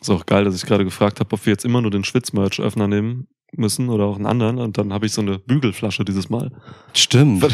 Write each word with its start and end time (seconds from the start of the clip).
Ist 0.00 0.10
auch 0.10 0.24
geil, 0.24 0.44
dass 0.44 0.54
ich 0.54 0.64
gerade 0.64 0.84
gefragt 0.84 1.20
habe, 1.20 1.32
ob 1.34 1.44
wir 1.44 1.52
jetzt 1.52 1.64
immer 1.64 1.82
nur 1.82 1.90
den 1.90 2.04
Schwitz-Merch-Öffner 2.04 2.88
nehmen 2.88 3.28
müssen 3.52 3.90
oder 3.90 4.04
auch 4.04 4.16
einen 4.16 4.26
anderen. 4.26 4.58
Und 4.58 4.78
dann 4.78 4.92
habe 4.92 5.06
ich 5.06 5.12
so 5.12 5.20
eine 5.20 5.38
Bügelflasche 5.38 6.04
dieses 6.04 6.30
Mal. 6.30 6.50
Stimmt. 6.94 7.46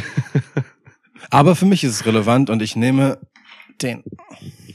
Aber 1.31 1.57
für 1.57 1.67
mich 1.67 1.83
ist 1.83 1.93
es 1.93 2.07
relevant 2.07 2.51
und 2.51 2.63
ich 2.63 2.77
nehme 2.77 3.19
den. 3.83 4.05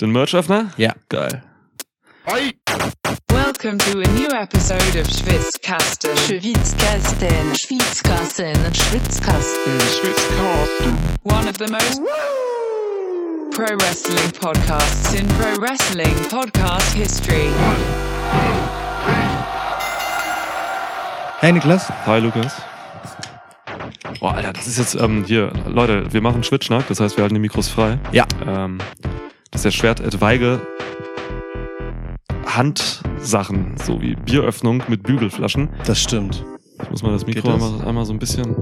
Den 0.01 0.11
Merch-Öffner? 0.11 0.73
Ja. 0.77 0.95
Geil. 1.07 1.43
Welcome 3.29 3.77
to 3.79 3.99
a 3.99 4.07
new 4.13 4.27
episode 4.27 4.99
of 4.99 5.07
Schwitzkasten. 5.07 6.15
Schwitzkasten, 6.17 7.55
Schwitzkasten, 7.55 8.55
Schwitzkasten, 8.73 9.79
Schwitzkasten. 9.79 10.97
One 11.23 11.47
of 11.47 11.57
the 11.57 11.67
most 11.71 12.01
pro 13.51 13.65
wrestling 13.79 14.31
podcasts 14.39 15.13
in 15.13 15.27
pro 15.27 15.61
wrestling 15.61 16.15
podcast 16.29 16.93
history. 16.93 17.49
Hey 21.39 21.51
Niklas. 21.51 21.89
Hi 22.05 22.19
Lukas. 22.19 22.53
Boah, 24.19 24.35
Alter, 24.35 24.53
das 24.53 24.67
ist 24.67 24.77
jetzt, 24.77 24.95
ähm, 24.95 25.25
hier, 25.25 25.51
Leute, 25.67 26.13
wir 26.13 26.21
machen 26.21 26.43
Schwitschnack, 26.43 26.87
das 26.87 26.99
heißt, 26.99 27.17
wir 27.17 27.23
halten 27.23 27.33
die 27.35 27.41
Mikros 27.41 27.67
frei. 27.67 27.99
Ja. 28.11 28.25
Ähm, 28.45 28.77
das 29.51 29.59
ist 29.59 29.65
der 29.65 29.71
Schwert 29.71 29.99
etwaige 29.99 30.61
Handsachen, 32.45 33.75
so 33.83 34.01
wie 34.01 34.15
Bieröffnung 34.15 34.83
mit 34.87 35.03
Bügelflaschen. 35.03 35.69
Das 35.85 35.99
stimmt. 35.99 36.45
Ich 36.81 36.89
muss 36.89 37.03
mal 37.03 37.11
das 37.11 37.25
Mikro 37.25 37.51
das? 37.51 37.61
einmal, 37.61 37.87
einmal 37.87 38.05
so 38.05 38.13
ein 38.13 38.19
bisschen. 38.19 38.55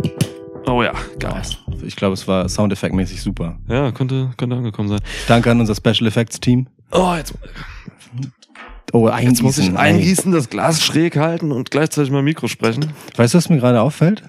Oh 0.65 0.83
ja, 0.83 0.93
geil. 1.19 1.41
Ich 1.83 1.95
glaube, 1.95 2.13
es 2.13 2.27
war 2.27 2.47
Soundeffektmäßig 2.47 3.21
super. 3.21 3.57
Ja, 3.67 3.91
könnte, 3.91 4.29
könnte 4.37 4.55
angekommen 4.55 4.89
sein. 4.89 4.99
Danke 5.27 5.49
an 5.51 5.59
unser 5.59 5.75
Special 5.75 6.07
Effects 6.07 6.39
Team. 6.39 6.67
Oh, 6.91 7.13
jetzt, 7.15 7.33
Oh, 8.91 9.05
eingießen. 9.07 9.29
jetzt 9.29 9.41
muss 9.43 9.57
ich 9.59 9.75
eingießen, 9.77 10.31
das 10.31 10.49
Glas 10.49 10.83
schräg 10.83 11.15
halten 11.17 11.51
und 11.51 11.69
gleichzeitig 11.69 12.11
mein 12.11 12.23
Mikro 12.23 12.47
sprechen. 12.47 12.91
Weißt 13.15 13.33
du, 13.33 13.37
was 13.37 13.49
mir 13.49 13.57
gerade 13.57 13.81
auffällt? 13.81 14.23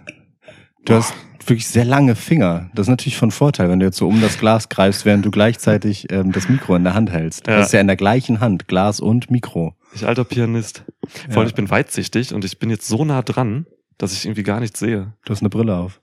Du 0.85 0.95
hast 0.95 1.15
wirklich 1.47 1.67
sehr 1.67 1.87
lange 1.87 2.15
Finger. 2.15 2.71
Das 2.75 2.85
ist 2.85 2.91
natürlich 2.91 3.17
von 3.17 3.31
Vorteil, 3.31 3.71
wenn 3.71 3.81
du 3.81 3.87
jetzt 3.87 3.97
so 3.97 4.07
um 4.07 4.21
das 4.21 4.39
Glas 4.39 4.69
greifst, 4.69 5.07
während 5.07 5.25
du 5.25 5.31
gleichzeitig 5.31 6.13
ähm, 6.13 6.33
das 6.33 6.49
Mikro 6.51 6.77
in 6.77 6.85
der 6.85 6.93
Hand 6.95 7.11
hältst. 7.11 7.47
Ja. 7.47 7.57
Das 7.57 7.67
ist 7.69 7.73
ja 7.73 7.81
in 7.81 7.87
der 7.87 7.97
gleichen 7.97 8.41
Hand, 8.41 8.69
Glas 8.69 9.01
und 9.01 9.31
Mikro. 9.31 9.75
Ich 9.95 10.07
alter 10.07 10.25
Pianist. 10.25 10.85
Vor 11.31 11.39
allem, 11.39 11.49
ich 11.49 11.55
bin 11.55 11.71
weitsichtig 11.71 12.35
und 12.35 12.45
ich 12.45 12.59
bin 12.59 12.69
jetzt 12.69 12.87
so 12.87 13.05
nah 13.07 13.23
dran, 13.23 13.67
dass 13.97 14.13
ich 14.13 14.27
irgendwie 14.27 14.43
gar 14.43 14.61
nichts 14.61 14.79
sehe. 14.79 15.15
Du 15.25 15.33
hast 15.33 15.41
eine 15.41 15.49
Brille 15.49 15.75
auf. 15.77 16.00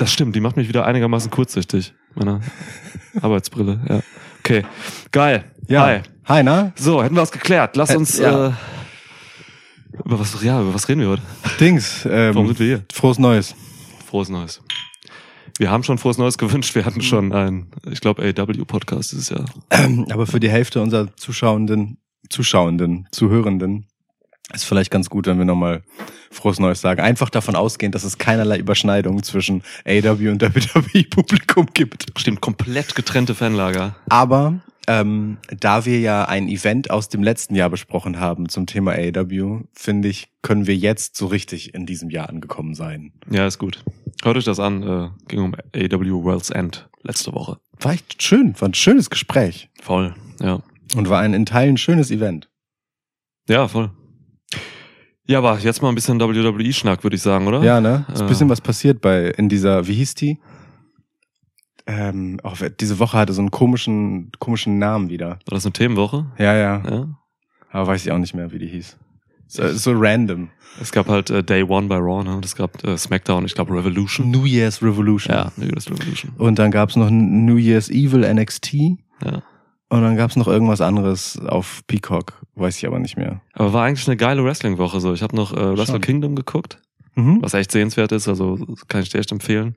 Das 0.00 0.10
stimmt, 0.12 0.34
die 0.34 0.40
macht 0.40 0.56
mich 0.56 0.66
wieder 0.66 0.86
einigermaßen 0.86 1.30
kurzsichtig. 1.30 1.92
Meine 2.14 2.40
Arbeitsbrille, 3.20 3.80
ja. 3.88 4.00
Okay, 4.40 4.64
geil. 5.12 5.44
Hi. 5.70 6.00
Hi, 6.24 6.42
na? 6.42 6.72
So, 6.76 7.02
hätten 7.02 7.14
wir 7.16 7.20
was 7.22 7.32
geklärt. 7.32 7.76
Lass 7.76 7.90
Äh, 7.90 7.96
uns 7.98 8.18
ja. 8.18 8.48
äh, 8.48 8.52
über 10.04 10.18
was, 10.18 10.42
ja, 10.42 10.60
über 10.62 10.72
was 10.72 10.88
reden 10.88 11.02
wir 11.02 11.08
heute? 11.10 11.22
Dings. 11.60 12.04
Warum 12.06 12.16
Ähm, 12.38 12.46
sind 12.46 12.58
wir 12.60 12.66
hier? 12.66 12.84
frohes 12.90 13.18
Neues. 13.18 13.54
Frohes 14.06 14.30
Neues. 14.30 14.62
Wir 15.58 15.70
haben 15.70 15.82
schon 15.82 15.98
frohes 15.98 16.16
Neues 16.16 16.38
gewünscht. 16.38 16.74
Wir 16.74 16.86
hatten 16.86 17.02
schon 17.02 17.32
ein, 17.34 17.70
ich 17.90 18.00
glaube, 18.00 18.22
AW-Podcast 18.22 19.12
dieses 19.12 19.28
Jahr. 19.28 19.44
Ähm, 19.70 20.06
aber 20.10 20.26
für 20.26 20.40
die 20.40 20.48
Hälfte 20.48 20.80
unserer 20.80 21.14
Zuschauenden, 21.16 21.98
Zuschauenden, 22.30 23.06
Zuhörenden 23.12 23.86
ist 24.54 24.64
vielleicht 24.64 24.90
ganz 24.90 25.10
gut, 25.10 25.26
wenn 25.26 25.38
wir 25.38 25.44
nochmal 25.44 25.82
frohes 26.30 26.58
Neues 26.58 26.80
sagen. 26.80 27.00
Einfach 27.00 27.30
davon 27.30 27.56
ausgehend, 27.56 27.94
dass 27.94 28.04
es 28.04 28.18
keinerlei 28.18 28.58
Überschneidungen 28.58 29.22
zwischen 29.22 29.62
AW 29.84 30.28
und 30.28 30.42
WWE-Publikum 30.42 31.68
gibt. 31.74 32.06
Stimmt, 32.16 32.40
komplett 32.40 32.94
getrennte 32.94 33.34
Fanlager. 33.34 33.96
Aber 34.08 34.60
ähm, 34.86 35.38
da 35.56 35.84
wir 35.84 36.00
ja 36.00 36.24
ein 36.24 36.48
Event 36.48 36.90
aus 36.90 37.08
dem 37.08 37.22
letzten 37.22 37.54
Jahr 37.54 37.70
besprochen 37.70 38.18
haben 38.18 38.48
zum 38.48 38.66
Thema 38.66 38.92
AEW, 38.92 39.62
finde 39.72 40.08
ich, 40.08 40.30
können 40.42 40.66
wir 40.66 40.76
jetzt 40.76 41.16
so 41.16 41.26
richtig 41.26 41.74
in 41.74 41.86
diesem 41.86 42.10
Jahr 42.10 42.28
angekommen 42.28 42.74
sein. 42.74 43.12
Ja, 43.30 43.46
ist 43.46 43.58
gut. 43.58 43.84
Hört 44.22 44.36
euch 44.36 44.44
das 44.44 44.58
an. 44.58 44.82
Äh, 44.82 45.08
ging 45.28 45.40
um 45.40 45.54
AW 45.54 46.24
World's 46.24 46.50
End 46.50 46.88
letzte 47.02 47.32
Woche. 47.32 47.58
War 47.78 47.92
echt 47.92 48.22
schön, 48.22 48.54
war 48.60 48.68
ein 48.68 48.74
schönes 48.74 49.10
Gespräch 49.10 49.70
Voll, 49.80 50.14
ja. 50.40 50.60
und 50.96 51.08
war 51.08 51.20
ein 51.20 51.34
in 51.34 51.46
Teilen 51.46 51.76
schönes 51.76 52.10
Event. 52.10 52.50
Ja, 53.48 53.68
voll. 53.68 53.90
Ja, 55.30 55.38
aber 55.38 55.56
jetzt 55.60 55.80
mal 55.80 55.90
ein 55.90 55.94
bisschen 55.94 56.18
WWE-Schnack, 56.20 57.04
würde 57.04 57.14
ich 57.14 57.22
sagen, 57.22 57.46
oder? 57.46 57.62
Ja, 57.62 57.80
ne? 57.80 58.04
Ist 58.12 58.20
ein 58.20 58.26
Äh. 58.26 58.28
bisschen 58.30 58.48
was 58.48 58.60
passiert 58.60 59.00
bei 59.00 59.28
in 59.28 59.48
dieser, 59.48 59.86
wie 59.86 59.94
hieß 59.94 60.16
die? 60.16 60.40
Ähm, 61.86 62.40
auch 62.42 62.56
diese 62.80 62.98
Woche 62.98 63.16
hatte 63.16 63.32
so 63.32 63.40
einen 63.40 63.52
komischen, 63.52 64.32
komischen 64.40 64.80
Namen 64.80 65.08
wieder. 65.08 65.28
War 65.28 65.38
das 65.52 65.64
eine 65.64 65.72
Themenwoche? 65.72 66.26
Ja, 66.36 66.56
ja. 66.56 66.82
Ja. 66.84 67.06
Aber 67.70 67.86
weiß 67.86 68.04
ich 68.04 68.10
auch 68.10 68.18
nicht 68.18 68.34
mehr, 68.34 68.50
wie 68.50 68.58
die 68.58 68.66
hieß. 68.66 68.96
So, 69.46 69.68
so 69.72 69.92
random. 69.94 70.50
Es 70.80 70.90
gab 70.90 71.06
halt 71.08 71.30
äh, 71.30 71.44
Day 71.44 71.62
One 71.62 71.86
bei 71.86 71.96
Raw, 71.98 72.24
ne? 72.24 72.34
Und 72.34 72.44
es 72.44 72.56
gab 72.56 72.82
äh, 72.84 72.98
SmackDown, 72.98 73.44
ich 73.46 73.54
glaube 73.54 73.72
Revolution. 73.72 74.32
New 74.32 74.46
Year's 74.46 74.82
Revolution. 74.82 75.32
Ja, 75.32 75.52
New 75.56 75.66
Year's 75.66 75.88
Revolution. 75.88 76.32
Und 76.38 76.58
dann 76.58 76.72
gab's 76.72 76.96
noch 76.96 77.08
New 77.10 77.56
Year's 77.56 77.88
Evil 77.88 78.24
NXT. 78.34 78.74
Ja. 79.24 79.42
Und 79.90 80.02
dann 80.02 80.16
gab's 80.16 80.36
noch 80.36 80.46
irgendwas 80.48 80.80
anderes 80.80 81.38
auf 81.44 81.82
Peacock. 81.86 82.40
Weiß 82.54 82.78
ich 82.78 82.86
aber 82.86 82.98
nicht 83.00 83.16
mehr. 83.16 83.40
Aber 83.52 83.72
war 83.72 83.84
eigentlich 83.84 84.06
eine 84.06 84.16
geile 84.16 84.44
Wrestling-Woche. 84.44 85.00
So, 85.00 85.12
ich 85.12 85.22
habe 85.22 85.34
noch 85.36 85.52
äh, 85.52 85.76
Wrestle. 85.76 86.00
Kingdom 86.00 86.36
geguckt, 86.36 86.78
Mhm. 87.16 87.42
was 87.42 87.54
echt 87.54 87.72
sehenswert 87.72 88.12
ist. 88.12 88.28
Also 88.28 88.58
kann 88.88 89.02
ich 89.02 89.08
dir 89.10 89.18
echt 89.18 89.32
empfehlen. 89.32 89.74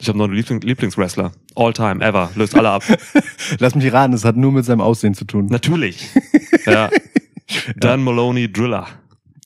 Ich 0.00 0.08
habe 0.08 0.18
noch 0.18 0.24
einen 0.24 0.34
Liebling 0.34 0.60
Lieblingswrestler. 0.60 1.30
All 1.54 1.72
time, 1.72 2.04
ever. 2.04 2.30
Löst 2.34 2.56
alle 2.56 2.68
ab. 2.70 2.82
Lass 3.60 3.76
mich 3.76 3.92
raten, 3.92 4.12
es 4.12 4.24
hat 4.24 4.36
nur 4.36 4.50
mit 4.50 4.64
seinem 4.64 4.80
Aussehen 4.80 5.14
zu 5.14 5.24
tun. 5.24 5.46
Natürlich. 5.46 6.08
ja. 6.66 6.90
Dan 7.76 8.02
Maloney 8.02 8.52
Driller. 8.52 8.82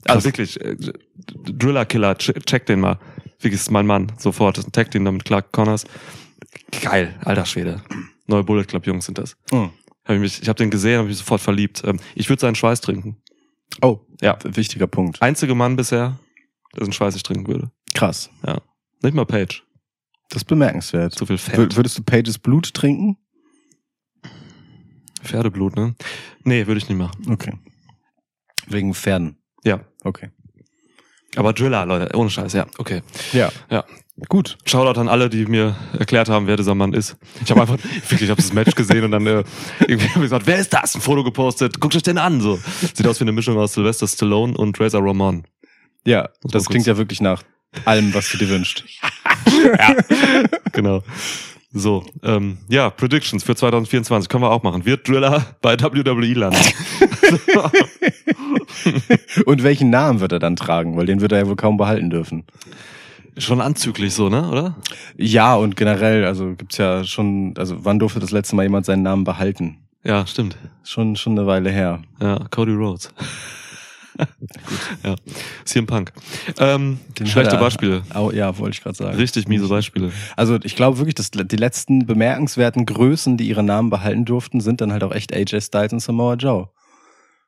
Krass. 0.05 0.17
Also 0.17 0.25
wirklich, 0.29 0.59
äh, 0.63 0.75
Driller 1.45 1.85
Killer, 1.85 2.13
ch- 2.13 2.43
check 2.47 2.65
den 2.65 2.81
mal. 2.81 2.99
Wirklich 3.41 3.61
ist 3.61 3.71
mein 3.71 3.87
Mann. 3.87 4.11
Sofort. 4.17 4.57
Das 4.57 4.65
ist 4.65 4.69
ein 4.69 4.73
Tag 4.73 4.91
Team 4.91 5.05
da 5.05 5.13
mit 5.13 5.27
Clark 5.27 5.53
Connors. 5.53 5.85
Geil, 6.83 7.15
alter 7.25 7.45
Schwede. 7.45 7.83
Neue 8.27 8.43
Bullet 8.45 8.65
Club 8.65 8.87
Jungs 8.87 9.05
sind 9.05 9.19
das. 9.19 9.37
Mhm. 9.53 9.71
Hab 10.09 10.15
ich 10.15 10.21
mich, 10.21 10.43
ich 10.43 10.49
habe 10.49 10.57
den 10.57 10.71
gesehen, 10.71 10.99
habe 10.99 11.09
mich 11.09 11.19
sofort 11.19 11.41
verliebt. 11.41 11.83
Ähm, 11.85 12.01
Ich 12.15 12.29
würde 12.29 12.41
seinen 12.41 12.55
Schweiß 12.57 12.81
trinken. 12.81 13.19
Oh, 13.83 14.01
Ja. 14.21 14.39
wichtiger 14.43 14.87
Punkt. 14.87 15.21
Einzige 15.23 15.55
Mann 15.55 15.77
bisher, 15.77 16.19
der 16.75 16.85
seinen 16.85 16.93
Schweiß 16.95 17.15
nicht 17.15 17.27
trinken 17.27 17.47
würde. 17.47 17.71
Krass. 17.95 18.31
Nicht 19.03 19.15
mal 19.15 19.27
Page. 19.27 19.63
Das 20.31 20.43
ist 20.43 20.47
bemerkenswert. 20.47 21.13
Zu 21.15 21.27
viel 21.27 21.39
Fett. 21.39 21.57
Wür- 21.59 21.77
Würdest 21.77 21.97
du 21.99 22.03
Pages 22.03 22.39
Blut 22.39 22.73
trinken? 22.75 23.17
Pferdeblut, 25.23 25.77
ne? 25.77 25.95
Nee, 26.45 26.67
würde 26.67 26.79
ich 26.79 26.89
nicht 26.89 26.99
machen. 26.99 27.31
Okay. 27.31 27.53
Wegen 28.67 28.95
Pferden. 28.95 29.39
Ja. 29.65 29.81
Okay. 30.05 30.31
Aber 31.37 31.53
Driller, 31.53 31.85
Leute, 31.87 32.17
ohne 32.17 32.31
Scheiß, 32.31 32.53
ja. 32.55 32.67
Okay. 32.79 33.03
Ja. 33.33 33.51
Ja. 33.71 33.85
Gut. 34.29 34.59
Shoutout 34.65 35.01
an 35.01 35.09
alle, 35.09 35.31
die 35.31 35.47
mir 35.47 35.77
erklärt 35.97 36.29
haben, 36.29 36.47
wer 36.47 36.57
dieser 36.57 36.75
Mann 36.75 36.93
ist. 36.93 37.17
Ich 37.45 37.51
habe 37.51 37.61
einfach, 37.61 37.79
wirklich, 38.09 38.23
ich 38.23 38.31
habe 38.31 38.43
das 38.43 38.53
Match 38.53 38.75
gesehen 38.75 39.05
und 39.05 39.13
dann 39.13 39.27
äh, 39.27 39.45
irgendwie 39.81 40.09
hab 40.09 40.17
ich 40.17 40.23
gesagt, 40.23 40.47
wer 40.47 40.59
ist 40.59 40.73
das? 40.73 40.97
Ein 40.97 41.01
Foto 41.01 41.23
gepostet, 41.23 41.81
guckt 41.81 41.95
euch 41.95 42.03
den 42.03 42.19
an. 42.19 42.41
So 42.41 42.59
Sieht 42.95 43.07
aus 43.07 43.21
wie 43.21 43.25
eine 43.25 43.33
Mischung 43.33 43.57
aus 43.59 43.75
Sylvester 43.75 44.09
Stallone 44.09 44.57
und 44.57 44.81
Razor 44.81 45.05
Ramon. 45.05 45.45
Ja, 46.05 46.29
das 46.43 46.65
mal 46.65 46.71
klingt 46.71 46.87
ja 46.87 46.97
wirklich 46.97 47.21
nach 47.21 47.43
allem, 47.85 48.13
was 48.15 48.31
du 48.31 48.39
dir 48.39 48.49
wünschst. 48.49 48.85
Genau. 50.73 51.03
So, 51.73 52.05
ähm, 52.23 52.59
ja, 52.69 52.91
Predictions 52.91 53.45
für 53.45 53.55
2024 53.55 54.29
können 54.29 54.43
wir 54.43 54.51
auch 54.51 54.63
machen. 54.63 54.87
Wird 54.87 55.09
Driller 55.09 55.45
bei 55.61 55.79
WWE 55.79 56.35
landen? 56.35 56.57
Und 59.45 59.63
welchen 59.63 59.91
Namen 59.91 60.21
wird 60.21 60.33
er 60.33 60.39
dann 60.39 60.57
tragen? 60.57 60.97
Weil 60.97 61.07
den 61.07 61.21
wird 61.21 61.33
er 61.33 61.39
ja 61.39 61.47
wohl 61.47 61.57
kaum 61.57 61.77
behalten 61.77 62.11
dürfen. 62.11 62.47
Schon 63.39 63.61
anzüglich 63.61 64.13
so, 64.15 64.29
ne? 64.29 64.49
Oder? 64.51 64.77
Ja, 65.17 65.55
und 65.55 65.77
generell, 65.77 66.25
also 66.25 66.55
gibt's 66.57 66.77
ja 66.79 67.05
schon, 67.05 67.55
also 67.57 67.85
wann 67.85 67.99
durfte 67.99 68.21
das 68.21 68.31
letzte 68.31 68.57
Mal 68.57 68.65
jemand 68.65 68.87
seinen 68.87 69.03
Namen 69.03 69.25
behalten? 69.25 69.79
Ja, 70.05 70.27
stimmt. 70.27 70.57
Schon, 70.85 71.17
schon 71.17 71.39
eine 71.39 71.47
Weile 71.47 71.71
her. 71.71 72.03
Ja, 72.21 72.39
Cody 72.51 72.73
Rhodes. 72.73 73.13
ja, 75.05 75.15
CM 75.65 75.87
Punk. 75.87 76.13
Ähm, 76.59 76.99
Den 77.19 77.27
schlechte 77.27 77.55
er- 77.57 77.61
Beispiele. 77.61 78.03
Au, 78.13 78.31
ja, 78.33 78.57
wollte 78.59 78.77
ich 78.77 78.83
gerade 78.83 78.97
sagen. 78.97 79.17
Richtig 79.17 79.47
miese 79.49 79.69
Beispiele. 79.69 80.11
Also 80.37 80.59
ich 80.65 80.75
glaube 80.77 80.99
wirklich, 80.99 81.15
dass 81.15 81.31
die 81.31 81.57
letzten 81.57 82.07
bemerkenswerten 82.07 82.85
Größen, 82.87 83.37
die 83.37 83.49
ihre 83.49 83.63
Namen 83.63 83.91
behalten 83.91 84.25
durften, 84.25 84.61
sind 84.61 84.81
dann 84.81 84.93
halt 84.93 85.05
auch 85.05 85.13
echt 85.13 85.33
AJ 85.35 85.61
Styles 85.61 85.93
und 85.93 86.01
Samoa 86.01 86.35
Joe. 86.35 86.69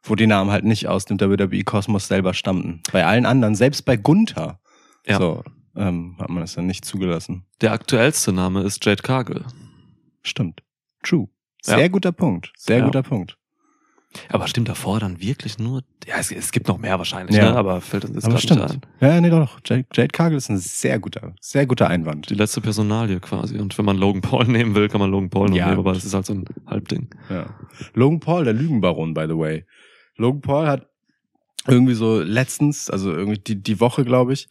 Wo 0.02 0.14
die 0.14 0.26
Namen 0.26 0.50
halt 0.50 0.64
nicht 0.64 0.86
aus 0.86 1.04
dem 1.04 1.20
WWE-Kosmos 1.20 2.06
selber 2.08 2.34
stammten. 2.34 2.80
Bei 2.92 3.04
allen 3.04 3.26
anderen, 3.26 3.54
selbst 3.54 3.84
bei 3.84 3.96
Gunther, 3.96 4.60
Ja. 5.06 5.18
so, 5.18 5.42
ähm, 5.80 6.16
hat 6.18 6.28
man 6.30 6.40
das 6.42 6.54
dann 6.54 6.66
nicht 6.66 6.84
zugelassen. 6.84 7.44
Der 7.60 7.72
aktuellste 7.72 8.32
Name 8.32 8.62
ist 8.62 8.84
Jade 8.84 9.02
Cargill. 9.02 9.44
Stimmt. 10.22 10.62
True. 11.02 11.28
Sehr 11.62 11.78
Ja. 11.80 11.88
guter 11.88 12.12
Punkt. 12.12 12.52
Sehr 12.56 12.78
Ja. 12.78 12.84
guter 12.84 13.02
Punkt. 13.02 13.36
Aber 14.28 14.48
stimmt 14.48 14.68
davor 14.68 14.98
dann 14.98 15.20
wirklich 15.20 15.60
nur? 15.60 15.84
Ja, 16.04 16.16
es, 16.18 16.32
es 16.32 16.50
gibt 16.50 16.66
noch 16.66 16.78
mehr 16.78 16.98
wahrscheinlich, 16.98 17.36
Ja. 17.36 17.52
ne? 17.52 17.56
aber 17.56 17.80
fällt 17.80 18.04
uns 18.04 18.14
jetzt 18.16 18.24
gerade 18.24 18.40
stimmt. 18.42 18.60
nicht 18.62 18.72
ein. 19.00 19.08
Ja, 19.08 19.20
nee, 19.20 19.30
doch. 19.30 19.60
Jade, 19.64 19.86
Jade 19.94 20.08
Cargill 20.08 20.36
ist 20.36 20.48
ein 20.50 20.58
sehr 20.58 20.98
guter, 20.98 21.32
sehr 21.40 21.64
guter 21.66 21.86
Einwand. 21.88 22.28
Die 22.28 22.34
letzte 22.34 22.60
Personalie 22.60 23.20
quasi. 23.20 23.58
Und 23.58 23.76
wenn 23.78 23.84
man 23.84 23.96
Logan 23.96 24.20
Paul 24.20 24.44
nehmen 24.48 24.74
will, 24.74 24.88
kann 24.88 25.00
man 25.00 25.10
Logan 25.12 25.30
Paul 25.30 25.48
noch 25.50 25.56
Ja, 25.56 25.66
nehmen, 25.68 25.78
aber 25.78 25.92
das 25.92 26.04
ist 26.04 26.12
halt 26.14 26.26
so 26.26 26.34
ein 26.34 26.44
Halbding. 26.66 27.08
Ja. 27.28 27.54
Logan 27.94 28.18
Paul, 28.18 28.44
der 28.44 28.52
Lügenbaron, 28.54 29.14
by 29.14 29.26
the 29.28 29.36
way. 29.38 29.64
Logan 30.16 30.40
Paul 30.40 30.66
hat 30.66 30.88
irgendwie 31.68 31.94
so 31.94 32.20
letztens, 32.20 32.90
also 32.90 33.12
irgendwie 33.12 33.38
die, 33.38 33.62
die 33.62 33.78
Woche, 33.80 34.04
glaube 34.04 34.32
ich, 34.32 34.48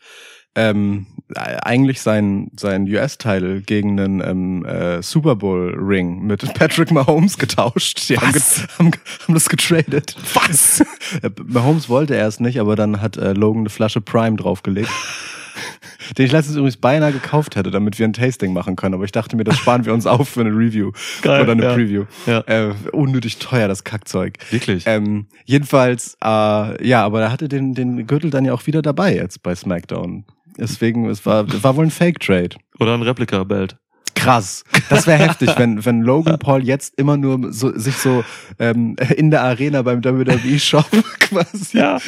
ähm, 0.55 1.05
äh, 1.35 1.57
eigentlich 1.61 2.01
sein, 2.01 2.49
sein 2.57 2.87
US-Title 2.87 3.61
gegen 3.61 3.99
einen 3.99 4.21
ähm, 4.21 4.65
äh, 4.65 5.01
Super 5.03 5.35
Bowl-Ring 5.35 6.23
mit 6.23 6.53
Patrick 6.55 6.91
Mahomes 6.91 7.37
getauscht. 7.37 8.09
Die 8.09 8.17
haben, 8.17 8.31
ge 8.31 8.41
haben, 8.77 8.91
haben 9.23 9.33
das 9.33 9.49
getradet. 9.49 10.15
Was? 10.33 10.83
Mahomes 11.45 11.87
wollte 11.87 12.15
erst 12.15 12.41
nicht, 12.41 12.59
aber 12.59 12.75
dann 12.75 13.01
hat 13.01 13.17
äh, 13.17 13.33
Logan 13.33 13.61
eine 13.61 13.69
Flasche 13.69 14.01
Prime 14.01 14.37
draufgelegt. 14.37 14.89
Den 16.17 16.25
ich 16.25 16.31
letztens 16.31 16.55
übrigens 16.55 16.77
beinahe 16.77 17.11
gekauft 17.11 17.55
hätte, 17.55 17.69
damit 17.69 17.99
wir 17.99 18.07
ein 18.07 18.13
Tasting 18.13 18.51
machen 18.53 18.75
können. 18.75 18.95
Aber 18.95 19.03
ich 19.03 19.11
dachte 19.11 19.35
mir, 19.35 19.43
das 19.43 19.57
sparen 19.57 19.85
wir 19.85 19.93
uns 19.93 20.07
auf 20.07 20.29
für 20.29 20.41
eine 20.41 20.49
Review 20.49 20.91
Geil, 21.21 21.43
oder 21.43 21.51
eine 21.51 21.63
ja. 21.63 21.73
Preview. 21.73 22.05
Ja. 22.25 22.39
Äh, 22.47 22.73
unnötig 22.91 23.37
teuer, 23.37 23.67
das 23.67 23.83
Kackzeug. 23.83 24.37
Wirklich? 24.49 24.85
Ähm, 24.87 25.27
jedenfalls, 25.45 26.17
äh, 26.23 26.87
ja, 26.87 27.03
aber 27.03 27.21
er 27.21 27.31
hatte 27.31 27.47
den, 27.47 27.75
den 27.75 28.07
Gürtel 28.07 28.31
dann 28.31 28.45
ja 28.45 28.53
auch 28.53 28.65
wieder 28.65 28.81
dabei 28.81 29.13
jetzt 29.13 29.43
bei 29.43 29.53
SmackDown. 29.53 30.25
Deswegen, 30.59 31.09
es 31.09 31.25
war, 31.25 31.45
war 31.63 31.75
wohl 31.75 31.85
ein 31.85 31.91
Fake-Trade. 31.91 32.57
Oder 32.79 32.93
ein 32.93 33.01
Replika-Belt. 33.01 33.77
Krass. 34.15 34.65
Das 34.89 35.07
wäre 35.07 35.17
heftig, 35.17 35.51
wenn, 35.57 35.85
wenn 35.85 36.01
Logan 36.01 36.37
Paul 36.39 36.63
jetzt 36.65 36.93
immer 36.97 37.15
nur 37.15 37.53
so, 37.53 37.71
sich 37.77 37.95
so 37.95 38.25
ähm, 38.59 38.97
in 39.15 39.31
der 39.31 39.43
Arena 39.43 39.81
beim 39.81 40.03
WWE-Shop 40.03 40.89
quasi 41.19 41.77
Ja. 41.77 41.99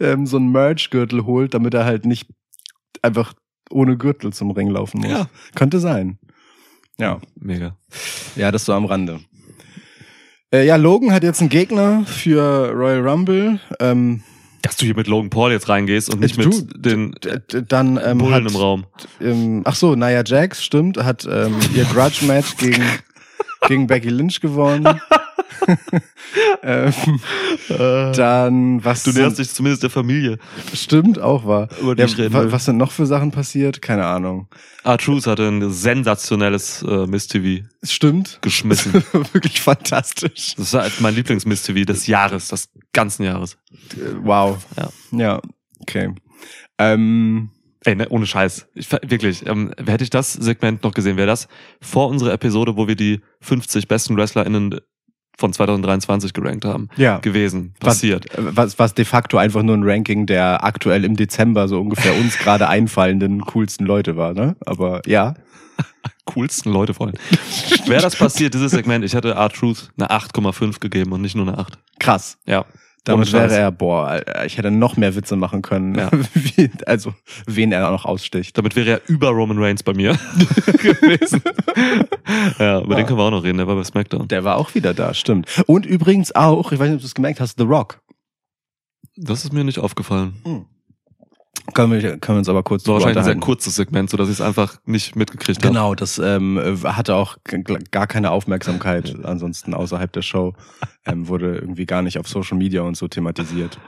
ähm, 0.00 0.26
so 0.26 0.36
einen 0.38 0.50
Merch-Gürtel 0.50 1.24
holt, 1.24 1.54
damit 1.54 1.74
er 1.74 1.84
halt 1.84 2.06
nicht 2.06 2.28
einfach 3.02 3.34
ohne 3.70 3.96
Gürtel 3.96 4.32
zum 4.32 4.50
Ring 4.50 4.68
laufen 4.68 5.00
muss. 5.00 5.10
Ja. 5.10 5.28
Könnte 5.54 5.78
sein. 5.78 6.18
Ja. 6.98 7.20
Mega. 7.38 7.76
Ja, 8.34 8.50
das 8.50 8.64
so 8.64 8.72
am 8.72 8.84
Rande. 8.86 9.20
Äh, 10.52 10.66
ja, 10.66 10.76
Logan 10.76 11.12
hat 11.12 11.22
jetzt 11.22 11.40
einen 11.40 11.50
Gegner 11.50 12.04
für 12.06 12.70
Royal 12.72 13.06
Rumble. 13.06 13.60
Ähm, 13.80 14.22
Dass 14.66 14.76
du 14.76 14.86
hier 14.86 14.96
mit 14.96 15.06
Logan 15.06 15.30
Paul 15.30 15.52
jetzt 15.52 15.68
reingehst 15.68 16.12
und 16.12 16.20
nicht 16.20 16.36
Du, 16.36 16.48
mit 16.48 16.84
den 16.84 17.14
dann 17.68 18.00
ähm, 18.02 18.18
Bullen 18.18 18.34
hat, 18.34 18.50
im 18.50 18.56
Raum. 18.56 18.86
Ähm, 19.20 19.62
ach 19.64 19.74
so, 19.74 19.94
Nia 19.94 20.22
Jax, 20.24 20.64
stimmt, 20.64 20.98
hat 20.98 21.26
ähm, 21.30 21.54
ihr 21.74 21.84
Grudge-Match 21.84 22.56
gegen, 22.56 22.84
gegen 23.68 23.86
Becky 23.86 24.08
Lynch 24.08 24.40
gewonnen. 24.40 25.00
ähm, 26.62 26.92
dann, 27.68 28.84
was 28.84 29.02
Du 29.04 29.12
näherst 29.12 29.38
dich 29.38 29.50
zumindest 29.52 29.82
der 29.82 29.90
Familie. 29.90 30.38
stimmt, 30.74 31.18
auch 31.18 31.44
war. 31.46 31.68
Über 31.80 31.94
die 31.94 32.02
Ja, 32.02 32.08
reden 32.08 32.32
wa- 32.34 32.42
will. 32.42 32.52
was 32.52 32.64
sind 32.66 32.76
noch 32.76 32.92
für 32.92 33.06
Sachen 33.06 33.30
passiert? 33.30 33.82
Keine 33.82 34.04
Ahnung. 34.06 34.48
R-Truth 34.84 35.26
hatte 35.26 35.48
ein 35.48 35.70
sensationelles 35.70 36.82
äh, 36.82 37.06
Miss-TV 37.06 37.66
Stimmt. 37.82 38.38
geschmissen. 38.42 38.92
Wirklich 39.32 39.60
fantastisch. 39.60 40.54
Das 40.56 40.72
war 40.72 40.86
mein 41.00 41.14
Lieblings-Miss-TV 41.14 41.84
des 41.84 42.06
Jahres, 42.06 42.48
des 42.48 42.68
ganzen 42.92 43.24
Jahres. 43.24 43.56
Äh, 43.94 44.14
Wow. 44.22 44.64
Ja. 44.76 44.88
Ja, 45.18 45.40
okay. 45.80 46.14
Ähm, 46.78 47.50
Ey, 47.84 47.94
ne, 47.94 48.08
ohne 48.08 48.26
Scheiß. 48.26 48.66
Ich, 48.74 48.90
wirklich, 48.90 49.46
ähm, 49.46 49.70
hätte 49.86 50.02
ich 50.02 50.10
das 50.10 50.32
Segment 50.32 50.82
noch 50.82 50.92
gesehen, 50.92 51.16
wäre 51.16 51.28
das 51.28 51.46
vor 51.80 52.08
unserer 52.08 52.32
Episode, 52.32 52.76
wo 52.76 52.88
wir 52.88 52.96
die 52.96 53.20
50 53.42 53.86
besten 53.86 54.16
WrestlerInnen 54.16 54.80
von 55.36 55.52
2023 55.52 56.32
gerankt 56.32 56.64
haben, 56.64 56.88
ja. 56.96 57.18
gewesen, 57.18 57.74
Was- 57.80 57.96
passiert. 57.96 58.26
Was, 58.36 58.78
was 58.78 58.94
de 58.94 59.04
facto 59.04 59.36
einfach 59.36 59.62
nur 59.62 59.76
ein 59.76 59.82
Ranking 59.84 60.26
der 60.26 60.64
aktuell 60.64 61.04
im 61.04 61.16
Dezember 61.16 61.68
so 61.68 61.80
ungefähr 61.80 62.14
uns 62.16 62.38
gerade 62.38 62.68
einfallenden 62.68 63.42
coolsten 63.42 63.84
Leute 63.84 64.16
war, 64.16 64.32
ne? 64.32 64.56
Aber 64.64 65.02
ja. 65.06 65.34
Coolsten 66.24 66.72
Leute 66.72 66.94
vor 66.94 67.06
allem. 67.08 67.16
wäre 67.86 68.00
das 68.02 68.16
passiert, 68.16 68.54
dieses 68.54 68.72
Segment, 68.72 69.04
ich 69.04 69.14
hätte 69.14 69.32
R-Truth 69.32 69.90
eine 69.98 70.10
8,5 70.10 70.80
gegeben 70.80 71.12
und 71.12 71.20
nicht 71.20 71.36
nur 71.36 71.46
eine 71.46 71.58
8. 71.58 71.78
Krass. 72.00 72.38
Ja. 72.46 72.64
Damit 73.06 73.32
wäre 73.32 73.54
er, 73.54 73.70
boah, 73.70 74.20
ich 74.44 74.58
hätte 74.58 74.70
noch 74.70 74.96
mehr 74.96 75.14
Witze 75.14 75.36
machen 75.36 75.62
können, 75.62 75.94
Ja. 75.94 76.10
wie, 76.34 76.70
also 76.86 77.14
wen 77.46 77.72
er 77.72 77.86
auch 77.86 77.92
noch 77.92 78.04
aussticht. 78.04 78.58
Damit 78.58 78.74
wäre 78.76 78.90
er 78.90 79.00
über 79.06 79.28
Roman 79.28 79.58
Reigns 79.58 79.82
bei 79.82 79.94
mir 79.94 80.12
gewesen. 80.66 81.40
ja, 82.58 82.80
über 82.82 82.96
den 82.96 83.06
können 83.06 83.18
wir 83.18 83.24
auch 83.24 83.30
noch 83.30 83.44
reden, 83.44 83.58
der 83.58 83.66
war 83.66 83.76
bei 83.76 83.84
SmackDown. 83.84 84.28
Der 84.28 84.44
war 84.44 84.56
auch 84.56 84.74
wieder 84.74 84.92
da, 84.92 85.14
stimmt. 85.14 85.48
Und 85.66 85.86
übrigens 85.86 86.34
auch, 86.34 86.72
ich 86.72 86.78
weiß 86.78 86.88
nicht, 86.88 86.96
ob 86.96 87.00
du 87.00 87.06
es 87.06 87.14
gemerkt 87.14 87.40
hast, 87.40 87.58
The 87.58 87.64
Rock. 87.64 88.00
Das 89.16 89.44
ist 89.44 89.52
mir 89.52 89.64
nicht 89.64 89.78
aufgefallen. 89.78 90.66
Können 91.74 91.92
wir, 91.92 92.18
können 92.18 92.36
wir 92.36 92.38
uns 92.38 92.48
aber 92.48 92.62
kurz 92.62 92.82
Das 92.82 92.88
war 92.88 92.94
wahrscheinlich 92.94 93.18
ein 93.18 93.24
sehr 93.24 93.36
kurzes 93.36 93.76
Segment, 93.76 94.10
sodass 94.10 94.28
ich 94.28 94.34
es 94.34 94.40
einfach 94.40 94.76
nicht 94.86 95.16
mitgekriegt 95.16 95.58
habe. 95.62 95.68
Genau, 95.68 95.94
das 95.94 96.18
ähm, 96.18 96.58
äh, 96.58 96.76
hatte 96.88 97.14
auch 97.14 97.36
gar 97.90 98.06
keine 98.06 98.30
Aufmerksamkeit 98.30 99.14
ansonsten 99.24 99.74
außerhalb 99.74 100.12
der 100.12 100.22
Show. 100.22 100.54
Ähm, 101.04 101.28
wurde 101.28 101.56
irgendwie 101.56 101.86
gar 101.86 102.02
nicht 102.02 102.18
auf 102.18 102.28
Social 102.28 102.56
Media 102.56 102.82
und 102.82 102.96
so 102.96 103.08
thematisiert. 103.08 103.78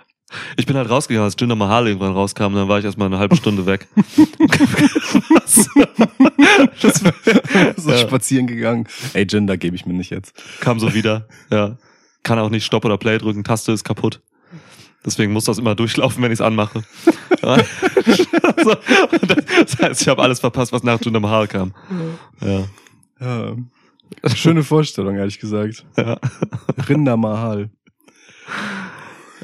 Ich 0.56 0.66
bin 0.66 0.76
halt 0.76 0.90
rausgegangen, 0.90 1.24
als 1.24 1.36
Jinder 1.38 1.56
Mahal 1.56 1.88
irgendwann 1.88 2.12
rauskam, 2.12 2.54
dann 2.54 2.68
war 2.68 2.78
ich 2.78 2.84
erstmal 2.84 3.06
eine 3.06 3.18
halbe 3.18 3.36
Stunde 3.36 3.64
weg. 3.64 3.88
so 7.76 7.90
Ja. 7.90 7.98
spazieren 7.98 8.46
gegangen. 8.46 8.86
Ey, 9.14 9.26
Jin, 9.28 9.46
da 9.46 9.56
gebe 9.56 9.76
ich 9.76 9.86
mir 9.86 9.94
nicht 9.94 10.10
jetzt. 10.10 10.34
Kam 10.60 10.78
so 10.80 10.92
wieder. 10.94 11.28
Ja. 11.50 11.76
Kann 12.22 12.38
auch 12.38 12.50
nicht 12.50 12.64
Stopp 12.66 12.84
oder 12.84 12.98
Play 12.98 13.16
drücken, 13.18 13.44
Taste 13.44 13.72
ist 13.72 13.84
kaputt. 13.84 14.20
Deswegen 15.04 15.32
muss 15.32 15.44
das 15.44 15.58
immer 15.58 15.74
durchlaufen, 15.74 16.22
wenn 16.22 16.32
ich 16.32 16.38
es 16.38 16.44
anmache. 16.44 16.82
Ja. 17.40 17.56
so, 18.64 18.74
das 19.64 19.78
heißt, 19.78 20.02
ich 20.02 20.08
habe 20.08 20.20
alles 20.22 20.40
verpasst, 20.40 20.72
was 20.72 20.82
nach 20.82 21.00
Jinder 21.00 21.20
Mahal 21.20 21.46
kam. 21.46 21.72
Ja. 22.40 22.64
Ja. 23.20 23.56
Schöne 24.34 24.64
Vorstellung, 24.64 25.14
ehrlich 25.16 25.38
gesagt. 25.38 25.86
Ja. 25.96 26.18
Rinder 26.88 27.16
Mahal. 27.16 27.70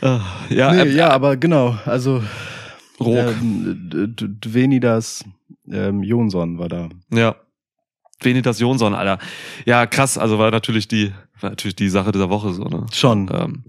Ah, 0.03 0.21
Ja, 0.51 0.73
nee, 0.73 0.81
äh, 0.83 0.95
ja, 0.97 1.11
aber 1.11 1.37
genau, 1.37 1.79
also 1.87 2.23
Rock. 3.01 3.35
Dvenidas 4.41 5.25
ähm, 5.71 6.03
Jonsson 6.03 6.59
war 6.59 6.69
da. 6.69 6.89
Ja. 7.13 7.37
Venitas 8.21 8.59
Jonsson, 8.59 8.95
Alter. 8.95 9.19
Ja, 9.67 9.87
krass. 9.87 10.19
Also 10.19 10.39
war 10.39 10.51
natürlich 10.51 10.89
die, 10.89 11.13
war 11.41 11.51
natürlich 11.51 11.77
die 11.77 11.89
Sache 11.89 12.13
dieser 12.13 12.31
Woche 12.31 12.53
so, 12.53 12.65
ne? 12.65 12.87
Schon. 12.93 13.31
Ähm, 13.33 13.65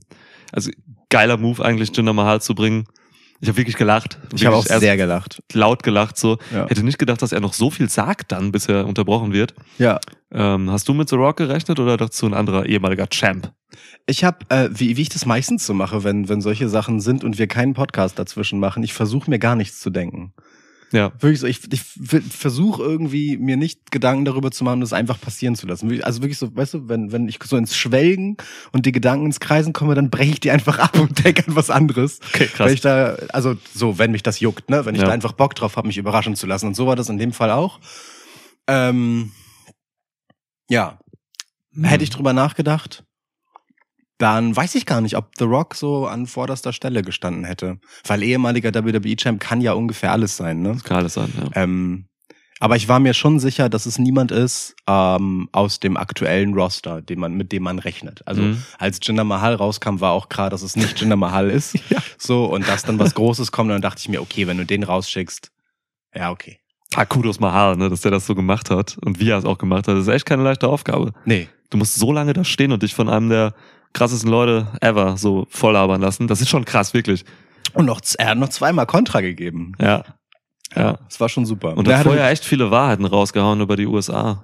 also 0.52 0.72
geiler 1.16 1.38
Move 1.38 1.64
eigentlich, 1.64 1.96
Jinder 1.96 2.14
Mahal 2.14 2.42
zu 2.42 2.54
bringen. 2.56 2.86
Ich 3.40 3.48
habe 3.48 3.58
wirklich 3.58 3.78
gelacht. 3.78 4.18
Ich 4.34 4.46
habe 4.46 4.56
auch 4.56 4.66
Wirklich 4.66 4.80
sehr 4.80 4.98
gelacht. 4.98 5.42
laut 5.54 5.84
gelacht 5.84 6.18
so. 6.18 6.38
Ja. 6.54 6.68
Hätte 6.68 6.84
nicht 6.84 7.00
gedacht, 7.00 7.22
dass 7.22 7.32
er 7.32 7.40
noch 7.40 7.54
so 7.54 7.70
viel 7.70 7.90
sagt 7.90 8.32
dann, 8.32 8.52
bis 8.52 8.68
er 8.68 8.86
unterbrochen 8.86 9.32
wird. 9.34 9.54
Ja. 9.78 10.00
Ähm, 10.32 10.70
hast 10.72 10.88
du 10.88 10.94
mit 10.94 11.08
The 11.10 11.16
Rock 11.16 11.38
gerechnet 11.38 11.80
oder 11.80 11.96
dachtest 11.98 12.22
du 12.22 12.26
ein 12.28 12.34
anderer 12.34 12.66
ehemaliger 12.66 13.08
Champ? 13.08 13.52
Ich 14.08 14.24
habe, 14.24 14.40
äh, 14.50 14.70
wie, 14.72 14.98
wie 14.98 15.02
ich 15.02 15.10
das 15.10 15.26
meistens 15.26 15.66
so 15.66 15.74
mache, 15.74 16.04
wenn, 16.04 16.28
wenn 16.28 16.42
solche 16.42 16.68
Sachen 16.70 17.00
sind 17.00 17.24
und 17.24 17.38
wir 17.38 17.48
keinen 17.48 17.74
Podcast 17.74 18.20
dazwischen 18.20 18.60
machen, 18.60 18.84
ich 18.84 18.94
versuche 18.94 19.30
mir 19.30 19.40
gar 19.40 19.56
nichts 19.56 19.80
zu 19.80 19.90
denken. 19.90 20.34
Ja. 20.92 21.12
Wirklich 21.20 21.40
so, 21.40 21.48
ich, 21.48 21.62
ich 21.74 21.82
versuche 21.82 22.82
irgendwie 22.84 23.38
mir 23.38 23.58
nicht 23.58 23.92
Gedanken 23.92 24.26
darüber 24.26 24.52
zu 24.52 24.64
machen, 24.64 24.82
das 24.82 24.94
einfach 24.94 25.20
passieren 25.20 25.56
zu 25.56 25.68
lassen. 25.68 26.02
Also 26.04 26.22
wirklich 26.22 26.38
so, 26.38 26.56
weißt 26.56 26.76
du, 26.76 26.88
wenn, 26.90 27.12
wenn 27.12 27.28
ich 27.28 27.40
so 27.44 27.58
ins 27.58 27.76
Schwelgen 27.76 28.38
und 28.72 28.86
die 28.86 28.92
Gedanken 28.92 29.26
ins 29.26 29.40
Kreisen 29.40 29.74
komme, 29.74 29.96
dann 29.96 30.10
breche 30.10 30.32
ich 30.32 30.40
die 30.40 30.52
einfach 30.52 30.80
ab 30.80 30.98
und 31.00 31.24
denke 31.26 31.48
an 31.48 31.56
was 31.56 31.70
anderes. 31.70 32.20
Okay, 32.34 32.48
krass. 32.48 32.68
Weil 32.68 32.74
ich 32.74 32.82
da, 32.82 33.16
also 33.34 33.56
so, 33.74 33.98
wenn 33.98 34.12
mich 34.12 34.24
das 34.24 34.40
juckt, 34.40 34.70
ne? 34.70 34.86
Wenn 34.86 34.96
ich 34.96 35.02
Ja. 35.02 35.08
da 35.08 35.14
einfach 35.14 35.34
Bock 35.34 35.56
drauf 35.56 35.76
habe, 35.76 35.88
mich 35.88 35.98
überraschen 35.98 36.36
zu 36.36 36.46
lassen. 36.48 36.68
Und 36.68 36.76
so 36.76 36.88
war 36.88 36.96
das 36.96 37.10
in 37.10 37.18
dem 37.18 37.34
Fall 37.34 37.52
auch. 37.52 37.80
Ähm, 38.68 39.32
ja, 40.70 41.00
hätte 41.82 42.04
ich 42.04 42.10
drüber 42.10 42.34
nachgedacht, 42.34 43.04
dann 44.18 44.56
weiß 44.56 44.76
ich 44.76 44.86
gar 44.86 45.02
nicht, 45.02 45.18
ob 45.18 45.32
The 45.38 45.44
Rock 45.46 45.76
so 45.76 46.08
an 46.08 46.26
vorderster 46.28 46.72
Stelle 46.74 47.02
gestanden 47.02 47.44
hätte. 47.44 47.80
Weil 48.08 48.24
ehemaliger 48.24 48.74
WWE-Champ 48.74 49.40
kann 49.42 49.62
ja 49.62 49.74
ungefähr 49.74 50.12
alles 50.12 50.38
sein, 50.38 50.62
ne? 50.62 50.74
Das 50.74 50.84
kann 50.84 50.98
alles 50.98 51.14
sein, 51.16 51.32
ja. 51.38 51.50
Ähm, 51.62 52.06
aber 52.62 52.78
ich 52.78 52.88
war 52.88 53.02
mir 53.02 53.14
schon 53.14 53.42
sicher, 53.42 53.68
dass 53.68 53.86
es 53.86 54.00
niemand 54.00 54.32
ist 54.32 54.76
ähm, 54.88 55.50
aus 55.52 55.82
dem 55.82 55.98
aktuellen 55.98 56.54
Roster, 56.54 57.02
den 57.02 57.20
man, 57.20 57.34
mit 57.34 57.52
dem 57.52 57.64
man 57.64 57.80
rechnet. 57.80 58.26
Also 58.26 58.44
Mhm. 58.44 58.64
als 58.80 59.00
Jinder 59.04 59.26
Mahal 59.26 59.56
rauskam, 59.56 60.00
war 60.00 60.14
auch 60.14 60.30
klar, 60.30 60.50
dass 60.50 60.62
es 60.62 60.78
nicht 60.78 61.00
Jinder 61.02 61.18
Mahal 61.18 61.50
ist. 61.50 61.78
So, 62.18 62.46
und 62.46 62.66
dass 62.68 62.84
dann 62.84 62.98
was 62.98 63.14
Großes 63.14 63.52
kommt, 63.52 63.72
dann 63.72 63.82
dachte 63.82 64.00
ich 64.00 64.08
mir, 64.10 64.22
okay, 64.22 64.48
wenn 64.48 64.58
du 64.58 64.66
den 64.66 64.84
rausschickst, 64.84 65.52
ja, 66.16 66.32
okay. 66.32 66.60
Ah, 66.96 67.04
Kudos 67.04 67.42
Mahal, 67.42 67.76
ne, 67.76 67.90
dass 67.90 68.02
der 68.02 68.12
das 68.12 68.26
so 68.26 68.36
gemacht 68.36 68.70
hat 68.70 68.98
und 69.04 69.20
wie 69.20 69.30
er 69.30 69.38
es 69.38 69.44
auch 69.44 69.58
gemacht 69.58 69.90
hat. 69.90 69.96
Das 69.96 70.04
ist 70.04 70.08
echt 70.08 70.26
keine 70.26 70.44
leichte 70.44 70.70
Aufgabe. 70.70 71.12
Nee. 71.26 71.50
Du 71.72 71.78
musst 71.78 71.96
so 71.96 72.14
lange 72.14 72.32
da 72.32 72.46
stehen 72.46 72.72
und 72.72 72.84
dich 72.84 72.96
von 72.96 73.10
einem 73.10 73.28
der 73.30 73.54
krassesten 73.96 74.30
Leute 74.30 74.68
ever 74.82 75.18
so 75.18 75.48
voll 75.50 75.74
labern 75.74 76.02
lassen. 76.02 76.28
Das 76.28 76.42
ist 76.42 76.50
schon 76.50 76.66
krass, 76.66 76.94
wirklich. 76.94 77.26
Und 77.74 77.86
noch, 77.86 78.02
er 78.18 78.28
hat 78.28 78.38
noch 78.38 78.50
zweimal 78.50 78.86
Kontra 78.86 79.22
gegeben. 79.22 79.74
Ja. 79.82 80.04
Ja. 80.76 81.00
Es 81.10 81.20
war 81.20 81.30
schon 81.30 81.46
super. 81.46 81.76
Und 81.76 81.88
er 81.88 82.00
hat 82.00 82.06
vorher 82.06 82.30
echt 82.30 82.44
viele 82.44 82.70
Wahrheiten 82.70 83.06
rausgehauen 83.06 83.62
über 83.62 83.76
die 83.78 83.88
USA. 83.88 84.44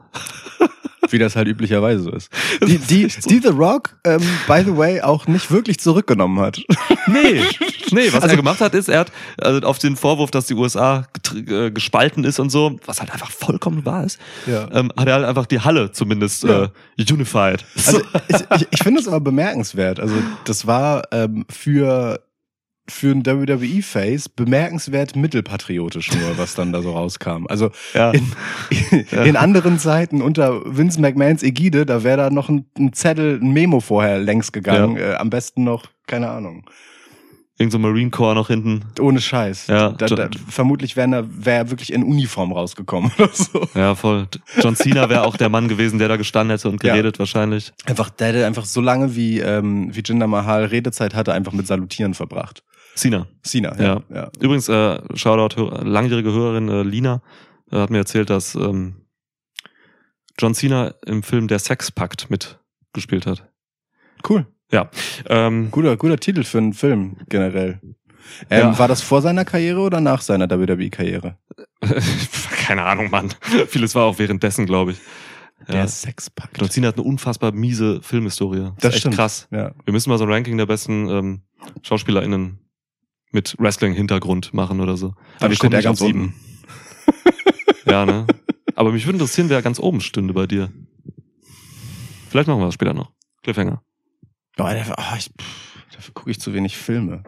wie 1.09 1.17
das 1.17 1.35
halt 1.35 1.47
üblicherweise 1.47 2.03
so 2.03 2.11
ist. 2.11 2.31
Die, 2.65 2.77
die, 2.77 3.07
die 3.07 3.39
The 3.39 3.49
Rock, 3.49 3.97
ähm, 4.05 4.21
by 4.47 4.63
the 4.65 4.77
way, 4.77 5.01
auch 5.01 5.27
nicht 5.27 5.51
wirklich 5.51 5.77
zurückgenommen 5.79 6.39
hat. 6.39 6.61
Nee. 7.07 7.43
Nee, 7.95 8.07
was 8.11 8.23
Also- 8.23 8.29
er 8.33 8.37
gemacht 8.37 8.61
hat, 8.61 8.73
ist, 8.73 8.87
er 8.89 8.99
hat 8.99 9.11
also 9.39 9.61
auf 9.67 9.79
den 9.79 9.95
Vorwurf, 9.95 10.31
dass 10.31 10.45
die 10.47 10.53
USA 10.53 11.07
äh, 11.35 11.71
gespalten 11.71 12.23
ist 12.23 12.39
und 12.39 12.49
so, 12.49 12.79
was 12.85 12.99
halt 12.99 13.11
einfach 13.11 13.31
vollkommen 13.31 13.85
wahr 13.85 14.03
ist, 14.03 14.19
Ja. 14.47 14.67
ähm, 14.71 14.91
hat 14.97 15.07
er 15.07 15.15
halt 15.15 15.25
einfach 15.25 15.45
die 15.45 15.59
Halle 15.59 15.91
zumindest 15.91 16.43
Ja. 16.43 16.63
äh, 16.63 16.69
unified. 17.11 17.65
Also 17.85 18.01
ich, 18.27 18.35
ich, 18.61 18.67
ich 18.71 18.83
finde 18.83 19.01
es 19.01 19.07
aber 19.07 19.19
bemerkenswert. 19.21 19.99
Also 19.99 20.15
das 20.45 20.65
war 20.67 21.03
ähm, 21.11 21.45
für 21.49 22.21
für 22.89 23.11
ein 23.11 23.25
WWE-Face 23.25 24.27
bemerkenswert 24.27 25.15
mittelpatriotisch 25.15 26.11
nur, 26.13 26.37
was 26.37 26.55
dann 26.55 26.73
da 26.73 26.81
so 26.81 26.91
rauskam. 26.91 27.45
Also 27.47 27.71
ja. 27.93 28.11
in, 28.11 28.25
in 29.23 29.37
anderen 29.37 29.79
Zeiten 29.79 30.21
unter 30.21 30.61
Vince 30.65 30.99
McMahons 30.99 31.41
Ägide, 31.43 31.85
da 31.85 32.03
wäre 32.03 32.17
da 32.17 32.29
noch 32.31 32.49
ein, 32.49 32.65
ein 32.77 32.91
Zettel, 32.91 33.39
ein 33.41 33.51
Memo 33.53 33.79
vorher 33.79 34.19
längs 34.19 34.51
gegangen. 34.51 34.97
Äh, 34.97 35.13
am 35.13 35.29
besten 35.29 35.63
noch, 35.63 35.85
keine 36.07 36.29
Ahnung, 36.31 36.65
Irgend 37.61 37.71
so 37.71 37.79
Marine 37.79 38.09
Corps 38.09 38.33
noch 38.35 38.47
hinten. 38.47 38.83
ohne 38.99 39.21
Scheiß. 39.21 39.67
Ja, 39.67 39.91
da, 39.91 40.07
da, 40.07 40.29
vermutlich 40.49 40.95
wäre 40.95 41.09
er 41.15 41.25
wär 41.45 41.55
er 41.57 41.69
wirklich 41.69 41.93
in 41.93 42.03
Uniform 42.03 42.51
rausgekommen 42.51 43.11
oder 43.17 43.29
so. 43.31 43.67
Ja, 43.75 43.95
voll. 43.95 44.27
John 44.61 44.75
Cena 44.75 45.09
wäre 45.09 45.23
auch 45.23 45.37
der 45.37 45.49
Mann 45.49 45.67
gewesen, 45.67 45.99
der 45.99 46.07
da 46.07 46.17
gestanden 46.17 46.57
hätte 46.57 46.69
und 46.69 46.83
Ja. 46.83 46.93
geredet 46.93 47.19
wahrscheinlich. 47.19 47.71
Einfach, 47.85 48.09
der 48.09 48.27
hätte 48.29 48.45
einfach 48.45 48.65
so 48.65 48.81
lange 48.81 49.15
wie, 49.15 49.39
ähm, 49.39 49.89
wie 49.95 50.01
Jinder 50.03 50.27
Mahal 50.27 50.65
Redezeit 50.65 51.13
hatte, 51.15 51.33
einfach 51.33 51.53
mit 51.53 51.67
Salutieren 51.67 52.13
verbracht. 52.13 52.63
Cena. 52.95 53.27
Cena, 53.43 53.75
Ja. 53.79 53.83
ja. 53.83 54.01
ja. 54.13 54.31
Übrigens, 54.39 54.67
äh, 54.67 54.99
Shoutout, 55.15 55.55
Hör- 55.55 55.83
langjährige 55.85 56.31
Hörerin 56.31 56.67
äh, 56.67 56.83
Lina 56.83 57.21
äh, 57.71 57.77
hat 57.77 57.89
mir 57.89 57.99
erzählt, 57.99 58.29
dass 58.29 58.55
ähm, 58.55 58.95
John 60.39 60.53
Cena 60.55 60.93
im 61.05 61.23
Film 61.23 61.47
Der 61.47 61.59
Sexpakt 61.59 62.29
mitgespielt 62.29 63.25
hat. 63.27 63.47
Cool. 64.27 64.45
Ähm, 65.27 65.69
Guter, 65.71 65.97
guter 65.97 66.17
Titel 66.17 66.43
für 66.43 66.57
einen 66.59 66.73
Film 66.73 67.17
generell. 67.29 67.79
Ähm, 68.49 68.59
Ja. 68.59 68.79
War 68.79 68.87
das 68.87 69.01
vor 69.01 69.21
seiner 69.21 69.45
Karriere 69.45 69.81
oder 69.81 69.99
nach 69.99 70.21
seiner 70.21 70.49
WWE-Karriere? 70.49 71.37
keine 72.65 72.83
Ahnung, 72.83 73.09
Mann. 73.09 73.33
Vieles 73.67 73.95
war 73.95 74.05
auch 74.05 74.19
währenddessen, 74.19 74.65
glaube 74.65 74.91
ich. 74.91 74.99
Ja. 75.67 75.73
Der 75.73 75.87
Sexpakt. 75.87 76.59
John 76.59 76.69
Cena 76.69 76.87
hat 76.87 76.95
eine 76.97 77.03
unfassbar 77.05 77.51
miese 77.51 78.01
Filmhistorie. 78.01 78.71
Das 78.77 78.85
ist 78.85 78.85
echt 78.85 78.97
stimmt. 78.99 79.15
krass. 79.15 79.47
Ja. 79.51 79.73
Wir 79.85 79.93
müssen 79.93 80.09
mal 80.09 80.17
so 80.17 80.23
ein 80.25 80.31
Ranking 80.31 80.57
der 80.57 80.65
besten 80.65 81.09
ähm, 81.09 81.41
SchauspielerInnen 81.83 82.59
mit 83.31 83.55
Wrestling-Hintergrund 83.59 84.53
machen 84.53 84.79
oder 84.79 84.97
so. 84.97 85.13
Dann 85.39 85.51
wir 85.51 85.55
steht 85.55 85.73
er 85.73 85.81
ganz 85.81 86.01
unten. 86.01 86.33
Ja, 87.85 88.05
ne? 88.05 88.25
Aber 88.75 88.91
mich 88.91 89.05
würde 89.05 89.17
interessieren, 89.17 89.49
wer 89.49 89.61
ganz 89.61 89.79
oben 89.79 90.01
stünde 90.01 90.33
bei 90.33 90.47
dir. 90.47 90.71
Vielleicht 92.29 92.47
machen 92.47 92.59
wir 92.59 92.65
das 92.65 92.73
später 92.75 92.93
noch. 92.93 93.11
Cliffhanger. 93.43 93.83
Oh, 94.57 94.63
der, 94.63 94.95
oh, 94.97 95.15
ich, 95.17 95.29
dafür 95.93 96.13
gucke 96.13 96.31
ich 96.31 96.39
zu 96.39 96.53
wenig 96.53 96.77
Filme. 96.77 97.23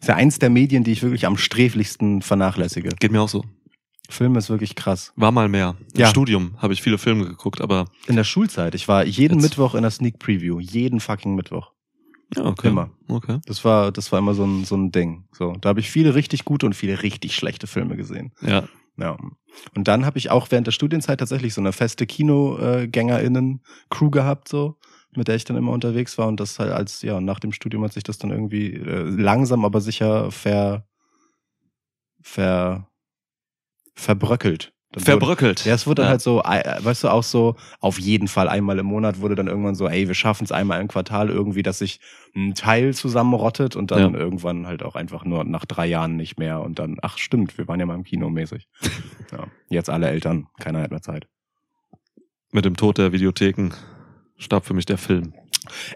ist 0.00 0.08
ja 0.08 0.16
eins 0.16 0.38
der 0.38 0.50
Medien, 0.50 0.84
die 0.84 0.92
ich 0.92 1.02
wirklich 1.02 1.26
am 1.26 1.36
sträflichsten 1.36 2.22
vernachlässige. 2.22 2.90
Geht 3.00 3.12
mir 3.12 3.20
auch 3.22 3.28
so. 3.28 3.44
Filme 4.10 4.38
ist 4.38 4.50
wirklich 4.50 4.74
krass. 4.74 5.12
War 5.16 5.32
mal 5.32 5.48
mehr. 5.48 5.76
Im 5.94 6.00
Ja. 6.00 6.08
Studium 6.08 6.54
habe 6.58 6.74
ich 6.74 6.82
viele 6.82 6.98
Filme 6.98 7.24
geguckt, 7.24 7.60
aber 7.62 7.86
In 8.06 8.16
der 8.16 8.24
Schulzeit, 8.24 8.74
ich 8.74 8.86
war 8.88 9.04
jeden 9.04 9.34
Jetzt- 9.38 9.42
Mittwoch 9.42 9.74
in 9.74 9.82
der 9.82 9.90
Sneak 9.90 10.18
Preview. 10.18 10.60
Jeden 10.60 11.00
fucking 11.00 11.34
Mittwoch. 11.34 11.72
ja, 12.36 12.44
okay. 12.44 12.68
Immer. 12.68 12.90
Okay. 13.08 13.38
Das 13.46 13.64
war, 13.64 13.90
das 13.92 14.12
war 14.12 14.18
immer 14.18 14.34
so 14.34 14.44
ein, 14.44 14.64
so 14.64 14.74
ein 14.76 14.90
Ding. 14.92 15.24
So, 15.32 15.52
da 15.60 15.70
habe 15.70 15.80
ich 15.80 15.90
viele 15.90 16.14
richtig 16.14 16.44
gute 16.44 16.66
und 16.66 16.74
viele 16.74 17.02
richtig 17.02 17.34
schlechte 17.34 17.66
Filme 17.66 17.96
gesehen. 17.96 18.32
Ja. 18.42 18.64
Ja. 18.98 19.16
Und 19.74 19.88
dann 19.88 20.04
habe 20.04 20.18
ich 20.18 20.28
auch 20.30 20.50
während 20.50 20.66
der 20.66 20.72
Studienzeit 20.72 21.20
tatsächlich 21.20 21.54
so 21.54 21.62
eine 21.62 21.72
feste 21.72 22.06
Kinogängerinnen-Crew 22.06 24.10
gehabt, 24.10 24.48
so, 24.48 24.76
mit 25.14 25.28
der 25.28 25.36
ich 25.36 25.44
dann 25.44 25.56
immer 25.56 25.72
unterwegs 25.72 26.16
war. 26.18 26.26
Und 26.28 26.40
das 26.40 26.58
halt 26.58 26.72
als, 26.72 27.02
ja, 27.02 27.20
nach 27.20 27.40
dem 27.40 27.52
Studium 27.52 27.84
hat 27.84 27.92
sich 27.92 28.04
das 28.04 28.18
dann 28.18 28.30
irgendwie 28.30 28.74
äh, 28.74 29.02
langsam, 29.02 29.64
aber 29.64 29.80
sicher 29.80 30.30
ver, 30.30 30.86
ver, 32.22 32.88
verbröckelt. 33.94 34.72
Dann 34.92 35.00
wurde- 35.00 35.10
Verbröckelt. 35.10 35.64
ja, 35.64 35.72
es 35.74 35.86
wurde 35.86 36.02
dann 36.02 36.10
halt 36.10 36.20
so, 36.20 36.42
äh, 36.42 36.84
weißt 36.84 37.04
du, 37.04 37.08
auch 37.08 37.22
so, 37.22 37.56
auf 37.80 37.98
jeden 37.98 38.28
Fall 38.28 38.46
einmal 38.48 38.78
im 38.78 38.84
Monat 38.84 39.20
wurde 39.20 39.34
dann 39.34 39.46
irgendwann 39.48 39.74
so, 39.74 39.88
ey, 39.88 40.06
wir 40.06 40.14
schaffen 40.14 40.44
es 40.44 40.52
einmal 40.52 40.82
im 40.82 40.88
Quartal 40.88 41.30
irgendwie, 41.30 41.62
dass 41.62 41.78
sich 41.78 41.98
ein 42.36 42.54
Teil 42.54 42.92
zusammenrottet 42.92 43.74
und 43.74 43.90
dann 43.90 44.12
Ja. 44.12 44.18
irgendwann 44.20 44.66
halt 44.66 44.82
auch 44.82 44.94
einfach 44.94 45.24
nur 45.24 45.44
nach 45.44 45.64
drei 45.64 45.86
Jahren 45.86 46.16
nicht 46.16 46.38
mehr 46.38 46.60
und 46.60 46.78
dann, 46.78 46.98
ach 47.00 47.16
stimmt, 47.16 47.56
wir 47.56 47.66
waren 47.68 47.80
ja 47.80 47.86
mal 47.86 47.94
im 47.94 48.04
Kino 48.04 48.28
mäßig. 48.28 48.68
ja. 49.32 49.46
Jetzt 49.70 49.88
alle 49.88 50.10
Eltern, 50.10 50.46
keiner 50.60 50.82
hat 50.82 50.90
mehr 50.90 51.00
Zeit. 51.00 51.26
Mit 52.50 52.66
dem 52.66 52.76
Tod 52.76 52.98
der 52.98 53.12
Videotheken 53.12 53.70
starb 54.42 54.66
für 54.66 54.74
mich 54.74 54.86
der 54.86 54.98
Film. 54.98 55.34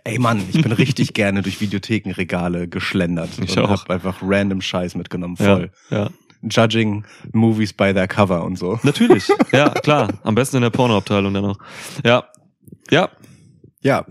Ey 0.05 0.19
Mann, 0.19 0.43
ich 0.53 0.63
bin 0.63 0.73
richtig 0.73 1.13
gerne 1.15 1.43
durch 1.43 1.61
Videothekenregale 1.61 2.69
geschlendert 2.69 3.31
Ich 3.43 3.57
und 3.59 3.65
auch. 3.65 3.71
hab 3.71 3.91
einfach 3.91 4.19
random 4.23 4.61
Scheiß 4.61 4.95
mitgenommen, 4.95 5.37
voll. 5.37 5.71
Ja. 5.91 6.05
ja. 6.05 6.11
Judging 6.49 7.05
Movies 7.33 7.73
by 7.73 7.93
their 7.93 8.07
cover 8.07 8.45
und 8.45 8.57
so. 8.57 8.79
Natürlich. 8.85 9.29
ja, 9.53 9.71
klar. 9.71 10.09
Am 10.23 10.35
besten 10.37 10.57
in 10.57 10.63
der 10.63 10.71
Pornoabteilung 10.71 11.35
dann 11.35 11.43
noch. 11.43 11.59
Ja. 12.05 12.25
Ja. 12.91 13.09
Ja, 13.83 14.05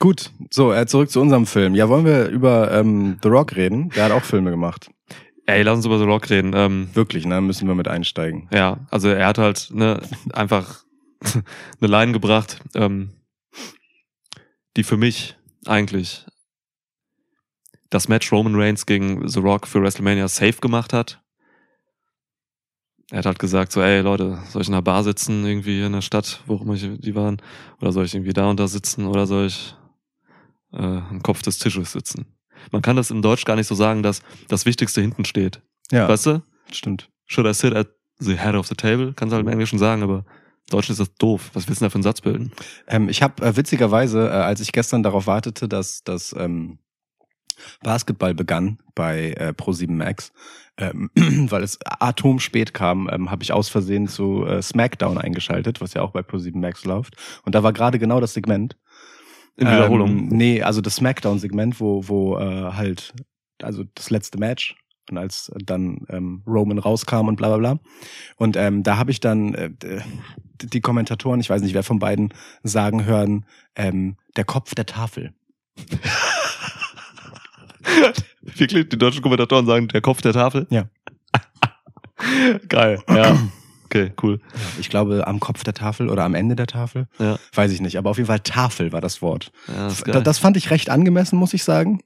gut. 0.00 0.30
So, 0.50 0.72
äh, 0.72 0.86
zurück 0.86 1.10
zu 1.10 1.20
unserem 1.20 1.46
Film. 1.46 1.74
Ja, 1.74 1.88
wollen 1.88 2.04
wir 2.04 2.28
über 2.28 2.70
ähm, 2.72 3.18
The 3.22 3.28
Rock 3.28 3.56
reden? 3.56 3.90
Der 3.90 4.04
hat 4.04 4.12
auch 4.12 4.22
Filme 4.22 4.50
gemacht. 4.50 4.90
Ey, 5.46 5.62
lass 5.62 5.76
uns 5.76 5.86
über 5.86 5.98
The 5.98 6.04
Rock 6.04 6.28
reden. 6.30 6.52
Ähm, 6.54 6.88
Wirklich, 6.94 7.24
ne? 7.26 7.40
Müssen 7.40 7.68
wir 7.68 7.74
mit 7.74 7.88
einsteigen. 7.88 8.48
ja, 8.52 8.78
also 8.90 9.08
er 9.08 9.26
hat 9.26 9.38
halt 9.38 9.68
ne, 9.72 10.00
einfach 10.32 10.84
eine 11.80 11.90
Line 11.90 12.12
gebracht, 12.12 12.60
ähm, 12.74 13.10
die 14.76 14.84
für 14.84 14.96
mich 14.96 15.36
eigentlich 15.66 16.24
das 17.90 18.08
Match 18.08 18.32
Roman 18.32 18.54
Reigns 18.56 18.86
gegen 18.86 19.26
The 19.28 19.38
Rock 19.40 19.66
für 19.66 19.80
WrestleMania 19.82 20.28
safe 20.28 20.54
gemacht 20.60 20.92
hat. 20.92 21.20
Er 23.10 23.18
hat 23.18 23.26
halt 23.26 23.38
gesagt 23.38 23.70
so, 23.70 23.80
ey 23.82 24.00
Leute, 24.00 24.38
soll 24.48 24.62
ich 24.62 24.68
in 24.68 24.74
einer 24.74 24.82
Bar 24.82 25.04
sitzen, 25.04 25.44
irgendwie 25.46 25.82
in 25.82 25.92
der 25.92 26.00
Stadt, 26.00 26.42
wo 26.46 26.56
immer 26.56 26.74
die 26.74 27.14
waren, 27.14 27.40
oder 27.80 27.92
soll 27.92 28.06
ich 28.06 28.14
irgendwie 28.14 28.32
da 28.32 28.48
und 28.50 28.58
da 28.58 28.66
sitzen, 28.66 29.06
oder 29.06 29.26
soll 29.26 29.46
ich 29.46 29.76
äh, 30.72 30.78
am 30.82 31.22
Kopf 31.22 31.42
des 31.42 31.58
Tisches 31.58 31.92
sitzen? 31.92 32.26
Man 32.72 32.82
kann 32.82 32.96
das 32.96 33.10
in 33.10 33.20
Deutsch 33.22 33.44
gar 33.44 33.56
nicht 33.56 33.66
so 33.66 33.74
sagen, 33.74 34.02
dass 34.02 34.22
das 34.48 34.64
Wichtigste 34.64 35.00
hinten 35.02 35.24
steht. 35.24 35.60
Ja, 35.92 36.08
Weißt 36.08 36.26
du? 36.26 36.42
stimmt. 36.72 37.10
Should 37.26 37.46
I 37.46 37.54
sit 37.54 37.74
at 37.74 37.88
the 38.18 38.36
head 38.36 38.54
of 38.54 38.66
the 38.66 38.74
table? 38.74 39.12
Kannst 39.14 39.32
du 39.32 39.36
halt 39.36 39.46
im 39.46 39.52
Englischen 39.52 39.78
sagen, 39.78 40.02
aber 40.02 40.24
im 40.66 40.70
Deutschen 40.70 40.92
ist 40.92 41.00
das 41.00 41.14
doof. 41.14 41.50
Was 41.54 41.68
willst 41.68 41.80
du 41.80 41.84
da 41.84 41.90
für 41.90 41.96
einen 41.96 42.02
Satz 42.02 42.20
bilden? 42.20 42.52
Ähm, 42.86 43.08
ich 43.08 43.22
habe 43.22 43.44
äh, 43.44 43.56
witzigerweise, 43.56 44.28
äh, 44.28 44.32
als 44.32 44.60
ich 44.60 44.72
gestern 44.72 45.02
darauf 45.02 45.26
wartete, 45.26 45.68
dass 45.68 46.02
das 46.04 46.34
ähm, 46.38 46.78
Basketball 47.82 48.34
begann 48.34 48.78
bei 48.94 49.32
äh, 49.32 49.52
Pro7 49.56 49.92
Max, 49.92 50.32
ähm, 50.78 51.10
weil 51.50 51.62
es 51.62 51.78
atomspät 51.84 52.74
kam, 52.74 53.08
ähm, 53.12 53.30
habe 53.30 53.42
ich 53.42 53.52
aus 53.52 53.68
Versehen 53.68 54.08
zu 54.08 54.44
äh, 54.46 54.62
SmackDown 54.62 55.18
eingeschaltet, 55.18 55.80
was 55.80 55.94
ja 55.94 56.02
auch 56.02 56.10
bei 56.10 56.20
Pro7 56.20 56.58
Max 56.58 56.84
läuft. 56.84 57.16
Und 57.44 57.54
da 57.54 57.62
war 57.62 57.72
gerade 57.72 57.98
genau 57.98 58.20
das 58.20 58.34
Segment. 58.34 58.76
In 59.56 59.68
Wiederholung. 59.68 60.10
Ähm, 60.10 60.28
nee, 60.30 60.62
also 60.62 60.80
das 60.80 60.96
Smackdown-Segment, 60.96 61.78
wo, 61.78 62.08
wo 62.08 62.38
äh, 62.38 62.72
halt, 62.72 63.14
also 63.62 63.84
das 63.94 64.10
letzte 64.10 64.38
Match 64.38 64.74
und 65.10 65.18
als 65.18 65.52
dann 65.64 66.06
ähm, 66.08 66.42
Roman 66.46 66.78
rauskam 66.78 67.28
und 67.28 67.36
bla 67.36 67.48
bla 67.48 67.58
bla. 67.58 67.78
Und 68.36 68.56
ähm, 68.56 68.82
da 68.82 68.96
habe 68.96 69.10
ich 69.10 69.20
dann 69.20 69.54
äh, 69.54 69.70
die 70.62 70.80
Kommentatoren, 70.80 71.40
ich 71.40 71.50
weiß 71.50 71.62
nicht, 71.62 71.74
wer 71.74 71.82
von 71.82 71.98
beiden, 71.98 72.32
sagen 72.62 73.04
hören, 73.04 73.44
ähm, 73.76 74.16
der 74.36 74.44
Kopf 74.44 74.74
der 74.74 74.86
Tafel. 74.86 75.34
Wirklich, 78.40 78.88
die 78.88 78.98
deutschen 78.98 79.22
Kommentatoren 79.22 79.66
sagen, 79.66 79.88
der 79.88 80.00
Kopf 80.00 80.22
der 80.22 80.32
Tafel? 80.32 80.66
Ja. 80.70 80.88
Geil, 82.68 83.02
ja. 83.08 83.36
Okay, 83.84 84.12
cool. 84.22 84.40
Ich 84.80 84.88
glaube, 84.88 85.26
am 85.26 85.38
Kopf 85.40 85.62
der 85.62 85.74
Tafel 85.74 86.08
oder 86.08 86.24
am 86.24 86.34
Ende 86.34 86.56
der 86.56 86.66
Tafel. 86.66 87.06
Ja. 87.18 87.38
Weiß 87.52 87.70
ich 87.70 87.80
nicht, 87.80 87.96
aber 87.96 88.10
auf 88.10 88.16
jeden 88.16 88.26
Fall 88.26 88.40
Tafel 88.40 88.92
war 88.92 89.00
das 89.00 89.22
Wort. 89.22 89.52
ja 89.68 89.84
das. 89.84 90.02
Das 90.02 90.38
fand 90.38 90.56
ich 90.56 90.70
recht 90.70 90.90
angemessen, 90.90 91.38
muss 91.38 91.54
ich 91.54 91.62
sagen. 91.62 92.00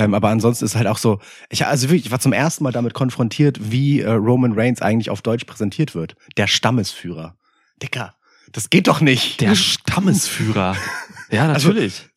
Ähm, 0.00 0.14
aber 0.14 0.28
ansonsten 0.30 0.64
ist 0.64 0.76
halt 0.76 0.86
auch 0.86 0.98
so, 0.98 1.20
ich, 1.50 1.66
also 1.66 1.88
wirklich, 1.88 2.06
ich 2.06 2.10
war 2.10 2.20
zum 2.20 2.32
ersten 2.32 2.64
Mal 2.64 2.72
damit 2.72 2.94
konfrontiert, 2.94 3.58
wie 3.70 4.00
äh, 4.00 4.10
Roman 4.10 4.52
Reigns 4.52 4.80
eigentlich 4.82 5.10
auf 5.10 5.20
Deutsch 5.22 5.44
präsentiert 5.44 5.94
wird. 5.94 6.14
Der 6.36 6.46
Stammesführer. 6.46 7.36
Dicker, 7.82 8.14
das 8.52 8.70
geht 8.70 8.88
doch 8.88 9.00
nicht. 9.00 9.40
der 9.40 9.54
Stammesführer. 9.54 10.76
Ja, 11.32 11.52
Also, 11.52 11.68
natürlich. 11.68 12.08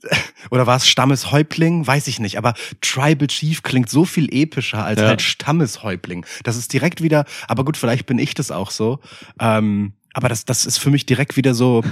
Oder 0.50 0.66
war 0.66 0.78
es 0.78 0.88
Stammeshäuptling? 0.88 1.86
Weiß 1.86 2.08
ich 2.08 2.20
nicht. 2.20 2.40
Aber 2.40 2.56
Tribal 2.82 3.28
Chief 3.28 3.62
klingt 3.62 3.88
so 3.88 4.06
viel 4.06 4.28
epischer 4.34 4.84
als 4.84 5.00
Ja. 5.00 5.10
halt 5.10 5.22
Stammeshäuptling. 5.22 6.26
Das 6.44 6.58
ist 6.58 6.74
direkt 6.74 7.04
wieder, 7.04 7.26
aber 7.48 7.64
gut, 7.64 7.78
vielleicht 7.78 8.08
bin 8.08 8.18
ich 8.18 8.34
das 8.34 8.50
auch 8.50 8.72
so. 8.72 9.02
Ähm, 9.40 9.94
aber 10.16 10.30
das, 10.30 10.46
das 10.46 10.66
ist 10.66 10.80
für 10.80 10.90
mich 10.90 11.06
direkt 11.06 11.38
wieder 11.38 11.54
so, 11.54 11.84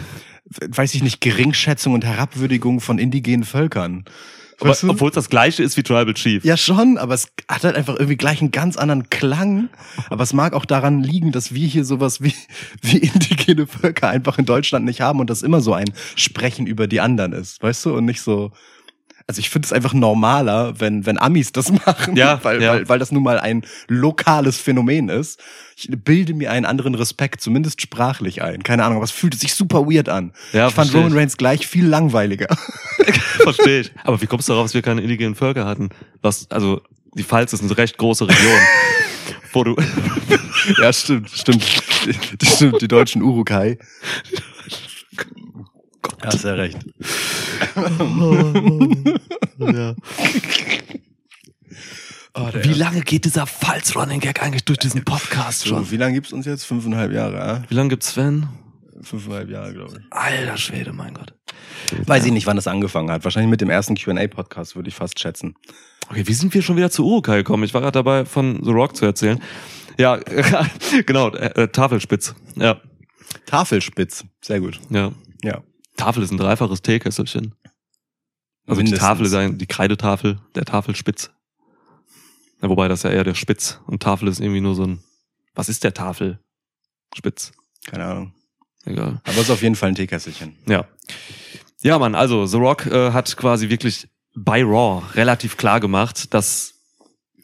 weiß 0.67 0.95
ich 0.95 1.03
nicht, 1.03 1.21
Geringschätzung 1.21 1.93
und 1.93 2.03
Herabwürdigung 2.03 2.79
von 2.81 2.98
indigenen 2.98 3.43
Völkern. 3.43 4.05
Weißt 4.70 4.84
du? 4.84 4.89
obwohl 4.89 5.10
es 5.10 5.15
das 5.15 5.30
gleiche 5.30 5.63
ist 5.63 5.77
wie 5.77 5.84
Tribal 5.84 6.13
Chief. 6.13 6.44
Ja, 6.44 6.58
schon, 6.58 6.98
aber 6.98 7.13
es 7.13 7.27
hat 7.48 7.63
halt 7.63 7.75
einfach 7.75 7.96
irgendwie 7.96 8.18
gleich 8.18 8.41
einen 8.41 8.51
ganz 8.51 8.77
anderen 8.77 9.10
Klang. 9.10 9.70
Aber 10.10 10.24
es 10.24 10.34
mag 10.34 10.53
auch 10.53 10.65
daran 10.65 11.01
liegen, 11.01 11.32
dass 11.32 11.53
wir 11.53 11.68
hier 11.68 11.86
sowas 11.86 12.22
wie, 12.22 12.34
wie 12.82 12.98
indigene 12.98 13.68
Völker 13.68 14.10
einfach 14.10 14.38
in 14.38 14.46
Deutschland 14.46 14.86
nicht 14.86 15.01
haben 15.01 15.20
und 15.20 15.30
das 15.30 15.41
immer 15.41 15.62
so 15.62 15.74
ein 15.74 15.91
Sprechen 16.15 16.68
über 16.68 16.88
die 16.88 17.01
anderen 17.01 17.34
ist, 17.34 17.62
weißt 17.62 17.86
du? 17.86 17.96
Und 17.96 18.06
nicht 18.06 18.22
so. 18.22 18.51
Also 19.27 19.39
ich 19.39 19.49
finde 19.49 19.65
es 19.65 19.73
einfach 19.73 19.93
normaler, 19.93 20.79
wenn, 20.79 21.05
wenn 21.05 21.17
Amis 21.17 21.51
das 21.51 21.71
machen, 21.85 22.15
Ja, 22.15 22.39
weil, 22.43 22.61
ja. 22.61 22.73
Weil, 22.73 22.89
weil 22.89 22.99
das 22.99 23.11
nun 23.11 23.23
mal 23.23 23.39
ein 23.39 23.63
lokales 23.87 24.57
Phänomen 24.57 25.09
ist. 25.09 25.39
Ich 25.75 25.89
bilde 25.89 26.33
mir 26.33 26.51
einen 26.51 26.65
anderen 26.65 26.95
Respekt, 26.95 27.41
zumindest 27.41 27.81
sprachlich 27.81 28.41
ein. 28.43 28.63
Keine 28.63 28.83
Ahnung, 28.83 28.97
aber 28.97 29.05
es 29.05 29.11
fühlte 29.11 29.37
sich 29.37 29.53
super 29.55 29.85
weird 29.87 30.09
an. 30.09 30.33
Ja, 30.53 30.67
ich 30.67 30.73
fand 30.73 30.93
Roman. 30.93 31.13
Reigns 31.13 31.37
gleich 31.37 31.65
viel 31.67 31.87
langweiliger. 31.87 32.47
Verstehe 33.37 33.81
ich. 33.81 33.91
Aber 34.03 34.21
wie 34.21 34.27
kommst 34.27 34.47
du 34.47 34.53
darauf, 34.53 34.65
dass 34.65 34.73
wir 34.73 34.81
keine 34.81 35.01
indigenen 35.01 35.35
Völker 35.35 35.65
hatten? 35.65 35.89
Was, 36.21 36.49
also, 36.51 36.81
die 37.15 37.23
Pfalz 37.23 37.53
ist 37.53 37.63
eine 37.63 37.75
recht 37.77 37.97
große 37.97 38.27
Region. 38.27 38.59
wo 39.53 39.63
du, 39.63 39.75
ja, 40.81 40.93
stimmt, 40.93 41.29
stimmt. 41.29 41.63
Stimmt, 42.43 42.81
die 42.81 42.87
deutschen 42.87 43.21
Urukai. 43.21 43.77
Ja, 46.21 46.27
hast 46.27 46.43
ja 46.43 46.53
recht. 46.53 46.77
Ja. 49.60 49.96
Oh, 52.34 52.48
Wie 52.62 52.74
lange 52.74 53.01
geht 53.01 53.25
dieser 53.25 53.46
Pfalz-Running-Gag 53.46 54.41
eigentlich 54.41 54.63
durch 54.63 54.80
diesen 54.80 55.03
Podcast 55.03 55.68
schon? 55.68 55.84
so, 55.84 55.91
wie 55.91 55.98
lange 55.98 56.13
gibt's 56.13 56.32
uns 56.32 56.46
jetzt? 56.46 56.63
Fünfeinhalb 56.63 57.12
Jahre, 57.12 57.36
ja? 57.36 57.63
Wie 57.68 57.74
lange 57.75 57.89
gibt's 57.89 58.12
Sven? 58.12 58.48
Fünfeinhalb 59.01 59.50
Jahre, 59.50 59.74
glaube 59.74 59.98
ich. 60.00 60.06
Alter 60.12 60.58
Schwede, 60.58 60.94
mein 60.94 61.13
Gott. 61.13 61.34
Weiß 62.06 62.25
ich 62.25 62.32
nicht, 62.32 62.46
wann 62.48 62.56
das 62.56 62.68
angefangen 62.68 63.12
hat. 63.12 63.25
Wahrscheinlich 63.25 63.50
mit 63.50 63.60
dem 63.60 63.70
ersten 63.70 63.96
Q&A-Podcast, 63.98 64.75
würde 64.77 64.88
ich 64.88 64.96
fast 64.96 65.20
schätzen. 65.20 65.56
Okay, 66.10 66.25
wie 66.25 66.34
sind 66.34 66.53
wir 66.53 66.62
schon 66.62 66.77
wieder 66.77 66.89
zu 66.89 67.06
Urukai 67.06 67.38
gekommen? 67.38 67.63
Ich 67.63 67.74
war 67.74 67.82
gerade 67.82 67.94
dabei, 67.94 68.24
von 68.25 68.63
The 68.63 68.72
Rock 68.72 68.96
zu 68.96 69.06
erzählen. 69.06 69.41
Ja, 69.98 70.18
genau, 71.06 71.32
äh, 71.32 71.63
äh, 71.63 71.68
Tafelspitz. 71.68 72.34
Ja, 72.56 72.80
Tafelspitz. 73.46 74.24
Sehr 74.41 74.62
gut. 74.62 74.80
ja. 74.89 75.12
Ja. 75.44 75.62
Tafel 75.98 76.24
ist 76.24 76.31
ein 76.31 76.38
dreifaches 76.38 76.81
Teekesselchen. 76.81 77.55
Also 78.65 78.79
Mindestens. 78.79 79.00
die 79.00 79.05
Tafel 79.05 79.25
ist 79.25 79.33
ein, 79.33 79.57
die 79.57 79.65
Kreidetafel, 79.65 80.39
der 80.55 80.65
Tafelspitz. 80.65 81.31
Ja, 82.62 82.69
wobei 82.69 82.88
das 82.88 83.03
ja 83.03 83.10
eher 83.10 83.24
der 83.24 83.33
Spitz 83.33 83.79
und 83.88 84.03
Tafel 84.03 84.27
ist 84.27 84.39
irgendwie 84.39 84.62
nur 84.62 84.75
so 84.75 84.86
ein, 84.86 85.03
was 85.55 85.67
ist 85.67 85.83
der 85.83 85.93
Tafel? 85.93 86.39
Spitz. 87.15 87.51
Keine 87.86 88.05
Ahnung. 88.05 88.33
Egal. 88.86 89.21
Aber 89.24 89.36
es 89.36 89.43
ist 89.43 89.50
auf 89.50 89.62
jeden 89.62 89.75
Fall 89.75 89.89
ein 89.89 89.95
Teekesselchen. 89.95 90.55
Ja. 90.67 90.88
Ja, 91.81 91.98
Mann, 91.98 92.15
also 92.15 92.45
The 92.45 92.57
Rock 92.57 92.86
äh, 92.86 93.12
hat 93.12 93.36
quasi 93.36 93.69
wirklich 93.69 94.07
bei 94.36 94.63
Raw 94.63 95.03
relativ 95.15 95.57
klar 95.57 95.79
gemacht, 95.79 96.33
dass 96.33 96.75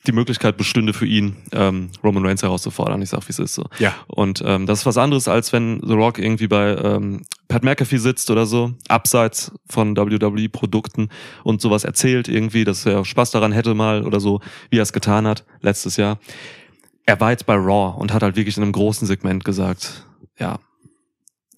die 0.05 0.11
Möglichkeit 0.11 0.57
bestünde 0.57 0.93
für 0.93 1.05
ihn, 1.05 1.35
ähm, 1.51 1.89
Roman 2.03 2.25
Reigns 2.25 2.43
herauszufordern. 2.43 3.01
Ich 3.01 3.09
sag, 3.09 3.27
wie 3.27 3.31
es 3.31 3.39
ist 3.39 3.55
so. 3.55 3.65
Ja. 3.79 3.93
Und 4.07 4.41
ähm, 4.45 4.65
das 4.65 4.79
ist 4.79 4.85
was 4.85 4.97
anderes, 4.97 5.27
als 5.27 5.51
wenn 5.51 5.81
The 5.85 5.93
Rock 5.93 6.19
irgendwie 6.19 6.47
bei 6.47 6.75
ähm, 6.75 7.23
Pat 7.47 7.63
McAfee 7.63 7.97
sitzt 7.97 8.29
oder 8.29 8.45
so, 8.45 8.73
abseits 8.87 9.51
von 9.67 9.97
WWE-Produkten 9.97 11.09
und 11.43 11.61
sowas 11.61 11.83
erzählt 11.83 12.27
irgendwie, 12.27 12.63
dass 12.63 12.85
er 12.85 13.03
Spaß 13.03 13.31
daran 13.31 13.51
hätte 13.51 13.73
mal 13.73 14.05
oder 14.05 14.19
so, 14.19 14.39
wie 14.69 14.77
er 14.79 14.83
es 14.83 14.93
getan 14.93 15.27
hat 15.27 15.45
letztes 15.61 15.97
Jahr. 15.97 16.19
Er 17.05 17.19
war 17.19 17.31
jetzt 17.31 17.45
bei 17.45 17.55
Raw 17.55 17.97
und 17.99 18.13
hat 18.13 18.23
halt 18.23 18.35
wirklich 18.35 18.57
in 18.57 18.63
einem 18.63 18.73
großen 18.73 19.07
Segment 19.07 19.43
gesagt, 19.45 20.05
ja, 20.37 20.59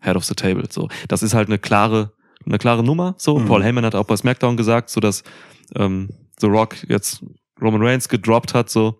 Head 0.01 0.15
of 0.15 0.23
the 0.25 0.35
Table. 0.35 0.63
So, 0.69 0.87
das 1.07 1.23
ist 1.23 1.33
halt 1.33 1.49
eine 1.49 1.57
klare, 1.59 2.13
eine 2.45 2.57
klare 2.57 2.83
Nummer. 2.83 3.15
So, 3.17 3.37
Mhm. 3.37 3.47
Paul 3.47 3.63
Heyman 3.63 3.85
hat 3.85 3.95
auch 3.95 4.05
bei 4.05 4.15
SmackDown 4.15 4.57
gesagt, 4.57 4.89
so 4.89 4.99
dass 4.99 5.23
ähm, 5.75 6.09
The 6.39 6.47
Rock 6.47 6.77
jetzt 6.87 7.23
Roman 7.61 7.81
Reigns 7.81 8.09
gedroppt 8.09 8.53
hat. 8.53 8.69
So, 8.69 8.99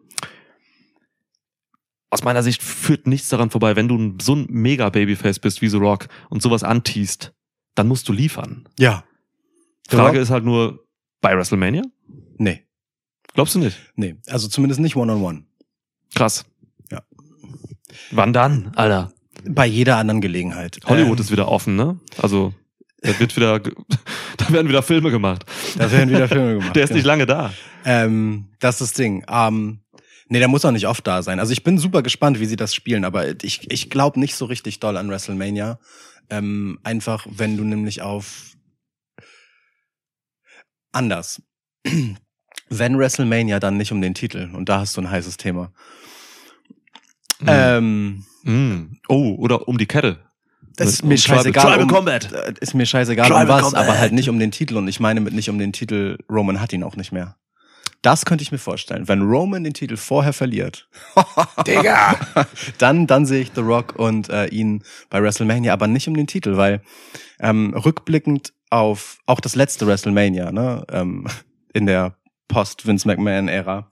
aus 2.09 2.23
meiner 2.23 2.43
Sicht 2.43 2.63
führt 2.63 3.07
nichts 3.07 3.29
daran 3.29 3.49
vorbei, 3.49 3.75
wenn 3.75 3.87
du 3.87 4.15
so 4.21 4.35
ein 4.35 4.47
mega 4.49 4.89
Babyface 4.89 5.39
bist 5.39 5.61
wie 5.61 5.69
The 5.69 5.77
Rock 5.77 6.07
und 6.29 6.41
sowas 6.41 6.63
anteast, 6.63 7.33
dann 7.75 7.87
musst 7.87 8.07
du 8.09 8.13
liefern. 8.13 8.67
Ja. 8.79 9.03
The 9.89 9.97
Frage 9.97 10.17
Rock? 10.17 10.23
ist 10.23 10.29
halt 10.31 10.43
nur 10.43 10.85
bei 11.21 11.35
WrestleMania. 11.35 11.83
Nee. 12.37 12.65
Glaubst 13.33 13.55
du 13.55 13.59
nicht? 13.59 13.77
Nee. 13.95 14.15
Also 14.27 14.47
zumindest 14.47 14.81
nicht 14.81 14.95
one-on-one. 14.95 15.45
Krass. 16.15 16.45
Ja. 16.91 17.03
Wann 18.11 18.33
dann, 18.33 18.71
Alter? 18.75 19.13
Bei 19.47 19.65
jeder 19.65 19.97
anderen 19.97 20.21
Gelegenheit. 20.21 20.79
Hollywood 20.85 21.19
Ähm, 21.19 21.23
ist 21.23 21.31
wieder 21.31 21.47
offen, 21.47 21.75
ne? 21.75 21.99
Also, 22.17 22.53
da 23.01 23.19
wird 23.19 23.35
wieder, 23.35 23.59
da 24.37 24.49
werden 24.49 24.67
wieder 24.67 24.83
Filme 24.83 25.11
gemacht. 25.11 25.45
Da 25.77 25.91
werden 25.91 26.09
wieder 26.09 26.27
Filme 26.27 26.55
gemacht. 26.59 26.75
Der 26.75 26.83
ist 26.83 26.91
nicht 26.91 27.03
genau. 27.03 27.13
lange 27.13 27.25
da. 27.25 27.53
Ähm, 27.85 28.49
das 28.59 28.75
ist 28.75 28.81
das 28.81 28.93
Ding. 28.93 29.23
Ähm, 29.29 29.79
nee, 30.27 30.39
der 30.39 30.47
muss 30.47 30.65
auch 30.65 30.71
nicht 30.71 30.87
oft 30.87 31.05
da 31.07 31.23
sein. 31.23 31.39
Also 31.39 31.53
ich 31.53 31.63
bin 31.63 31.77
super 31.77 32.03
gespannt, 32.03 32.39
wie 32.39 32.45
sie 32.45 32.57
das 32.57 32.75
spielen, 32.75 33.05
aber 33.05 33.41
ich, 33.43 33.71
ich 33.71 33.89
glaube 33.89 34.19
nicht 34.19 34.35
so 34.35 34.45
richtig 34.45 34.79
doll 34.79 34.97
an 34.97 35.09
WrestleMania. 35.09 35.79
Ähm, 36.29 36.79
einfach, 36.83 37.25
wenn 37.29 37.57
du 37.57 37.63
nämlich 37.63 38.01
auf 38.01 38.55
anders. 40.91 41.41
wenn 42.69 42.97
WrestleMania, 42.99 43.59
dann 43.59 43.77
nicht 43.77 43.91
um 43.91 44.01
den 44.01 44.13
Titel. 44.13 44.49
Und 44.53 44.67
da 44.67 44.79
hast 44.79 44.97
du 44.97 45.01
ein 45.01 45.09
heißes 45.09 45.37
Thema. 45.37 45.71
Ähm, 47.47 48.25
Mm. 48.43 48.97
Oh, 49.07 49.35
oder 49.35 49.67
um 49.67 49.77
die 49.77 49.85
Kette. 49.85 50.19
Das 50.79 50.89
ist 50.93 51.03
mir 51.03 51.15
Tribal- 51.17 51.37
scheißegal. 51.37 51.63
Tribal 51.63 51.81
um, 51.83 51.87
Combat. 51.89 52.31
äh, 52.31 52.53
Ist 52.61 52.73
mir 52.73 52.85
scheißegal 52.85 53.27
Tribal 53.27 53.43
um 53.43 53.49
was, 53.49 53.61
Combat. 53.63 53.83
aber 53.87 53.97
halt 53.99 54.13
nicht 54.13 54.29
um 54.29 54.39
den 54.39 54.51
Titel. 54.51 54.77
Und 54.77 54.87
ich 54.87 54.99
meine 54.99 55.21
mit 55.21 55.33
nicht 55.33 55.49
um 55.49 55.59
den 55.59 55.73
Titel, 55.73 56.17
Roman 56.29 56.59
hat 56.61 56.73
ihn 56.73 56.83
auch 56.83 56.95
nicht 56.95 57.11
mehr. 57.11 57.35
Das 58.01 58.23
könnte 58.25 58.43
ich 58.43 58.51
mir 58.53 58.57
vorstellen. 58.59 59.07
Wenn 59.09 59.21
Roman 59.23 59.63
den 59.65 59.73
Titel 59.73 59.97
vorher 59.97 60.31
verliert, 60.31 60.87
Digga! 61.67 62.15
dann, 62.77 63.07
dann 63.07 63.25
sehe 63.25 63.41
ich 63.41 63.51
The 63.53 63.59
Rock 63.61 63.95
und 63.97 64.29
äh, 64.29 64.45
ihn 64.47 64.83
bei 65.09 65.21
WrestleMania, 65.21 65.73
aber 65.73 65.87
nicht 65.87 66.07
um 66.07 66.15
den 66.15 66.27
Titel, 66.27 66.55
weil 66.55 66.81
ähm, 67.41 67.73
rückblickend 67.73 68.53
auf 68.69 69.17
auch 69.25 69.41
das 69.41 69.55
letzte 69.55 69.85
WrestleMania, 69.85 70.51
ne, 70.53 70.85
ähm, 70.91 71.27
in 71.73 71.87
der 71.87 72.15
Post-Vince 72.47 73.05
McMahon-Ära, 73.07 73.91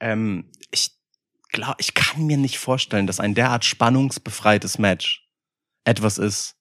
ähm, 0.00 0.46
ich 0.70 0.92
glaube, 1.52 1.76
ich 1.78 1.92
kann 1.92 2.24
mir 2.26 2.38
nicht 2.38 2.58
vorstellen, 2.58 3.06
dass 3.06 3.20
ein 3.20 3.34
derart 3.34 3.64
spannungsbefreites 3.66 4.78
Match 4.78 5.23
etwas 5.84 6.18
ist, 6.18 6.56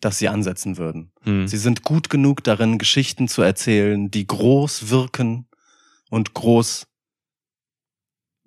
das 0.00 0.18
sie 0.18 0.28
ansetzen 0.28 0.76
würden. 0.76 1.12
Hm. 1.22 1.46
Sie 1.48 1.56
sind 1.56 1.82
gut 1.82 2.10
genug 2.10 2.44
darin, 2.44 2.78
Geschichten 2.78 3.28
zu 3.28 3.42
erzählen, 3.42 4.10
die 4.10 4.26
groß 4.26 4.90
wirken 4.90 5.46
und 6.10 6.34
groß 6.34 6.86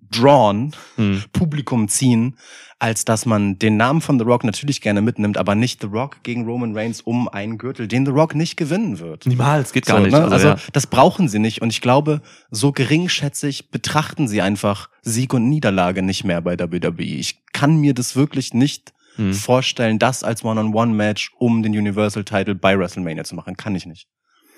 drawn, 0.09 0.73
Hm. 0.95 1.23
Publikum 1.33 1.89
ziehen, 1.89 2.37
als 2.79 3.03
dass 3.03 3.25
man 3.25 3.59
den 3.59 3.75
Namen 3.75 3.99
von 4.01 4.17
The 4.19 4.23
Rock 4.23 4.43
natürlich 4.45 4.79
gerne 4.81 5.01
mitnimmt, 5.01 5.37
aber 5.37 5.53
nicht 5.55 5.81
The 5.81 5.87
Rock 5.87 6.23
gegen 6.23 6.45
Roman 6.45 6.73
Reigns 6.77 7.01
um 7.01 7.27
einen 7.27 7.57
Gürtel, 7.57 7.87
den 7.89 8.05
The 8.05 8.11
Rock 8.13 8.33
nicht 8.35 8.55
gewinnen 8.55 8.99
wird. 8.99 9.25
Niemals, 9.25 9.73
geht 9.73 9.85
gar 9.85 9.97
So, 9.97 10.03
nicht. 10.03 10.13
ne? 10.13 10.21
Also, 10.23 10.33
Also, 10.35 10.47
ja. 10.49 10.57
das 10.71 10.87
brauchen 10.87 11.27
sie 11.27 11.39
nicht. 11.39 11.61
Und 11.61 11.71
ich 11.71 11.81
glaube, 11.81 12.21
so 12.51 12.71
geringschätzig 12.71 13.69
betrachten 13.69 14.27
sie 14.29 14.41
einfach 14.41 14.89
Sieg 15.01 15.33
und 15.33 15.49
Niederlage 15.49 16.03
nicht 16.03 16.23
mehr 16.23 16.39
bei 16.41 16.57
WWE. 16.57 17.03
Ich 17.03 17.43
kann 17.51 17.77
mir 17.77 17.93
das 17.93 18.15
wirklich 18.15 18.53
nicht 18.53 18.93
Hm. 19.17 19.33
vorstellen, 19.33 19.99
das 19.99 20.23
als 20.23 20.43
One-on-One-Match 20.43 21.33
um 21.37 21.63
den 21.63 21.77
Universal-Title 21.77 22.55
bei 22.55 22.77
WrestleMania 22.77 23.23
zu 23.23 23.35
machen. 23.35 23.57
Kann 23.57 23.75
ich 23.75 23.85
nicht. 23.85 24.07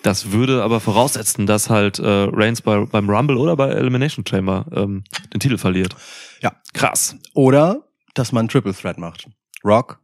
Das 0.04 0.32
würde 0.32 0.64
aber 0.64 0.80
voraussetzen, 0.80 1.46
dass 1.46 1.70
halt 1.70 2.00
äh, 2.00 2.28
Reigns 2.32 2.62
bei, 2.62 2.86
beim 2.86 3.10
Rumble 3.10 3.38
oder 3.38 3.58
bei 3.58 3.70
Elimination 3.70 4.26
Chamber 4.26 4.66
ähm, 4.74 5.04
den 5.34 5.40
Titel 5.40 5.58
verliert. 5.58 5.96
Ja. 6.42 6.54
Krass. 6.74 7.18
Oder, 7.34 7.84
dass 8.14 8.32
man 8.32 8.48
Triple 8.48 8.74
Threat 8.74 8.98
macht. 8.98 9.28
Rock, 9.64 10.00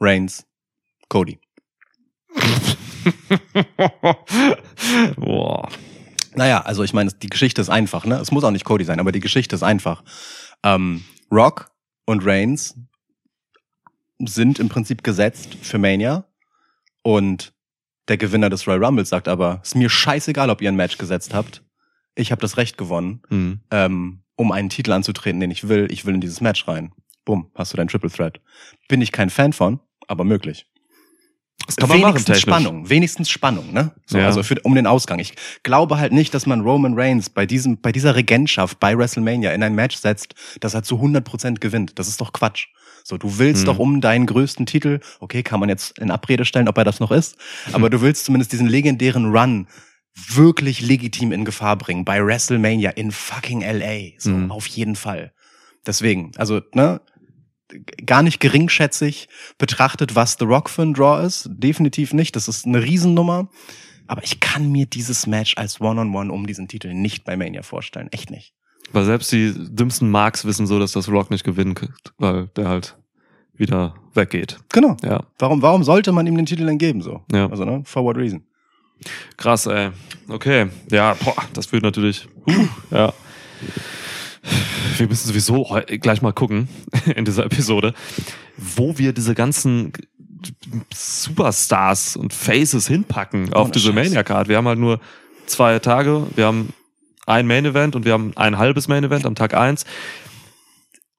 Reigns, 0.00 0.44
Cody. 1.08 1.38
Boah. 5.16 5.68
Naja, 6.34 6.60
also 6.62 6.82
ich 6.82 6.92
meine, 6.92 7.10
die 7.12 7.28
Geschichte 7.28 7.60
ist 7.60 7.70
einfach, 7.70 8.04
ne? 8.04 8.16
Es 8.16 8.30
muss 8.30 8.44
auch 8.44 8.50
nicht 8.50 8.64
Cody 8.64 8.84
sein, 8.84 9.00
aber 9.00 9.12
die 9.12 9.20
Geschichte 9.20 9.54
ist 9.54 9.62
einfach. 9.62 10.02
Ähm, 10.64 11.04
Rock 11.30 11.70
und 12.04 12.24
Reigns 12.24 12.76
sind 14.26 14.58
im 14.58 14.68
Prinzip 14.68 15.02
gesetzt 15.02 15.56
für 15.62 15.78
Mania 15.78 16.24
und 17.02 17.52
der 18.08 18.16
Gewinner 18.16 18.50
des 18.50 18.66
Royal 18.66 18.84
Rumbles 18.84 19.08
sagt 19.08 19.28
aber, 19.28 19.60
ist 19.62 19.76
mir 19.76 19.88
scheißegal, 19.88 20.50
ob 20.50 20.60
ihr 20.62 20.68
ein 20.70 20.76
Match 20.76 20.98
gesetzt 20.98 21.32
habt. 21.32 21.62
Ich 22.14 22.32
habe 22.32 22.40
das 22.40 22.56
Recht 22.56 22.76
gewonnen, 22.76 23.22
Hm. 23.28 23.60
ähm, 23.70 24.22
um 24.36 24.52
einen 24.52 24.68
Titel 24.68 24.92
anzutreten, 24.92 25.38
den 25.40 25.50
ich 25.50 25.68
will. 25.68 25.86
Ich 25.90 26.04
will 26.06 26.14
in 26.14 26.20
dieses 26.20 26.40
Match 26.40 26.66
rein. 26.66 26.92
Bumm, 27.24 27.50
hast 27.54 27.72
du 27.72 27.76
dein 27.76 27.88
Triple 27.88 28.10
Threat. 28.10 28.40
Bin 28.88 29.00
ich 29.00 29.12
kein 29.12 29.30
Fan 29.30 29.52
von, 29.52 29.80
aber 30.08 30.24
möglich. 30.24 30.66
Das 31.66 31.76
kann 31.76 31.88
man 31.90 32.00
machen, 32.00 32.14
wenigstens 32.14 32.38
technisch. 32.38 32.42
Spannung, 32.42 32.88
wenigstens 32.88 33.30
Spannung, 33.30 33.72
ne? 33.72 33.94
So, 34.06 34.18
Ja. 34.18 34.26
Also 34.26 34.42
für, 34.42 34.56
um 34.62 34.74
den 34.74 34.86
Ausgang. 34.86 35.18
Ich 35.20 35.34
glaube 35.62 35.98
halt 35.98 36.12
nicht, 36.12 36.32
dass 36.34 36.46
man 36.46 36.62
Roman 36.62 36.98
Reigns 36.98 37.30
bei 37.30 37.46
diesem, 37.46 37.80
bei 37.80 37.92
dieser 37.92 38.16
Regentschaft 38.16 38.80
bei 38.80 38.96
WrestleMania 38.96 39.52
in 39.52 39.62
ein 39.62 39.74
Match 39.74 39.96
setzt, 39.98 40.34
das 40.60 40.74
er 40.74 40.82
zu 40.82 40.96
100% 40.96 41.60
gewinnt. 41.60 41.98
Das 41.98 42.08
ist 42.08 42.20
doch 42.20 42.32
Quatsch. 42.32 42.68
So, 43.04 43.16
du 43.18 43.38
willst 43.38 43.62
Hm. 43.62 43.66
doch 43.66 43.78
um 43.78 44.00
deinen 44.00 44.26
größten 44.26 44.66
Titel, 44.66 45.00
okay, 45.20 45.42
kann 45.42 45.60
man 45.60 45.68
jetzt 45.68 45.98
in 45.98 46.10
Abrede 46.10 46.44
stellen, 46.44 46.68
ob 46.68 46.78
er 46.78 46.84
das 46.84 47.00
noch 47.00 47.10
ist, 47.10 47.36
aber 47.72 47.90
du 47.90 48.00
willst 48.00 48.24
zumindest 48.24 48.52
diesen 48.52 48.66
legendären 48.68 49.26
Run 49.36 49.66
wirklich 50.14 50.80
legitim 50.80 51.32
in 51.32 51.44
Gefahr 51.44 51.76
bringen 51.76 52.04
bei 52.04 52.24
WrestleMania 52.24 52.90
in 52.90 53.10
fucking 53.12 53.62
LA. 53.62 54.12
So, 54.18 54.30
Mhm. 54.30 54.50
auf 54.50 54.66
jeden 54.66 54.96
Fall. 54.96 55.32
Deswegen, 55.86 56.32
also, 56.36 56.60
ne, 56.74 57.00
gar 58.04 58.22
nicht 58.22 58.40
geringschätzig 58.40 59.28
betrachtet, 59.56 60.16
was 60.16 60.36
The 60.38 60.44
Rock 60.44 60.68
für 60.68 60.82
ein 60.82 60.94
Draw 60.94 61.24
ist. 61.24 61.48
Definitiv 61.52 62.12
nicht. 62.12 62.34
Das 62.34 62.48
ist 62.48 62.66
eine 62.66 62.82
Riesennummer. 62.82 63.48
Aber 64.08 64.24
ich 64.24 64.40
kann 64.40 64.72
mir 64.72 64.86
dieses 64.86 65.28
Match 65.28 65.54
als 65.56 65.80
One-on-One 65.80 66.32
um 66.32 66.44
diesen 66.48 66.66
Titel 66.66 66.92
nicht 66.92 67.24
bei 67.24 67.36
Mania 67.36 67.62
vorstellen. 67.62 68.08
Echt 68.10 68.30
nicht. 68.30 68.54
Weil 68.92 69.04
selbst 69.04 69.30
die 69.32 69.52
dümmsten 69.56 70.10
Marks 70.10 70.44
wissen 70.44 70.66
so, 70.66 70.78
dass 70.78 70.92
das 70.92 71.08
Rock 71.08 71.30
nicht 71.30 71.44
gewinnen 71.44 71.74
kann, 71.74 71.94
weil 72.18 72.48
der 72.56 72.68
halt 72.68 72.96
wieder 73.54 73.94
weggeht. 74.14 74.58
Genau. 74.72 74.96
Ja, 75.04 75.22
Warum, 75.38 75.62
warum 75.62 75.84
sollte 75.84 76.12
man 76.12 76.26
ihm 76.26 76.36
den 76.36 76.46
Titel 76.46 76.66
denn 76.66 76.78
geben 76.78 77.02
so? 77.02 77.22
Ja. 77.30 77.48
Also, 77.48 77.64
ne? 77.64 77.82
For 77.84 78.02
what 78.04 78.16
reason? 78.16 78.42
krass, 79.38 79.64
ey. 79.66 79.90
Okay, 80.28 80.68
ja, 80.90 81.14
boah, 81.24 81.34
das 81.54 81.72
wird 81.72 81.82
natürlich, 81.82 82.28
huh, 82.46 82.68
ja. 82.90 83.12
Wir 84.98 85.08
müssen 85.08 85.28
sowieso 85.28 85.66
gleich 86.00 86.20
mal 86.20 86.32
gucken 86.32 86.68
in 87.16 87.24
dieser 87.24 87.46
Episode, 87.46 87.94
wo 88.58 88.98
wir 88.98 89.12
diese 89.14 89.34
ganzen 89.34 89.92
Superstars 90.92 92.16
und 92.16 92.32
Faces 92.32 92.88
hinpacken 92.88 93.52
auf 93.52 93.64
Ohne 93.64 93.72
diese. 93.72 93.92
Mania-Card. 93.92 94.48
Wir 94.48 94.56
haben 94.58 94.68
halt 94.68 94.78
nur 94.78 95.00
zwei 95.46 95.78
Tage, 95.78 96.26
wir 96.34 96.46
haben 96.46 96.70
ein 97.26 97.46
Main-Event 97.46 97.96
und 97.96 98.04
wir 98.04 98.12
haben 98.12 98.32
ein 98.36 98.58
halbes 98.58 98.88
Main-Event 98.88 99.26
am 99.26 99.34
Tag 99.34 99.54
eins. 99.54 99.84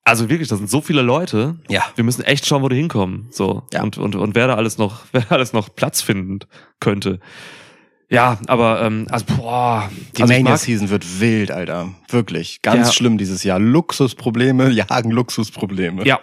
Also 0.03 0.29
wirklich, 0.29 0.47
das 0.49 0.57
sind 0.57 0.69
so 0.69 0.81
viele 0.81 1.03
Leute. 1.03 1.55
Ja. 1.69 1.83
Wir 1.95 2.03
müssen 2.03 2.23
echt 2.23 2.45
schauen, 2.47 2.63
wo 2.63 2.69
die 2.69 2.75
hinkommen. 2.75 3.27
So. 3.29 3.63
Ja. 3.71 3.83
Und, 3.83 3.97
und, 3.97 4.15
und 4.15 4.33
wer 4.35 4.47
da 4.47 4.55
alles 4.55 4.77
noch, 4.77 5.01
wer 5.11 5.21
da 5.21 5.35
alles 5.35 5.53
noch 5.53 5.75
Platz 5.75 6.01
finden 6.01 6.39
könnte. 6.79 7.19
Ja, 8.09 8.39
aber 8.47 8.81
ähm, 8.81 9.07
also 9.09 9.23
boah, 9.37 9.89
Die 10.17 10.23
also 10.23 10.33
ich 10.33 10.39
mag- 10.39 10.43
Mania-Season 10.51 10.89
wird 10.89 11.21
wild, 11.21 11.49
Alter. 11.49 11.93
Wirklich. 12.09 12.61
Ganz 12.61 12.87
Ja. 12.87 12.93
schlimm 12.93 13.17
dieses 13.17 13.43
Jahr. 13.45 13.57
Luxusprobleme 13.57 14.69
jagen 14.71 15.11
Luxusprobleme. 15.11 16.05
Ja, 16.05 16.19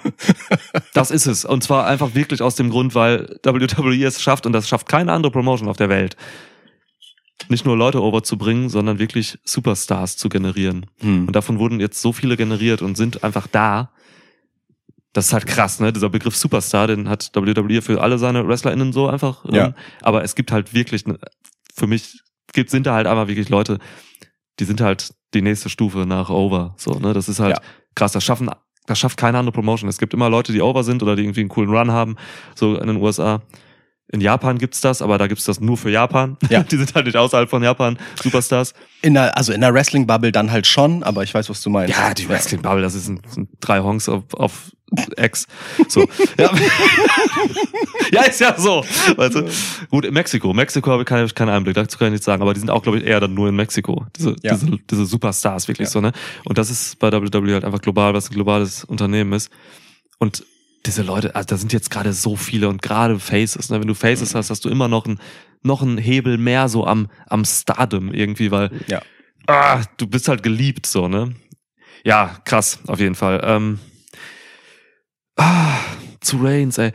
das 0.93 1.11
ist 1.11 1.25
es. 1.27 1.47
Und 1.47 1.63
zwar 1.65 1.87
einfach 1.87 2.15
wirklich 2.15 2.43
aus 2.43 2.57
dem 2.57 2.69
Grund, 2.69 2.95
weil 2.95 3.39
WWE 3.43 4.05
es 4.05 4.21
schafft, 4.21 4.45
und 4.45 4.53
das 4.53 4.69
schafft 4.69 4.87
keine 4.89 5.13
andere 5.13 5.33
Promotion 5.33 5.67
auf 5.69 5.79
der 5.79 5.89
Welt, 5.89 6.17
nicht 7.51 7.65
nur 7.65 7.77
Leute 7.77 8.03
overzubringen, 8.03 8.69
sondern 8.69 8.99
wirklich 8.99 9.39
Superstars 9.45 10.17
zu 10.17 10.29
generieren. 10.29 10.87
Hm. 11.01 11.27
Und 11.27 11.37
davon 11.37 11.59
wurden 11.59 11.81
jetzt 11.81 12.01
so 12.01 12.13
viele 12.13 12.37
generiert 12.37 12.83
und 12.83 12.97
sind 12.97 13.25
einfach 13.25 13.47
da. 13.47 13.91
Das 15.13 15.27
ist 15.29 15.33
halt 15.33 15.47
krass, 15.47 15.81
ne? 15.81 15.93
Dieser 15.93 16.11
Begriff 16.11 16.37
Superstar, 16.37 16.87
den 16.87 17.09
hat 17.09 17.31
WWE 17.35 17.83
für 17.83 18.01
alle 18.03 18.19
seine 18.19 18.47
WrestlerInnen 18.47 18.93
so 18.93 19.09
einfach. 19.09 19.45
ähm, 19.47 19.55
Ja. 19.55 19.75
Aber 20.03 20.23
es 20.23 20.35
gibt 20.35 20.53
halt 20.53 20.75
wirklich, 20.75 21.07
ne- 21.07 21.19
für 21.75 21.87
mich 21.87 22.21
gibt, 22.53 22.71
sind 22.71 22.87
da 22.87 22.95
halt 22.95 23.07
einfach 23.07 23.27
wirklich 23.29 23.49
Leute, 23.49 23.79
die 24.61 24.65
sind 24.65 24.81
halt 24.81 25.13
die 25.35 25.43
nächste 25.43 25.69
Stufe 25.71 26.01
nach 26.07 26.31
Over. 26.31 26.75
So, 26.77 26.93
ne? 26.99 27.13
Das 27.15 27.29
ist 27.29 27.41
halt 27.41 27.57
Ja. 27.57 27.63
krass. 27.95 28.13
Das 28.13 28.23
schaffen, 28.25 28.51
das 28.87 28.99
schafft 28.99 29.17
keine 29.19 29.39
andere 29.39 29.53
Promotion. 29.53 29.89
Es 29.89 29.99
gibt 29.99 30.15
immer 30.15 30.29
Leute, 30.31 30.53
die 30.53 30.61
Over 30.61 30.85
sind 30.85 31.03
oder 31.03 31.17
die 31.17 31.23
irgendwie 31.23 31.41
einen 31.41 31.49
coolen 31.49 31.71
Run 31.71 31.91
haben, 31.91 32.17
so 32.55 32.77
in 32.77 32.87
den 32.87 32.97
USA. 32.97 33.43
In 34.11 34.21
Japan 34.23 34.57
gibt's 34.59 34.81
das, 34.81 35.03
aber 35.03 35.19
da 35.19 35.27
gibt's 35.27 35.45
das 35.45 35.61
nur 35.61 35.77
für 35.77 35.91
Japan. 35.91 36.37
Ja. 36.49 36.63
Die 36.71 36.77
sind 36.77 36.95
halt 36.95 37.05
nicht 37.07 37.17
außerhalb 37.17 37.49
von 37.51 37.63
Japan 37.63 37.99
Superstars. 38.23 38.73
In 39.03 39.15
der, 39.15 39.37
also 39.37 39.53
in 39.53 39.61
der 39.61 39.75
Wrestling-Bubble 39.75 40.33
dann 40.33 40.51
halt 40.51 40.67
schon, 40.67 41.03
aber 41.03 41.23
ich 41.25 41.35
weiß, 41.35 41.51
was 41.51 41.61
du 41.63 41.69
meinst. 41.71 41.95
Ja, 41.97 42.15
die 42.15 42.29
Wrestling 42.29 42.63
Bubble, 42.63 42.81
das 42.83 42.95
ist 42.95 43.09
ein, 43.09 43.21
sind 43.29 43.51
drei 43.61 43.81
Honks 43.81 44.09
auf, 44.09 44.25
auf 44.35 44.73
X. 45.19 45.47
So. 45.89 46.09
Ja. 46.39 46.51
ja, 48.13 48.23
ist 48.23 48.41
ja 48.41 48.59
so. 48.59 48.85
Weißt 49.17 49.35
du? 49.35 49.49
Gut, 49.91 50.05
in 50.05 50.15
Mexiko. 50.15 50.53
Mexiko 50.55 50.91
habe 50.91 51.03
ich 51.03 51.07
keinen 51.07 51.29
keinen 51.35 51.51
Einblick, 51.51 51.75
dazu 51.75 51.99
kann 51.99 52.09
ich 52.09 52.13
nichts 52.13 52.27
sagen, 52.27 52.41
aber 52.43 52.55
die 52.55 52.61
sind 52.61 52.71
auch, 52.71 52.83
glaube 52.83 52.99
ich, 52.99 53.05
eher 53.05 53.21
dann 53.21 53.35
nur 53.35 53.49
in 53.49 53.57
Mexiko. 53.57 54.07
Diese, 54.17 54.35
Ja. 54.43 54.55
diese, 54.55 54.71
diese 54.91 55.05
Superstars 55.07 55.69
wirklich 55.69 55.89
Ja. 55.89 55.93
so, 55.93 56.01
ne? 56.01 56.13
Und 56.45 56.57
das 56.59 56.71
ist 56.71 56.99
bei 56.99 57.13
WWE 57.13 57.53
halt 57.55 57.65
einfach 57.65 57.83
global, 57.83 58.15
was 58.15 58.31
ein 58.31 58.35
globales 58.35 58.85
Unternehmen 58.85 59.33
ist. 59.35 59.51
Und 60.19 60.45
diese 60.87 61.03
Leute, 61.03 61.35
also 61.35 61.47
da 61.47 61.57
sind 61.57 61.73
jetzt 61.73 61.91
gerade 61.91 62.13
so 62.13 62.37
viele 62.37 62.69
und 62.69 62.83
gerade 62.83 63.19
Faces, 63.19 63.69
ne? 63.71 63.81
Wenn 63.81 63.89
du 63.89 63.95
Faces 63.95 64.35
hast, 64.35 64.51
hast 64.51 64.65
du 64.65 64.69
immer 64.69 64.89
noch 64.89 65.07
einen, 65.07 65.19
noch 65.63 65.83
einen 65.83 65.99
Hebel 65.99 66.39
mehr 66.39 66.69
so 66.69 66.87
am, 66.87 67.09
am 67.27 67.45
Stardom 67.45 68.13
irgendwie, 68.15 68.51
weil 68.51 68.71
Ja. 68.87 69.03
ah, 69.47 69.83
du 69.97 70.07
bist 70.07 70.29
halt 70.29 70.43
geliebt, 70.43 70.87
so, 70.87 71.09
ne? 71.09 71.35
Ja, 72.05 72.39
krass, 72.45 72.79
auf 72.87 73.01
jeden 73.01 73.17
Fall. 73.17 73.41
Ähm, 73.45 73.81
ah, 75.37 75.79
zu 76.21 76.37
Reigns, 76.39 76.79
ey. 76.79 76.93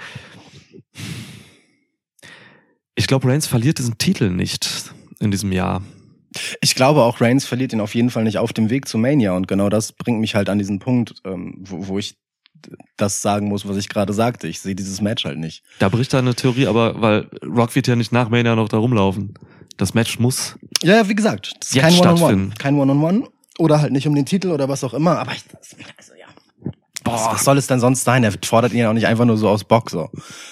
Ich 2.96 3.08
glaube, 3.08 3.28
Reigns 3.28 3.48
verliert 3.48 3.80
diesen 3.80 3.98
Titel 3.98 4.30
nicht 4.30 4.94
in 5.20 5.32
diesem 5.32 5.52
Jahr. 5.52 5.82
Ich 6.62 6.76
glaube 6.76 7.02
auch, 7.04 7.22
Reigns 7.22 7.46
verliert 7.46 7.74
ihn 7.74 7.80
auf 7.82 7.94
jeden 7.96 8.10
Fall 8.10 8.24
nicht 8.24 8.38
auf 8.38 8.54
dem 8.54 8.70
Weg 8.70 8.88
zu 8.88 8.98
Mania 8.98 9.34
und 9.34 9.48
genau 9.48 9.70
das 9.70 9.92
bringt 9.94 10.20
mich 10.20 10.36
halt 10.36 10.50
an 10.50 10.58
diesen 10.58 10.80
Punkt, 10.80 11.16
ähm, 11.26 11.56
wo, 11.60 11.88
wo 11.88 12.00
ich 12.00 12.16
das 12.98 13.22
sagen 13.22 13.48
muss, 13.48 13.68
was 13.68 13.78
ich 13.78 13.90
gerade 13.90 14.14
sagte. 14.14 14.48
Ich 14.48 14.60
sehe 14.60 14.76
dieses 14.76 15.02
Match 15.02 15.26
halt 15.26 15.38
nicht. 15.40 15.64
Da 15.80 15.90
bricht 15.90 16.14
da 16.14 16.20
eine 16.20 16.36
Theorie, 16.36 16.68
aber 16.68 17.02
weil 17.02 17.28
Rock 17.46 17.76
wird 17.76 17.88
ja 17.88 17.96
nicht 17.96 18.12
nach 18.12 18.30
Mania 18.30 18.56
noch 18.56 18.70
da 18.70 18.78
rumlaufen. 18.78 19.34
Das 19.78 19.94
Match 19.94 20.20
muss. 20.20 20.56
Ja, 20.84 20.98
ja, 20.98 21.10
wie 21.10 21.16
gesagt, 21.16 21.54
das 21.60 21.72
ist 21.72 21.80
kein 21.82 21.94
One-on-One. 21.94 22.18
stattfinden. 22.18 22.54
Kein 22.60 22.76
One-on-One 22.80 23.28
oder 23.60 23.82
halt 23.82 23.92
nicht 23.92 24.08
um 24.08 24.16
den 24.16 24.26
Titel 24.26 24.50
oder 24.52 24.70
was 24.70 24.84
auch 24.84 24.94
immer, 24.94 25.18
aber 25.20 25.32
ich, 25.34 25.44
also 25.98 26.14
ja. 26.14 26.28
Was, 27.06 27.26
was 27.34 27.44
soll 27.44 27.58
es 27.58 27.68
denn 27.68 27.80
sonst 27.82 28.04
sein? 28.06 28.24
Er 28.24 28.32
fordert 28.46 28.72
ihn 28.72 28.80
ja 28.80 28.90
auch 28.90 28.94
nicht 28.94 29.08
einfach 29.08 29.26
nur 29.26 29.36
so 29.38 29.50
aus 29.50 29.64
Bock 29.66 29.90
so. 29.90 30.10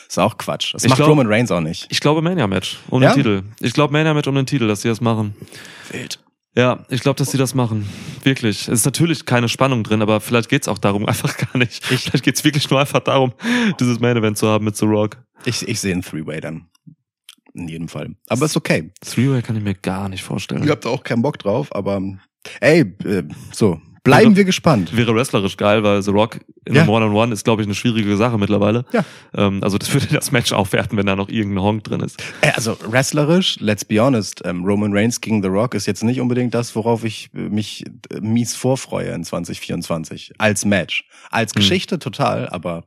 Ist 0.07 0.19
auch 0.19 0.37
Quatsch. 0.37 0.73
Das 0.73 0.83
Ich 0.83 0.89
macht 0.89 0.97
glaub- 0.97 1.09
Roman 1.09 1.27
Reigns 1.27 1.49
auch 1.51 1.61
nicht. 1.61 1.87
Ich 1.89 1.99
glaube 2.01 2.21
Mania-Match 2.21 2.79
um 2.89 3.01
Ja? 3.01 3.11
den 3.11 3.15
Titel. 3.15 3.43
Ich 3.61 3.73
glaube 3.73 3.93
Mania-Match 3.93 4.27
um 4.27 4.35
den 4.35 4.45
Titel, 4.45 4.67
dass 4.67 4.81
sie 4.81 4.89
das 4.89 4.99
machen. 5.01 5.33
Wild. 5.91 6.19
Ja, 6.55 6.85
ich 6.89 7.01
glaube, 7.01 7.17
dass 7.17 7.31
sie 7.31 7.37
das 7.37 7.55
machen. 7.55 7.87
Wirklich. 8.23 8.67
Es 8.67 8.79
ist 8.79 8.85
natürlich 8.85 9.25
keine 9.25 9.47
Spannung 9.47 9.83
drin, 9.83 10.01
aber 10.01 10.19
vielleicht 10.19 10.49
geht's 10.49 10.67
auch 10.67 10.77
darum 10.77 11.05
einfach 11.07 11.37
gar 11.37 11.57
nicht. 11.57 11.83
vielleicht 11.85 12.23
geht's 12.23 12.43
wirklich 12.43 12.69
nur 12.69 12.79
einfach 12.79 12.99
darum, 12.99 13.33
dieses 13.79 13.99
Main-Event 13.99 14.37
zu 14.37 14.47
haben 14.47 14.65
mit 14.65 14.75
The 14.75 14.85
Rock. 14.85 15.17
Ich, 15.45 15.67
ich 15.67 15.79
sehe 15.79 15.93
einen 15.93 16.01
Three-Way 16.01 16.41
dann. 16.41 16.67
In 17.53 17.67
jedem 17.67 17.87
Fall. 17.87 18.15
Aber 18.27 18.45
ist 18.45 18.55
okay. 18.55 18.91
Three-Way 19.01 19.41
kann 19.41 19.57
ich 19.57 19.63
mir 19.63 19.75
gar 19.75 20.09
nicht 20.09 20.23
vorstellen. 20.23 20.63
Ihr 20.63 20.71
habt 20.71 20.85
auch 20.85 21.03
keinen 21.03 21.21
Bock 21.21 21.37
drauf, 21.39 21.73
aber 21.75 22.01
ey, 22.59 22.81
äh, 23.03 23.23
so, 23.51 23.81
bleiben 24.03 24.35
wir 24.35 24.45
gespannt. 24.45 24.95
Wäre 24.95 25.13
wrestlerisch 25.15 25.57
geil, 25.57 25.83
weil 25.83 26.01
The 26.01 26.11
Rock 26.11 26.39
in 26.65 26.75
Ja. 26.75 26.81
einem 26.81 26.89
One-on-One 26.91 27.33
ist, 27.33 27.43
glaube 27.43 27.61
ich, 27.61 27.67
eine 27.67 27.75
schwierige 27.75 28.15
Sache 28.17 28.37
mittlerweile. 28.37 28.85
Ja. 28.93 29.03
Ähm, 29.35 29.63
also 29.63 29.77
das 29.77 29.91
würde 29.93 30.07
das 30.07 30.31
Match 30.31 30.51
aufwerten, 30.51 30.97
wenn 30.97 31.05
da 31.07 31.15
noch 31.15 31.29
irgendein 31.29 31.63
Honk 31.63 31.83
drin 31.83 32.01
ist. 32.01 32.21
Ey, 32.41 32.51
also 32.55 32.77
wrestlerisch, 32.85 33.57
let's 33.59 33.83
be 33.85 33.99
honest, 33.99 34.41
ähm, 34.45 34.63
Roman 34.63 34.93
Reigns 34.93 35.21
gegen 35.21 35.41
The 35.41 35.49
Rock 35.49 35.73
ist 35.73 35.85
jetzt 35.87 36.03
nicht 36.03 36.21
unbedingt 36.21 36.53
das, 36.53 36.75
worauf 36.75 37.03
ich 37.03 37.29
äh, 37.33 37.39
mich 37.49 37.83
äh, 38.11 38.19
mies 38.21 38.55
vorfreue 38.55 39.11
in 39.11 39.23
2024. 39.23 40.33
Als 40.37 40.65
Match. 40.65 41.05
Als 41.31 41.53
Geschichte 41.53 41.97
total, 41.99 42.47
aber 42.49 42.83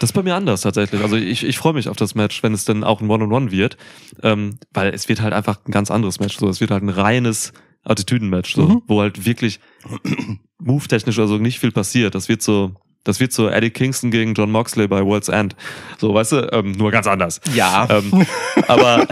Das 0.00 0.10
ist 0.10 0.14
bei 0.14 0.22
mir 0.22 0.34
anders 0.34 0.62
tatsächlich. 0.62 1.02
Also 1.02 1.16
ich, 1.16 1.44
ich 1.44 1.58
freue 1.58 1.74
mich 1.74 1.88
auf 1.88 1.96
das 1.96 2.14
Match, 2.14 2.42
wenn 2.42 2.54
es 2.54 2.64
dann 2.64 2.82
auch 2.84 3.00
ein 3.00 3.10
One-on-One 3.10 3.50
wird. 3.52 3.76
Ähm, 4.22 4.58
weil 4.72 4.92
es 4.94 5.08
wird 5.08 5.20
halt 5.20 5.34
einfach 5.34 5.58
ein 5.66 5.72
ganz 5.72 5.90
anderes 5.90 6.18
Match. 6.20 6.36
So, 6.38 6.48
es 6.48 6.60
wird 6.60 6.70
halt 6.70 6.82
ein 6.82 6.88
reines 6.88 7.52
Attitüden-Match, 7.84 8.54
so, 8.54 8.62
Mhm. 8.62 8.82
wo 8.86 9.00
halt 9.00 9.24
wirklich 9.24 9.60
move-technisch 10.58 11.18
also 11.18 11.38
nicht 11.38 11.58
viel 11.58 11.72
passiert. 11.72 12.14
Das 12.14 12.28
wird 12.28 12.42
so, 12.42 12.74
das 13.04 13.20
wird 13.20 13.32
so 13.32 13.48
Eddie 13.48 13.70
Kingston 13.70 14.10
gegen 14.10 14.34
John 14.34 14.50
Moxley 14.50 14.86
bei 14.88 15.04
World's 15.04 15.28
End. 15.28 15.56
So, 15.98 16.12
weißt 16.12 16.32
du, 16.32 16.52
ähm, 16.52 16.72
nur 16.72 16.90
ganz 16.90 17.06
anders. 17.06 17.40
ja. 17.54 17.88
Ähm, 17.90 18.26
aber 18.68 19.06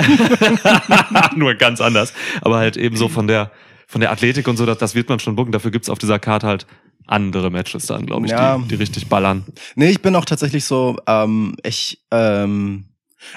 nur 1.37 1.54
ganz 1.54 1.81
anders. 1.81 2.12
Aber 2.42 2.59
halt 2.59 2.76
eben 2.76 2.96
so 2.96 3.09
von 3.09 3.26
der 3.26 3.50
von 3.90 4.02
der 4.02 4.12
Athletik 4.12 4.46
und 4.48 4.59
so, 4.59 4.66
das, 4.66 4.76
das 4.76 4.94
wird 4.94 5.09
man 5.09 5.18
schon 5.18 5.35
bucken. 5.35 5.50
Dafür 5.50 5.70
gibt's 5.70 5.88
auf 5.88 5.98
dieser 5.98 6.18
Karte 6.18 6.46
halt 6.46 6.66
andere 7.07 7.50
Matches 7.50 7.87
dann, 7.87 8.04
glaube 8.04 8.26
ich, 8.26 8.33
Ja. 8.33 8.59
die, 8.59 8.68
die 8.68 8.74
richtig 8.74 9.07
ballern. 9.09 9.46
Nee, 9.76 9.88
ich 9.88 10.02
bin 10.02 10.14
auch 10.14 10.26
tatsächlich 10.26 10.66
so, 10.66 10.98
ähm, 11.07 11.57
ich, 11.64 12.02
ähm, 12.11 12.85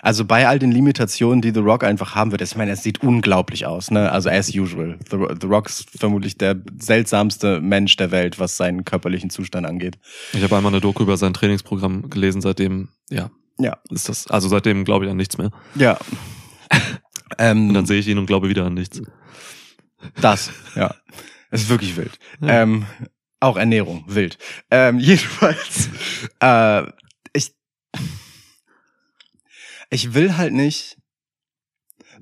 also 0.02 0.26
bei 0.26 0.48
all 0.48 0.60
den 0.60 0.72
Limitationen, 0.72 1.42
die 1.42 1.52
The 1.52 1.60
Rock 1.60 1.84
einfach 1.84 2.16
haben 2.16 2.32
wird, 2.32 2.42
ich 2.42 2.56
meine, 2.56 2.72
es 2.72 2.84
sieht 2.84 3.02
unglaublich 3.04 3.66
aus, 3.66 3.92
ne? 3.92 4.12
Also 4.12 4.30
as 4.30 4.54
usual. 4.56 4.98
The, 5.10 5.18
The 5.42 5.48
Rock 5.48 5.68
ist 5.70 5.90
vermutlich 5.98 6.38
der 6.38 6.56
seltsamste 6.80 7.62
Mensch 7.62 7.96
der 7.98 8.12
Welt, 8.12 8.40
was 8.40 8.58
seinen 8.58 8.86
körperlichen 8.86 9.30
Zustand 9.30 9.66
angeht. 9.66 9.98
Ich 10.34 10.44
habe 10.44 10.56
einmal 10.58 10.72
eine 10.72 10.82
Doku 10.82 11.04
über 11.04 11.18
sein 11.18 11.34
Trainingsprogramm 11.34 12.10
gelesen, 12.10 12.42
seitdem, 12.42 12.90
ja, 13.10 13.32
Ja. 13.60 13.78
ist 13.90 14.10
das, 14.10 14.28
also 14.28 14.48
seitdem 14.48 14.86
glaube 14.86 15.06
ich 15.06 15.12
an 15.12 15.18
nichts 15.18 15.38
mehr. 15.38 15.52
Ja. 15.76 15.98
ähm, 17.38 17.70
Und 17.70 17.74
dann 17.74 17.86
sehe 17.86 18.00
ich 18.00 18.08
ihn 18.08 18.18
und 18.18 18.26
glaube 18.28 18.50
wieder 18.50 18.66
an 18.66 18.74
nichts. 18.74 19.02
Das, 20.20 20.52
ja. 20.76 20.96
Es 21.50 21.64
ist 21.64 21.70
wirklich 21.70 21.96
wild. 21.98 22.18
Ja. 22.42 22.62
Ähm, 22.64 22.86
auch 23.40 23.58
Ernährung, 23.58 24.04
wild. 24.08 24.38
Ähm, 24.70 25.00
jedenfalls, 25.00 25.90
äh, 26.40 26.84
ich 29.92 30.14
will 30.16 30.38
halt 30.38 30.54
nicht. 30.54 30.98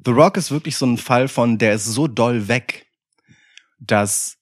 The 0.03 0.11
Rock 0.11 0.37
ist 0.37 0.51
wirklich 0.51 0.75
so 0.75 0.85
ein 0.85 0.97
Fall 0.97 1.27
von, 1.27 1.57
der 1.57 1.73
ist 1.73 1.85
so 1.85 2.07
doll 2.07 2.47
weg, 2.47 2.87
dass 3.79 4.37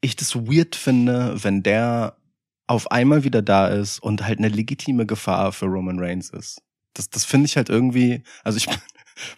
ich 0.00 0.16
das 0.16 0.34
weird 0.34 0.76
finde, 0.76 1.42
wenn 1.42 1.62
der 1.62 2.18
auf 2.66 2.90
einmal 2.90 3.24
wieder 3.24 3.42
da 3.42 3.68
ist 3.68 4.00
und 4.00 4.24
halt 4.24 4.38
eine 4.38 4.48
legitime 4.48 5.06
Gefahr 5.06 5.52
für 5.52 5.66
Roman 5.66 6.00
Reigns 6.00 6.30
ist. 6.30 6.62
Das, 6.94 7.08
das 7.10 7.24
finde 7.24 7.46
ich 7.46 7.56
halt 7.56 7.68
irgendwie, 7.68 8.22
also 8.42 8.56
ich 8.56 8.66
bin, 8.66 8.78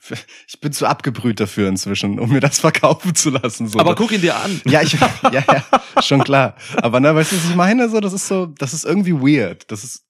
ich 0.48 0.61
bin 0.61 0.72
zu 0.72 0.87
abgebrüht 0.87 1.40
dafür 1.40 1.68
inzwischen, 1.68 2.18
um 2.18 2.31
mir 2.31 2.40
das 2.40 2.59
verkaufen 2.61 3.14
zu 3.14 3.31
lassen. 3.31 3.68
So. 3.68 3.79
Aber 3.79 3.94
guck 3.94 4.12
ihn 4.12 4.22
dir 4.22 4.37
an. 4.37 4.61
Ja, 4.64 4.81
ich, 4.81 4.92
ja, 4.92 5.31
ja, 5.33 6.03
schon 6.03 6.24
klar. 6.24 6.57
Aber 6.77 7.01
ne, 7.01 7.14
weißt 7.14 7.33
du, 7.33 7.37
was 7.37 7.51
ich 7.51 7.57
meine? 7.57 7.88
So, 7.90 8.01
das 8.01 8.12
ist 8.12 8.29
so, 8.29 8.46
das 8.46 8.72
ist 8.72 8.85
irgendwie 8.85 9.14
weird. 9.14 9.70
Das 9.70 9.85
ist, 9.85 10.07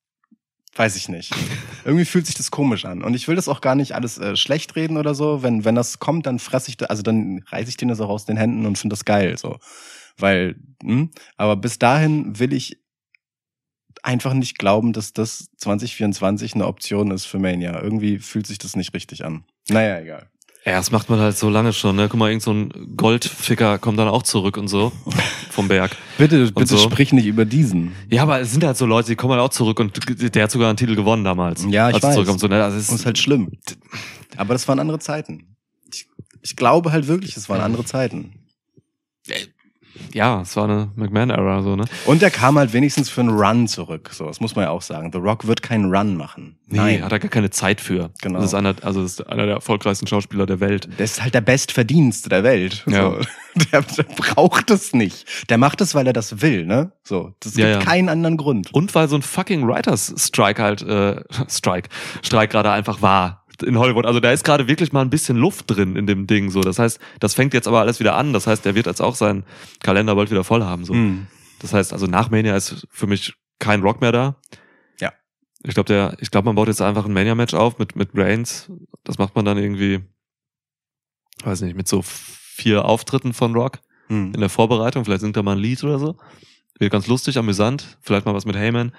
weiß 0.79 0.97
ich 0.97 1.09
nicht. 1.09 1.35
Irgendwie 1.85 2.05
fühlt 2.05 2.27
sich 2.27 2.37
das 2.37 2.51
komisch 2.51 2.85
an. 2.85 3.03
Und 3.03 3.14
ich 3.14 3.27
will 3.27 3.37
das 3.37 3.49
auch 3.49 3.61
gar 3.61 3.75
nicht 3.75 3.95
alles 3.95 4.19
äh, 4.19 4.37
schlecht 4.37 4.77
reden 4.77 4.97
oder 4.97 5.14
so. 5.14 5.43
Wenn, 5.43 5.64
wenn 5.64 5.75
das 5.75 5.99
kommt, 5.99 6.27
dann 6.27 6.38
fress 6.38 6.69
ich 6.69 6.77
da, 6.77 6.87
also 6.87 7.03
dann 7.03 7.43
reiß 7.49 7.69
ich 7.69 7.77
den 7.77 7.88
das 7.88 8.01
auch 8.01 8.09
aus 8.09 8.27
den 8.27 8.37
Händen 8.37 8.64
und 8.64 8.79
finde 8.79 8.95
das 8.95 9.05
geil, 9.05 9.37
so. 9.38 9.59
Weil, 10.17 10.57
hm, 10.83 11.11
aber 11.37 11.57
bis 11.57 11.79
dahin 11.79 12.38
will 12.38 12.53
ich 12.53 12.81
einfach 14.03 14.35
nicht 14.35 14.59
glauben, 14.59 14.93
dass 14.93 15.12
das 15.12 15.49
2024 15.57 16.55
eine 16.55 16.67
Option 16.67 17.11
ist 17.11 17.27
für 17.27 17.38
Mania. 17.38 17.81
Irgendwie 17.83 18.19
fühlt 18.19 18.47
sich 18.47 18.59
das 18.59 18.77
nicht 18.77 18.95
richtig 18.95 19.25
an. 19.25 19.45
Naja, 19.69 19.99
egal. 19.99 20.31
Ja, 20.68 20.76
das 20.76 20.90
macht 20.90 21.09
man 21.09 21.18
halt 21.18 21.38
so 21.38 21.48
lange 21.48 21.72
schon, 21.72 21.96
ne? 21.96 22.09
Guck 22.11 22.18
mal, 22.18 22.28
irgend 22.28 22.42
so 22.42 22.52
ein 22.52 22.94
Goldficker 22.94 23.78
kommt 23.78 23.98
dann 23.98 24.09
auch 24.09 24.22
zurück 24.22 24.59
und 24.59 24.68
so 24.68 24.92
vom 25.50 25.66
Berg. 25.66 25.96
Bitte, 26.18 26.52
bitte 26.52 26.66
so. 26.66 26.76
sprich 26.76 27.11
nicht 27.14 27.24
über 27.24 27.46
diesen. 27.46 27.92
Ja, 28.11 28.22
aber 28.22 28.40
es 28.40 28.52
sind 28.52 28.62
halt 28.62 28.76
so 28.76 28.85
Leute, 28.85 29.09
die 29.09 29.16
kommen 29.16 29.33
halt 29.33 29.40
auch 29.40 29.48
zurück 29.48 29.81
und 29.81 30.35
der 30.35 30.42
hat 30.42 30.50
sogar 30.50 30.68
einen 30.68 30.76
Titel 30.76 30.94
gewonnen 30.94 31.24
damals. 31.24 31.64
Ja, 31.70 31.88
ich 31.88 31.94
als 31.94 32.04
weiß. 32.04 32.14
Zurückkommt. 32.14 32.40
So, 32.40 32.48
ne? 32.48 32.62
also 32.62 32.76
es 32.76 32.90
Und 32.90 32.96
ist 32.96 33.07
halt 33.07 33.16
schlimm. 33.16 33.50
Aber 34.37 34.52
das 34.52 34.68
waren 34.68 34.78
andere 34.78 34.98
Zeiten. 34.98 35.57
Ich, 35.90 36.07
ich 36.42 36.54
glaube 36.54 36.92
halt 36.92 37.09
wirklich, 37.09 37.35
es 37.38 37.48
waren 37.48 37.62
andere 37.62 37.87
Zeiten. 37.87 38.35
Ja, 40.12 40.40
es 40.42 40.56
war 40.56 40.64
eine 40.64 40.90
McMahon-Era, 40.96 41.62
so, 41.62 41.76
ne? 41.76 41.84
Und 42.06 42.22
er 42.22 42.30
kam 42.30 42.58
halt 42.58 42.72
wenigstens 42.72 43.08
für 43.11 43.20
einen 43.20 43.30
Run 43.30 43.68
zurück. 43.68 44.11
So, 44.12 44.26
das 44.26 44.40
muss 44.40 44.56
man 44.56 44.64
ja 44.64 44.70
auch 44.70 44.82
sagen. 44.82 45.11
The 45.12 45.18
Rock 45.18 45.46
wird 45.46 45.62
keinen 45.62 45.94
Run 45.94 46.16
machen. 46.16 46.58
Nee, 46.66 46.76
Nein. 46.78 47.04
hat 47.04 47.12
er 47.12 47.18
gar 47.18 47.30
keine 47.30 47.50
Zeit 47.50 47.80
für. 47.80 48.11
Genau. 48.20 48.40
Das 48.40 48.48
ist 48.50 48.54
einer, 48.54 48.74
also 48.82 49.02
das 49.02 49.12
ist 49.12 49.26
einer 49.26 49.46
der 49.46 49.54
erfolgreichsten 49.56 50.06
Schauspieler 50.06 50.46
der 50.46 50.61
Welt. 50.61 50.88
Der 50.98 51.04
ist 51.04 51.22
halt 51.22 51.34
der 51.34 51.40
Bestverdienste 51.40 52.28
der 52.28 52.42
Welt. 52.44 52.84
Ja. 52.87 53.11
So. 53.11 53.18
Der, 53.72 53.82
der 53.82 54.04
braucht 54.04 54.70
es 54.70 54.92
nicht. 54.92 55.50
Der 55.50 55.58
macht 55.58 55.80
es, 55.80 55.92
weil 55.96 56.06
er 56.06 56.12
das 56.12 56.42
will, 56.42 56.64
ne? 56.64 56.92
So. 57.02 57.34
Das 57.40 57.54
gibt 57.54 57.66
Ja, 57.66 57.72
ja. 57.72 57.78
keinen 57.80 58.08
anderen 58.08 58.37
Grund. 58.37 58.72
Und 58.72 58.94
weil 58.94 59.08
so 59.08 59.16
ein 59.16 59.22
fucking 59.22 59.66
Writers 59.66 60.14
Strike 60.16 60.62
halt, 60.62 60.82
äh, 60.82 61.24
Strike, 61.48 61.88
Streik 62.22 62.50
gerade 62.50 62.70
einfach 62.70 63.02
war 63.02 63.44
in 63.62 63.79
Hollywood. 63.79 64.07
Also 64.07 64.21
da 64.21 64.33
ist 64.33 64.44
gerade 64.44 64.68
wirklich 64.68 64.92
mal 64.92 65.03
ein 65.03 65.11
bisschen 65.11 65.37
Luft 65.37 65.64
drin 65.68 65.97
in 65.97 66.07
dem 66.07 66.27
Ding, 66.27 66.51
so. 66.51 66.61
Das 66.61 66.79
heißt, 66.79 66.99
das 67.21 67.35
fängt 67.35 67.55
jetzt 67.55 67.68
aber 67.68 67.81
alles 67.81 68.01
wieder 68.01 68.16
an. 68.16 68.33
Das 68.33 68.47
heißt, 68.47 68.64
der 68.64 68.75
wird 68.75 68.87
jetzt 68.87 69.01
auch 69.01 69.14
seinen 69.14 69.44
Kalender 69.81 70.14
bald 70.14 70.31
wieder 70.31 70.44
voll 70.44 70.62
haben, 70.62 70.85
so. 70.85 70.94
Hm. 70.94 71.27
Das 71.61 71.73
heißt, 71.73 71.92
also 71.92 72.07
nach 72.07 72.31
Mania 72.31 72.57
ist 72.57 72.87
für 72.90 73.07
mich 73.07 73.35
kein 73.59 73.83
Rock 73.83 74.01
mehr 74.01 74.12
da. 74.12 74.37
Ja. 75.01 75.12
Ich 75.64 75.75
glaube, 75.75 75.88
der, 75.88 76.16
ich 76.21 76.31
glaube, 76.31 76.47
man 76.47 76.55
baut 76.55 76.68
jetzt 76.68 76.81
einfach 76.81 77.05
ein 77.05 77.12
Mania-Match 77.12 77.55
auf 77.55 77.79
mit, 77.79 77.97
mit 77.97 78.11
Reigns. 78.14 78.71
Das 79.03 79.18
macht 79.18 79.35
man 79.35 79.44
dann 79.44 79.59
irgendwie, 79.59 80.01
weiß 81.42 81.62
nicht, 81.62 81.77
mit 81.77 81.88
so 81.88 82.03
vier 82.03 82.85
Auftritten 82.85 83.33
von 83.33 83.55
Rock 83.55 83.81
Hm. 84.09 84.33
in 84.35 84.40
der 84.40 84.49
Vorbereitung. 84.49 85.05
Vielleicht 85.05 85.21
singt 85.21 85.37
er 85.37 85.42
mal 85.42 85.53
ein 85.53 85.59
Lied 85.59 85.85
oder 85.85 85.99
so. 85.99 86.16
Wird 86.79 86.92
ganz 86.92 87.07
lustig, 87.07 87.37
amüsant. 87.38 87.99
Vielleicht 88.01 88.25
mal 88.25 88.35
was 88.35 88.47
mit 88.47 88.57
Heyman. 88.57 88.92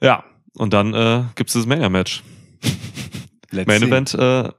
Ja. 0.00 0.24
Und 0.54 0.72
dann 0.72 0.94
äh, 0.94 1.24
gibt's 1.34 1.52
das 1.54 1.66
Mania-Match. 1.66 2.22
Let's 3.50 3.66
Main 3.66 3.80
see. 3.80 3.86
Event 3.86 4.14
äh, 4.14 4.50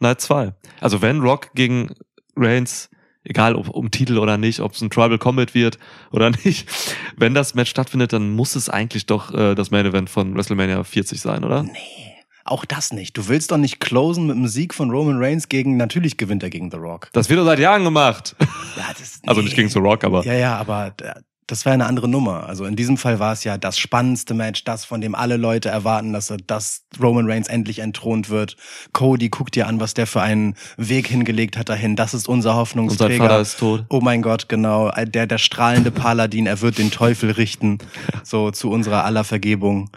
Night 0.00 0.20
2. 0.20 0.54
Also 0.80 1.02
wenn 1.02 1.20
Rock 1.20 1.50
gegen 1.54 1.94
Reigns, 2.36 2.90
egal 3.24 3.54
ob 3.54 3.68
um 3.68 3.90
Titel 3.90 4.18
oder 4.18 4.38
nicht, 4.38 4.60
ob 4.60 4.72
es 4.72 4.80
ein 4.80 4.90
Tribal 4.90 5.18
Combat 5.18 5.54
wird 5.54 5.78
oder 6.10 6.30
nicht, 6.44 6.68
wenn 7.16 7.34
das 7.34 7.54
Match 7.54 7.70
stattfindet, 7.70 8.12
dann 8.12 8.30
muss 8.30 8.56
es 8.56 8.68
eigentlich 8.68 9.06
doch 9.06 9.32
äh, 9.34 9.54
das 9.54 9.70
Main 9.70 9.86
Event 9.86 10.10
von 10.10 10.34
WrestleMania 10.34 10.82
40 10.82 11.20
sein, 11.20 11.44
oder? 11.44 11.62
Nee. 11.64 11.70
Auch 12.44 12.64
das 12.64 12.92
nicht. 12.92 13.16
Du 13.16 13.28
willst 13.28 13.52
doch 13.52 13.58
nicht 13.58 13.80
closen 13.80 14.26
mit 14.26 14.34
dem 14.34 14.48
Sieg 14.48 14.74
von 14.74 14.90
Roman 14.90 15.22
Reigns 15.22 15.48
gegen, 15.48 15.76
natürlich 15.76 16.16
gewinnt 16.16 16.42
er 16.42 16.50
gegen 16.50 16.70
The 16.70 16.78
Rock. 16.78 17.08
Das 17.12 17.28
wird 17.28 17.38
doch 17.38 17.44
seit 17.44 17.58
Jahren 17.58 17.84
gemacht. 17.84 18.34
Ja, 18.40 18.86
das, 18.98 19.20
Also 19.26 19.42
nicht 19.42 19.54
gegen 19.54 19.68
The 19.68 19.78
Rock, 19.78 20.02
aber 20.04 20.24
Ja, 20.24 20.32
ja, 20.32 20.56
aber 20.56 20.94
äh, 21.02 21.12
das 21.50 21.66
war 21.66 21.72
eine 21.72 21.86
andere 21.86 22.06
Nummer. 22.06 22.46
Also 22.46 22.64
in 22.64 22.76
diesem 22.76 22.96
Fall 22.96 23.18
war 23.18 23.32
es 23.32 23.42
ja 23.42 23.58
das 23.58 23.76
spannendste 23.76 24.34
Match, 24.34 24.62
das, 24.62 24.84
von 24.84 25.00
dem 25.00 25.16
alle 25.16 25.36
Leute 25.36 25.68
erwarten, 25.68 26.12
dass, 26.12 26.30
er, 26.30 26.36
dass 26.36 26.84
Roman 27.02 27.28
Reigns 27.28 27.48
endlich 27.48 27.80
entthront 27.80 28.30
wird. 28.30 28.56
Cody, 28.92 29.30
guck 29.30 29.50
dir 29.50 29.66
an, 29.66 29.80
was 29.80 29.94
der 29.94 30.06
für 30.06 30.22
einen 30.22 30.54
Weg 30.76 31.08
hingelegt 31.08 31.56
hat 31.56 31.68
dahin. 31.68 31.96
Das 31.96 32.14
ist 32.14 32.28
unser 32.28 32.54
Hoffnungsträger. 32.54 33.24
Vater 33.24 33.40
ist 33.40 33.58
tot. 33.58 33.84
Oh 33.88 34.00
mein 34.00 34.22
Gott, 34.22 34.48
genau. 34.48 34.90
Der, 34.92 35.26
der 35.26 35.38
strahlende 35.38 35.90
Paladin, 35.90 36.46
er 36.46 36.60
wird 36.60 36.78
den 36.78 36.90
Teufel 36.90 37.32
richten. 37.32 37.78
So 38.22 38.50
zu 38.50 38.70
unserer 38.70 39.04
aller 39.04 39.24
Vergebung. 39.24 39.90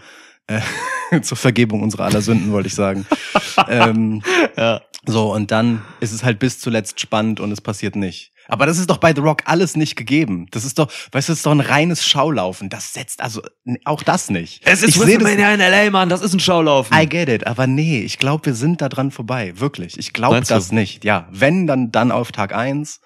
Äh, 0.48 0.62
zur 1.22 1.38
Vergebung 1.38 1.84
unserer 1.84 2.06
aller 2.06 2.22
Sünden, 2.22 2.52
wollte 2.52 2.68
ich 2.68 2.76
sagen. 2.76 3.06
ähm, 3.68 4.24
Ja. 4.58 4.82
so, 5.06 5.34
und 5.34 5.52
dann 5.52 5.84
ist 6.00 6.14
es 6.14 6.24
halt 6.24 6.40
bis 6.40 6.60
zuletzt 6.60 7.00
spannend 7.00 7.40
und 7.40 7.52
es 7.52 7.62
passiert 7.62 7.96
nicht. 7.96 8.33
Aber 8.48 8.66
das 8.66 8.78
ist 8.78 8.90
doch 8.90 8.98
bei 8.98 9.14
The 9.14 9.22
Rock 9.22 9.44
alles 9.46 9.76
nicht 9.76 9.96
gegeben. 9.96 10.48
Das 10.52 10.66
ist 10.66 10.80
doch, 10.80 10.92
weißt 11.12 11.30
du, 11.30 11.32
das 11.32 11.40
ist 11.40 11.46
doch 11.46 11.52
ein 11.52 11.60
reines 11.60 12.06
Schaulaufen. 12.06 12.70
Das 12.70 12.94
setzt 12.94 13.22
also 13.22 13.42
auch 13.86 14.04
das 14.04 14.30
nicht. 14.30 14.62
Es 14.66 14.84
ist 14.84 14.98
das, 14.98 15.08
WrestleMania 15.08 15.54
in 15.54 15.60
LA, 15.60 15.90
Mann. 15.92 16.10
Das 16.10 16.22
ist 16.22 16.34
ein 16.34 16.40
Schaulaufen. 16.40 16.96
I 16.98 17.08
get 17.08 17.30
it, 17.30 17.48
aber 17.48 17.68
nee, 17.68 18.02
ich 18.02 18.20
glaube, 18.20 18.46
wir 18.48 18.54
sind 18.54 18.82
da 18.82 18.90
dran 18.90 19.12
vorbei. 19.12 19.54
Wirklich. 19.56 19.98
Ich 19.98 20.14
glaube 20.14 20.36
Meinst 20.36 20.52
du? 20.52 20.56
das 20.56 20.72
nicht. 20.72 21.06
Ja, 21.06 21.28
wenn, 21.32 21.68
dann, 21.68 21.92
dann 21.92 22.12
auf 22.12 22.32
Tag 22.32 22.54
eins. 22.54 23.00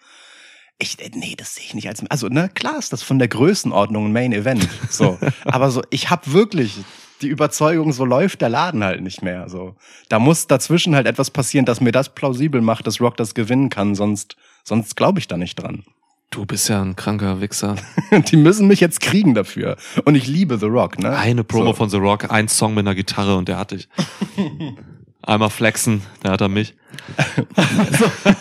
Ich, 0.79 0.97
nee, 1.15 1.35
das 1.35 1.55
sehe 1.55 1.65
ich 1.65 1.73
nicht 1.73 1.87
als, 1.87 2.05
also, 2.05 2.27
ne, 2.27 2.49
klar 2.53 2.77
ist 2.77 2.93
das 2.93 3.01
von 3.01 3.17
der 3.17 3.27
Größenordnung 3.27 4.07
ein 4.07 4.13
Main 4.13 4.31
Event. 4.31 4.67
So. 4.91 5.17
aber 5.45 5.71
so, 5.71 5.81
ich 5.89 6.11
habe 6.11 6.33
wirklich 6.33 6.75
die 7.21 7.27
Überzeugung, 7.27 7.93
so 7.93 8.05
läuft 8.05 8.41
der 8.41 8.49
Laden 8.49 8.83
halt 8.83 9.01
nicht 9.01 9.21
mehr. 9.21 9.49
So. 9.49 9.75
Da 10.09 10.19
muss 10.19 10.47
dazwischen 10.47 10.95
halt 10.95 11.07
etwas 11.07 11.31
passieren, 11.31 11.65
dass 11.65 11.81
mir 11.81 11.91
das 11.91 12.13
plausibel 12.13 12.61
macht, 12.61 12.85
dass 12.85 13.01
Rock 13.01 13.17
das 13.17 13.33
gewinnen 13.33 13.69
kann, 13.69 13.95
sonst, 13.95 14.35
sonst 14.67 14.95
glaube 14.97 15.19
ich 15.19 15.27
da 15.27 15.37
nicht 15.37 15.55
dran. 15.55 15.83
Du 16.29 16.45
bist 16.45 16.67
ja 16.67 16.81
ein 16.81 16.97
kranker 16.97 17.39
Wichser. 17.39 17.77
Die 18.29 18.35
müssen 18.35 18.67
mich 18.67 18.81
jetzt 18.81 18.99
kriegen 18.99 19.33
dafür. 19.33 19.77
Und 20.03 20.15
ich 20.15 20.27
liebe 20.27 20.57
The 20.57 20.65
Rock, 20.65 20.99
ne? 20.99 21.15
Eine 21.17 21.45
Promo 21.45 21.67
So. 21.67 21.73
von 21.73 21.89
The 21.89 21.97
Rock, 21.97 22.29
ein 22.29 22.49
Song 22.49 22.73
mit 22.73 22.83
einer 22.85 22.95
Gitarre 22.95 23.37
und 23.37 23.47
der 23.47 23.57
hat 23.57 23.71
dich. 23.71 23.87
Einmal 25.21 25.49
flexen, 25.49 26.01
der 26.23 26.31
hat 26.31 26.41
er 26.41 26.49
mich. 26.49 26.75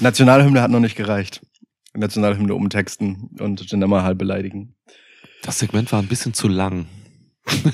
Nationalhymne 0.00 0.60
hat 0.62 0.70
noch 0.70 0.80
nicht 0.80 0.96
gereicht. 0.96 1.40
Nationalhymne 1.94 2.54
umtexten 2.54 3.30
und 3.40 3.68
Jinder 3.70 3.86
Mahal 3.88 4.14
beleidigen. 4.14 4.74
Das 5.42 5.58
Segment 5.58 5.90
war 5.92 6.00
ein 6.00 6.08
bisschen 6.08 6.34
zu 6.34 6.48
lang. 6.48 6.86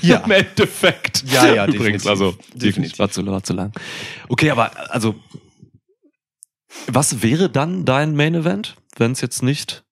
Ja. 0.01 0.17
Im 0.17 0.31
Endeffekt. 0.31 1.23
Ja, 1.31 1.47
ja, 1.53 1.65
Übrigens, 1.65 2.03
definitiv. 2.03 2.09
also 2.09 2.31
Definitiv. 2.31 2.59
definitiv 2.61 2.99
war 2.99 3.09
zu, 3.09 3.25
war 3.25 3.43
zu 3.43 3.53
lang. 3.53 3.71
Okay, 4.29 4.51
aber 4.51 4.71
also 4.91 5.15
was 6.87 7.21
wäre 7.23 7.49
dann 7.49 7.85
dein 7.85 8.15
Main 8.15 8.35
Event, 8.35 8.75
wenn 8.97 9.11
es 9.11 9.21
jetzt 9.21 9.43
nicht 9.43 9.83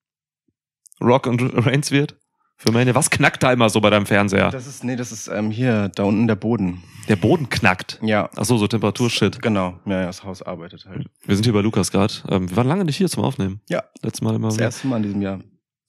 Rock 1.00 1.26
und 1.26 1.40
Reigns 1.66 1.90
wird? 1.90 2.16
Für 2.56 2.70
Main 2.70 2.94
Was 2.94 3.10
knackt 3.10 3.42
da 3.42 3.52
immer 3.52 3.68
so 3.70 3.80
bei 3.80 3.90
deinem 3.90 4.06
Fernseher? 4.06 4.50
Das 4.50 4.68
ist, 4.68 4.84
nee, 4.84 4.94
das 4.94 5.10
ist 5.10 5.26
ähm, 5.26 5.50
hier, 5.50 5.88
da 5.88 6.04
unten 6.04 6.28
der 6.28 6.36
Boden. 6.36 6.80
Der 7.08 7.16
Boden 7.16 7.48
knackt. 7.48 7.98
Ja. 8.02 8.30
Ach 8.36 8.44
so, 8.44 8.56
so 8.56 8.68
Temperaturshit. 8.68 9.42
Genau. 9.42 9.80
Ja, 9.84 10.00
ja, 10.00 10.06
das 10.06 10.22
Haus 10.22 10.42
arbeitet 10.42 10.86
halt. 10.86 11.08
Wir 11.24 11.34
sind 11.34 11.42
hier 11.44 11.52
bei 11.54 11.60
Lukas 11.60 11.90
gerade. 11.90 12.14
Ähm, 12.28 12.48
wir 12.48 12.56
waren 12.56 12.68
lange 12.68 12.84
nicht 12.84 12.96
hier 12.96 13.08
zum 13.08 13.24
Aufnehmen. 13.24 13.60
Ja. 13.68 13.82
Letztes 14.02 14.22
Mal 14.22 14.36
immer. 14.36 14.46
Das 14.48 14.58
erste 14.58 14.86
Mal 14.86 14.98
in 14.98 15.02
diesem 15.02 15.22
Jahr. 15.22 15.40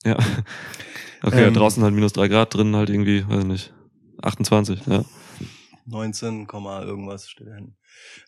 Ja. 0.04 0.18
Okay, 1.26 1.46
Ähm. 1.46 1.54
draußen 1.54 1.82
halt 1.82 1.94
minus 1.94 2.12
drei 2.12 2.28
Grad, 2.28 2.54
drinnen 2.54 2.76
halt 2.76 2.90
irgendwie, 2.90 3.26
weiß 3.26 3.44
ich 3.44 3.46
nicht, 3.46 3.74
28, 4.22 4.86
ja. 4.88 5.06
19, 5.86 6.48
Komma 6.48 6.82
irgendwas 6.82 7.30
steht 7.30 7.48
da 7.48 7.54
hinten. 7.56 7.78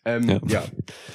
Ähm, 0.05 0.29
Ja. 0.29 0.39
ja. 0.47 0.63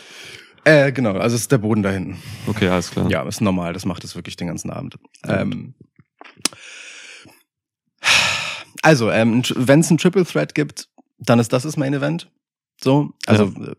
Äh, 0.65 0.93
genau, 0.93 1.13
also 1.15 1.35
es 1.37 1.43
ist 1.43 1.53
der 1.53 1.59
Boden 1.59 1.83
da 1.83 1.91
hinten. 1.91 2.19
Okay, 2.47 2.69
alles 2.69 2.91
klar. 2.91 3.11
Ja, 3.11 3.23
ist 3.23 3.41
normal, 3.41 3.73
das 3.73 3.87
macht 3.87 4.05
es 4.05 4.15
wirklich 4.15 4.37
den 4.37 4.49
ganzen 4.49 4.71
Abend. 4.71 4.99
Ähm, 5.27 5.75
also, 8.83 9.11
ähm, 9.11 9.43
wenn 9.57 9.81
es 9.81 9.91
ein 9.91 9.99
Triple 9.99 10.25
Threat 10.25 10.55
gibt, 10.55 10.89
dann 11.19 11.39
ist 11.39 11.53
das 11.53 11.63
das 11.65 11.77
Main 11.77 11.95
Event. 11.95 12.31
So, 12.83 13.11
also 13.27 13.45
äh, 13.45 13.75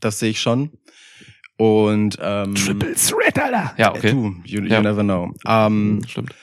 das 0.00 0.18
sehe 0.18 0.30
ich 0.30 0.40
schon. 0.40 0.70
Und 1.56 2.16
ähm, 2.20 2.54
Threat, 2.54 3.38
Alter! 3.38 3.74
Ja, 3.76 3.88
äh, 3.94 3.98
okay. 3.98 4.10
Du, 4.12 4.34
you, 4.44 4.60
you 4.62 4.66
Ja. 4.66 4.80
never 4.80 5.02
know. 5.02 5.32
Ähm, 5.46 6.02
Stimmt. 6.06 6.34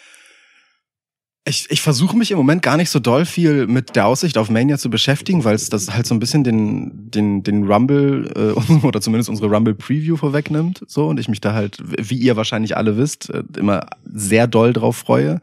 Ich 1.48 1.70
ich 1.70 1.82
versuche 1.82 2.18
mich 2.18 2.32
im 2.32 2.38
Moment 2.38 2.64
gar 2.64 2.76
nicht 2.76 2.90
so 2.90 3.00
doll 3.00 3.26
viel 3.26 3.68
mit 3.68 3.96
der 3.96 4.08
Aussicht 4.08 4.38
auf 4.38 4.50
Mania 4.50 4.80
zu 4.80 4.90
beschäftigen, 4.90 5.44
weil 5.44 5.56
es 5.56 5.70
das 5.70 5.94
halt 5.94 6.08
so 6.08 6.16
ein 6.16 6.20
bisschen 6.20 6.44
den, 6.44 7.12
den, 7.12 7.44
den 7.44 7.72
Rumble 7.72 8.32
äh, 8.36 8.72
oder 8.86 9.00
zumindest 9.00 9.30
unsere 9.30 9.48
Rumble 9.50 9.76
Preview 9.76 10.18
vorwegnimmt. 10.18 10.82
So 10.88 11.08
und 11.08 11.20
ich 11.20 11.28
mich 11.28 11.42
da 11.42 11.54
halt, 11.54 11.78
wie 11.86 12.18
ihr 12.18 12.36
wahrscheinlich 12.36 12.76
alle 12.76 12.98
wisst, 12.98 13.30
äh, 13.30 13.44
immer 13.58 13.86
sehr 14.12 14.48
doll 14.48 14.74
drauf 14.74 14.98
freue. 14.98 15.40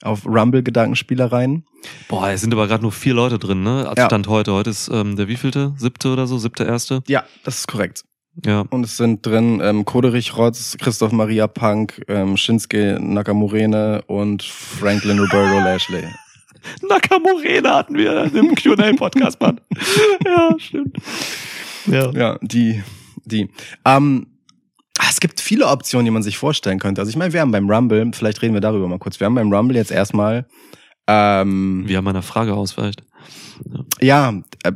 Auf 0.00 0.26
Rumble-Gedankenspielereien. 0.26 1.64
Boah, 2.06 2.28
es 2.28 2.42
sind 2.42 2.52
aber 2.52 2.68
gerade 2.68 2.82
nur 2.82 2.92
vier 2.92 3.14
Leute 3.14 3.36
drin, 3.40 3.64
ne? 3.64 3.88
Als 3.88 3.98
Ja. 3.98 4.06
Stand 4.06 4.28
heute. 4.28 4.52
Heute 4.52 4.70
ist 4.70 4.88
ähm, 4.92 5.16
der 5.16 5.26
wievielte? 5.26 5.72
Siebte 5.76 6.12
oder 6.12 6.28
so? 6.28 6.38
Siebte, 6.38 6.62
erste? 6.62 7.02
Ja, 7.08 7.24
das 7.42 7.58
ist 7.58 7.66
korrekt. 7.66 8.04
Ja. 8.44 8.64
Und 8.70 8.84
es 8.84 8.96
sind 8.96 9.24
drin 9.26 9.60
ähm, 9.62 9.84
Koderich 9.84 10.36
Rotz, 10.36 10.76
Christoph 10.78 11.12
Maria 11.12 11.46
Punk, 11.46 12.02
ähm, 12.08 12.36
Shinsuke 12.36 12.98
Nakamurene 13.00 14.02
und 14.06 14.42
Franklin 14.42 15.18
Roberto 15.18 15.58
Lashley. 15.64 16.04
Nakamurena 16.88 17.76
hatten 17.76 17.96
wir 17.96 18.32
im 18.34 18.54
Q&A-Podcast, 18.54 19.40
Mann. 19.40 19.60
ja, 20.24 20.54
stimmt. 20.58 20.96
Ja. 21.86 22.10
Ja, 22.12 22.38
die, 22.42 22.82
die. 23.24 23.48
Ähm, 23.84 24.26
ah, 24.98 25.06
es 25.10 25.20
gibt 25.20 25.40
viele 25.40 25.66
Optionen, 25.66 26.04
die 26.04 26.10
man 26.10 26.22
sich 26.22 26.36
vorstellen 26.38 26.78
könnte. 26.78 27.00
Also 27.00 27.10
ich 27.10 27.16
meine, 27.16 27.32
wir 27.32 27.40
haben 27.40 27.52
beim 27.52 27.70
Rumble, 27.70 28.10
vielleicht 28.12 28.42
reden 28.42 28.54
wir 28.54 28.60
darüber 28.60 28.88
mal 28.88 28.98
kurz, 28.98 29.18
wir 29.20 29.24
haben 29.26 29.34
beim 29.34 29.52
Rumble 29.52 29.76
jetzt 29.76 29.90
erstmal 29.90 30.46
Ähm, 31.06 31.84
Wie 31.86 31.94
er 31.94 32.02
meiner 32.02 32.22
Frage 32.22 32.54
ausweicht. 32.54 33.02
ja, 34.00 34.34
äh, 34.64 34.72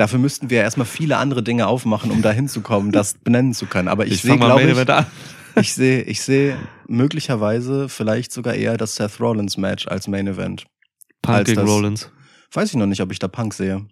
dafür 0.00 0.18
müssten 0.18 0.48
wir 0.48 0.58
ja 0.58 0.62
erstmal 0.64 0.86
viele 0.86 1.18
andere 1.18 1.42
Dinge 1.42 1.66
aufmachen, 1.66 2.10
um 2.10 2.22
da 2.22 2.32
hinzukommen, 2.32 2.90
das 2.90 3.14
benennen 3.24 3.52
zu 3.52 3.66
können. 3.66 3.88
Aber 3.88 4.06
ich, 4.06 4.22
sehe, 4.22 4.38
glaube 4.38 4.62
ich, 4.62 5.60
ich 5.60 5.74
sehe, 5.74 6.02
ich 6.04 6.22
sehe 6.22 6.56
möglicherweise 6.88 7.88
vielleicht 7.88 8.32
sogar 8.32 8.54
eher 8.54 8.78
das 8.78 8.96
Seth 8.96 9.20
Rollins 9.20 9.58
Match 9.58 9.86
als 9.86 10.08
Main 10.08 10.26
Event. 10.26 10.64
Punk 11.22 11.44
gegen 11.44 11.60
Rollins. 11.60 12.10
Weiß 12.52 12.70
ich 12.70 12.76
noch 12.76 12.86
nicht, 12.86 13.02
ob 13.02 13.12
ich 13.12 13.18
da 13.18 13.28
Punk 13.28 13.52
sehe. 13.52 13.86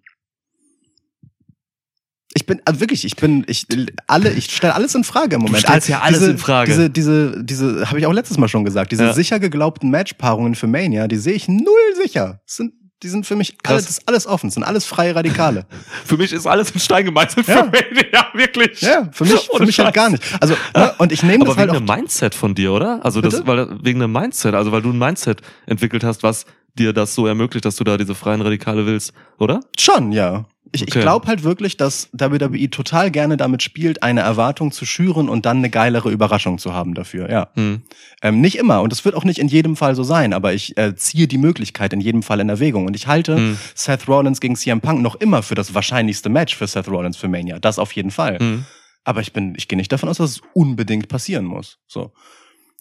Ich 2.34 2.46
bin 2.46 2.62
also 2.64 2.80
wirklich, 2.80 3.04
ich 3.04 3.16
bin, 3.16 3.44
ich 3.46 3.66
alle, 4.06 4.30
ich 4.30 4.54
stelle 4.54 4.74
alles 4.74 4.94
in 4.94 5.04
Frage 5.04 5.36
im 5.36 5.42
Moment. 5.42 5.64
stellst 5.64 5.88
ja 5.88 6.00
alles 6.00 6.20
diese, 6.20 6.30
in 6.32 6.38
Frage. 6.38 6.70
Diese, 6.70 6.90
diese, 6.90 7.44
diese, 7.44 7.88
habe 7.88 7.98
ich 7.98 8.06
auch 8.06 8.12
letztes 8.12 8.38
Mal 8.38 8.48
schon 8.48 8.64
gesagt. 8.64 8.92
Diese 8.92 9.04
Ja. 9.04 9.12
sicher 9.12 9.40
geglaubten 9.40 9.90
Matchpaarungen 9.90 10.54
für 10.54 10.66
Mania, 10.66 11.06
die 11.08 11.16
sehe 11.16 11.34
ich 11.34 11.48
null 11.48 11.94
sicher. 12.02 12.40
Das 12.46 12.56
sind, 12.56 12.72
die 13.02 13.08
sind 13.08 13.26
für 13.26 13.36
mich 13.36 13.56
alles, 13.64 13.86
das 13.86 13.98
ist 13.98 14.08
alles 14.08 14.26
offen, 14.26 14.48
das 14.48 14.54
sind 14.54 14.64
alles 14.64 14.84
freie 14.84 15.14
Radikale. 15.14 15.66
Für 16.04 16.16
mich 16.16 16.32
ist 16.32 16.46
alles 16.46 16.70
in 16.72 16.80
Stein 16.80 17.04
gemeißelt. 17.04 17.46
Ja. 17.46 17.58
Für 17.58 17.64
Mania, 17.64 18.26
wirklich. 18.34 18.80
ja, 18.80 19.08
für 19.12 19.24
mich, 19.24 19.48
für 19.54 19.64
mich 19.64 19.78
halt 19.78 19.94
gar 19.94 20.10
nicht. 20.10 20.22
Also 20.40 20.56
ne, 20.74 20.94
und 20.98 21.12
ich 21.12 21.22
nehme 21.22 21.44
Aber 21.44 21.50
das 21.50 21.56
halt 21.58 21.70
wegen 21.70 21.76
auch. 21.88 21.92
einem 21.92 22.00
Mindset 22.00 22.34
von 22.34 22.54
dir, 22.54 22.72
oder? 22.72 23.04
Also 23.04 23.20
das, 23.20 23.36
Bitte? 23.36 23.46
weil 23.46 23.84
wegen 23.84 24.02
einem 24.02 24.12
Mindset, 24.12 24.54
also 24.54 24.72
weil 24.72 24.82
du 24.82 24.90
ein 24.90 24.98
Mindset 24.98 25.42
entwickelt 25.66 26.02
hast, 26.02 26.22
was 26.24 26.44
dir 26.78 26.92
das 26.92 27.14
so 27.14 27.26
ermöglicht, 27.26 27.64
dass 27.64 27.76
du 27.76 27.84
da 27.84 27.96
diese 27.96 28.14
freien 28.14 28.40
Radikale 28.40 28.86
willst, 28.86 29.12
oder? 29.38 29.60
Schon, 29.78 30.12
ja. 30.12 30.46
Ich, 30.70 30.82
ich 30.82 30.88
Okay. 30.88 31.00
glaube 31.00 31.26
halt 31.28 31.44
wirklich, 31.44 31.78
dass 31.78 32.10
WWE 32.12 32.68
total 32.68 33.10
gerne 33.10 33.38
damit 33.38 33.62
spielt, 33.62 34.02
eine 34.02 34.20
Erwartung 34.20 34.70
zu 34.70 34.84
schüren 34.84 35.30
und 35.30 35.46
dann 35.46 35.58
eine 35.58 35.70
geilere 35.70 36.10
Überraschung 36.10 36.58
zu 36.58 36.74
haben 36.74 36.92
dafür, 36.92 37.30
ja. 37.30 37.48
Hm. 37.54 37.82
Ähm, 38.22 38.40
nicht 38.42 38.58
immer 38.58 38.82
und 38.82 38.92
es 38.92 39.02
wird 39.04 39.14
auch 39.14 39.24
nicht 39.24 39.38
in 39.38 39.48
jedem 39.48 39.76
Fall 39.76 39.94
so 39.94 40.02
sein, 40.02 40.34
aber 40.34 40.52
ich 40.52 40.76
äh, 40.76 40.94
ziehe 40.94 41.26
die 41.26 41.38
Möglichkeit 41.38 41.94
in 41.94 42.00
jedem 42.02 42.22
Fall 42.22 42.40
in 42.40 42.50
Erwägung 42.50 42.84
und 42.84 42.94
ich 42.96 43.06
halte 43.06 43.36
Hm. 43.36 43.58
Seth 43.74 44.08
Rollins 44.08 44.40
gegen 44.40 44.56
CM 44.56 44.82
Punk 44.82 45.00
noch 45.00 45.14
immer 45.14 45.42
für 45.42 45.54
das 45.54 45.72
wahrscheinlichste 45.74 46.28
Match 46.28 46.54
für 46.54 46.66
Seth 46.66 46.88
Rollins 46.88 47.16
für 47.16 47.28
Mania. 47.28 47.58
Das 47.58 47.78
auf 47.78 47.92
jeden 47.92 48.10
Fall. 48.10 48.38
Hm. 48.38 48.64
Aber 49.04 49.22
ich 49.22 49.32
bin, 49.32 49.54
ich 49.56 49.68
gehe 49.68 49.78
nicht 49.78 49.90
davon 49.90 50.10
aus, 50.10 50.18
dass 50.18 50.32
es 50.32 50.40
unbedingt 50.52 51.08
passieren 51.08 51.46
muss. 51.46 51.78
So. 51.86 52.12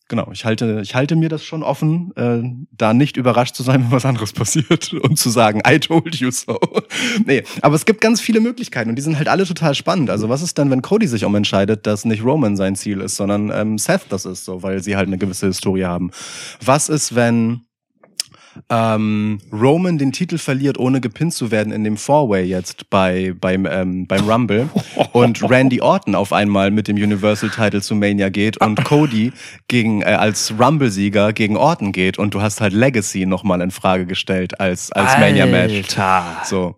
Genau, 0.10 0.30
ich 0.32 0.46
halte, 0.46 0.80
ich 0.82 0.96
halte 0.96 1.18
mir 1.18 1.28
das 1.28 1.44
schon 1.44 1.64
offen, 1.64 2.14
äh, 2.16 2.42
da 2.72 2.94
nicht 2.94 3.18
überrascht 3.18 3.56
zu 3.56 3.64
sein, 3.64 3.82
wenn 3.84 3.92
was 3.92 4.06
anderes 4.06 4.32
passiert 4.32 4.94
und 5.04 5.20
zu 5.20 5.30
sagen, 5.30 5.62
I 5.68 5.80
told 5.80 6.16
you 6.16 6.32
so. 6.32 6.58
nee, 7.26 7.44
aber 7.62 7.76
es 7.76 7.86
gibt 7.86 8.00
ganz 8.00 8.22
viele 8.22 8.40
Möglichkeiten 8.40 8.90
und 8.90 8.96
die 8.96 9.02
sind 9.02 9.18
halt 9.18 9.28
alle 9.28 9.46
total 9.46 9.76
spannend. 9.76 10.10
Also 10.10 10.30
was 10.30 10.42
ist 10.42 10.58
denn, 10.58 10.72
wenn 10.72 10.82
Cody 10.82 11.08
sich 11.08 11.26
umentscheidet, 11.26 11.86
dass 11.86 12.06
nicht 12.06 12.24
Roman 12.24 12.56
sein 12.56 12.76
Ziel 12.76 13.02
ist, 13.02 13.18
sondern 13.18 13.52
ähm, 13.52 13.78
Seth 13.78 14.06
das 14.10 14.26
ist, 14.26 14.46
so, 14.46 14.64
weil 14.64 14.82
sie 14.82 14.96
halt 14.96 15.08
eine 15.08 15.18
gewisse 15.18 15.48
Historie 15.48 15.86
haben? 15.86 16.12
Was 16.64 16.88
ist, 16.88 17.16
wenn 17.16 17.67
ähm, 18.70 19.40
Roman 19.52 19.98
den 19.98 20.12
Titel 20.12 20.38
verliert, 20.38 20.78
ohne 20.78 21.02
gepinnt 21.02 21.34
zu 21.34 21.52
werden 21.52 21.74
in 21.74 21.84
dem 21.84 21.98
Four-Way 21.98 22.46
jetzt 22.46 22.90
bei, 22.90 23.34
beim, 23.40 23.66
ähm, 23.66 24.08
beim 24.08 24.30
Rumble 24.30 24.70
und 25.14 25.48
Randy 25.50 25.82
Orton 25.82 26.16
auf 26.16 26.34
einmal 26.34 26.72
mit 26.72 26.88
dem 26.88 26.98
Universal-Title 26.98 27.82
zu 27.82 27.96
Mania 27.96 28.30
geht 28.30 28.58
und 28.58 28.84
Cody 28.84 29.32
gegen, 29.68 30.02
äh, 30.02 30.06
als 30.06 30.54
Rumble-Sieger 30.60 31.34
gegen 31.34 31.58
Orton 31.58 31.92
geht 31.92 32.18
und 32.18 32.34
du 32.34 32.42
hast 32.42 32.62
halt 32.62 32.74
Legacy 32.74 33.26
nochmal 33.26 33.62
in 33.62 33.72
Frage 33.72 34.06
gestellt 34.06 34.60
als, 34.60 34.92
als 34.92 35.18
Mania-Match. 35.20 35.74
So. 36.44 36.76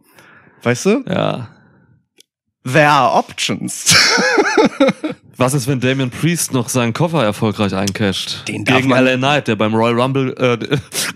Weißt 0.64 0.86
du? 0.86 1.04
Ja. 1.08 1.50
There 2.66 2.88
are 2.90 3.18
options. 3.18 3.96
Was 5.38 5.54
ist, 5.54 5.68
wenn 5.68 5.80
Damian 5.80 6.10
Priest 6.10 6.52
noch 6.52 6.68
seinen 6.68 6.92
Koffer 6.92 7.24
erfolgreich 7.24 7.74
eincasht? 7.74 8.46
Den 8.50 8.66
darf 8.66 8.76
Gegen 8.78 8.90
man- 8.90 9.06
LA 9.06 9.16
Knight, 9.16 9.48
der 9.48 9.56
beim 9.56 9.74
Royal 9.74 9.98
Rumble 10.00 10.34
äh, 10.38 10.58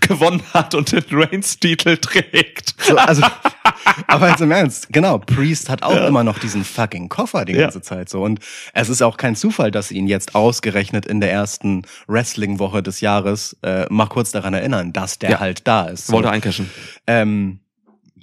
gewonnen 0.00 0.42
hat 0.54 0.74
und 0.74 0.90
den 0.92 1.04
Reigns-Titel 1.10 1.98
trägt. 1.98 2.74
So, 2.82 2.96
also, 2.96 3.22
aber 4.06 4.30
jetzt 4.30 4.40
im 4.40 4.50
Ernst, 4.50 4.90
genau, 4.90 5.18
Priest 5.18 5.68
hat 5.68 5.82
auch 5.82 6.06
immer 6.06 6.24
noch 6.24 6.38
diesen 6.38 6.64
fucking 6.64 7.10
Koffer 7.10 7.44
die 7.44 7.52
Ja. 7.52 7.62
ganze 7.64 7.82
Zeit 7.82 8.08
so. 8.08 8.22
Und 8.22 8.40
es 8.72 8.88
ist 8.88 9.02
auch 9.02 9.18
kein 9.18 9.36
Zufall, 9.36 9.70
dass 9.70 9.88
sie 9.88 9.98
ihn 9.98 10.06
jetzt 10.06 10.34
ausgerechnet 10.34 11.04
in 11.04 11.20
der 11.20 11.30
ersten 11.30 11.82
Wrestling-Woche 12.06 12.82
des 12.82 13.02
Jahres 13.02 13.58
äh, 13.62 13.84
mal 13.90 14.06
kurz 14.06 14.30
daran 14.32 14.54
erinnern, 14.54 14.94
dass 14.94 15.18
der 15.18 15.32
Ja. 15.32 15.40
halt 15.40 15.66
da 15.68 15.84
ist. 15.88 16.06
So. 16.06 16.14
Wollte 16.14 16.30
eincashen. 16.30 16.70
Ähm, 17.06 17.60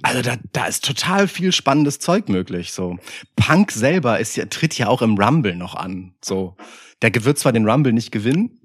also 0.02 0.22
da, 0.22 0.36
da 0.52 0.66
ist 0.66 0.84
total 0.84 1.28
viel 1.28 1.52
spannendes 1.52 1.98
Zeug 1.98 2.28
möglich. 2.28 2.72
So 2.72 2.98
Punk 3.36 3.70
selber 3.72 4.18
ist 4.20 4.36
ja 4.36 4.46
tritt 4.46 4.76
ja 4.78 4.88
auch 4.88 5.02
im 5.02 5.16
Rumble 5.18 5.54
noch 5.56 5.74
an. 5.74 6.14
So 6.22 6.56
der 7.02 7.12
wird 7.24 7.38
zwar 7.38 7.52
den 7.52 7.68
Rumble 7.68 7.92
nicht 7.92 8.12
gewinnen, 8.12 8.60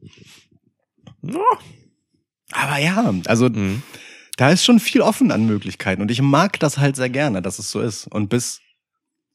aber 2.52 2.78
ja, 2.78 3.14
also 3.26 3.50
Mhm. 3.50 3.82
da 4.38 4.50
ist 4.52 4.64
schon 4.64 4.80
viel 4.80 5.02
offen 5.02 5.32
an 5.32 5.46
Möglichkeiten 5.46 6.02
und 6.02 6.12
ich 6.12 6.22
mag 6.22 6.60
das 6.60 6.78
halt 6.78 6.96
sehr 6.96 7.10
gerne, 7.10 7.42
dass 7.42 7.60
es 7.60 7.72
so 7.72 7.82
ist. 7.82 8.08
Und 8.08 8.30
bis 8.30 8.62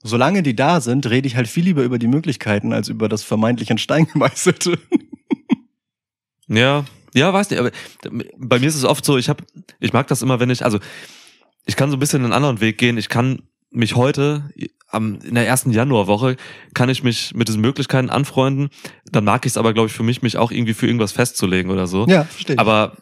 solange 0.03 0.43
die 0.43 0.57
da 0.57 0.81
sind, 0.81 1.09
rede 1.09 1.27
ich 1.29 1.37
halt 1.37 1.49
viel 1.49 1.65
lieber 1.65 1.83
über 1.83 1.99
die 1.99 2.07
Möglichkeiten 2.09 2.73
als 2.73 2.89
über 2.89 3.09
das 3.09 3.23
vermeintlich 3.23 3.71
in 3.71 3.79
Stein 3.79 4.07
gemeißelte. 4.13 4.79
Ja, 6.49 6.85
ja, 7.15 7.33
weiß 7.33 7.51
nicht, 7.51 7.59
aber 7.61 7.71
bei 8.37 8.59
mir 8.59 8.67
ist 8.69 8.75
es 8.75 8.85
oft 8.85 9.05
so, 9.05 9.19
ich 9.19 9.29
habe, 9.29 9.45
ich 9.81 9.93
mag 9.93 10.07
das 10.09 10.23
immer, 10.23 10.41
wenn 10.41 10.51
ich, 10.51 10.65
also 10.65 10.79
ich 11.67 11.77
kann 11.77 11.91
so 11.91 11.97
ein 11.97 12.01
bisschen 12.01 12.25
einen 12.25 12.33
anderen 12.33 12.61
Weg 12.61 12.79
gehen. 12.79 12.99
Ich 12.99 13.09
kann 13.09 13.43
mich 13.71 13.97
heute 13.97 14.51
am 14.89 15.19
in 15.23 15.35
der 15.35 15.47
ersten 15.47 15.71
Januarwoche 15.71 16.37
kann 16.75 16.89
ich 16.89 17.03
mich 17.03 17.35
mit 17.35 17.49
diesen 17.49 17.61
Möglichkeiten 17.61 18.11
anfreunden. 18.11 18.69
Dann 19.11 19.25
mag 19.25 19.47
ich 19.47 19.53
es 19.53 19.57
aber, 19.57 19.73
glaube 19.73 19.89
ich, 19.89 19.95
für 19.95 20.03
mich, 20.03 20.23
mich 20.23 20.37
auch 20.37 20.51
irgendwie 20.51 20.75
für 20.75 20.87
irgendwas 20.87 21.13
festzulegen 21.13 21.71
oder 21.71 21.87
so. 21.87 22.07
Ja, 22.07 22.25
verstehe. 22.25 22.59
Aber 22.59 22.97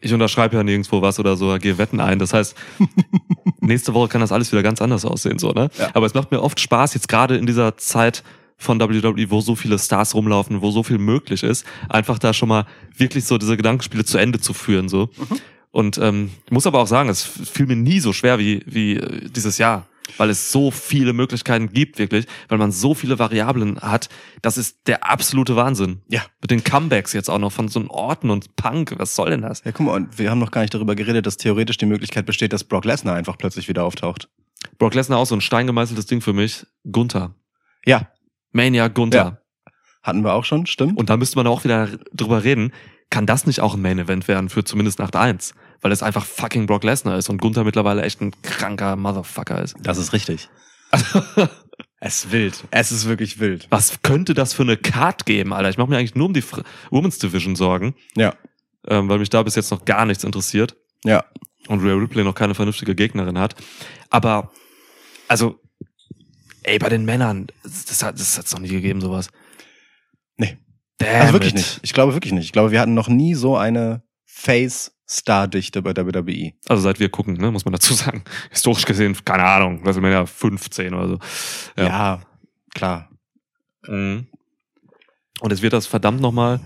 ich 0.00 0.12
unterschreibe 0.12 0.56
ja 0.56 0.62
nirgendwo 0.62 1.02
was 1.02 1.18
oder 1.18 1.36
so, 1.36 1.56
gehe 1.58 1.78
Wetten 1.78 2.00
ein. 2.00 2.18
Das 2.18 2.32
heißt, 2.32 2.54
nächste 3.60 3.94
Woche 3.94 4.08
kann 4.08 4.20
das 4.20 4.32
alles 4.32 4.52
wieder 4.52 4.62
ganz 4.62 4.80
anders 4.80 5.04
aussehen, 5.04 5.38
so, 5.38 5.52
ne? 5.52 5.70
Ja. 5.78 5.90
Aber 5.94 6.06
es 6.06 6.14
macht 6.14 6.30
mir 6.30 6.42
oft 6.42 6.60
Spaß, 6.60 6.94
jetzt 6.94 7.08
gerade 7.08 7.36
in 7.36 7.46
dieser 7.46 7.76
Zeit 7.76 8.22
von 8.56 8.78
WWE, 8.78 9.30
wo 9.30 9.40
so 9.40 9.54
viele 9.54 9.78
Stars 9.78 10.14
rumlaufen, 10.14 10.60
wo 10.60 10.70
so 10.70 10.82
viel 10.82 10.98
möglich 10.98 11.42
ist, 11.42 11.64
einfach 11.88 12.18
da 12.18 12.34
schon 12.34 12.48
mal 12.48 12.66
wirklich 12.96 13.24
so 13.24 13.38
diese 13.38 13.56
Gedankenspiele 13.56 14.04
zu 14.04 14.18
Ende 14.18 14.40
zu 14.40 14.52
führen, 14.52 14.88
so. 14.88 15.08
Und 15.72 15.98
ähm, 15.98 16.30
ich 16.46 16.52
muss 16.52 16.66
aber 16.66 16.80
auch 16.80 16.86
sagen, 16.86 17.08
es 17.08 17.22
fiel 17.22 17.66
mir 17.66 17.76
nie 17.76 18.00
so 18.00 18.12
schwer 18.12 18.38
wie, 18.38 18.62
wie 18.66 18.96
äh, 18.96 19.28
dieses 19.28 19.58
Jahr, 19.58 19.86
weil 20.16 20.30
es 20.30 20.50
so 20.50 20.70
viele 20.70 21.12
Möglichkeiten 21.12 21.72
gibt, 21.72 21.98
wirklich, 21.98 22.26
weil 22.48 22.58
man 22.58 22.72
so 22.72 22.94
viele 22.94 23.18
Variablen 23.18 23.80
hat. 23.80 24.08
Das 24.42 24.58
ist 24.58 24.88
der 24.88 25.08
absolute 25.08 25.54
Wahnsinn. 25.54 26.02
Ja. 26.08 26.22
Mit 26.40 26.50
den 26.50 26.64
Comebacks 26.64 27.12
jetzt 27.12 27.30
auch 27.30 27.38
noch 27.38 27.52
von 27.52 27.68
so 27.68 27.78
einem 27.78 27.90
Orten 27.90 28.30
und 28.30 28.56
Punk. 28.56 28.94
Was 28.96 29.14
soll 29.14 29.30
denn 29.30 29.42
das? 29.42 29.62
ja, 29.64 29.70
guck 29.72 29.86
mal, 29.86 29.94
und 29.94 30.18
wir 30.18 30.30
haben 30.30 30.40
noch 30.40 30.50
gar 30.50 30.62
nicht 30.62 30.74
darüber 30.74 30.96
geredet, 30.96 31.26
dass 31.26 31.36
theoretisch 31.36 31.76
die 31.76 31.86
Möglichkeit 31.86 32.26
besteht, 32.26 32.52
dass 32.52 32.64
Brock 32.64 32.84
Lesnar 32.84 33.14
einfach 33.14 33.38
plötzlich 33.38 33.68
wieder 33.68 33.84
auftaucht. 33.84 34.28
Brock 34.78 34.94
Lesnar 34.94 35.18
auch 35.18 35.26
so 35.26 35.36
ein 35.36 35.40
steingemeißeltes 35.40 36.06
Ding 36.06 36.20
für 36.20 36.32
mich. 36.32 36.66
Gunther. 36.90 37.34
Ja, 37.84 38.08
Mania 38.52 38.88
Gunther. 38.88 39.38
Ja. 39.64 39.72
hatten 40.02 40.22
wir 40.22 40.34
auch 40.34 40.44
schon, 40.44 40.66
stimmt? 40.66 40.98
Und 40.98 41.10
da 41.10 41.16
müsste 41.16 41.36
man 41.36 41.46
auch 41.46 41.62
wieder 41.64 41.88
drüber 42.12 42.42
reden, 42.42 42.72
kann 43.10 43.26
das 43.26 43.46
nicht 43.46 43.60
auch 43.60 43.74
ein 43.74 43.82
Main 43.82 43.98
Event 43.98 44.28
werden 44.28 44.48
für 44.48 44.64
zumindest 44.64 44.98
Nacht 44.98 45.16
1? 45.16 45.54
Weil 45.82 45.92
es 45.92 46.02
einfach 46.02 46.24
fucking 46.26 46.66
Brock 46.66 46.84
Lesnar 46.84 47.16
ist 47.16 47.28
und 47.30 47.38
Gunther 47.40 47.64
mittlerweile 47.64 48.02
echt 48.02 48.20
ein 48.20 48.32
kranker 48.42 48.96
Motherfucker 48.96 49.62
ist. 49.62 49.74
das 49.82 49.98
ist 49.98 50.12
richtig. 50.12 50.48
Es 52.02 52.24
ist 52.24 52.32
wild. 52.32 52.64
Es 52.70 52.92
ist 52.92 53.06
wirklich 53.06 53.40
wild. 53.40 53.66
Was 53.68 54.00
könnte 54.02 54.32
das 54.32 54.54
für 54.54 54.62
eine 54.62 54.78
Card 54.78 55.26
geben, 55.26 55.52
Alter? 55.52 55.68
Ich 55.68 55.76
mache 55.76 55.90
mir 55.90 55.98
eigentlich 55.98 56.14
nur 56.14 56.26
um 56.28 56.32
die 56.32 56.42
Fr- 56.42 56.64
Women's 56.90 57.18
Division 57.18 57.56
Sorgen, 57.56 57.94
Ja, 58.16 58.34
ähm, 58.88 59.10
weil 59.10 59.18
mich 59.18 59.28
da 59.28 59.42
bis 59.42 59.54
jetzt 59.54 59.70
noch 59.70 59.84
gar 59.84 60.06
nichts 60.06 60.24
interessiert 60.24 60.76
ja. 61.04 61.24
und 61.68 61.80
Rhea 61.84 61.92
Ripley 61.94 62.24
noch 62.24 62.34
keine 62.34 62.54
vernünftige 62.54 62.94
Gegnerin 62.94 63.38
hat. 63.38 63.54
Aber, 64.08 64.50
also, 65.28 65.60
ey, 66.62 66.78
bei 66.78 66.88
den 66.88 67.04
Männern, 67.04 67.48
das 67.62 68.02
hat 68.02 68.18
es 68.18 68.38
hat's 68.38 68.52
noch 68.54 68.60
nie 68.60 68.68
gegeben, 68.68 69.02
sowas. 69.02 69.28
Nee. 70.38 70.56
Damn 70.98 71.20
Also 71.20 71.32
wirklich 71.34 71.52
it. 71.52 71.58
nicht. 71.58 71.80
Ich 71.82 71.92
glaube 71.92 72.14
wirklich 72.14 72.32
nicht. 72.32 72.44
Ich 72.46 72.52
glaube, 72.52 72.70
wir 72.70 72.80
hatten 72.80 72.94
noch 72.94 73.08
nie 73.08 73.34
so 73.34 73.58
eine 73.58 74.02
Face-Star-Dichte 74.42 75.82
bei 75.82 75.92
der 75.92 76.06
WWE. 76.06 76.52
Also 76.68 76.82
seit 76.82 76.98
wir 77.00 77.08
gucken, 77.08 77.34
ne, 77.34 77.50
muss 77.50 77.64
man 77.64 77.72
dazu 77.72 77.94
sagen. 78.02 78.24
Historisch 78.50 78.84
gesehen, 78.86 79.16
keine 79.24 79.44
Ahnung, 79.44 79.84
WrestleMania 79.84 80.26
15 80.26 80.94
oder 80.94 81.08
so. 81.08 81.18
Ja, 81.76 81.84
Ja. 81.86 82.22
klar. 82.74 83.10
Mhm. 83.86 84.26
Und 85.40 85.52
es 85.52 85.62
wird 85.62 85.72
das 85.72 85.86
verdammt 85.86 86.20
nochmal 86.20 86.60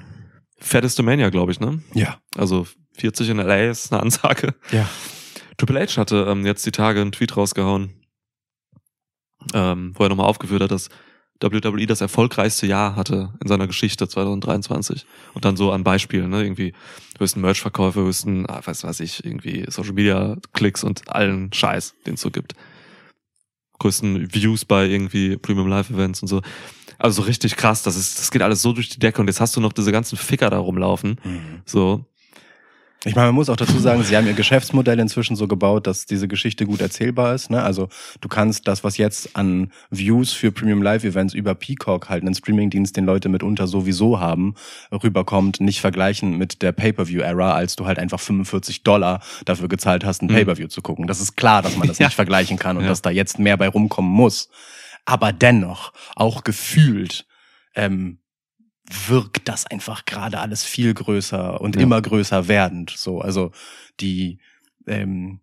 fetteste 0.58 1.02
Mania, 1.02 1.30
glaube 1.30 1.52
ich, 1.52 1.60
ne? 1.60 1.82
Ja. 1.94 2.18
Also 2.36 2.66
40 2.94 3.28
in 3.30 3.36
LA 3.38 3.70
ist 3.70 3.92
eine 3.92 4.02
Ansage. 4.02 4.54
Ja. 4.72 4.88
Triple 5.56 5.80
H 5.80 5.96
hatte 6.00 6.26
ähm, 6.28 6.44
jetzt 6.46 6.66
die 6.66 6.72
Tage 6.72 7.00
einen 7.00 7.12
Tweet 7.12 7.36
rausgehauen, 7.36 7.92
ähm, 9.52 9.92
wo 9.96 10.02
er 10.04 10.08
nochmal 10.08 10.26
aufgeführt 10.26 10.62
hat, 10.62 10.70
dass 10.70 10.88
WWE 11.40 11.86
das 11.86 12.00
erfolgreichste 12.00 12.66
Jahr 12.66 12.96
hatte 12.96 13.32
in 13.40 13.48
seiner 13.48 13.66
Geschichte 13.66 14.08
2023. 14.08 15.04
Und 15.34 15.44
dann 15.44 15.56
so 15.56 15.72
an 15.72 15.84
Beispielen, 15.84 16.30
ne, 16.30 16.42
irgendwie 16.42 16.72
höchsten 17.18 17.40
Merch-Verkäufe, 17.40 18.00
höchsten, 18.00 18.48
ah, 18.48 18.60
weiß 18.64 18.84
weiß 18.84 19.00
ich, 19.00 19.24
irgendwie 19.24 19.64
Social 19.68 19.92
Media 19.92 20.36
Klicks 20.52 20.84
und 20.84 21.08
allen 21.08 21.52
Scheiß, 21.52 21.94
den 22.06 22.14
es 22.14 22.20
so 22.20 22.30
gibt. 22.30 22.54
Größten 23.78 24.32
Views 24.32 24.64
bei 24.64 24.86
irgendwie 24.86 25.36
Premium 25.36 25.68
Live 25.68 25.90
Events 25.90 26.22
und 26.22 26.28
so. 26.28 26.40
Also 26.98 27.22
so 27.22 27.26
richtig 27.26 27.56
krass, 27.56 27.82
das 27.82 27.96
ist, 27.96 28.18
das 28.18 28.30
geht 28.30 28.42
alles 28.42 28.62
so 28.62 28.72
durch 28.72 28.88
die 28.88 29.00
Decke 29.00 29.20
und 29.20 29.26
jetzt 29.26 29.40
hast 29.40 29.56
du 29.56 29.60
noch 29.60 29.72
diese 29.72 29.92
ganzen 29.92 30.16
Ficker 30.16 30.48
da 30.50 30.58
rumlaufen. 30.58 31.20
Mhm. 31.24 31.62
So. 31.66 32.04
Ich 33.06 33.14
meine, 33.14 33.26
man 33.28 33.34
muss 33.34 33.50
auch 33.50 33.56
dazu 33.56 33.78
sagen, 33.78 34.02
sie 34.02 34.16
haben 34.16 34.26
ihr 34.26 34.32
Geschäftsmodell 34.32 34.98
inzwischen 34.98 35.36
so 35.36 35.46
gebaut, 35.46 35.86
dass 35.86 36.06
diese 36.06 36.26
Geschichte 36.28 36.64
gut 36.66 36.80
erzählbar 36.80 37.34
ist. 37.34 37.50
Ne? 37.50 37.62
Also 37.62 37.88
du 38.20 38.28
kannst 38.28 38.66
das, 38.66 38.82
was 38.82 38.96
jetzt 38.96 39.36
an 39.36 39.70
Views 39.90 40.32
für 40.32 40.50
Premium 40.52 40.82
Live 40.82 41.04
Events 41.04 41.34
über 41.34 41.54
Peacock 41.54 42.08
halt 42.08 42.22
einen 42.22 42.34
Streamingdienst, 42.34 42.96
den 42.96 43.04
Leute 43.04 43.28
mitunter 43.28 43.66
sowieso 43.66 44.20
haben, 44.20 44.54
rüberkommt, 44.90 45.60
nicht 45.60 45.80
vergleichen 45.80 46.38
mit 46.38 46.62
der 46.62 46.72
Pay-per-View-Era, 46.72 47.52
als 47.52 47.76
du 47.76 47.86
halt 47.86 47.98
einfach 47.98 48.20
45 48.20 48.82
Dollar 48.84 49.20
dafür 49.44 49.68
gezahlt 49.68 50.04
hast, 50.04 50.22
ein 50.22 50.26
Mhm. 50.26 50.34
Pay-per-View 50.34 50.68
zu 50.68 50.80
gucken. 50.80 51.06
Das 51.06 51.20
ist 51.20 51.36
klar, 51.36 51.62
dass 51.62 51.76
man 51.76 51.86
das 51.88 51.98
Ja. 51.98 52.06
nicht 52.06 52.14
vergleichen 52.16 52.58
kann 52.58 52.76
und 52.76 52.84
Ja. 52.84 52.88
dass 52.88 53.02
da 53.02 53.10
jetzt 53.10 53.38
mehr 53.38 53.56
bei 53.56 53.68
rumkommen 53.68 54.10
muss. 54.10 54.48
Aber 55.04 55.32
dennoch, 55.32 55.92
auch 56.16 56.44
gefühlt, 56.44 57.26
ähm, 57.74 58.18
wirkt 59.08 59.48
das 59.48 59.66
einfach 59.66 60.04
gerade 60.04 60.38
alles 60.40 60.64
viel 60.64 60.92
größer 60.94 61.60
und 61.60 61.76
Ja. 61.76 61.82
immer 61.82 62.00
größer 62.02 62.48
werdend. 62.48 62.90
So, 62.96 63.20
also 63.20 63.50
die, 64.00 64.38
ähm, 64.86 65.40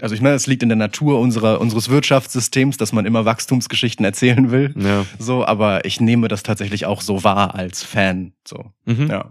also 0.00 0.14
ich 0.16 0.20
meine, 0.20 0.34
es 0.34 0.48
liegt 0.48 0.64
in 0.64 0.68
der 0.68 0.76
Natur 0.76 1.20
unserer, 1.20 1.60
unseres 1.60 1.88
Wirtschaftssystems, 1.88 2.76
dass 2.76 2.92
man 2.92 3.06
immer 3.06 3.24
Wachstumsgeschichten 3.24 4.04
erzählen 4.04 4.50
will. 4.50 4.74
Ja. 4.76 5.06
So, 5.20 5.44
aber 5.44 5.84
ich 5.84 6.00
nehme 6.00 6.26
das 6.26 6.42
tatsächlich 6.42 6.86
auch 6.86 7.02
so 7.02 7.22
wahr 7.22 7.54
als 7.54 7.84
Fan. 7.84 8.32
So, 8.46 8.72
Mhm. 8.84 9.08
ja. 9.08 9.30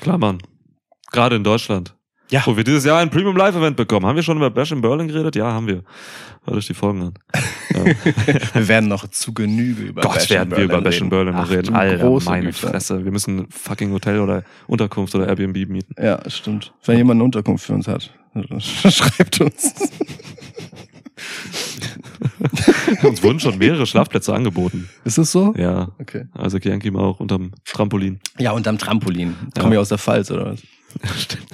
Klar, 0.00 0.18
Mann. 0.18 0.38
Gerade 1.12 1.36
in 1.36 1.44
Deutschland. 1.44 1.94
Ja. 2.30 2.42
Wo 2.44 2.56
wir 2.56 2.64
dieses 2.64 2.84
Jahr 2.84 2.98
ein 2.98 3.10
Premium 3.10 3.36
Live 3.36 3.56
Event 3.56 3.76
bekommen. 3.76 4.06
Haben 4.06 4.16
wir 4.16 4.22
schon 4.22 4.36
über 4.36 4.50
Bash 4.50 4.70
in 4.72 4.80
Berlin 4.80 5.08
geredet? 5.08 5.34
Ja, 5.36 5.46
haben 5.52 5.66
wir. 5.66 5.82
Hört 6.44 6.56
euch 6.56 6.66
die 6.66 6.74
Folgen 6.74 7.02
an. 7.02 7.14
Ja. 7.70 7.84
Wir 8.54 8.66
werden 8.68 8.88
noch 8.88 9.06
zu 9.08 9.34
Genüge 9.34 9.82
über 9.82 10.00
Gott, 10.00 10.14
Bash 10.14 10.30
in 10.30 10.36
werden 10.36 10.56
wir 10.56 10.64
über 10.64 10.80
Bash 10.80 11.02
in 11.02 11.10
Berlin 11.10 11.34
noch 11.34 11.50
reden. 11.50 11.74
Alter, 11.74 11.98
große 12.06 12.30
meine 12.30 12.46
Güte. 12.46 12.66
Fresse. 12.66 13.04
Wir 13.04 13.12
müssen 13.12 13.40
ein 13.40 13.46
fucking 13.50 13.92
Hotel 13.92 14.20
oder 14.20 14.42
Unterkunft 14.66 15.14
oder 15.14 15.28
Airbnb 15.28 15.68
mieten. 15.68 15.94
Ja, 16.02 16.18
stimmt. 16.30 16.72
Wenn 16.86 16.96
jemand 16.96 17.18
eine 17.18 17.24
Unterkunft 17.24 17.66
für 17.66 17.74
uns 17.74 17.86
hat, 17.86 18.10
schreibt 18.58 19.42
uns. 19.42 19.74
Uns 23.02 23.22
wurden 23.22 23.40
schon 23.40 23.58
mehrere 23.58 23.86
Schlafplätze 23.86 24.34
angeboten. 24.34 24.88
Ist 25.04 25.18
das 25.18 25.30
so? 25.32 25.54
Ja. 25.56 25.92
Okay. 25.98 26.26
Also 26.32 26.58
Yankee 26.58 26.90
mal 26.90 27.02
auch 27.02 27.20
unterm 27.20 27.52
Trampolin. 27.64 28.20
Ja, 28.38 28.52
und 28.52 28.66
am 28.66 28.78
Trampolin. 28.78 29.36
Ja. 29.54 29.62
Kommen 29.62 29.72
wir 29.72 29.80
aus 29.80 29.90
der 29.90 29.98
Pfalz, 29.98 30.30
oder 30.30 30.52
was? 30.52 30.62
Stimmt. 31.20 31.46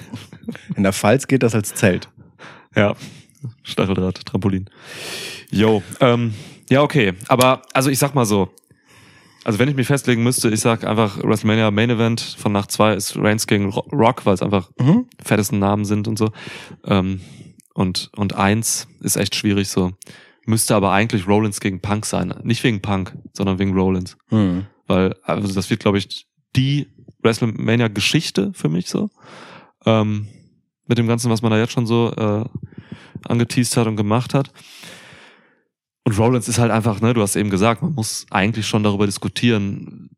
In 0.76 0.82
der 0.82 0.92
Pfalz 0.92 1.26
geht 1.26 1.42
das 1.42 1.54
als 1.54 1.74
Zelt. 1.74 2.08
Ja. 2.76 2.94
Stacheldraht, 3.62 4.24
Trampolin. 4.26 4.70
Jo, 5.50 5.82
ähm, 6.00 6.34
ja, 6.70 6.82
okay. 6.82 7.12
Aber, 7.28 7.62
also 7.74 7.90
ich 7.90 7.98
sag 7.98 8.14
mal 8.14 8.24
so. 8.24 8.50
Also 9.44 9.58
wenn 9.58 9.68
ich 9.68 9.76
mich 9.76 9.86
festlegen 9.86 10.22
müsste, 10.22 10.48
ich 10.48 10.60
sag 10.60 10.84
einfach 10.84 11.18
WrestleMania 11.22 11.70
Main 11.70 11.90
Event 11.90 12.20
von 12.38 12.52
Nacht 12.52 12.70
2 12.72 12.94
ist 12.94 13.16
Reigns 13.18 13.46
gegen 13.46 13.68
Ro- 13.68 13.86
Rock, 13.92 14.24
weil 14.24 14.32
es 14.34 14.40
einfach 14.42 14.70
Mhm. 14.80 15.06
fettesten 15.22 15.58
Namen 15.58 15.84
sind 15.84 16.08
und 16.08 16.18
so. 16.18 16.32
Ähm, 16.84 17.20
und, 17.74 18.10
und 18.16 18.34
eins 18.34 18.88
ist 19.00 19.16
echt 19.16 19.34
schwierig 19.34 19.68
so. 19.68 19.92
Müsste 20.46 20.74
aber 20.74 20.92
eigentlich 20.92 21.26
Rollins 21.28 21.60
gegen 21.60 21.80
Punk 21.80 22.06
sein. 22.06 22.32
Nicht 22.42 22.64
wegen 22.64 22.80
Punk, 22.80 23.14
sondern 23.34 23.58
wegen 23.58 23.74
Rollins. 23.74 24.16
Mhm. 24.30 24.66
Weil, 24.86 25.14
also 25.24 25.52
das 25.52 25.68
wird, 25.68 25.80
glaube 25.80 25.98
ich, 25.98 26.26
die 26.56 26.86
WrestleMania-Geschichte 27.22 28.52
für 28.54 28.68
mich 28.70 28.88
so. 28.88 29.10
Ähm, 29.86 30.28
mit 30.86 30.98
dem 30.98 31.06
Ganzen, 31.06 31.30
was 31.30 31.42
man 31.42 31.50
da 31.50 31.58
jetzt 31.58 31.72
schon 31.72 31.86
so 31.86 32.12
äh, 32.16 32.44
angeteased 33.26 33.76
hat 33.76 33.86
und 33.86 33.96
gemacht 33.96 34.34
hat. 34.34 34.52
Und 36.04 36.18
Rollins 36.18 36.48
ist 36.48 36.58
halt 36.58 36.70
einfach, 36.70 37.00
ne, 37.00 37.14
du 37.14 37.22
hast 37.22 37.36
eben 37.36 37.50
gesagt, 37.50 37.82
man 37.82 37.94
muss 37.94 38.26
eigentlich 38.30 38.66
schon 38.66 38.82
darüber 38.82 39.06
diskutieren, 39.06 40.10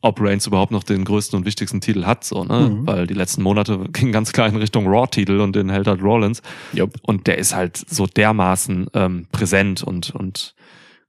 ob 0.00 0.20
Reigns 0.20 0.46
überhaupt 0.46 0.70
noch 0.70 0.84
den 0.84 1.04
größten 1.04 1.36
und 1.36 1.46
wichtigsten 1.46 1.80
Titel 1.80 2.04
hat, 2.04 2.22
so, 2.22 2.44
ne? 2.44 2.70
Mhm. 2.70 2.86
Weil 2.86 3.06
die 3.08 3.14
letzten 3.14 3.42
Monate 3.42 3.78
gingen 3.92 4.12
ganz 4.12 4.32
klar 4.32 4.48
in 4.48 4.56
Richtung 4.56 4.86
Raw-Titel 4.86 5.40
und 5.40 5.56
den 5.56 5.68
hält 5.68 5.88
halt 5.88 6.00
Rollins. 6.00 6.42
Jupp. 6.72 6.94
Und 7.02 7.26
der 7.26 7.38
ist 7.38 7.56
halt 7.56 7.76
so 7.76 8.06
dermaßen 8.06 8.86
ähm, 8.94 9.26
präsent 9.32 9.82
und, 9.82 10.10
und 10.10 10.54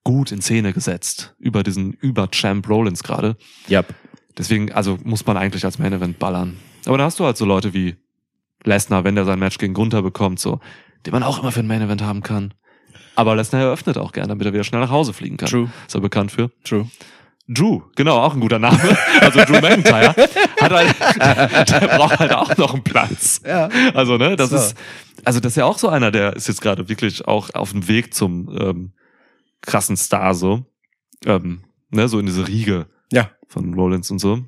gut 0.04 0.32
in 0.32 0.42
Szene 0.42 0.74
gesetzt 0.74 1.36
über 1.38 1.62
diesen 1.62 1.94
Über-Champ 1.94 2.68
Rollins 2.68 3.04
gerade. 3.04 3.36
Jupp. 3.68 3.86
Deswegen, 4.36 4.72
also 4.72 4.98
muss 5.04 5.26
man 5.26 5.38
eigentlich 5.38 5.64
als 5.66 5.78
Main 5.78 5.94
Event 5.94 6.18
ballern. 6.18 6.58
Aber 6.88 6.98
da 6.98 7.04
hast 7.06 7.20
du 7.20 7.26
halt 7.26 7.38
so 7.38 7.46
Leute 7.46 7.74
wie 7.74 7.96
Lesnar, 8.64 9.04
wenn 9.04 9.16
der 9.16 9.26
sein 9.26 9.40
Match 9.40 9.58
gegen 9.58 9.74
Gunther 9.74 10.02
bekommt, 10.02 10.40
so, 10.40 10.60
den 11.06 11.12
man 11.14 11.24
auch 11.24 11.40
immer 11.40 11.52
für 11.52 11.60
ein 11.60 11.68
Main 11.68 11.82
Event 11.82 12.02
haben 12.02 12.24
kann. 12.24 12.54
Aber 13.16 13.36
Lesnar 13.36 13.62
eröffnet 13.62 13.98
auch 13.98 14.12
gern, 14.12 14.30
damit 14.30 14.46
er 14.46 14.54
wieder 14.54 14.64
schnell 14.64 14.82
nach 14.82 14.90
Hause 14.92 15.14
fliegen 15.14 15.38
kann. 15.38 15.50
True. 15.50 15.70
Ist 15.88 15.96
er 15.96 16.02
bekannt 16.02 16.32
für. 16.32 16.52
True. 16.64 16.90
Drew, 17.50 17.82
genau, 17.96 18.18
auch 18.18 18.34
ein 18.34 18.42
guter 18.42 18.60
Name. 18.60 18.78
Also 19.22 19.40
Drew 19.46 19.60
McIntyre 19.62 20.14
hat 20.62 20.72
halt, 20.72 20.96
der 21.70 21.88
braucht 21.98 22.20
halt 22.20 22.34
auch 22.34 22.56
noch 22.58 22.74
einen 22.74 22.84
Platz. 22.84 23.42
Ja. 23.46 23.70
Also, 23.94 24.18
ne, 24.18 24.36
das 24.36 24.50
So. 24.50 24.56
ist, 24.58 24.76
also 25.24 25.40
das 25.40 25.54
ist 25.54 25.56
ja 25.56 25.66
auch 25.66 25.78
so 25.78 25.90
einer, 25.90 26.12
der 26.12 26.36
ist 26.36 26.48
jetzt 26.48 26.62
gerade 26.62 26.88
wirklich 26.90 27.28
auch 27.28 27.50
auf 27.54 27.72
dem 27.72 27.88
Weg 27.88 28.14
zum 28.14 28.50
ähm, 28.60 28.92
krassen 29.62 29.98
Star, 29.98 30.34
so. 30.36 30.66
Ähm, 31.26 31.64
ne, 31.90 32.08
so 32.10 32.20
in 32.20 32.26
diese 32.28 32.48
Riege 32.48 32.88
Ja. 33.12 33.32
von 33.48 33.74
Rollins 33.74 34.12
und 34.12 34.20
so. 34.20 34.40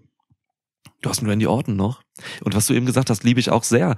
Du 1.01 1.09
hast 1.09 1.19
einen 1.19 1.29
Randy 1.29 1.47
Orton 1.47 1.75
noch. 1.75 2.01
Und 2.43 2.55
was 2.55 2.67
du 2.67 2.73
eben 2.73 2.85
gesagt 2.85 3.09
hast, 3.09 3.23
liebe 3.23 3.39
ich 3.39 3.49
auch 3.49 3.63
sehr. 3.63 3.95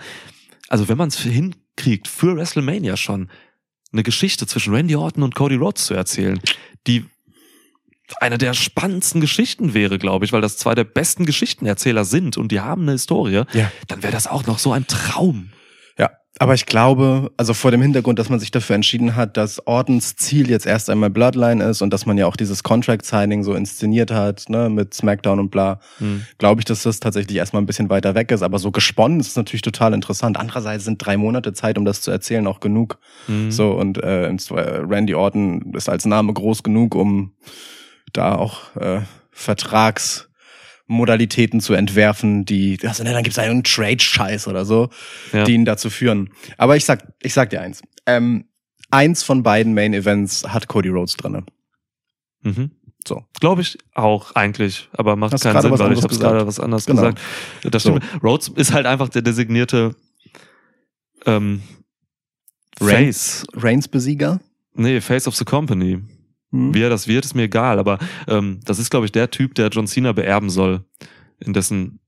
Also, 0.67 0.87
wenn 0.87 0.97
man 0.97 1.09
es 1.09 1.19
hinkriegt, 1.19 2.07
für 2.07 2.35
WrestleMania 2.35 2.95
schon 2.97 3.29
eine 3.91 4.03
Geschichte 4.03 4.47
zwischen 4.47 4.73
Randy 4.73 4.95
Orton 4.95 5.23
und 5.23 5.35
Cody 5.35 5.55
Rhodes 5.55 5.85
zu 5.85 5.93
erzählen, 5.93 6.39
die 6.87 7.05
eine 8.19 8.37
der 8.37 8.53
spannendsten 8.53 9.21
Geschichten 9.21 9.73
wäre, 9.73 9.97
glaube 9.97 10.25
ich, 10.25 10.33
weil 10.33 10.41
das 10.41 10.57
zwei 10.57 10.75
der 10.75 10.83
besten 10.83 11.25
Geschichtenerzähler 11.25 12.03
sind 12.05 12.37
und 12.37 12.51
die 12.51 12.59
haben 12.59 12.83
eine 12.83 12.91
Historie, 12.93 13.43
Ja. 13.53 13.71
dann 13.87 14.03
wäre 14.03 14.11
das 14.11 14.27
auch 14.27 14.45
noch 14.45 14.59
so 14.59 14.73
ein 14.73 14.85
Traum. 14.87 15.51
Aber 16.41 16.55
ich 16.55 16.65
glaube, 16.65 17.31
also 17.37 17.53
vor 17.53 17.69
dem 17.69 17.83
Hintergrund, 17.83 18.17
dass 18.17 18.29
man 18.29 18.39
sich 18.39 18.49
dafür 18.49 18.75
entschieden 18.75 19.15
hat, 19.15 19.37
dass 19.37 19.67
Ordens 19.67 20.15
Ziel 20.15 20.49
jetzt 20.49 20.65
erst 20.65 20.89
einmal 20.89 21.11
Bloodline 21.11 21.63
ist 21.63 21.83
und 21.83 21.93
dass 21.93 22.07
man 22.07 22.17
ja 22.17 22.25
auch 22.25 22.35
dieses 22.35 22.63
Contract-Signing 22.63 23.43
so 23.43 23.53
inszeniert 23.53 24.09
hat, 24.09 24.49
ne, 24.49 24.67
mit 24.67 24.91
SmackDown 24.95 25.39
und 25.39 25.51
bla, 25.51 25.79
Hm. 25.99 26.25
glaube 26.39 26.61
ich, 26.61 26.65
dass 26.65 26.81
das 26.81 26.99
tatsächlich 26.99 27.37
erstmal 27.37 27.61
ein 27.61 27.67
bisschen 27.67 27.91
weiter 27.91 28.15
weg 28.15 28.31
ist. 28.31 28.41
Aber 28.41 28.57
so 28.57 28.71
gesponnen 28.71 29.19
ist 29.19 29.27
es 29.27 29.35
natürlich 29.35 29.61
total 29.61 29.93
interessant. 29.93 30.35
Andererseits 30.35 30.83
sind 30.83 31.05
drei 31.05 31.15
Monate 31.15 31.53
Zeit, 31.53 31.77
um 31.77 31.85
das 31.85 32.01
zu 32.01 32.09
erzählen, 32.09 32.47
auch 32.47 32.59
genug. 32.59 32.97
Hm. 33.27 33.51
So, 33.51 33.73
und 33.73 34.03
äh, 34.03 34.25
äh, 34.25 34.33
Randy 34.49 35.13
Orton 35.13 35.73
ist 35.75 35.89
als 35.89 36.05
Name 36.05 36.33
groß 36.33 36.63
genug, 36.63 36.95
um 36.95 37.33
da 38.13 38.33
auch 38.33 38.75
äh, 38.77 39.01
Vertragsmodalitäten 40.91 41.61
zu 41.61 41.73
entwerfen, 41.73 42.45
die, 42.45 42.77
also, 42.83 43.03
ne, 43.03 43.13
dann 43.13 43.23
gibt's 43.23 43.39
einen 43.39 43.63
Trade-Scheiß 43.63 44.47
oder 44.47 44.65
so, 44.65 44.89
Ja. 45.31 45.43
die 45.45 45.53
ihn 45.53 45.65
dazu 45.65 45.89
führen. 45.89 46.29
Aber 46.57 46.75
ich 46.75 46.85
sag, 46.85 47.13
ich 47.21 47.33
sag 47.33 47.49
dir 47.49 47.61
eins. 47.61 47.81
Ähm, 48.05 48.45
eins 48.89 49.23
von 49.23 49.41
beiden 49.43 49.73
Main 49.73 49.93
Events 49.93 50.43
hat 50.47 50.67
Cody 50.67 50.89
Rhodes 50.89 51.15
drinne. 51.15 51.43
Mhm. 52.43 52.71
So. 53.07 53.23
Glaube 53.39 53.61
ich 53.61 53.77
auch 53.95 54.35
eigentlich, 54.35 54.89
aber 54.93 55.15
macht 55.15 55.33
Hast 55.33 55.43
keinen 55.43 55.61
Sinn, 55.61 55.71
weil 55.79 55.93
ich 55.93 56.03
habe 56.03 56.15
gerade 56.15 56.45
was 56.45 56.59
anderes 56.59 56.85
Genau. 56.85 57.01
gesagt. 57.01 57.19
Das 57.63 57.83
So. 57.83 57.97
stimmt. 57.97 58.23
Rhodes 58.23 58.49
ist 58.49 58.73
halt 58.73 58.85
einfach 58.85 59.09
der 59.09 59.21
designierte 59.23 59.95
ähm, 61.25 61.61
Reign- 62.79 63.05
Face. 63.05 63.45
Reigns 63.53 63.87
Besieger? 63.87 64.39
Nee, 64.73 65.01
Face 65.01 65.27
of 65.27 65.35
the 65.35 65.45
Company. 65.45 65.99
Hm? 66.51 66.73
Wie 66.73 66.81
er 66.81 66.89
das 66.89 67.07
wird, 67.07 67.25
ist 67.25 67.35
mir 67.35 67.43
egal, 67.43 67.79
aber 67.79 67.97
ähm, 68.27 68.59
das 68.65 68.79
ist, 68.79 68.89
glaube 68.89 69.05
ich, 69.05 69.11
der 69.11 69.31
Typ, 69.31 69.55
der 69.55 69.69
John 69.69 69.87
Cena 69.87 70.11
beerben 70.11 70.49
soll, 70.49 70.83
in 71.39 71.53
dessen 71.53 71.99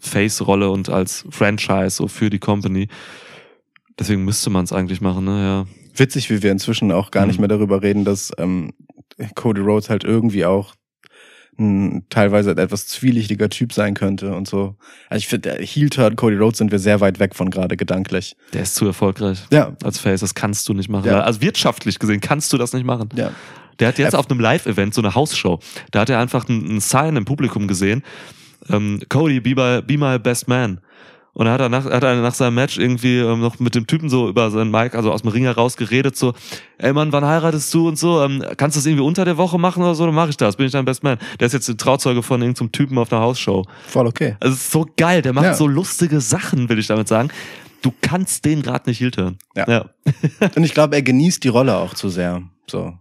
Face-Rolle 0.00 0.70
und 0.70 0.88
als 0.88 1.24
Franchise 1.30 1.90
so 1.90 2.06
für 2.08 2.30
die 2.30 2.38
Company. 2.38 2.88
Deswegen 3.98 4.24
müsste 4.24 4.50
man 4.50 4.64
es 4.64 4.72
eigentlich 4.72 5.00
machen, 5.00 5.24
ne? 5.24 5.42
Ja. 5.42 5.66
Witzig, 5.96 6.30
wie 6.30 6.42
wir 6.42 6.52
inzwischen 6.52 6.92
auch 6.92 7.10
gar 7.10 7.26
nicht 7.26 7.36
Mhm. 7.38 7.42
mehr 7.42 7.48
darüber 7.48 7.82
reden, 7.82 8.04
dass 8.04 8.30
ähm, 8.38 8.72
Cody 9.34 9.60
Rhodes 9.60 9.90
halt 9.90 10.04
irgendwie 10.04 10.44
auch 10.44 10.74
ein 11.58 12.06
teilweise 12.08 12.52
etwas 12.52 12.86
zwielichtiger 12.86 13.48
Typ 13.48 13.72
sein 13.72 13.94
könnte 13.94 14.32
und 14.36 14.46
so. 14.46 14.76
Also 15.08 15.18
ich 15.18 15.26
finde, 15.26 15.50
der 15.50 15.58
Heel-Turn 15.66 16.14
Cody 16.14 16.36
Rhodes 16.36 16.58
sind 16.58 16.70
wir 16.70 16.78
sehr 16.78 17.00
weit 17.00 17.18
weg 17.18 17.34
von 17.34 17.50
gerade 17.50 17.76
gedanklich. 17.76 18.36
Der 18.52 18.62
ist 18.62 18.76
zu 18.76 18.86
erfolgreich 18.86 19.44
Ja, 19.50 19.72
als 19.82 19.98
Face, 19.98 20.20
das 20.20 20.36
kannst 20.36 20.68
du 20.68 20.74
nicht 20.74 20.88
machen. 20.88 21.06
Ja. 21.08 21.22
Also 21.22 21.40
wirtschaftlich 21.40 21.98
gesehen 21.98 22.20
kannst 22.20 22.52
du 22.52 22.58
das 22.58 22.72
nicht 22.72 22.84
machen. 22.86 23.08
ja. 23.16 23.32
Der 23.80 23.88
hat 23.88 23.98
jetzt 23.98 24.14
Er- 24.14 24.18
auf 24.20 24.30
einem 24.30 24.40
Live-Event 24.40 24.94
so 24.94 25.00
eine 25.00 25.14
Hausshow. 25.14 25.60
Da 25.90 26.00
hat 26.00 26.10
er 26.10 26.18
einfach 26.20 26.48
einen 26.48 26.80
Sign 26.80 27.16
im 27.16 27.24
Publikum 27.24 27.68
gesehen. 27.68 28.02
Ähm, 28.68 29.00
Cody, 29.08 29.40
be 29.40 29.50
my, 29.54 29.82
be 29.82 29.96
my 29.98 30.18
best 30.18 30.48
man. 30.48 30.80
Und 31.34 31.46
da 31.46 31.52
hat 31.52 31.60
er 31.60 31.68
nach, 31.68 31.84
hat 31.84 32.02
er 32.02 32.16
nach 32.20 32.34
seinem 32.34 32.56
Match 32.56 32.78
irgendwie 32.78 33.18
ähm, 33.18 33.38
noch 33.40 33.60
mit 33.60 33.76
dem 33.76 33.86
Typen 33.86 34.08
so 34.10 34.28
über 34.28 34.50
seinen 34.50 34.72
Mic, 34.72 34.96
also 34.96 35.12
aus 35.12 35.22
dem 35.22 35.30
Ring 35.30 35.44
heraus 35.44 35.76
geredet, 35.76 36.16
so, 36.16 36.34
ey 36.78 36.92
Mann, 36.92 37.12
wann 37.12 37.24
heiratest 37.24 37.72
du 37.72 37.86
und 37.86 37.96
so, 37.96 38.20
ähm, 38.24 38.42
kannst 38.56 38.74
du 38.76 38.80
das 38.80 38.86
irgendwie 38.86 39.04
unter 39.04 39.24
der 39.24 39.36
Woche 39.36 39.56
machen 39.56 39.84
oder 39.84 39.94
so, 39.94 40.04
dann 40.04 40.16
mache 40.16 40.30
ich 40.30 40.36
das, 40.36 40.56
bin 40.56 40.66
ich 40.66 40.72
dein 40.72 40.84
Best 40.84 41.04
Man. 41.04 41.16
Der 41.38 41.46
ist 41.46 41.52
jetzt 41.52 41.68
ein 41.68 41.78
Trauzeuge 41.78 42.24
von 42.24 42.42
irgendeinem 42.42 42.72
Typen 42.72 42.98
auf 42.98 43.12
einer 43.12 43.22
Hausshow. 43.22 43.64
Voll 43.86 44.08
okay. 44.08 44.36
Also 44.40 44.54
ist 44.56 44.72
so 44.72 44.84
geil, 44.96 45.22
der 45.22 45.32
macht 45.32 45.44
Ja. 45.44 45.54
so 45.54 45.68
lustige 45.68 46.20
Sachen, 46.20 46.68
will 46.68 46.78
ich 46.80 46.88
damit 46.88 47.06
sagen. 47.06 47.28
Du 47.82 47.92
kannst 48.00 48.44
den 48.44 48.60
gerade 48.62 48.90
nicht 48.90 48.98
hiltern. 48.98 49.38
Ja. 49.54 49.68
ja. 49.70 49.84
Und 50.56 50.64
ich 50.64 50.74
glaube, 50.74 50.96
er 50.96 51.02
genießt 51.02 51.44
die 51.44 51.48
Rolle 51.48 51.76
auch 51.76 51.94
zu 51.94 52.08
sehr. 52.08 52.42
So. 52.68 52.94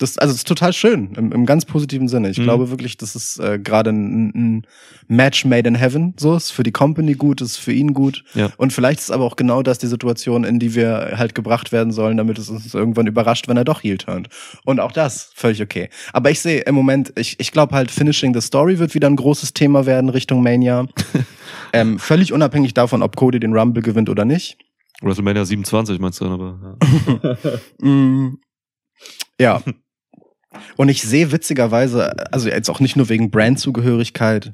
Das, 0.00 0.16
also, 0.18 0.32
das 0.32 0.38
ist 0.40 0.48
total 0.48 0.72
schön, 0.72 1.12
im, 1.14 1.30
im 1.30 1.46
ganz 1.46 1.64
positiven 1.64 2.08
Sinne. 2.08 2.30
Ich 2.30 2.38
Mhm. 2.38 2.44
glaube 2.44 2.70
wirklich, 2.70 2.96
das 2.96 3.14
ist 3.14 3.38
äh, 3.38 3.58
gerade 3.58 3.90
ein, 3.90 4.32
ein 4.34 4.66
Match 5.08 5.44
made 5.44 5.68
in 5.68 5.74
heaven. 5.74 6.14
So 6.18 6.34
ist 6.34 6.50
für 6.50 6.62
die 6.62 6.72
Company 6.72 7.14
gut, 7.14 7.40
ist 7.40 7.56
für 7.58 7.72
ihn 7.72 7.92
gut. 7.92 8.24
Ja. 8.34 8.50
Und 8.56 8.72
vielleicht 8.72 9.00
ist 9.00 9.10
aber 9.10 9.24
auch 9.24 9.36
genau 9.36 9.62
das 9.62 9.78
die 9.78 9.86
Situation, 9.88 10.44
in 10.44 10.58
die 10.58 10.74
wir 10.74 11.12
halt 11.16 11.34
gebracht 11.34 11.70
werden 11.70 11.92
sollen, 11.92 12.16
damit 12.16 12.38
es 12.38 12.48
uns 12.48 12.72
irgendwann 12.72 13.06
überrascht, 13.06 13.46
wenn 13.48 13.56
er 13.56 13.64
doch 13.64 13.82
heel 13.82 13.98
turnt. 13.98 14.28
Und 14.64 14.80
auch 14.80 14.92
das 14.92 15.30
völlig 15.34 15.60
okay. 15.62 15.90
Aber 16.12 16.30
ich 16.30 16.40
sehe 16.40 16.60
im 16.62 16.74
Moment, 16.74 17.12
ich, 17.16 17.38
ich 17.38 17.52
glaube 17.52 17.74
halt, 17.74 17.90
Finishing 17.90 18.32
the 18.32 18.40
Story 18.40 18.78
wird 18.78 18.94
wieder 18.94 19.08
ein 19.08 19.16
großes 19.16 19.52
Thema 19.52 19.84
werden 19.84 20.08
Richtung 20.10 20.42
Mania. 20.42 20.86
ähm, 21.72 21.98
völlig 21.98 22.32
unabhängig 22.32 22.72
davon, 22.74 23.02
ob 23.02 23.16
Cody 23.16 23.38
den 23.38 23.52
Rumble 23.52 23.82
gewinnt 23.82 24.08
oder 24.08 24.24
nicht. 24.24 24.56
WrestleMania 25.02 25.44
27 25.44 25.98
meinst 25.98 26.20
du, 26.20 26.26
aber 26.26 26.76
ja. 27.22 27.36
Mm, 27.86 28.38
ja. 29.38 29.62
Und 30.76 30.88
ich 30.88 31.02
sehe 31.02 31.32
witzigerweise, 31.32 32.32
also 32.32 32.48
jetzt 32.48 32.70
auch 32.70 32.80
nicht 32.80 32.96
nur 32.96 33.08
wegen 33.08 33.30
Brandzugehörigkeit. 33.30 34.52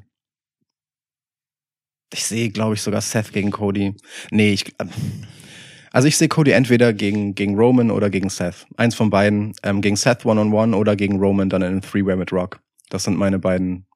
Ich 2.13 2.25
sehe, 2.25 2.49
glaube 2.49 2.75
ich, 2.75 2.81
sogar 2.81 3.01
Seth 3.01 3.33
gegen 3.33 3.51
Cody. 3.51 3.95
Nee, 4.31 4.53
ich. 4.53 4.75
Also 5.91 6.07
ich 6.07 6.17
sehe 6.17 6.27
Cody 6.27 6.51
entweder 6.51 6.93
gegen, 6.93 7.35
gegen 7.35 7.55
Roman 7.55 7.91
oder 7.91 8.09
gegen 8.09 8.29
Seth. 8.29 8.67
Eins 8.77 8.95
von 8.95 9.09
beiden. 9.09 9.53
Ähm, 9.63 9.81
gegen 9.81 9.95
Seth 9.95 10.25
one-on-one 10.25 10.75
oder 10.75 10.95
gegen 10.95 11.19
Roman 11.19 11.49
dann 11.49 11.61
in 11.61 11.69
einem 11.69 11.81
Three-Way 11.81 12.15
mit 12.15 12.31
Rock. 12.31 12.59
Das 12.89 13.03
sind 13.03 13.17
meine 13.17 13.39
beiden 13.39 13.87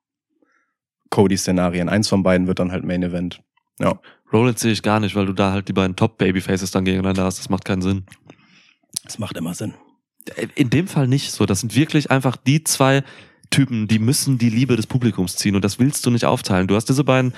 Cody-Szenarien. 1.10 1.89
Eins 1.89 2.08
von 2.10 2.24
beiden 2.24 2.47
wird 2.47 2.60
dann 2.60 2.72
halt 2.72 2.84
Main 2.84 3.04
Event. 3.04 3.41
Ja. 3.80 3.99
Rollins 4.34 4.62
sehe 4.62 4.72
ich 4.72 4.82
gar 4.82 4.99
nicht, 4.99 5.16
weil 5.16 5.26
du 5.26 5.34
da 5.34 5.52
halt 5.52 5.68
die 5.68 5.74
beiden 5.74 5.95
Top-Babyfaces 5.95 6.72
dann 6.72 6.86
gegeneinander 6.86 7.24
hast. 7.24 7.39
Das 7.39 7.49
macht 7.49 7.66
keinen 7.66 7.82
Sinn. 7.82 8.06
Das 9.04 9.20
macht 9.20 9.38
immer 9.38 9.54
Sinn. 9.54 9.74
In 10.55 10.69
dem 10.69 10.88
Fall 10.88 11.07
nicht 11.07 11.32
so. 11.32 11.45
Das 11.45 11.61
sind 11.61 11.76
wirklich 11.76 12.11
einfach 12.11 12.38
die 12.38 12.63
zwei 12.63 13.03
Typen, 13.49 13.88
die 13.88 13.99
müssen 13.99 14.38
die 14.38 14.49
Liebe 14.49 14.76
des 14.76 14.88
Publikums 14.88 15.36
ziehen 15.36 15.55
und 15.55 15.63
das 15.63 15.78
willst 15.78 16.05
du 16.05 16.09
nicht 16.09 16.26
aufteilen. 16.26 16.67
Du 16.67 16.76
hast 16.76 16.86
diese 16.86 17.03
beiden 17.03 17.34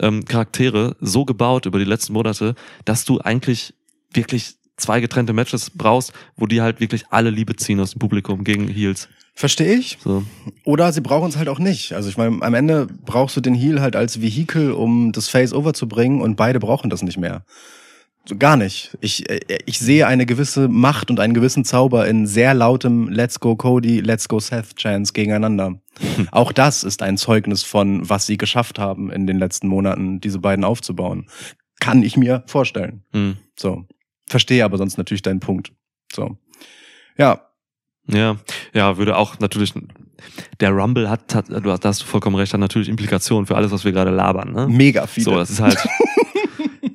ähm, 0.00 0.24
Charaktere 0.24 0.96
so 1.00 1.24
gebaut 1.24 1.66
über 1.66 1.78
die 1.78 1.84
letzten 1.84 2.12
Monate, 2.12 2.54
dass 2.84 3.04
du 3.04 3.20
eigentlich 3.20 3.74
wirklich 4.12 4.56
zwei 4.76 5.00
getrennte 5.00 5.32
Matches 5.32 5.70
brauchst, 5.70 6.12
wo 6.36 6.46
die 6.46 6.60
halt 6.60 6.80
wirklich 6.80 7.04
alle 7.10 7.30
Liebe 7.30 7.56
ziehen 7.56 7.80
aus 7.80 7.92
dem 7.92 8.00
Publikum 8.00 8.44
gegen 8.44 8.68
Heels. 8.68 9.08
Verstehe 9.34 9.74
ich. 9.74 9.98
So. 10.02 10.24
Oder 10.64 10.92
sie 10.92 11.00
brauchen 11.00 11.28
es 11.28 11.36
halt 11.36 11.48
auch 11.48 11.58
nicht. 11.58 11.94
Also 11.94 12.08
ich 12.08 12.16
meine, 12.16 12.42
am 12.42 12.54
Ende 12.54 12.86
brauchst 13.04 13.36
du 13.36 13.40
den 13.40 13.54
Heal 13.54 13.80
halt 13.80 13.96
als 13.96 14.20
Vehikel, 14.20 14.72
um 14.72 15.12
das 15.12 15.28
Face 15.28 15.54
overzubringen 15.54 16.20
und 16.20 16.36
beide 16.36 16.58
brauchen 16.58 16.90
das 16.90 17.02
nicht 17.02 17.18
mehr. 17.18 17.44
So 18.24 18.36
gar 18.36 18.56
nicht. 18.56 18.96
Ich, 19.00 19.28
äh, 19.28 19.40
ich 19.66 19.78
sehe 19.78 20.06
eine 20.06 20.26
gewisse 20.26 20.68
Macht 20.68 21.10
und 21.10 21.18
einen 21.18 21.34
gewissen 21.34 21.64
Zauber 21.64 22.06
in 22.06 22.26
sehr 22.26 22.54
lautem 22.54 23.08
Let's 23.08 23.40
Go 23.40 23.56
Cody, 23.56 24.00
Let's 24.00 24.28
Go 24.28 24.38
Seth 24.38 24.76
Chance 24.76 25.12
gegeneinander. 25.12 25.80
Auch 26.30 26.52
das 26.52 26.84
ist 26.84 27.02
ein 27.02 27.16
Zeugnis 27.16 27.64
von, 27.64 28.08
was 28.08 28.26
sie 28.26 28.38
geschafft 28.38 28.78
haben 28.78 29.10
in 29.10 29.26
den 29.26 29.38
letzten 29.38 29.66
Monaten, 29.66 30.20
diese 30.20 30.38
beiden 30.38 30.64
aufzubauen. 30.64 31.26
Kann 31.80 32.02
ich 32.02 32.16
mir 32.16 32.44
vorstellen. 32.46 33.04
Hm. 33.12 33.38
So. 33.58 33.86
Verstehe 34.28 34.64
aber 34.64 34.78
sonst 34.78 34.98
natürlich 34.98 35.22
deinen 35.22 35.40
Punkt. 35.40 35.72
So. 36.12 36.38
Ja, 37.18 37.48
Ja, 38.06 38.36
ja, 38.72 38.96
würde 38.98 39.16
auch 39.16 39.40
natürlich. 39.40 39.74
Der 40.60 40.70
Rumble 40.70 41.10
hat, 41.10 41.34
hat 41.34 41.48
du 41.48 41.72
hast, 41.72 42.02
vollkommen 42.02 42.36
recht, 42.36 42.52
hat 42.52 42.60
natürlich 42.60 42.88
Implikationen 42.88 43.46
für 43.46 43.56
alles, 43.56 43.72
was 43.72 43.84
wir 43.84 43.90
gerade 43.90 44.12
labern. 44.12 44.52
Ne? 44.52 44.68
mega 44.68 45.08
viele. 45.08 45.24
So, 45.24 45.34
das 45.34 45.50
ist 45.50 45.60
halt. 45.60 45.76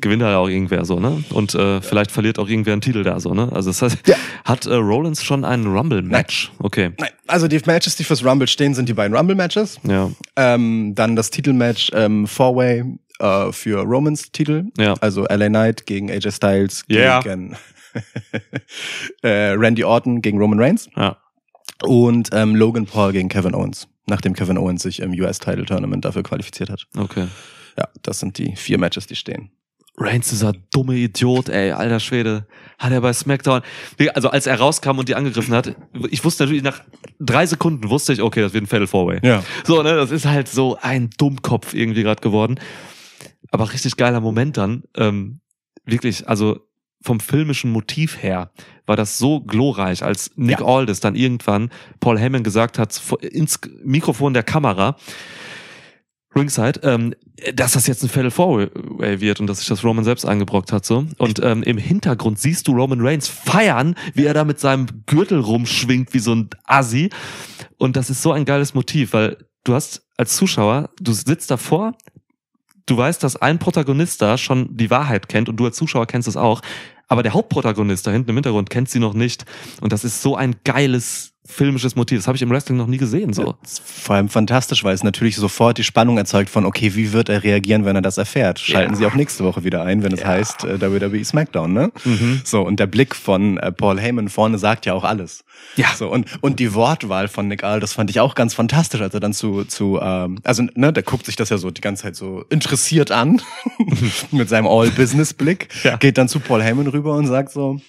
gewinnt 0.07 0.23
halt 0.23 0.35
auch 0.35 0.47
irgendwer 0.47 0.83
so, 0.85 0.99
ne? 0.99 1.23
Und 1.31 1.53
äh, 1.55 1.81
vielleicht 1.81 2.11
verliert 2.11 2.39
auch 2.39 2.47
irgendwer 2.49 2.73
einen 2.73 2.81
Titel 2.81 3.03
da 3.03 3.19
so, 3.19 3.33
ne? 3.33 3.49
Also 3.53 3.69
das 3.69 3.81
heißt, 3.81 4.07
Ja. 4.07 4.15
hat 4.45 4.65
äh, 4.65 4.73
Rollins 4.75 5.23
schon 5.23 5.45
ein 5.45 5.65
Rumble-Match? 5.67 6.51
Okay. 6.59 6.91
Nein, 6.99 7.09
also 7.27 7.47
die 7.47 7.59
Matches, 7.65 7.95
die 7.95 8.03
fürs 8.03 8.23
Rumble 8.25 8.47
stehen, 8.47 8.73
sind 8.73 8.89
die 8.89 8.93
beiden 8.93 9.15
Rumble-Matches. 9.15 9.79
Ja. 9.87 10.09
Ähm, 10.35 10.93
dann 10.95 11.15
das 11.15 11.29
Titelmatch 11.29 11.91
ähm, 11.93 12.25
Four-Way 12.27 12.83
äh, 13.19 13.51
für 13.51 13.81
Romans 13.83 14.31
Titel. 14.31 14.65
Ja. 14.77 14.93
Also 15.01 15.25
LA 15.29 15.47
Knight 15.49 15.85
gegen 15.85 16.09
AJ 16.11 16.31
Styles 16.31 16.83
Yeah. 16.89 17.21
gegen 17.21 17.55
äh, 19.23 19.29
Randy 19.57 19.83
Orton 19.83 20.21
gegen 20.21 20.37
Roman 20.39 20.59
Reigns. 20.59 20.89
Ja. 20.95 21.17
Und 21.83 22.29
ähm, 22.33 22.55
Logan 22.55 22.85
Paul 22.85 23.11
gegen 23.11 23.29
Kevin 23.29 23.53
Owens. 23.53 23.87
Nachdem 24.07 24.33
Kevin 24.33 24.57
Owens 24.57 24.83
sich 24.83 25.01
im 25.01 25.11
US-Title-Tournament 25.11 26.05
dafür 26.05 26.23
qualifiziert 26.23 26.69
hat. 26.69 26.87
Okay. 26.97 27.27
Ja, 27.77 27.87
das 28.01 28.19
sind 28.19 28.37
die 28.37 28.55
vier 28.55 28.77
Matches, 28.79 29.05
die 29.05 29.15
stehen. 29.15 29.51
Reigns, 29.99 30.29
dieser 30.29 30.53
dumme 30.71 30.95
Idiot, 30.95 31.49
ey, 31.49 31.71
alter 31.71 31.99
Schwede, 31.99 32.45
hat 32.77 32.91
er 32.91 33.01
bei 33.01 33.11
SmackDown, 33.13 33.61
also 34.13 34.29
als 34.29 34.45
er 34.45 34.59
rauskam 34.59 34.99
und 34.99 35.09
die 35.09 35.15
angegriffen 35.15 35.55
hat, 35.55 35.75
ich 36.11 36.23
wusste 36.23 36.43
natürlich 36.43 36.61
nach 36.61 36.81
drei 37.19 37.47
Sekunden 37.47 37.89
wusste 37.89 38.13
ich, 38.13 38.21
okay, 38.21 38.41
das 38.41 38.53
wird 38.53 38.63
ein 38.63 38.67
Fatal 38.67 38.85
Four-Way. 38.85 39.19
Ja. 39.23 39.43
So, 39.65 39.81
ne, 39.81 39.95
das 39.95 40.11
ist 40.11 40.25
halt 40.25 40.47
so 40.47 40.77
ein 40.81 41.09
Dummkopf 41.17 41.73
irgendwie 41.73 42.03
gerade 42.03 42.21
geworden. 42.21 42.59
Aber 43.49 43.73
richtig 43.73 43.97
geiler 43.97 44.19
Moment 44.21 44.57
dann. 44.57 44.83
Ähm, 44.95 45.39
wirklich, 45.85 46.27
also 46.27 46.59
vom 47.01 47.19
filmischen 47.19 47.71
Motiv 47.71 48.21
her 48.21 48.51
war 48.85 48.95
das 48.95 49.17
so 49.17 49.41
glorreich, 49.41 50.03
als 50.03 50.31
Nick 50.35 50.59
Ja. 50.59 50.65
Aldis 50.65 50.99
dann 50.99 51.15
irgendwann 51.15 51.71
Paul 51.99 52.19
Heyman 52.19 52.43
gesagt 52.43 52.77
hat, 52.77 53.01
ins 53.21 53.59
Mikrofon 53.83 54.33
der 54.33 54.43
Kamera, 54.43 54.97
Ringside, 56.37 56.79
ähm, 56.83 57.15
dass 57.53 57.73
das 57.73 57.87
jetzt 57.87 58.03
ein 58.03 58.09
Fatal 58.09 58.31
Four 58.31 58.69
Way 58.73 59.21
wird 59.21 59.39
und 59.39 59.47
dass 59.47 59.59
sich 59.59 59.67
das 59.67 59.83
Roman 59.83 60.03
selbst 60.03 60.25
eingebrockt 60.25 60.71
hat 60.71 60.85
so. 60.85 61.05
Und 61.17 61.41
ähm, 61.43 61.63
im 61.63 61.77
Hintergrund 61.77 62.39
siehst 62.39 62.67
du 62.67 62.73
Roman 62.73 63.01
Reigns 63.01 63.27
feiern, 63.27 63.95
wie 64.13 64.25
er 64.25 64.33
da 64.33 64.43
mit 64.43 64.59
seinem 64.59 64.87
Gürtel 65.05 65.39
rumschwingt 65.39 66.13
wie 66.13 66.19
so 66.19 66.33
ein 66.33 66.49
Assi. 66.65 67.09
Und 67.77 67.95
das 67.95 68.09
ist 68.09 68.21
so 68.21 68.31
ein 68.31 68.45
geiles 68.45 68.73
Motiv, 68.73 69.13
weil 69.13 69.37
du 69.63 69.73
hast 69.73 70.03
als 70.17 70.35
Zuschauer, 70.35 70.89
du 70.99 71.13
sitzt 71.13 71.51
davor, 71.51 71.93
du 72.85 72.97
weißt, 72.97 73.21
dass 73.21 73.35
ein 73.35 73.59
Protagonist 73.59 74.21
da 74.21 74.37
schon 74.37 74.75
die 74.75 74.89
Wahrheit 74.89 75.29
kennt 75.29 75.49
und 75.49 75.57
du 75.57 75.65
als 75.65 75.77
Zuschauer 75.77 76.07
kennst 76.07 76.27
es 76.27 76.37
auch, 76.37 76.61
aber 77.07 77.23
der 77.23 77.33
Hauptprotagonist 77.33 78.05
da 78.05 78.11
hinten 78.11 78.31
im 78.31 78.35
Hintergrund 78.37 78.69
kennt 78.69 78.89
sie 78.89 78.99
noch 78.99 79.13
nicht. 79.13 79.45
Und 79.79 79.93
das 79.93 80.03
ist 80.03 80.21
so 80.21 80.35
ein 80.35 80.57
geiles 80.63 81.33
filmisches 81.47 81.95
Motiv. 81.95 82.19
Das 82.19 82.27
habe 82.27 82.35
ich 82.35 82.41
im 82.41 82.49
Wrestling 82.49 82.77
noch 82.77 82.87
nie 82.87 82.97
gesehen 82.97 83.33
so. 83.33 83.55
Das 83.61 83.73
ist 83.73 83.81
vor 83.89 84.15
allem 84.17 84.29
fantastisch, 84.29 84.83
weil 84.83 84.93
es 84.93 85.03
natürlich 85.03 85.35
sofort 85.37 85.77
die 85.77 85.83
Spannung 85.83 86.17
erzeugt 86.17 86.49
von, 86.49 86.65
okay, 86.65 86.93
wie 86.95 87.13
wird 87.13 87.29
er 87.29 87.43
reagieren, 87.43 87.85
wenn 87.85 87.95
er 87.95 88.01
das 88.01 88.17
erfährt? 88.17 88.59
Schalten 88.59 88.93
Ja. 88.93 88.97
Sie 88.99 89.05
auch 89.05 89.13
nächste 89.15 89.43
Woche 89.43 89.63
wieder 89.63 89.83
ein, 89.83 90.03
wenn 90.03 90.11
es 90.13 90.23
heißt 90.25 90.65
äh, 90.65 90.81
WWE 90.81 91.23
SmackDown, 91.23 91.73
ne? 91.73 91.91
Mhm. 92.03 92.41
So, 92.43 92.61
und 92.61 92.79
der 92.79 92.87
Blick 92.87 93.15
von 93.15 93.57
äh, 93.57 93.71
Paul 93.71 93.99
Heyman 93.99 94.29
vorne 94.29 94.57
sagt 94.57 94.85
ja 94.85 94.93
auch 94.93 95.03
alles. 95.03 95.43
Ja. 95.75 95.87
So, 95.95 96.09
und, 96.09 96.27
und 96.41 96.59
die 96.59 96.73
Wortwahl 96.73 97.27
von 97.27 97.47
Nick 97.47 97.63
Aldis 97.63 97.93
fand 97.93 98.09
ich 98.09 98.19
auch 98.19 98.35
ganz 98.35 98.53
fantastisch, 98.53 99.01
als 99.01 99.13
er 99.13 99.19
dann 99.19 99.33
zu, 99.33 99.63
zu 99.63 99.99
ähm, 100.01 100.39
also, 100.43 100.63
ne, 100.75 100.91
der 100.93 101.03
guckt 101.03 101.25
sich 101.25 101.35
das 101.35 101.49
ja 101.49 101.57
so 101.57 101.71
die 101.71 101.81
ganze 101.81 102.03
Zeit 102.03 102.15
so 102.15 102.43
interessiert 102.49 103.11
an, 103.11 103.41
mit 104.31 104.49
seinem 104.49 104.67
All-Business-Blick, 104.67 105.69
Ja. 105.83 105.97
geht 105.97 106.17
dann 106.17 106.27
zu 106.27 106.39
Paul 106.39 106.61
Heyman 106.61 106.87
rüber 106.87 107.15
und 107.15 107.27
sagt 107.27 107.51
so, 107.51 107.79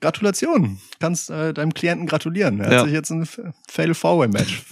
Gratulation, 0.00 0.78
kannst 1.00 1.30
äh, 1.30 1.52
deinem 1.52 1.74
Klienten 1.74 2.06
gratulieren. 2.06 2.60
Er 2.60 2.70
Ja. 2.72 2.78
hat 2.78 2.84
sich 2.86 2.94
jetzt 2.94 3.10
ein 3.10 3.26
Fatal 3.68 3.94
Four-Way 3.94 4.28
Match 4.28 4.62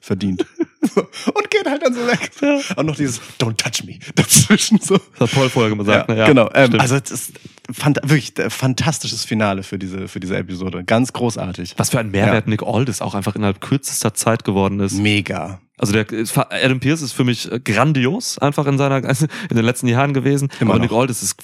verdient. 0.00 0.46
und 0.94 1.50
geht 1.50 1.66
halt 1.66 1.82
dann 1.82 1.94
so 1.94 2.06
weg. 2.06 2.30
Und 2.76 2.86
noch 2.86 2.96
dieses 2.96 3.20
Don't 3.40 3.56
touch 3.56 3.84
me 3.86 3.98
dazwischen 4.14 4.78
so. 4.80 4.98
Das 5.18 5.30
hat 5.30 5.32
Paul 5.32 5.48
vorher 5.50 5.74
gesagt. 5.74 6.08
ja, 6.08 6.14
ne? 6.14 6.20
ja, 6.20 6.26
genau. 6.26 6.50
Ähm, 6.54 6.78
also 6.78 6.96
es 6.96 7.10
ist 7.10 7.32
fant 7.72 7.98
wirklich 8.02 8.34
ein 8.38 8.50
fantastisches 8.50 9.24
Finale 9.24 9.62
für 9.62 9.78
diese 9.78 10.08
für 10.08 10.20
diese 10.20 10.36
Episode. 10.36 10.84
Ganz 10.84 11.12
großartig. 11.12 11.74
Was 11.78 11.90
für 11.90 11.98
ein 11.98 12.10
Mehrwert 12.10 12.46
Nick 12.48 12.62
Aldis 12.62 13.00
auch 13.00 13.14
einfach 13.14 13.34
innerhalb 13.34 13.60
kürzester 13.60 14.14
Zeit 14.14 14.44
geworden 14.44 14.80
ist. 14.80 14.94
Mega. 14.94 15.60
Also 15.78 15.92
der 15.92 16.06
Adam 16.50 16.78
Pierce 16.80 17.02
ist 17.02 17.12
für 17.12 17.24
mich 17.24 17.50
äh, 17.50 17.58
grandios 17.60 18.38
einfach 18.38 18.66
in 18.66 18.78
seiner 18.78 18.96
in 19.08 19.56
den 19.56 19.64
letzten 19.64 19.88
Jahren 19.88 20.12
gewesen. 20.14 20.48
Immer 20.60 20.72
aber 20.74 20.78
noch. 20.80 20.90
Nick 20.90 20.92
Aldis 20.98 21.22
ist 21.22 21.36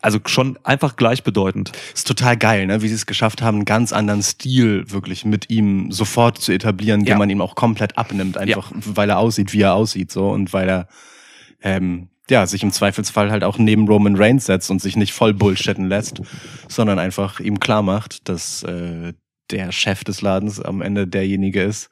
also 0.00 0.18
schon 0.26 0.58
einfach 0.64 0.96
gleichbedeutend. 0.96 1.72
Ist 1.94 2.06
total 2.06 2.36
geil, 2.36 2.66
ne? 2.66 2.82
wie 2.82 2.88
sie 2.88 2.94
es 2.94 3.06
geschafft 3.06 3.42
haben, 3.42 3.58
einen 3.58 3.64
ganz 3.64 3.92
anderen 3.92 4.22
Stil 4.22 4.90
wirklich 4.90 5.24
mit 5.24 5.50
ihm 5.50 5.90
sofort 5.92 6.38
zu 6.38 6.52
etablieren, 6.52 7.00
den 7.04 7.12
Ja. 7.12 7.18
man 7.18 7.30
ihm 7.30 7.40
auch 7.40 7.54
komplett 7.54 7.96
abnimmt, 7.98 8.36
einfach 8.38 8.70
weil 8.74 9.10
er 9.10 9.18
aussieht, 9.18 9.52
wie 9.52 9.62
er 9.62 9.74
aussieht, 9.74 10.10
so 10.12 10.30
und 10.30 10.52
weil 10.52 10.68
er 10.68 10.88
ähm, 11.62 12.08
ja 12.30 12.46
sich 12.46 12.62
im 12.62 12.72
Zweifelsfall 12.72 13.30
halt 13.30 13.44
auch 13.44 13.58
neben 13.58 13.88
Roman 13.88 14.16
Reigns 14.16 14.46
setzt 14.46 14.70
und 14.70 14.80
sich 14.82 14.96
nicht 14.96 15.12
voll 15.12 15.34
bullshitten 15.34 15.88
lässt, 15.88 16.20
sondern 16.68 16.98
einfach 16.98 17.40
ihm 17.40 17.58
klar 17.58 17.82
macht, 17.82 18.28
dass 18.28 18.62
äh, 18.62 19.12
der 19.50 19.72
Chef 19.72 20.04
des 20.04 20.20
Ladens 20.20 20.60
am 20.60 20.82
Ende 20.82 21.06
derjenige 21.06 21.62
ist, 21.62 21.88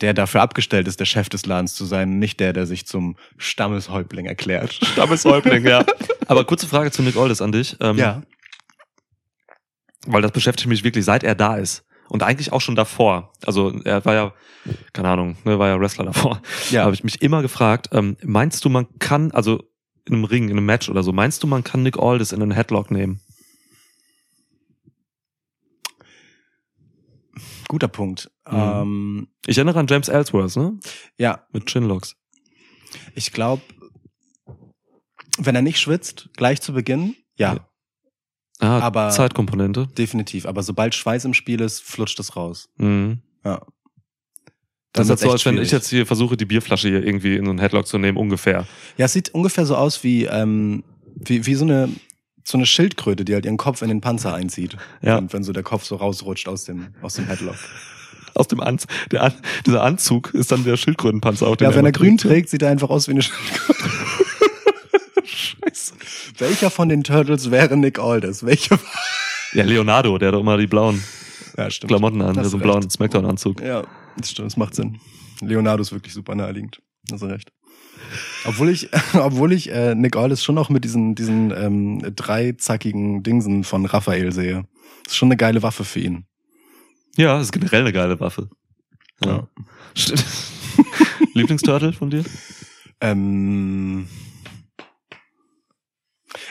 der 0.00 0.12
dafür 0.12 0.42
abgestellt 0.42 0.88
ist, 0.88 0.98
der 0.98 1.04
Chef 1.04 1.28
des 1.28 1.46
Ladens 1.46 1.74
zu 1.74 1.84
sein, 1.84 2.18
nicht 2.18 2.40
der, 2.40 2.52
der 2.52 2.66
sich 2.66 2.84
zum 2.84 3.16
Stammeshäuptling 3.38 4.26
erklärt. 4.26 4.72
Stammeshäuptling, 4.82 5.64
ja. 5.66 5.84
Aber 6.26 6.44
kurze 6.44 6.66
Frage 6.68 6.90
zu 6.90 7.02
Nick 7.02 7.16
Aldis 7.16 7.40
an 7.42 7.52
dich. 7.52 7.76
Ähm, 7.80 7.96
Ja. 7.98 8.22
Weil 10.06 10.20
das 10.22 10.32
beschäftigt 10.32 10.68
mich 10.68 10.84
wirklich, 10.84 11.04
seit 11.04 11.22
er 11.24 11.34
da 11.34 11.56
ist. 11.56 11.84
Und 12.10 12.22
eigentlich 12.22 12.52
auch 12.52 12.60
schon 12.60 12.74
davor. 12.76 13.32
Also 13.46 13.72
er 13.84 14.04
war 14.04 14.14
ja, 14.14 14.34
keine 14.92 15.08
Ahnung, 15.08 15.36
ne, 15.44 15.58
war 15.58 15.68
ja 15.68 15.80
Wrestler 15.80 16.04
davor. 16.04 16.42
Ja. 16.70 16.84
Habe 16.84 16.94
ich 16.94 17.02
mich 17.04 17.22
immer 17.22 17.40
gefragt, 17.40 17.88
ähm, 17.92 18.16
meinst 18.22 18.62
du, 18.64 18.68
man 18.68 18.86
kann, 18.98 19.30
also 19.30 19.62
in 20.06 20.14
einem 20.16 20.24
Ring, 20.24 20.44
in 20.44 20.50
einem 20.58 20.66
Match 20.66 20.90
oder 20.90 21.02
so, 21.02 21.12
meinst 21.12 21.42
du, 21.42 21.46
man 21.46 21.64
kann 21.64 21.82
Nick 21.82 21.98
Aldis 21.98 22.32
in 22.32 22.42
einen 22.42 22.50
Headlock 22.52 22.90
nehmen? 22.90 23.20
Guter 27.68 27.88
Punkt. 27.88 28.30
Mhm. 28.50 28.56
Ähm, 28.58 29.28
Ich 29.46 29.56
erinnere 29.56 29.78
an 29.80 29.86
James 29.86 30.08
Ellsworth, 30.08 30.56
ne? 30.56 30.78
ja, 31.16 31.46
Mit 31.52 31.66
Chinlocks. 31.70 32.14
ich 33.14 33.32
glaube, 33.32 33.62
wenn 35.38 35.54
er 35.54 35.62
nicht 35.62 35.78
schwitzt, 35.80 36.28
gleich 36.36 36.60
zu 36.60 36.72
Beginn, 36.72 37.14
ja, 37.36 37.54
Ja. 37.54 37.68
Ah, 38.60 38.78
Aber- 38.80 39.10
Zeitkomponente. 39.10 39.88
definitiv. 39.98 40.46
Aber 40.46 40.62
sobald 40.62 40.94
Schweiß 40.94 41.24
im 41.24 41.34
Spiel 41.34 41.60
ist, 41.60 41.82
flutscht 41.82 42.18
es 42.20 42.36
raus. 42.36 42.68
Mhm. 42.76 43.18
Ja. 43.44 43.60
Das 43.60 43.64
ist 43.64 43.66
Dann 44.92 45.08
wird's 45.08 45.22
so, 45.22 45.30
als 45.32 45.44
wenn 45.44 45.58
ich 45.58 45.72
jetzt 45.72 45.88
hier 45.90 46.06
versuche, 46.06 46.36
die 46.36 46.44
Bierflasche 46.44 46.88
hier 46.88 47.04
irgendwie 47.04 47.34
in 47.36 47.44
so 47.44 47.50
einen 47.50 47.58
Headlock 47.58 47.88
zu 47.88 47.98
nehmen, 47.98 48.16
ungefähr. 48.16 48.64
Ja, 48.96 49.06
es 49.06 49.12
sieht 49.12 49.34
ungefähr 49.34 49.66
so 49.66 49.74
aus 49.76 50.04
wie, 50.04 50.24
ähm, 50.26 50.84
wie, 51.16 51.44
wie 51.46 51.54
so 51.56 51.64
eine, 51.64 51.88
so 52.44 52.56
eine 52.56 52.64
Schildkröte, 52.64 53.24
die 53.24 53.34
halt 53.34 53.44
ihren 53.44 53.56
Kopf 53.56 53.82
in 53.82 53.88
den 53.88 54.00
Panzer 54.00 54.34
einzieht. 54.34 54.76
Ja. 55.02 55.18
Und 55.18 55.32
wenn 55.32 55.42
so 55.42 55.52
der 55.52 55.64
Kopf 55.64 55.84
so 55.84 55.96
rausrutscht 55.96 56.46
aus 56.46 56.62
dem, 56.64 56.94
aus 57.02 57.14
dem 57.14 57.26
Headlock. 57.26 57.56
Aus 58.36 58.46
dem 58.48 58.60
Anz 58.60 58.86
der 59.10 59.22
An 59.24 59.32
dieser 59.66 59.82
Anzug 59.82 60.32
ist 60.32 60.52
dann 60.52 60.62
der 60.64 60.76
Schildkrötenpanzer 60.76 61.46
auf 61.48 61.56
dem 61.56 61.68
Ja, 61.70 61.74
wenn 61.76 61.84
er 61.84 61.92
grün 61.92 62.16
trägt. 62.18 62.32
trägt, 62.32 62.48
sieht 62.50 62.62
er 62.62 62.70
einfach 62.70 62.90
aus 62.90 63.08
wie 63.08 63.12
eine 63.12 63.22
Schildkröte. 63.22 63.84
Scheiße. 65.24 65.94
Welcher 66.38 66.70
von 66.70 66.88
den 66.88 67.02
Turtles 67.02 67.50
wäre 67.50 67.76
Nick 67.76 67.98
Aldis? 67.98 68.44
Welcher? 68.44 68.78
Ja, 69.52 69.64
Leonardo, 69.64 70.18
der 70.18 70.28
hat 70.28 70.34
doch 70.34 70.40
immer 70.40 70.56
die 70.58 70.66
blauen 70.66 71.02
Ja, 71.56 71.70
stimmt. 71.70 71.88
Klamotten 71.88 72.20
an, 72.22 72.34
so 72.34 72.42
du 72.42 72.48
einen 72.56 72.62
blauen. 72.62 72.90
Smackdown-Anzug. 72.90 73.60
Ja, 73.60 73.84
das 74.16 74.30
stimmt, 74.30 74.46
das 74.46 74.56
macht 74.56 74.74
Sinn. 74.74 74.98
Leonardo 75.40 75.82
ist 75.82 75.92
wirklich 75.92 76.12
super 76.12 76.34
naheliegend. 76.34 76.80
Hast 77.10 77.22
du 77.22 77.26
recht. 77.26 77.52
Obwohl 78.44 78.68
ich, 78.70 78.88
obwohl 79.14 79.52
ich 79.52 79.70
äh, 79.70 79.94
Nick 79.94 80.16
Aldis 80.16 80.42
schon 80.42 80.58
auch 80.58 80.68
mit 80.68 80.84
diesen, 80.84 81.14
diesen 81.14 81.50
ähm, 81.52 82.02
dreizackigen 82.14 83.22
Dingsen 83.22 83.64
von 83.64 83.86
Raphael 83.86 84.32
sehe. 84.32 84.66
Das 85.04 85.12
ist 85.12 85.16
schon 85.16 85.28
eine 85.28 85.36
geile 85.36 85.62
Waffe 85.62 85.84
für 85.84 86.00
ihn. 86.00 86.26
Ja, 87.16 87.34
das 87.38 87.44
ist 87.44 87.52
generell 87.52 87.82
eine 87.82 87.92
geile 87.92 88.18
Waffe. 88.20 88.48
Ja. 89.24 89.46
Stimmt. 89.94 90.24
Lieblingsturtle 91.34 91.92
von 91.92 92.10
dir? 92.10 92.24
Ähm, 93.00 94.06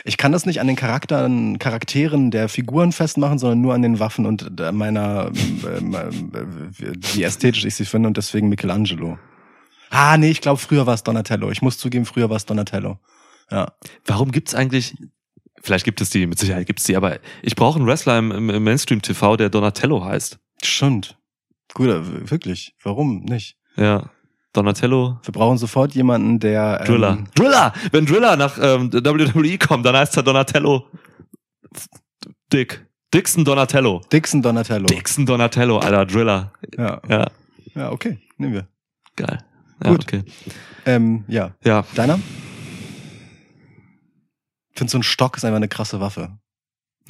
ich 0.06 0.18
kann 0.18 0.32
das 0.32 0.44
nicht 0.44 0.60
an 0.60 0.66
den 0.66 0.76
Charakteren, 0.76 1.58
Charakteren 1.58 2.30
der 2.30 2.50
Figuren 2.50 2.92
festmachen, 2.92 3.38
sondern 3.38 3.62
nur 3.62 3.72
an 3.72 3.80
den 3.80 3.98
Waffen 3.98 4.26
und 4.26 4.60
äh, 4.60 4.70
meiner, 4.70 5.30
ähm, 5.34 5.94
äh, 5.94 7.14
wie 7.14 7.22
ästhetisch 7.22 7.64
ich 7.64 7.74
sie 7.74 7.86
finde 7.86 8.08
und 8.08 8.16
deswegen 8.18 8.50
Michelangelo. 8.50 9.18
Ah, 9.88 10.18
nee, 10.18 10.30
ich 10.30 10.42
glaube, 10.42 10.60
früher 10.60 10.86
war 10.86 10.94
es 10.94 11.04
Donatello. 11.04 11.50
Ich 11.50 11.62
muss 11.62 11.78
zugeben, 11.78 12.04
früher 12.04 12.28
war 12.28 12.36
es 12.36 12.44
Donatello. 12.44 12.98
Ja. 13.50 13.72
Warum 14.04 14.30
gibt's 14.30 14.54
eigentlich, 14.54 14.94
vielleicht 15.62 15.86
gibt 15.86 16.02
es 16.02 16.10
die, 16.10 16.26
mit 16.26 16.38
Sicherheit 16.38 16.66
gibt's 16.66 16.84
die, 16.84 16.96
aber 16.96 17.18
ich 17.42 17.56
brauche 17.56 17.78
einen 17.78 17.86
Wrestler 17.86 18.18
im, 18.18 18.50
im, 18.50 18.62
Mainstream-TV, 18.62 19.38
der 19.38 19.48
Donatello 19.48 20.04
heißt. 20.04 20.38
Stimmt. 20.62 21.16
Gut, 21.72 21.88
wirklich. 22.30 22.74
Warum 22.82 23.24
nicht? 23.24 23.56
Ja. 23.76 24.10
Donatello. 24.54 25.18
Wir 25.22 25.32
brauchen 25.32 25.58
sofort 25.58 25.94
jemanden, 25.94 26.40
der. 26.40 26.78
ähm, 26.80 26.86
Driller. 26.86 27.18
Driller! 27.34 27.72
Wenn 27.92 28.06
Driller 28.06 28.36
nach 28.36 28.56
ähm, 28.60 28.90
WWE 28.92 29.58
kommt, 29.58 29.84
dann 29.84 29.94
heißt 29.96 30.16
er 30.16 30.22
Donatello 30.22 30.86
Dick. 32.52 32.86
Dixon 33.12 33.44
Donatello. 33.44 34.00
Dixon 34.12 34.42
Donatello. 34.42 34.86
Dixon 34.86 35.26
Donatello, 35.26 35.78
Alter, 35.78 36.06
Driller. 36.06 36.52
Ja. 36.76 37.00
Ja, 37.08 37.26
ja, 37.74 37.92
okay. 37.92 38.18
Nehmen 38.38 38.54
wir. 38.54 38.68
geil. 39.16 39.38
Ja, 39.82 39.90
Gut. 39.90 40.04
okay. 40.04 40.22
Ähm, 40.86 41.24
ja. 41.28 41.52
Ja, 41.64 41.84
Deiner? 41.94 42.18
Ich 44.70 44.78
finde, 44.78 44.90
so 44.90 44.98
ein 44.98 45.02
Stock 45.02 45.36
ist 45.36 45.44
einfach 45.44 45.56
eine 45.56 45.68
krasse 45.68 46.00
Waffe. 46.00 46.36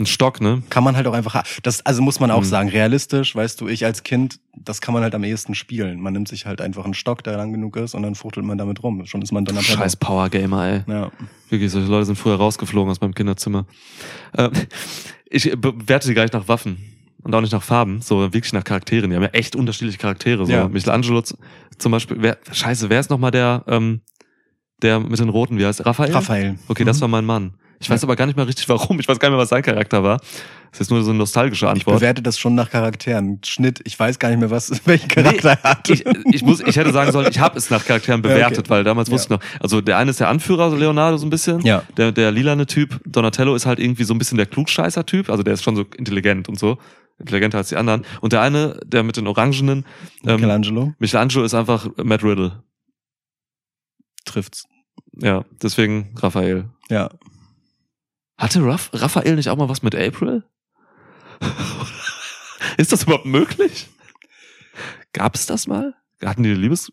Ein 0.01 0.07
Stock, 0.07 0.41
ne? 0.41 0.63
Kann 0.71 0.83
man 0.83 0.97
halt 0.97 1.07
auch 1.07 1.13
einfach, 1.13 1.45
das, 1.63 1.87
also 1.87 2.03
muss 2.03 2.19
man 2.19 2.31
auch 2.33 2.41
Mhm. 2.41 2.45
sagen, 2.47 2.69
realistisch, 2.69 3.37
weißt 3.37 3.61
du, 3.61 3.69
ich 3.69 3.85
als 3.85 4.03
Kind, 4.03 4.41
das 4.57 4.81
kann 4.81 4.93
man 4.93 5.05
halt 5.05 5.15
am 5.15 5.23
ehesten 5.23 5.55
spielen. 5.55 6.01
Man 6.01 6.13
nimmt 6.13 6.27
sich 6.27 6.47
halt 6.47 6.61
einfach 6.61 6.85
einen 6.85 6.95
Stock, 6.95 7.23
der 7.23 7.37
lang 7.37 7.53
genug 7.53 7.77
ist 7.77 7.95
und 7.95 8.03
dann 8.03 8.17
fuchtelt 8.17 8.45
man 8.45 8.59
damit 8.59 8.83
rum. 8.83 9.07
Schon 9.07 9.23
ist 9.23 9.31
man 9.31 9.45
dann 9.45 9.63
Scheiß 9.63 9.95
Power 9.97 10.29
Gamer, 10.31 10.67
ey. 10.67 10.83
Ja. 10.93 11.13
Wirklich, 11.49 11.71
solche 11.71 11.89
Leute 11.89 12.07
sind 12.07 12.17
früher 12.17 12.35
rausgeflogen 12.35 12.91
aus 12.91 13.01
meinem 13.01 13.15
Kinderzimmer. 13.15 13.67
Ähm, 14.37 14.51
ich 15.31 15.53
bewerte 15.57 16.09
sie 16.09 16.15
gar 16.15 16.23
nicht 16.23 16.35
nach 16.35 16.49
Waffen 16.49 16.79
und 17.23 17.33
auch 17.33 17.41
nicht 17.41 17.53
nach 17.53 17.63
Farben, 17.63 18.01
so 18.01 18.21
wirklich 18.21 18.53
nach 18.53 18.65
Charakteren. 18.65 19.11
Die 19.11 19.17
haben 19.17 19.23
ja 19.23 19.29
echt 19.29 19.55
unterschiedliche 19.55 19.99
Charaktere. 19.99 20.45
So 20.45 20.53
Ja. 20.53 20.67
Michelangelo 20.69 21.23
zum 21.23 21.93
Beispiel. 21.93 22.17
Wer, 22.21 22.39
scheiße, 22.51 22.91
wer 22.91 22.99
ist 22.99 23.11
nochmal 23.11 23.31
der, 23.31 23.63
ähm, 23.69 24.01
der 24.83 24.99
mit 24.99 25.21
den 25.21 25.29
Roten, 25.29 25.57
wie 25.59 25.65
heißt 25.67 25.81
er? 25.81 25.87
Raphael? 25.87 26.13
Raphael. 26.13 26.59
Okay, 26.67 26.85
das 26.85 26.97
Mhm. 26.97 27.01
war 27.03 27.09
mein 27.09 27.25
Mann. 27.25 27.55
Ich 27.85 27.91
weiß 27.91 28.03
aber 28.05 28.17
gar 28.17 28.27
nicht 28.27 28.37
mal 28.37 28.47
richtig 28.47 28.69
warum. 28.69 28.99
Ich 28.99 29.07
weiß 29.09 29.19
gar 29.19 29.29
nicht 29.29 29.35
mehr, 29.37 29.43
was 29.43 29.51
sein 29.51 29.63
Charakter 29.63 30.03
war. 30.03 30.21
Das 30.71 30.81
ist 30.81 30.91
nur 30.91 31.05
so 31.05 31.11
eine 31.11 31.19
nostalgische 31.19 31.67
Ich 31.67 31.71
Antwort. 31.71 31.97
bewerte 32.01 32.23
das 32.23 32.39
schon 32.39 32.55
nach 32.57 32.71
Charakteren. 32.71 33.41
Schnitt, 33.45 33.81
ich 33.85 33.99
weiß 33.99 34.19
gar 34.19 34.31
nicht 34.31 34.41
mehr, 34.41 34.51
was, 34.51 34.73
welchen 34.87 35.09
Charakter 35.09 35.51
er 35.51 35.63
hat. 35.63 35.89
ich, 35.91 36.05
ich, 36.33 36.43
muss, 36.43 36.61
ich 36.61 36.77
hätte 36.77 36.93
sagen 36.93 37.13
sollen, 37.13 37.29
ich 37.31 37.39
habe 37.39 37.57
es 37.59 37.71
nach 37.71 37.85
Charakteren 37.85 38.23
Ja, 38.25 38.29
bewertet, 38.29 38.59
okay. 38.61 38.71
weil 38.71 38.85
damals 38.85 39.09
Ja. 39.09 39.15
wusste 39.15 39.35
ich 39.35 39.41
noch, 39.41 39.61
also 39.61 39.81
der 39.81 39.99
eine 39.99 40.11
ist 40.11 40.19
der 40.21 40.29
Anführer, 40.29 40.71
so 40.71 40.77
Leonardo 40.77 41.17
so 41.17 41.27
ein 41.27 41.31
bisschen. 41.31 41.61
Ja. 41.61 41.83
Der, 41.97 42.11
der 42.11 42.33
lilane 42.33 42.67
Typ, 42.67 43.01
Donatello, 43.07 43.55
ist 43.55 43.67
halt 43.67 43.79
irgendwie 43.79 44.05
so 44.05 44.15
ein 44.15 44.19
bisschen 44.19 44.37
der 44.39 44.47
Klugscheißer-Typ, 44.47 45.31
also 45.31 45.43
der 45.45 45.55
ist 45.55 45.63
schon 45.63 45.77
so 45.77 45.85
intelligent 45.97 46.49
und 46.49 46.59
so, 46.59 46.79
intelligenter 47.21 47.59
als 47.59 47.69
die 47.69 47.77
anderen. 47.77 48.05
Und 48.21 48.33
der 48.33 48.41
eine, 48.41 48.81
der 48.85 49.05
mit 49.05 49.17
den 49.17 49.29
Orangenen, 49.29 49.85
ähm, 50.27 50.35
Michelangelo 50.37 50.93
Michelangelo 50.99 51.45
ist 51.45 51.55
einfach 51.55 51.87
Matt 52.03 52.25
Riddle. 52.25 52.63
trifft's. 54.25 54.65
Ja, 55.21 55.45
deswegen 55.63 56.15
Raphael. 56.17 56.65
Ja. 56.91 57.11
Hatte 58.37 58.65
Raff, 58.65 58.91
Raphael 58.93 59.37
nicht 59.37 59.49
auch 59.49 59.57
mal 59.57 59.69
was 59.69 59.83
mit 59.83 59.95
April? 59.95 60.45
ist 62.77 62.93
das 62.93 63.05
überhaupt 63.05 63.27
möglich? 63.27 63.89
Gab 65.13 65.35
es 65.35 65.47
das 65.47 65.67
mal? 65.67 65.95
Hatten 66.25 66.43
die 66.43 66.55
Liebes... 66.55 66.93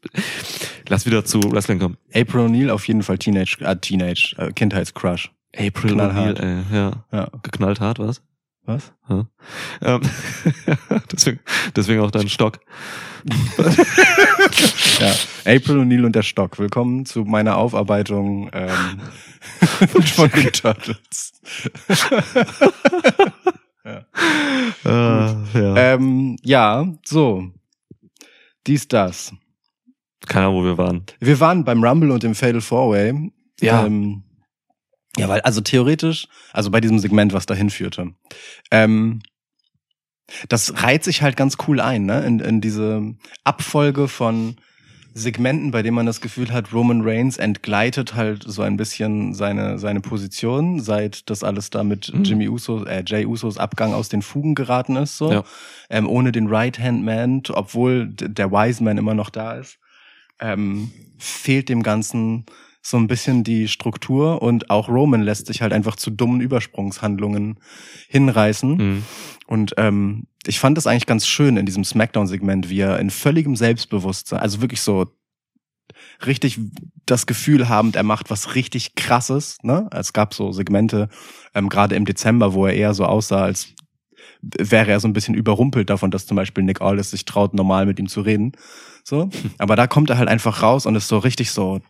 Lass 0.87 1.05
wieder 1.05 1.23
zu 1.23 1.39
Wrestling 1.51 1.79
kommen. 1.79 1.97
April 2.13 2.41
O'Neil 2.41 2.69
auf 2.69 2.87
jeden 2.87 3.01
Fall 3.01 3.17
Teenage, 3.17 3.57
äh, 3.61 3.77
Teenage, 3.77 4.35
äh, 4.37 4.51
Kindheitscrush. 4.51 5.31
April. 5.55 5.93
O'Neil, 5.93 6.63
ja. 6.71 6.91
Ja. 7.11 7.29
Geknallt 7.41 7.79
hart, 7.79 7.99
was? 7.99 8.21
Was? 8.65 8.93
Ja. 9.09 9.27
Ähm, 9.81 10.01
deswegen, 11.11 11.39
deswegen 11.75 12.01
auch 12.01 12.11
dein 12.11 12.29
Stock. 12.29 12.59
Ja. 14.99 15.11
April 15.45 15.79
O'Neil 15.79 16.05
und 16.05 16.15
der 16.15 16.21
Stock. 16.21 16.59
Willkommen 16.59 17.05
zu 17.05 17.23
meiner 17.23 17.57
Aufarbeitung 17.57 18.51
ähm, 18.53 19.01
von 20.15 20.29
den 20.29 20.51
Turtles. 20.51 21.33
Äh, 23.83 24.01
ja. 24.85 25.43
ähm, 25.75 26.37
ja, 26.43 26.85
so. 27.03 27.51
Dies, 28.67 28.87
das. 28.87 29.33
Keine 30.27 30.47
Ahnung, 30.47 30.61
wo 30.61 30.65
wir 30.65 30.77
waren. 30.77 31.03
Wir 31.19 31.39
waren 31.39 31.63
beim 31.63 31.83
Rumble 31.83 32.11
und 32.11 32.21
dem 32.21 32.35
Fatal 32.35 32.61
Four 32.61 32.91
Way. 32.91 33.31
Ja. 33.59 33.85
Ähm, 33.85 34.23
ja, 35.17 35.27
weil, 35.27 35.41
also 35.41 35.61
theoretisch, 35.61 36.27
also 36.53 36.71
bei 36.71 36.81
diesem 36.81 36.99
Segment, 36.99 37.33
was 37.33 37.45
dahin 37.45 37.69
führte, 37.69 38.13
ähm, 38.71 39.21
das 40.47 40.81
reiht 40.83 41.03
sich 41.03 41.21
halt 41.21 41.35
ganz 41.35 41.57
cool 41.67 41.81
ein, 41.81 42.05
ne? 42.05 42.25
In, 42.25 42.39
in 42.39 42.61
diese 42.61 43.15
Abfolge 43.43 44.07
von 44.07 44.55
Segmenten, 45.13 45.71
bei 45.71 45.81
denen 45.81 45.95
man 45.95 46.05
das 46.05 46.21
Gefühl 46.21 46.53
hat, 46.53 46.71
Roman 46.71 47.01
Reigns 47.01 47.35
entgleitet 47.37 48.15
halt 48.15 48.43
so 48.47 48.61
ein 48.61 48.77
bisschen 48.77 49.33
seine, 49.33 49.77
seine 49.77 49.99
Position, 49.99 50.79
seit 50.79 51.29
das 51.29 51.43
alles 51.43 51.69
da 51.69 51.83
mit 51.83 52.13
Mhm. 52.13 52.23
Jimmy 52.23 52.47
Uso, 52.47 52.85
äh, 52.85 53.03
Jay 53.05 53.25
Usos 53.25 53.57
Abgang 53.57 53.93
aus 53.93 54.07
den 54.07 54.21
Fugen 54.21 54.55
geraten 54.55 54.95
ist, 54.95 55.17
so. 55.17 55.31
Ja. 55.31 55.43
Ähm, 55.89 56.07
ohne 56.07 56.31
den 56.31 56.47
Right-Hand-Man, 56.47 57.43
obwohl 57.49 58.07
der 58.07 58.51
Wise-Man 58.51 58.97
immer 58.97 59.13
noch 59.13 59.29
da 59.29 59.55
ist, 59.55 59.79
ähm, 60.39 60.91
fehlt 61.17 61.67
dem 61.67 61.83
Ganzen 61.83 62.45
so 62.81 62.97
ein 62.97 63.07
bisschen 63.07 63.43
die 63.43 63.67
Struktur 63.67 64.41
und 64.41 64.69
auch 64.69 64.89
Roman 64.89 65.21
lässt 65.21 65.47
sich 65.47 65.61
halt 65.61 65.71
einfach 65.71 65.95
zu 65.95 66.09
dummen 66.09 66.41
Übersprungshandlungen 66.41 67.59
hinreißen. 68.07 68.75
Mhm. 68.75 69.03
Und 69.45 69.73
ähm, 69.77 70.27
ich 70.47 70.59
fand 70.59 70.77
das 70.77 70.87
eigentlich 70.87 71.05
ganz 71.05 71.27
schön 71.27 71.57
in 71.57 71.65
diesem 71.65 71.83
Smackdown-Segment, 71.83 72.69
wie 72.69 72.79
er 72.79 72.99
in 72.99 73.11
völligem 73.11 73.55
Selbstbewusstsein, 73.55 74.39
also 74.39 74.61
wirklich 74.61 74.81
so 74.81 75.05
richtig 76.25 76.59
das 77.05 77.27
Gefühl 77.27 77.69
habend, 77.69 77.95
er 77.95 78.03
macht 78.03 78.29
was 78.29 78.55
richtig 78.55 78.95
krasses. 78.95 79.57
Ne? 79.61 79.87
Es 79.91 80.13
gab 80.13 80.33
so 80.33 80.51
Segmente, 80.51 81.09
ähm, 81.53 81.69
gerade 81.69 81.95
im 81.95 82.05
Dezember, 82.05 82.53
wo 82.53 82.65
er 82.65 82.73
eher 82.73 82.93
so 82.93 83.05
aussah, 83.05 83.43
als 83.43 83.73
wäre 84.41 84.89
er 84.89 84.99
so 84.99 85.07
ein 85.07 85.13
bisschen 85.13 85.35
überrumpelt 85.35 85.89
davon, 85.89 86.09
dass 86.09 86.25
zum 86.25 86.35
Beispiel 86.35 86.63
Nick 86.63 86.81
Aldis 86.81 87.11
sich 87.11 87.25
traut, 87.25 87.53
normal 87.53 87.85
mit 87.85 87.99
ihm 87.99 88.07
zu 88.07 88.21
reden. 88.21 88.53
So. 89.03 89.29
Aber 89.57 89.75
da 89.75 89.87
kommt 89.87 90.09
er 90.09 90.17
halt 90.17 90.29
einfach 90.29 90.63
raus 90.63 90.85
und 90.85 90.95
ist 90.95 91.07
so 91.07 91.17
richtig 91.17 91.51
so 91.51 91.81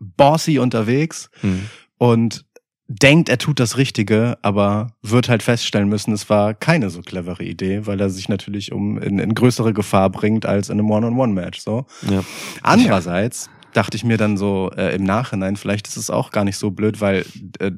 bossy 0.00 0.58
unterwegs 0.58 1.30
Mhm. 1.42 1.66
und 1.98 2.44
denkt, 2.88 3.28
er 3.28 3.38
tut 3.38 3.58
das 3.58 3.76
Richtige, 3.76 4.38
aber 4.42 4.92
wird 5.02 5.28
halt 5.28 5.42
feststellen 5.42 5.88
müssen, 5.88 6.12
es 6.12 6.30
war 6.30 6.54
keine 6.54 6.88
so 6.88 7.02
clevere 7.02 7.42
Idee, 7.42 7.86
weil 7.86 8.00
er 8.00 8.10
sich 8.10 8.28
natürlich 8.28 8.70
um 8.70 8.98
in, 8.98 9.18
in 9.18 9.34
größere 9.34 9.72
Gefahr 9.72 10.08
bringt 10.10 10.46
als 10.46 10.68
in 10.68 10.78
einem 10.78 10.90
One-on-One-Match. 10.90 11.58
So. 11.58 11.86
Ja. 12.08 12.22
Andererseits 12.62 13.50
dachte 13.72 13.96
ich 13.96 14.04
mir 14.04 14.18
dann 14.18 14.36
so 14.36 14.70
äh, 14.76 14.94
im 14.94 15.02
Nachhinein, 15.02 15.56
vielleicht 15.56 15.88
ist 15.88 15.96
es 15.96 16.10
auch 16.10 16.30
gar 16.30 16.44
nicht 16.44 16.58
so 16.58 16.70
blöd, 16.70 17.00
weil 17.00 17.26
äh, 17.58 17.72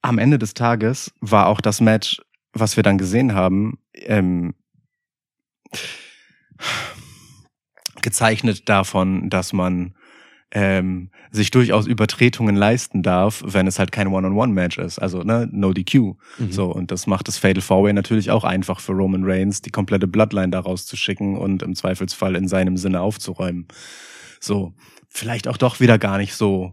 am 0.00 0.18
Ende 0.18 0.38
des 0.38 0.54
Tages 0.54 1.12
war 1.20 1.48
auch 1.48 1.60
das 1.60 1.80
Match 1.80 2.20
was 2.52 2.76
wir 2.76 2.82
dann 2.82 2.98
gesehen 2.98 3.34
haben, 3.34 3.78
ähm, 3.94 4.54
gezeichnet 8.08 8.70
davon, 8.70 9.28
dass 9.28 9.52
man 9.52 9.92
ähm, 10.50 11.10
sich 11.30 11.50
durchaus 11.50 11.86
Übertretungen 11.86 12.56
leisten 12.56 13.02
darf, 13.02 13.42
wenn 13.44 13.66
es 13.66 13.78
halt 13.78 13.92
kein 13.92 14.06
One-on-One-Match 14.06 14.78
ist. 14.78 14.98
Also 14.98 15.22
ne, 15.22 15.46
no 15.52 15.74
DQ. 15.74 15.94
Mhm. 15.94 16.16
So, 16.50 16.72
und 16.72 16.90
das 16.90 17.06
macht 17.06 17.28
das 17.28 17.36
Fatal 17.36 17.60
Four-Way 17.60 17.92
natürlich 17.92 18.30
auch 18.30 18.44
einfach 18.44 18.80
für 18.80 18.92
Roman 18.92 19.24
Reigns, 19.24 19.60
die 19.60 19.70
komplette 19.70 20.06
Bloodline 20.06 20.48
daraus 20.48 20.86
zu 20.86 20.96
schicken 20.96 21.36
und 21.36 21.62
im 21.62 21.74
Zweifelsfall 21.74 22.34
in 22.34 22.48
seinem 22.48 22.78
Sinne 22.78 23.02
aufzuräumen. 23.02 23.68
So, 24.40 24.72
vielleicht 25.10 25.48
auch 25.48 25.58
doch 25.58 25.80
wieder 25.80 25.98
gar 25.98 26.16
nicht 26.16 26.34
so 26.34 26.72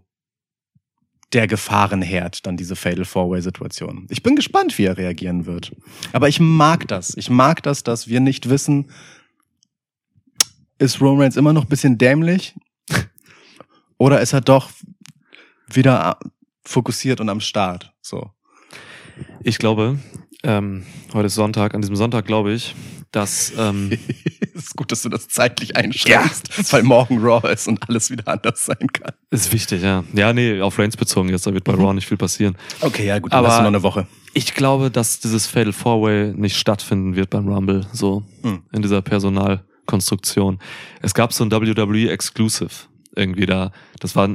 der 1.34 1.48
Gefahrenherd, 1.48 2.46
dann 2.46 2.56
diese 2.56 2.78
Fatal 2.78 3.04
Four-Way-Situation. 3.04 4.08
Ich 4.10 4.24
bin 4.24 4.38
gespannt, 4.38 4.78
wie 4.78 4.86
er 4.86 4.98
reagieren 4.98 5.46
wird. 5.46 5.76
Aber 6.14 6.30
ich 6.30 6.40
mag 6.40 6.88
das. 6.88 7.14
Ich 7.18 7.30
mag 7.30 7.62
das, 7.62 7.84
dass 7.84 8.08
wir 8.08 8.22
nicht 8.22 8.48
wissen, 8.48 8.86
ist 10.80 11.02
Roman 11.02 11.22
Reigns 11.24 11.38
immer 11.38 11.54
noch 11.54 11.64
ein 11.64 11.70
bisschen 11.70 11.98
dämlich? 11.98 12.56
Oder 13.98 14.22
ist 14.22 14.34
er 14.34 14.42
doch 14.42 14.70
wieder 15.68 16.20
fokussiert 16.64 17.20
und 17.22 17.30
am 17.30 17.40
Start? 17.40 17.94
So. 18.02 18.32
Ich 19.42 19.58
glaube, 19.58 20.00
ähm, 20.44 20.86
heute 21.14 21.28
ist 21.28 21.36
Sonntag, 21.36 21.74
an 21.74 21.82
diesem 21.82 21.96
Sonntag 21.96 22.26
glaube 22.26 22.54
ich, 22.54 22.76
dass 23.12 23.54
ähm, 23.58 23.98
Es 24.54 24.64
ist 24.66 24.76
gut, 24.76 24.92
dass 24.92 25.02
du 25.04 25.10
das 25.10 25.30
zeitlich 25.30 25.78
einschränkst, 25.78 26.74
weil 26.74 26.84
morgen 26.84 27.20
Raw 27.20 27.50
ist 27.52 27.68
und 27.70 27.88
alles 27.88 28.10
wieder 28.12 28.28
anders 28.28 28.66
sein 28.66 28.88
kann. 28.92 29.14
ist 29.32 29.54
wichtig, 29.54 29.84
ja. 29.84 30.04
Ja, 30.14 30.34
nee, 30.34 30.60
auf 30.62 30.78
Reigns 30.78 30.98
bezogen 30.98 31.30
jetzt, 31.30 31.48
da 31.48 31.54
wird 31.54 31.64
bei 31.64 31.74
Raw 31.74 31.94
nicht 31.94 32.08
viel 32.08 32.18
passieren. 32.18 32.58
Okay, 32.82 33.06
ja 33.06 33.20
gut, 33.20 33.32
dann 33.32 33.42
dann 33.44 33.52
hast 33.52 33.60
du 33.60 33.64
noch 33.64 33.70
eine 33.70 33.84
Woche. 33.84 34.08
Ich 34.34 34.54
glaube, 34.54 34.92
dass 34.92 35.22
dieses 35.22 35.48
Fatal 35.48 35.72
Four-Way 35.72 36.34
nicht 36.36 36.58
stattfinden 36.58 37.16
wird 37.16 37.30
beim 37.30 37.48
Rumble, 37.48 37.88
so 37.94 38.24
Hm. 38.44 38.64
in 38.74 38.82
dieser 38.82 39.02
Personalkonstruktion. 39.86 40.60
Es 41.02 41.14
gab 41.14 41.34
so 41.34 41.44
ein 41.44 41.52
WWE 41.52 42.10
Exclusive 42.10 42.88
irgendwie 43.16 43.46
da. 43.46 43.72
Das 44.00 44.16
war 44.16 44.30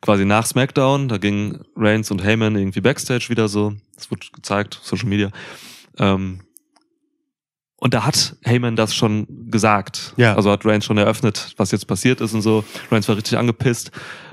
quasi 0.00 0.24
nach 0.24 0.46
SmackDown, 0.46 1.08
da 1.08 1.18
gingen 1.18 1.64
Reigns 1.76 2.10
und 2.10 2.22
Heyman 2.22 2.56
irgendwie 2.56 2.80
Backstage 2.80 3.28
wieder 3.28 3.48
so. 3.48 3.74
Das 3.96 4.10
wurde 4.10 4.26
gezeigt, 4.32 4.78
Social 4.82 5.08
Media. 5.08 5.30
Ähm, 5.98 6.40
und 7.76 7.94
da 7.94 8.04
hat 8.04 8.36
Heyman 8.42 8.76
das 8.76 8.94
schon 8.94 9.50
gesagt. 9.50 10.14
Ja. 10.16 10.34
Also 10.34 10.50
hat 10.50 10.64
Reigns 10.64 10.84
schon 10.84 10.98
eröffnet, 10.98 11.54
was 11.56 11.70
jetzt 11.70 11.86
passiert 11.86 12.20
ist 12.20 12.34
und 12.34 12.42
so. 12.42 12.64
Reigns 12.90 13.08
war 13.08 13.16
richtig 13.16 13.38
angepisst. 13.38 13.90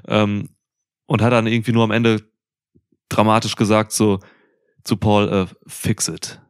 Ähm, 0.08 0.50
und 1.08 1.22
hat 1.22 1.34
dann 1.34 1.46
irgendwie 1.46 1.72
nur 1.72 1.84
am 1.84 1.91
Ende 1.91 2.24
dramatisch 3.10 3.56
gesagt 3.56 3.91
so 3.91 4.20
zu 4.84 4.98
Paul, 4.98 5.30
äh, 5.32 5.46
fix 5.68 6.08
it. 6.08 6.41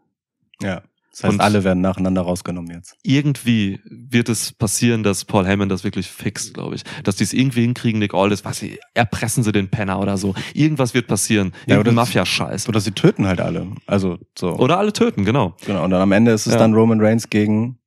Ja. 0.61 0.83
Das 1.15 1.23
heißt, 1.23 1.33
Und- 1.35 1.39
alle 1.41 1.63
werden 1.63 1.79
nacheinander 1.79 2.23
rausgenommen 2.23 2.71
jetzt. 2.71 2.97
Irgendwie 3.01 3.79
wird 3.89 4.27
es 4.27 4.51
passieren, 4.51 5.01
dass 5.01 5.23
Paul 5.23 5.45
Heyman 5.47 5.69
das 5.69 5.85
wirklich 5.85 6.07
fixt, 6.07 6.53
glaube 6.53 6.75
ich. 6.75 6.83
Dass 7.05 7.15
die 7.15 7.23
es 7.23 7.31
irgendwie 7.31 7.61
hinkriegen, 7.61 7.99
Nick 7.99 8.13
Aldis, 8.13 8.43
was 8.43 8.57
sie, 8.59 8.79
erpressen 8.93 9.41
sie 9.41 9.53
den 9.53 9.69
Penner 9.69 9.99
oder 10.01 10.17
so. 10.17 10.35
Irgendwas 10.53 10.93
wird 10.93 11.07
passieren. 11.07 11.53
Ja, 11.67 11.79
oder- 11.79 11.93
Mafia-Scheiß. 11.93 12.67
Oder 12.67 12.81
sie 12.81 12.91
töten 12.91 13.27
halt 13.27 13.39
alle. 13.39 13.65
Also 13.87 14.17
so. 14.37 14.49
Oder 14.57 14.77
alle 14.77 14.91
töten, 14.91 15.23
genau. 15.23 15.55
Genau. 15.65 15.85
Und 15.85 15.91
dann 15.91 16.01
am 16.01 16.11
Ende 16.11 16.31
ist 16.31 16.47
es 16.47 16.53
Ja. 16.53 16.59
dann 16.59 16.73
Roman 16.73 16.99
Reigns 16.99 17.29
gegen 17.29 17.79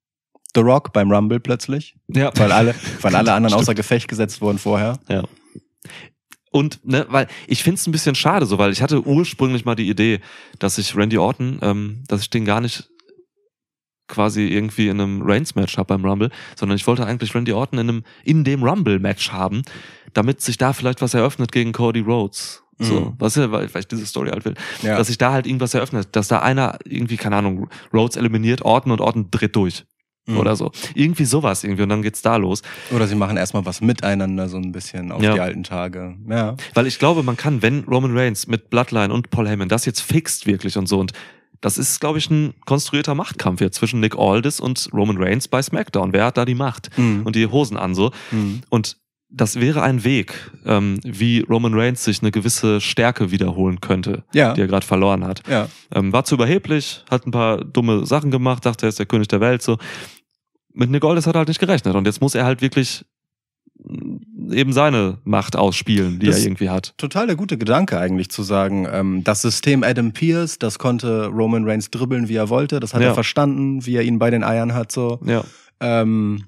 The 0.55 0.61
Rock 0.63 0.95
beim 0.95 1.13
Rumble 1.13 1.39
plötzlich. 1.39 1.97
Ja. 2.09 2.33
Weil 2.35 2.51
alle, 2.51 2.75
weil 3.03 3.15
alle 3.15 3.33
anderen 3.35 3.51
Stimmt. 3.51 3.61
außer 3.63 3.75
Gefecht 3.75 4.09
gesetzt 4.09 4.41
wurden 4.41 4.57
vorher. 4.59 4.99
Ja. 5.11 5.25
Und, 6.51 6.81
ne, 6.83 7.05
weil 7.11 7.27
ich 7.47 7.63
finde 7.63 7.75
es 7.75 7.87
ein 7.87 7.93
bisschen 7.93 8.15
schade, 8.15 8.47
so, 8.47 8.57
weil 8.57 8.73
ich 8.73 8.81
hatte 8.81 9.07
ursprünglich 9.07 9.67
mal 9.67 9.75
die 9.75 9.89
Idee, 9.91 10.21
dass 10.59 10.79
ich 10.79 10.97
Randy 10.97 11.19
Orton, 11.19 11.59
ähm, 11.61 12.05
dass 12.09 12.23
ich 12.23 12.31
den 12.31 12.47
gar 12.47 12.63
nicht 12.63 12.89
quasi 14.09 14.47
irgendwie 14.49 14.89
in 14.89 15.01
einem 15.01 15.23
Reigns-Match 15.23 15.77
habe 15.77 15.95
beim 15.97 16.05
Rumble, 16.05 16.31
sondern 16.57 16.77
ich 16.77 16.87
wollte 16.87 17.07
eigentlich 17.07 17.35
Randy 17.35 17.53
Orton 17.53 17.79
in 17.79 17.89
einem, 17.89 18.03
in 18.25 18.45
dem 18.45 18.63
Rumble-Match 18.63 19.31
haben, 19.33 19.63
damit 20.15 20.41
sich 20.41 20.57
da 20.59 20.73
vielleicht 20.73 21.01
was 21.03 21.15
eröffnet 21.15 21.53
gegen 21.53 21.73
Cody 21.73 22.01
Rhodes. 22.01 22.63
So, 22.81 23.01
Mhm. 23.01 23.13
was 23.19 23.35
ja, 23.35 23.51
weil, 23.51 23.67
ich 23.75 23.89
diese 23.89 24.07
Story 24.07 24.31
halt 24.31 24.45
will. 24.45 24.55
Ja. 24.83 24.97
Dass 24.97 25.09
sich 25.09 25.19
da 25.19 25.33
halt 25.33 25.47
irgendwas 25.49 25.75
eröffnet, 25.75 26.09
dass 26.13 26.29
da 26.29 26.39
einer 26.41 26.79
irgendwie, 26.85 27.17
keine 27.17 27.37
Ahnung, 27.37 27.69
Rhodes 27.93 28.17
eliminiert 28.17 28.63
Orton 28.63 28.93
und 28.93 29.01
Orton 29.01 29.27
dreht 29.33 29.57
durch. 29.57 29.85
Mhm. 30.27 30.37
Oder 30.39 30.55
so. 30.55 30.71
Irgendwie 30.95 31.25
sowas 31.25 31.65
irgendwie 31.65 31.83
und 31.83 31.89
dann 31.89 32.03
geht's 32.03 32.23
da 32.23 32.37
los. 32.37 32.63
Oder 32.93 33.09
sie 33.09 33.17
machen 33.17 33.37
erstmal 33.37 33.67
was 33.67 33.81
miteinander, 33.81 34.49
so 34.49 34.59
ein 34.59 34.71
bisschen 34.71 35.11
auf 35.11 35.21
Ja. 35.23 35.33
die 35.35 35.41
alten 35.41 35.65
Tage. 35.65 36.17
Ja. 36.29 36.55
Weil 36.75 36.87
ich 36.87 36.99
glaube, 37.01 37.23
man 37.25 37.37
kann, 37.37 37.63
wenn 37.63 37.81
Roman 37.85 38.17
Reigns 38.17 38.47
mit 38.47 38.71
Bloodline 38.71 39.13
und 39.13 39.31
Paul 39.31 39.49
Heyman 39.49 39.69
das 39.69 39.85
jetzt 39.85 40.01
fixt 40.01 40.47
wirklich 40.47 40.77
und 40.79 40.87
so 40.87 41.01
und 41.01 41.13
das 41.61 41.79
ist, 41.79 42.01
glaube 42.01 42.19
ich, 42.19 42.31
ein 42.31 42.55
konstruierter 42.67 43.15
Machtkampf 43.15 43.61
jetzt 43.61 43.77
zwischen 43.77 44.01
Nick 44.01 44.17
Aldis 44.17 44.61
und 44.61 44.89
Roman 44.93 45.17
Reigns 45.19 45.49
bei 45.49 45.61
SmackDown. 45.63 46.13
Wer 46.13 46.25
hat 46.27 46.37
da 46.37 46.45
die 46.45 46.55
Macht? 46.55 46.97
Mhm. 46.99 47.23
Und 47.25 47.35
die 47.37 47.47
Hosen 47.47 47.77
an 47.77 47.95
so. 47.95 48.13
Mhm. 48.31 48.61
Und 48.69 48.97
das 49.31 49.61
wäre 49.61 49.83
ein 49.83 50.05
Weg, 50.05 50.33
ähm, 50.65 51.01
wie 51.05 51.41
Roman 51.41 51.75
Reigns 51.75 52.03
sich 52.05 52.23
eine 52.23 52.31
gewisse 52.31 52.81
Stärke 52.81 53.31
wiederholen 53.31 53.81
könnte, 53.81 54.25
Ja. 54.33 54.55
die 54.55 54.63
er 54.63 54.67
gerade 54.69 54.87
verloren 54.87 55.25
hat. 55.25 55.43
Ja. 55.49 55.69
Ähm, 55.95 56.13
war 56.15 56.25
zu 56.25 56.35
überheblich, 56.37 57.05
hat 57.11 57.27
ein 57.27 57.31
paar 57.31 57.63
dumme 57.63 58.07
Sachen 58.07 58.31
gemacht, 58.31 58.65
dachte, 58.65 58.87
er 58.87 58.89
ist 58.89 58.99
der 58.99 59.05
König 59.07 59.29
der 59.29 59.41
Welt. 59.41 59.61
So. 59.63 59.77
Mit 60.73 60.91
Nick 60.91 61.05
Aldis 61.05 61.27
hat 61.27 61.35
er 61.35 61.41
halt 61.41 61.49
nicht 61.49 61.61
gerechnet. 61.61 61.95
Und 61.95 62.07
jetzt 62.07 62.21
muss 62.23 62.35
er 62.35 62.45
halt 62.47 62.63
wirklich 62.63 63.05
eben 64.53 64.73
seine 64.73 65.19
Macht 65.25 65.57
ausspielen, 65.57 66.19
die 66.19 66.27
Das- 66.27 66.39
er 66.39 66.45
irgendwie 66.47 66.71
hat. 66.71 66.95
Total 66.99 67.27
der 67.27 67.37
gute 67.37 67.59
Gedanke 67.59 67.99
eigentlich 67.99 68.31
zu 68.31 68.43
sagen, 68.43 68.87
ähm, 68.91 69.25
das 69.25 69.43
System 69.43 69.83
Adam 69.83 70.13
Pierce, 70.13 70.59
das 70.59 70.79
konnte 70.79 71.27
Roman 71.27 71.65
Reigns 71.69 71.91
dribbeln, 71.91 72.29
wie 72.29 72.37
er 72.37 72.49
wollte, 72.49 72.81
das 72.81 72.95
hat 72.95 73.03
Ja. 73.03 73.09
er 73.09 73.15
verstanden, 73.15 73.85
wie 73.87 73.97
er 73.97 74.03
ihn 74.03 74.19
bei 74.19 74.31
den 74.31 74.43
Eiern 74.45 74.75
hat, 74.75 74.91
so. 74.93 75.21
Ja. 75.25 75.45
Ähm, 75.81 76.45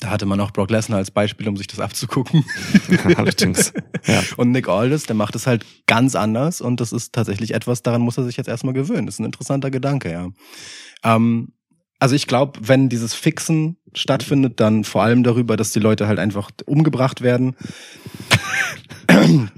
da 0.00 0.10
hatte 0.10 0.26
man 0.26 0.40
auch 0.40 0.50
Brock 0.50 0.70
Lesnar 0.70 0.98
als 0.98 1.10
Beispiel, 1.10 1.48
um 1.48 1.56
sich 1.56 1.66
das 1.68 1.78
abzugucken. 1.80 2.44
Allerdings. 3.16 3.72
Ja. 4.06 4.22
Und 4.36 4.50
Nick 4.50 4.68
Aldis, 4.68 5.04
der 5.04 5.14
macht 5.16 5.34
es 5.36 5.46
halt 5.46 5.64
ganz 5.86 6.14
anders 6.14 6.60
und 6.60 6.80
das 6.80 6.92
ist 6.92 7.12
tatsächlich 7.12 7.54
etwas, 7.54 7.82
daran 7.82 8.02
muss 8.02 8.18
er 8.18 8.24
sich 8.24 8.36
jetzt 8.36 8.48
erstmal 8.48 8.74
gewöhnen. 8.74 9.06
Das 9.06 9.16
ist 9.16 9.18
ein 9.20 9.24
interessanter 9.26 9.70
Gedanke, 9.70 10.10
ja. 10.10 10.28
Ähm, 11.04 11.52
also 12.00 12.14
ich 12.14 12.26
glaube, 12.26 12.60
wenn 12.62 12.88
dieses 12.88 13.14
Fixen 13.14 13.76
stattfindet, 13.94 14.60
dann 14.60 14.84
vor 14.84 15.02
allem 15.02 15.22
darüber, 15.22 15.56
dass 15.56 15.72
die 15.72 15.80
Leute 15.80 16.06
halt 16.08 16.18
einfach 16.18 16.50
umgebracht 16.66 17.20
werden. 17.22 17.56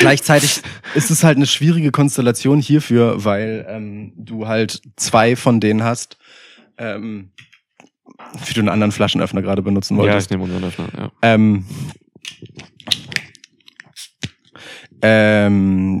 Gleichzeitig 0.00 0.62
ist 0.94 1.10
es 1.10 1.22
halt 1.24 1.36
eine 1.36 1.46
schwierige 1.46 1.90
Konstellation 1.90 2.60
hierfür, 2.60 3.24
weil 3.24 3.66
ähm, 3.68 4.12
du 4.16 4.46
halt 4.46 4.80
zwei 4.96 5.36
von 5.36 5.60
denen 5.60 5.82
hast, 5.82 6.18
ähm, 6.78 7.30
wie 8.46 8.54
du 8.54 8.60
einen 8.60 8.68
anderen 8.68 8.92
Flaschenöffner 8.92 9.42
gerade 9.42 9.62
benutzen 9.62 9.96
Ja, 9.96 10.02
wolltest. 10.02 10.26
ich 10.26 10.30
nehme 10.30 10.44
unseren 10.44 10.64
Öffner, 10.64 10.88
ja. 10.96 11.12
Ähm, 11.22 11.64
ähm, 15.02 16.00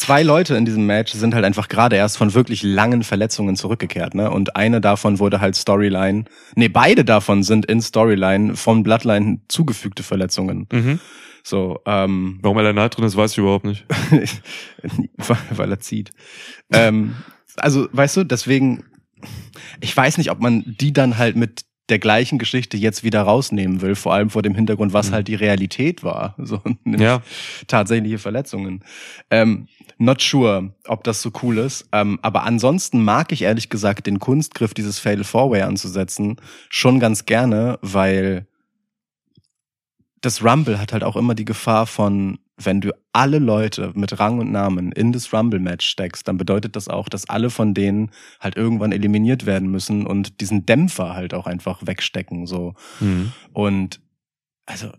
zwei 0.00 0.22
Leute 0.22 0.56
in 0.56 0.64
diesem 0.64 0.86
Match 0.86 1.12
sind 1.12 1.34
halt 1.34 1.44
einfach 1.44 1.68
gerade 1.68 1.94
erst 1.94 2.16
von 2.16 2.32
wirklich 2.32 2.62
langen 2.62 3.02
Verletzungen 3.02 3.54
zurückgekehrt, 3.54 4.14
ne? 4.14 4.30
Und 4.30 4.56
eine 4.56 4.80
davon 4.80 5.18
wurde 5.18 5.40
halt 5.40 5.56
Storyline, 5.56 6.24
nee, 6.54 6.68
beide 6.68 7.04
davon 7.04 7.42
sind 7.42 7.66
in 7.66 7.82
Storyline 7.82 8.56
von 8.56 8.82
Bloodline 8.82 9.40
zugefügte 9.48 10.02
Verletzungen. 10.02 10.66
Mhm. 10.72 11.00
So, 11.42 11.80
ähm, 11.84 12.38
Warum 12.40 12.58
LA 12.58 12.72
Knight 12.72 12.96
drin 12.96 13.04
ist, 13.04 13.16
weiß 13.16 13.32
ich 13.32 13.38
überhaupt 13.38 13.66
nicht. 13.66 13.84
weil 15.50 15.70
er 15.70 15.80
zieht. 15.80 16.12
Ähm, 16.72 17.16
also, 17.56 17.86
weißt 17.92 18.18
du, 18.18 18.24
deswegen, 18.24 18.84
ich 19.80 19.94
weiß 19.94 20.16
nicht, 20.16 20.30
ob 20.30 20.40
man 20.40 20.64
die 20.80 20.94
dann 20.94 21.18
halt 21.18 21.36
mit 21.36 21.62
der 21.88 21.98
gleichen 21.98 22.38
Geschichte 22.38 22.76
jetzt 22.76 23.02
wieder 23.02 23.22
rausnehmen 23.22 23.80
will, 23.80 23.96
vor 23.96 24.14
allem 24.14 24.30
vor 24.30 24.42
dem 24.42 24.54
Hintergrund, 24.54 24.92
was 24.92 25.10
Mhm. 25.10 25.14
halt 25.14 25.28
die 25.28 25.34
Realität 25.34 26.04
war. 26.04 26.34
So, 26.44 26.60
nämlich 26.84 27.02
Ja. 27.02 27.22
tatsächliche 27.66 28.18
Verletzungen. 28.18 28.84
Ähm, 29.30 29.66
not 29.98 30.22
sure, 30.22 30.72
ob 30.86 31.02
das 31.04 31.20
so 31.22 31.32
cool 31.42 31.58
ist. 31.58 31.88
Ähm, 31.92 32.18
aber 32.22 32.44
ansonsten 32.44 33.02
mag 33.02 33.32
ich 33.32 33.42
ehrlich 33.42 33.70
gesagt 33.70 34.06
den 34.06 34.18
Kunstgriff, 34.20 34.72
dieses 34.74 34.98
Fatal 35.00 35.24
Four-Way 35.24 35.62
anzusetzen, 35.62 36.36
schon 36.68 37.00
ganz 37.00 37.26
gerne, 37.26 37.78
weil 37.82 38.46
das 40.20 40.44
Rumble 40.44 40.78
hat 40.78 40.92
halt 40.92 41.04
auch 41.04 41.16
immer 41.16 41.34
die 41.34 41.44
Gefahr 41.44 41.86
von, 41.86 42.38
wenn 42.56 42.80
du 42.80 42.94
alle 43.12 43.38
Leute 43.38 43.92
mit 43.94 44.18
Rang 44.20 44.38
und 44.38 44.52
Namen 44.52 44.92
in 44.92 45.12
das 45.12 45.32
Rumble-Match 45.32 45.86
steckst, 45.86 46.28
dann 46.28 46.36
bedeutet 46.36 46.76
das 46.76 46.88
auch, 46.88 47.08
dass 47.08 47.28
alle 47.28 47.50
von 47.50 47.74
denen 47.74 48.10
halt 48.38 48.56
irgendwann 48.56 48.92
eliminiert 48.92 49.46
werden 49.46 49.70
müssen 49.70 50.06
und 50.06 50.40
diesen 50.40 50.66
Dämpfer 50.66 51.14
halt 51.14 51.32
auch 51.32 51.46
einfach 51.46 51.86
wegstecken, 51.86 52.46
so. 52.46 52.74
Mhm. 53.00 53.32
Und, 53.52 54.00
also, 54.66 54.90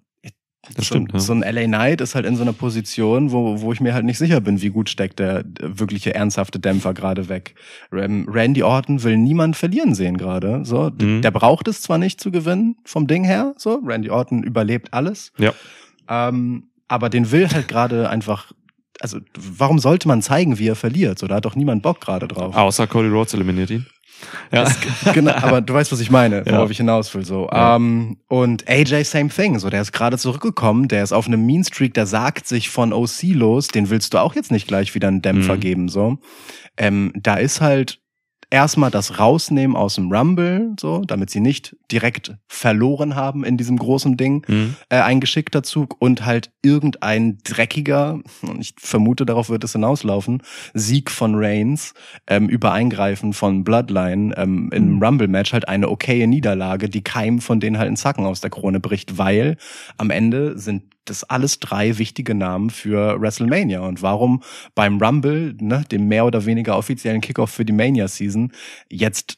Das 0.67 0.75
so, 0.87 0.93
stimmt, 0.95 1.13
ja. 1.13 1.19
so 1.19 1.33
ein 1.33 1.41
LA 1.41 1.65
Knight 1.65 2.01
ist 2.01 2.13
halt 2.13 2.25
in 2.25 2.35
so 2.35 2.43
einer 2.43 2.53
Position, 2.53 3.31
wo, 3.31 3.61
wo 3.61 3.73
ich 3.73 3.81
mir 3.81 3.93
halt 3.95 4.05
nicht 4.05 4.19
sicher 4.19 4.41
bin, 4.41 4.61
wie 4.61 4.69
gut 4.69 4.89
steckt 4.89 5.17
der 5.19 5.43
wirkliche 5.59 6.13
ernsthafte 6.13 6.59
Dämpfer 6.59 6.93
gerade 6.93 7.29
weg. 7.29 7.55
Randy 7.91 8.61
Orton 8.61 9.01
will 9.03 9.17
niemand 9.17 9.55
verlieren 9.55 9.95
sehen 9.95 10.17
gerade. 10.17 10.63
So, 10.63 10.91
Mhm. 11.01 11.23
der 11.23 11.31
braucht 11.31 11.67
es 11.67 11.81
zwar 11.81 11.97
nicht 11.97 12.21
zu 12.21 12.29
gewinnen 12.29 12.75
vom 12.85 13.07
Ding 13.07 13.23
her. 13.23 13.55
So, 13.57 13.81
Randy 13.83 14.11
Orton 14.11 14.43
überlebt 14.43 14.93
alles. 14.93 15.31
Ja. 15.37 15.53
Ähm, 16.07 16.67
aber 16.87 17.09
den 17.09 17.31
will 17.31 17.49
halt 17.49 17.67
gerade 17.67 18.09
einfach 18.09 18.51
also 18.99 19.17
warum 19.35 19.79
sollte 19.79 20.07
man 20.07 20.21
zeigen, 20.21 20.59
wie 20.59 20.67
er 20.67 20.75
verliert? 20.75 21.17
So, 21.17 21.25
da 21.25 21.35
hat 21.37 21.45
doch 21.45 21.55
niemand 21.55 21.81
Bock 21.81 22.01
gerade 22.01 22.27
drauf. 22.27 22.55
Außer 22.55 22.85
Cody 22.85 23.07
Rhodes 23.09 23.33
eliminiert 23.33 23.71
ihn. 23.71 23.87
Ja. 24.51 24.67
genau, 25.13 25.31
aber 25.33 25.61
du 25.61 25.73
weißt, 25.73 25.91
was 25.91 25.99
ich 26.01 26.11
meine, 26.11 26.45
worauf 26.45 26.65
Ja. 26.65 26.71
ich 26.71 26.77
hinaus 26.77 27.13
will. 27.15 27.23
So. 27.25 27.47
Ja. 27.51 27.75
Ähm, 27.77 28.17
und 28.27 28.67
AJ, 28.67 29.03
same 29.05 29.29
thing. 29.29 29.57
So, 29.59 29.69
der 29.69 29.81
ist 29.81 29.93
gerade 29.93 30.17
zurückgekommen, 30.17 30.87
der 30.89 31.03
ist 31.03 31.13
auf 31.13 31.27
einem 31.27 31.45
Mean 31.45 31.63
Streak, 31.63 31.93
der 31.93 32.05
sagt 32.05 32.47
sich 32.47 32.69
von 32.69 32.91
OC 32.93 33.23
los, 33.33 33.69
den 33.69 33.89
willst 33.89 34.13
du 34.13 34.17
auch 34.17 34.35
jetzt 34.35 34.51
nicht 34.51 34.67
gleich 34.67 34.93
wieder 34.95 35.07
einen 35.07 35.21
Dämpfer 35.21 35.55
Mhm. 35.55 35.59
geben. 35.61 35.89
So. 35.89 36.17
Ähm, 36.77 37.13
da 37.15 37.35
ist 37.35 37.61
halt 37.61 38.00
erstmal 38.51 38.91
das 38.91 39.17
Rausnehmen 39.17 39.75
aus 39.75 39.95
dem 39.95 40.11
Rumble, 40.11 40.75
so, 40.79 41.01
damit 41.01 41.31
sie 41.31 41.39
nicht 41.39 41.75
direkt 41.91 42.35
verloren 42.47 43.15
haben 43.15 43.43
in 43.43 43.57
diesem 43.57 43.77
großen 43.77 44.17
Ding 44.17 44.45
Hm. 44.45 44.75
äh, 44.89 44.97
ein 44.99 45.19
geschickter 45.19 45.63
Zug 45.63 45.95
und 45.99 46.25
halt 46.25 46.51
irgendein 46.61 47.39
dreckiger, 47.43 48.19
und 48.41 48.61
ich 48.61 48.75
vermute, 48.77 49.25
darauf 49.25 49.49
wird 49.49 49.63
es 49.63 49.71
hinauslaufen, 49.71 50.43
Sieg 50.73 51.09
von 51.09 51.33
Reigns 51.35 51.93
ähm, 52.27 52.49
über 52.49 52.73
Eingreifen 52.73 53.33
von 53.33 53.63
Bloodline 53.63 54.35
ähm, 54.37 54.69
im 54.73 55.01
Rumble-Match 55.01 55.53
halt 55.53 55.67
eine 55.67 55.89
okaye 55.89 56.27
Niederlage, 56.27 56.89
die 56.89 57.03
keinem 57.03 57.39
von 57.39 57.59
denen 57.59 57.77
halt 57.77 57.87
einen 57.87 57.97
Zacken 57.97 58.25
aus 58.25 58.41
der 58.41 58.49
Krone 58.49 58.79
bricht, 58.79 59.17
weil 59.17 59.57
am 59.97 60.09
Ende 60.09 60.59
sind 60.59 60.83
das 61.11 61.23
alles 61.23 61.59
drei 61.59 61.97
wichtige 61.97 62.33
Namen 62.33 62.69
für 62.69 63.19
WrestleMania. 63.21 63.81
Und 63.81 64.01
warum 64.01 64.41
beim 64.75 64.97
Rumble, 65.01 65.55
ne, 65.59 65.83
dem 65.91 66.07
mehr 66.07 66.25
oder 66.25 66.45
weniger 66.45 66.77
offiziellen 66.77 67.21
Kickoff 67.21 67.51
für 67.51 67.65
die 67.65 67.73
Mania-Season, 67.73 68.51
jetzt 68.89 69.37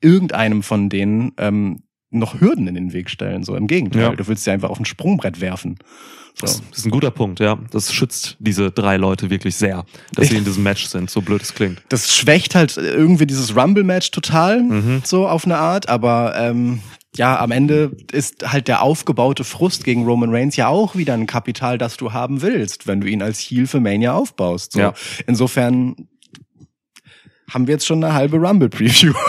irgendeinem 0.00 0.62
von 0.62 0.88
denen 0.88 1.32
ähm, 1.38 1.82
noch 2.10 2.40
Hürden 2.40 2.66
in 2.68 2.74
den 2.74 2.92
Weg 2.92 3.08
stellen. 3.10 3.42
So 3.42 3.56
im 3.56 3.66
Gegenteil. 3.66 4.02
Ja. 4.02 4.14
Du 4.14 4.26
willst 4.28 4.44
sie 4.44 4.50
einfach 4.50 4.70
auf 4.70 4.78
ein 4.78 4.84
Sprungbrett 4.84 5.40
werfen. 5.40 5.78
So. 6.34 6.46
Das 6.46 6.62
ist 6.74 6.84
ein 6.86 6.90
guter 6.90 7.10
Punkt, 7.10 7.40
ja. 7.40 7.58
Das 7.70 7.92
schützt 7.92 8.36
diese 8.38 8.70
drei 8.70 8.96
Leute 8.96 9.28
wirklich 9.30 9.56
sehr, 9.56 9.84
dass 10.14 10.28
sie 10.28 10.36
in 10.36 10.44
diesem 10.44 10.62
Match 10.62 10.86
sind, 10.86 11.10
so 11.10 11.20
blöd 11.20 11.42
es 11.42 11.54
klingt. 11.54 11.82
Das 11.88 12.14
schwächt 12.14 12.54
halt 12.54 12.76
irgendwie 12.76 13.26
dieses 13.26 13.54
Rumble-Match 13.56 14.10
total, 14.12 14.62
Mhm. 14.62 15.02
so 15.04 15.28
auf 15.28 15.44
eine 15.44 15.58
Art, 15.58 15.88
aber 15.88 16.34
ähm, 16.36 16.80
ja, 17.16 17.38
am 17.38 17.50
Ende 17.50 17.94
ist 18.10 18.50
halt 18.50 18.68
der 18.68 18.82
aufgebaute 18.82 19.44
Frust 19.44 19.84
gegen 19.84 20.04
Roman 20.04 20.34
Reigns 20.34 20.56
ja 20.56 20.68
auch 20.68 20.96
wieder 20.96 21.12
ein 21.14 21.26
Kapital, 21.26 21.76
das 21.76 21.96
du 21.96 22.12
haben 22.12 22.40
willst, 22.40 22.86
wenn 22.86 23.00
du 23.00 23.06
ihn 23.06 23.22
als 23.22 23.38
Heel 23.38 23.66
für 23.66 23.80
Mania 23.80 24.14
aufbaust. 24.14 24.72
So. 24.72 24.80
Ja. 24.80 24.94
Insofern 25.26 26.08
haben 27.50 27.66
wir 27.66 27.74
jetzt 27.74 27.86
schon 27.86 28.02
eine 28.02 28.14
halbe 28.14 28.38
Rumble-Preview. 28.38 29.12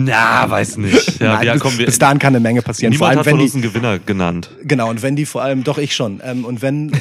Na, 0.00 0.48
weiß 0.48 0.76
nicht. 0.76 1.20
Ja, 1.20 1.34
Nein, 1.34 1.46
ja, 1.46 1.52
bis, 1.54 1.62
komm, 1.62 1.76
wir, 1.76 1.86
bis 1.86 1.98
dahin 1.98 2.20
kann 2.20 2.32
eine 2.32 2.40
Menge 2.40 2.62
passieren. 2.62 2.94
Vor 2.94 3.08
niemand 3.08 3.10
allem, 3.10 3.18
hat 3.18 3.26
wenn 3.26 3.30
von 3.32 3.38
die, 3.38 3.44
uns 3.44 3.54
einen 3.54 3.62
Gewinner 3.62 3.98
genannt. 3.98 4.50
Genau, 4.62 4.90
und 4.90 5.02
wenn 5.02 5.16
die 5.16 5.26
vor 5.26 5.42
allem, 5.42 5.64
doch 5.64 5.76
ich 5.76 5.94
schon, 5.96 6.20
ähm, 6.24 6.44
und 6.44 6.62
wenn, 6.62 6.92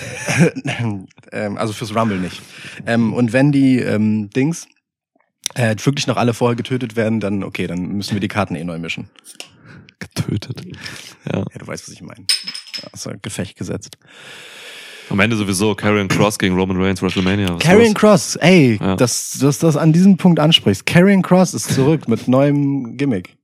ähm, 1.32 1.58
also 1.58 1.74
fürs 1.74 1.96
Rumble 1.96 2.18
nicht. 2.18 2.42
Ähm, 2.88 3.14
und 3.14 3.34
wenn 3.34 3.52
die 3.52 3.78
ähm, 3.78 4.32
Dings 4.32 4.68
äh, 5.56 5.76
wirklich 5.84 6.08
noch 6.08 6.18
alle 6.18 6.34
vorher 6.34 6.56
getötet 6.56 6.96
werden, 6.96 7.20
dann 7.20 7.44
okay, 7.44 7.68
dann 7.68 7.80
müssen 7.94 8.14
wir 8.14 8.20
die 8.20 8.28
Karten 8.28 8.56
eh 8.56 8.64
neu 8.64 8.78
mischen. 8.80 9.10
Getötet. 10.00 10.62
Ja. 11.32 11.40
Ja, 11.40 11.60
du 11.60 11.66
weißt, 11.68 11.88
was 11.88 11.94
ich 11.94 12.02
meine. 12.02 12.26
Außer 12.94 13.16
Gefecht 13.22 13.58
gesetzt. 13.58 13.98
Am 15.10 15.20
Ende 15.20 15.36
sowieso 15.38 15.74
Karrion 15.74 16.08
Cross 16.10 16.38
gegen 16.38 16.56
Roman 16.56 16.82
Reigns 16.82 17.02
WrestleMania. 17.02 17.58
Karrion? 17.60 17.94
Cross, 17.94 18.36
ey, 18.38 18.78
Ja. 18.80 18.96
dass 18.96 19.38
dass 19.40 19.58
das 19.60 19.78
an 19.78 19.94
diesem 19.94 20.18
Punkt 20.18 20.40
ansprichst. 20.40 20.86
Karrion 20.86 21.22
Cross 21.22 21.54
ist 21.54 21.74
zurück 21.74 22.08
mit 22.08 22.28
neuem 22.28 22.98
Gimmick. 22.98 23.38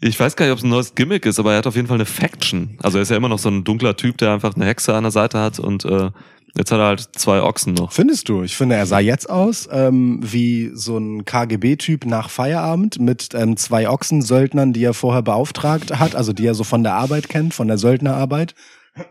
Ich 0.00 0.20
weiß 0.20 0.36
gar 0.36 0.44
nicht, 0.44 0.52
ob 0.52 0.58
es 0.58 0.64
ein 0.64 0.70
neues 0.70 0.94
Gimmick 0.94 1.24
ist, 1.24 1.38
aber 1.38 1.52
er 1.52 1.58
hat 1.58 1.66
auf 1.66 1.76
jeden 1.76 1.88
Fall 1.88 1.96
eine 1.96 2.04
Faction. 2.04 2.76
Also 2.82 2.98
er 2.98 3.02
ist 3.02 3.10
ja 3.10 3.16
immer 3.16 3.30
noch 3.30 3.38
so 3.38 3.48
ein 3.48 3.64
dunkler 3.64 3.96
Typ, 3.96 4.18
der 4.18 4.32
einfach 4.32 4.54
eine 4.54 4.66
Hexe 4.66 4.94
an 4.94 5.04
der 5.04 5.10
Seite 5.10 5.40
hat 5.40 5.58
und 5.58 5.86
äh, 5.86 6.10
jetzt 6.54 6.70
hat 6.70 6.78
er 6.78 6.86
halt 6.86 7.08
zwei 7.16 7.40
Ochsen 7.40 7.72
noch. 7.72 7.92
Findest 7.92 8.28
du? 8.28 8.42
Ich 8.42 8.56
finde, 8.56 8.74
er 8.74 8.84
sah 8.84 8.98
jetzt 8.98 9.30
aus 9.30 9.68
ähm, 9.72 10.20
wie 10.22 10.70
so 10.74 10.98
ein 10.98 11.24
KGB-Typ 11.24 12.04
nach 12.04 12.28
Feierabend 12.28 13.00
mit 13.00 13.30
ähm, 13.34 13.56
zwei 13.56 13.88
Ochsensöldnern, 13.88 14.74
die 14.74 14.84
er 14.84 14.92
vorher 14.92 15.22
beauftragt 15.22 15.98
hat, 15.98 16.14
also 16.14 16.34
die 16.34 16.46
er 16.46 16.54
so 16.54 16.64
von 16.64 16.82
der 16.82 16.92
Arbeit 16.94 17.30
kennt, 17.30 17.54
von 17.54 17.68
der 17.68 17.78
Söldnerarbeit. 17.78 18.54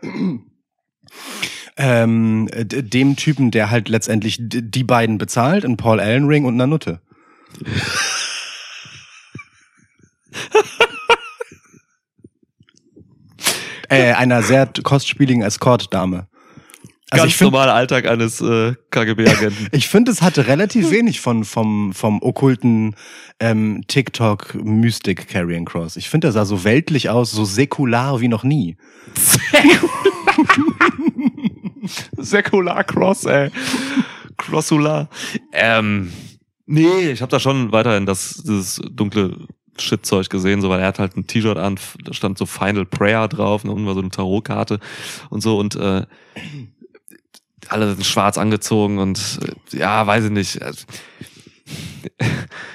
ähm, 1.76 2.48
dem 2.52 3.16
Typen, 3.16 3.50
der 3.50 3.70
halt 3.70 3.88
letztendlich 3.88 4.38
die 4.40 4.84
beiden 4.84 5.18
bezahlt, 5.18 5.64
in 5.64 5.76
Paul 5.76 5.98
Allen 5.98 6.26
Ring 6.26 6.44
und 6.44 6.54
einer 6.54 6.68
Nutte. 6.68 7.00
äh, 13.88 14.12
einer 14.12 14.42
sehr 14.42 14.68
kostspieligen 14.82 15.42
Escort-Dame. 15.42 16.28
Also 17.08 17.22
Ganz 17.22 17.32
ich 17.32 17.36
finde, 17.36 17.52
normaler 17.52 17.74
Alltag 17.74 18.06
eines 18.06 18.40
äh, 18.40 18.74
KGB-Agenten. 18.90 19.68
ich 19.72 19.86
finde, 19.86 20.10
es 20.10 20.22
hatte 20.22 20.48
relativ 20.48 20.90
wenig 20.90 21.20
von 21.20 21.44
vom 21.44 21.92
vom 21.92 22.20
okkulten 22.20 22.96
ähm, 23.38 23.84
TikTok 23.86 24.56
Mystic 24.56 25.28
Carrion 25.28 25.64
Cross. 25.64 25.96
Ich 25.96 26.10
finde, 26.10 26.28
er 26.28 26.32
sah 26.32 26.44
so 26.44 26.64
weltlich 26.64 27.08
aus, 27.08 27.30
so 27.30 27.44
säkular 27.44 28.20
wie 28.20 28.26
noch 28.26 28.42
nie. 28.42 28.76
Säkular 32.16 32.82
Cross, 32.82 33.26
ey. 33.26 33.50
Crossular. 34.36 35.08
Ähm, 35.52 36.12
nee, 36.66 37.12
ich 37.12 37.22
habe 37.22 37.30
da 37.30 37.38
schon 37.38 37.70
weiterhin 37.70 38.04
das, 38.04 38.42
dieses 38.44 38.80
dunkle 38.90 39.46
Shitzeug 39.82 40.28
gesehen, 40.30 40.60
so 40.62 40.68
weil 40.70 40.80
er 40.80 40.86
hat 40.88 40.98
halt 40.98 41.16
ein 41.16 41.26
T-Shirt 41.26 41.58
an, 41.58 41.78
da 42.04 42.12
stand 42.12 42.38
so 42.38 42.46
Final 42.46 42.84
Prayer 42.86 43.28
drauf, 43.28 43.64
und 43.64 43.70
unten 43.70 43.86
war 43.86 43.94
so 43.94 44.00
eine 44.00 44.10
Tarotkarte 44.10 44.80
und 45.30 45.42
so 45.42 45.58
und 45.58 45.76
äh, 45.76 46.04
alle 47.68 47.94
sind 47.94 48.04
schwarz 48.06 48.38
angezogen 48.38 48.98
und 48.98 49.38
äh, 49.72 49.78
ja, 49.78 50.06
weiß 50.06 50.24
ich 50.26 50.30
nicht. 50.30 50.62
Also, 50.62 50.84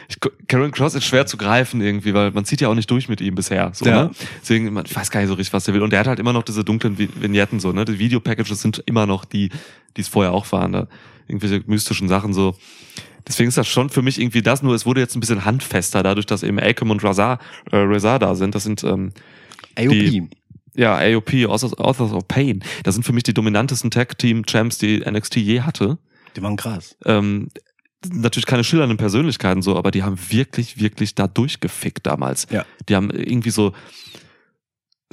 Ich, 0.10 0.18
Karen 0.48 0.72
Cross 0.72 0.96
ist 0.96 1.06
schwer 1.06 1.26
zu 1.26 1.38
greifen 1.38 1.80
irgendwie, 1.80 2.14
weil 2.14 2.32
man 2.32 2.44
zieht 2.44 2.60
ja 2.60 2.68
auch 2.68 2.76
nicht 2.76 2.92
durch 2.92 3.08
mit 3.08 3.22
ihm 3.22 3.36
bisher. 3.36 3.72
So, 3.74 3.86
Ja. 3.86 4.04
ne? 4.06 4.12
Deswegen, 4.42 4.74
man, 4.74 4.84
weiß 4.94 5.10
gar 5.10 5.22
nicht 5.22 5.30
so 5.30 5.36
richtig, 5.36 5.54
was 5.54 5.66
er 5.68 5.74
will. 5.74 5.82
Und 5.82 5.94
er 5.94 6.00
hat 6.02 6.08
halt 6.08 6.20
immer 6.20 6.34
noch 6.34 6.44
diese 6.44 6.66
dunklen 6.66 6.98
Vi- 6.98 7.10
Vignetten 7.22 7.62
so, 7.62 7.72
ne? 7.72 7.86
Die 7.86 7.98
Videopackages 8.00 8.62
sind 8.62 8.84
immer 8.86 9.06
noch 9.06 9.24
die, 9.24 9.50
die 9.96 10.02
es 10.02 10.10
vorher 10.10 10.34
auch 10.34 10.52
waren. 10.52 10.74
Da 10.74 10.88
irgendwelche 11.30 11.64
mystischen 11.68 12.10
Sachen 12.10 12.34
so. 12.34 12.58
Deswegen 13.28 13.50
ist 13.50 13.58
das 13.58 13.68
schon 13.68 13.90
für 13.90 14.02
mich 14.02 14.20
irgendwie 14.20 14.42
das, 14.42 14.62
nur 14.62 14.74
es 14.76 14.86
wurde 14.86 15.02
jetzt 15.02 15.16
ein 15.16 15.20
bisschen 15.20 15.46
handfester, 15.46 16.04
dadurch, 16.04 16.26
dass 16.26 16.44
eben 16.44 16.60
Akam 16.60 16.90
und 16.92 17.04
Razar, 17.04 17.40
äh, 17.72 17.78
Razar 17.78 18.20
da 18.20 18.36
sind. 18.36 18.56
Das 18.56 18.64
sind 18.64 18.84
ähm, 18.84 19.12
AOP. 19.78 19.90
Die- 19.90 20.30
ja, 20.74 20.98
AOP, 20.98 21.46
Authors, 21.48 21.78
Authors 21.78 22.14
of 22.14 22.28
Pain. 22.28 22.64
Das 22.84 22.96
sind 22.96 23.04
für 23.04 23.12
mich 23.12 23.24
die 23.24 23.34
dominantesten 23.34 23.92
Tag-Team-Champs, 23.92 24.78
die 24.78 25.00
NXT 25.00 25.38
je 25.38 25.62
hatte. 25.62 25.98
Die 26.36 26.42
waren 26.42 26.56
krass. 26.56 26.96
Ähm, 27.06 27.50
natürlich 28.10 28.46
keine 28.46 28.64
schillernden 28.64 28.98
Persönlichkeiten 28.98 29.62
so, 29.62 29.76
aber 29.76 29.92
die 29.92 30.04
haben 30.04 30.18
wirklich, 30.30 30.80
wirklich 30.80 31.14
da 31.14 31.28
durchgefickt 31.28 32.06
damals. 32.08 32.48
Ja. 32.50 32.66
Die 32.88 32.96
haben 32.96 33.12
irgendwie 33.12 33.52
so 33.52 33.74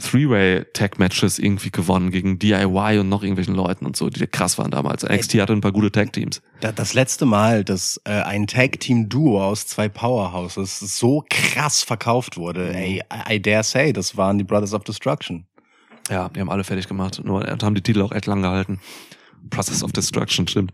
Three-Way-Tag-Matches 0.01 1.39
irgendwie 1.39 1.71
gewonnen 1.71 2.11
gegen 2.11 2.39
DIY 2.39 2.99
und 3.01 3.09
noch 3.09 3.23
irgendwelchen 3.23 3.55
Leuten 3.55 3.87
und 3.87 3.97
so, 3.97 4.09
die 4.09 4.27
krass 4.27 4.59
waren 4.59 4.71
damals. 4.71 5.03
NXT 5.05 5.35
hatte 5.41 5.53
ein 5.53 5.61
paar 5.61 5.73
gute 5.73 5.91
Tag-Teams. 5.93 6.41
Da- 6.61 6.73
Das 6.73 6.95
letzte 6.95 7.27
Mal, 7.27 7.65
dass 7.65 8.01
äh, 8.05 8.11
ein 8.13 8.47
Tag-Team-Duo 8.47 9.43
aus 9.45 9.67
zwei 9.67 9.89
Powerhouses 9.89 10.79
so 10.81 11.25
krass 11.29 11.83
verkauft 11.83 12.37
wurde, 12.37 12.75
ey, 12.75 13.03
I, 13.31 13.41
dare 13.41 13.63
say, 13.65 13.93
das 13.93 14.17
waren 14.17 14.39
die 14.39 14.45
Brothers 14.45 14.73
of 14.75 14.85
Destruction. 14.85 15.47
Ja, 16.11 16.29
die 16.31 16.41
haben 16.41 16.51
alle 16.51 16.65
fertig 16.65 16.89
gemacht. 16.89 17.21
Nur 17.23 17.47
und 17.47 17.63
haben 17.63 17.75
die 17.75 17.83
Titel 17.83 18.01
auch 18.03 18.13
echt 18.13 18.27
lang 18.27 18.41
gehalten. 18.43 18.81
Process 19.51 19.83
of 19.83 19.93
Destruction, 19.93 20.49
stimmt. 20.49 20.73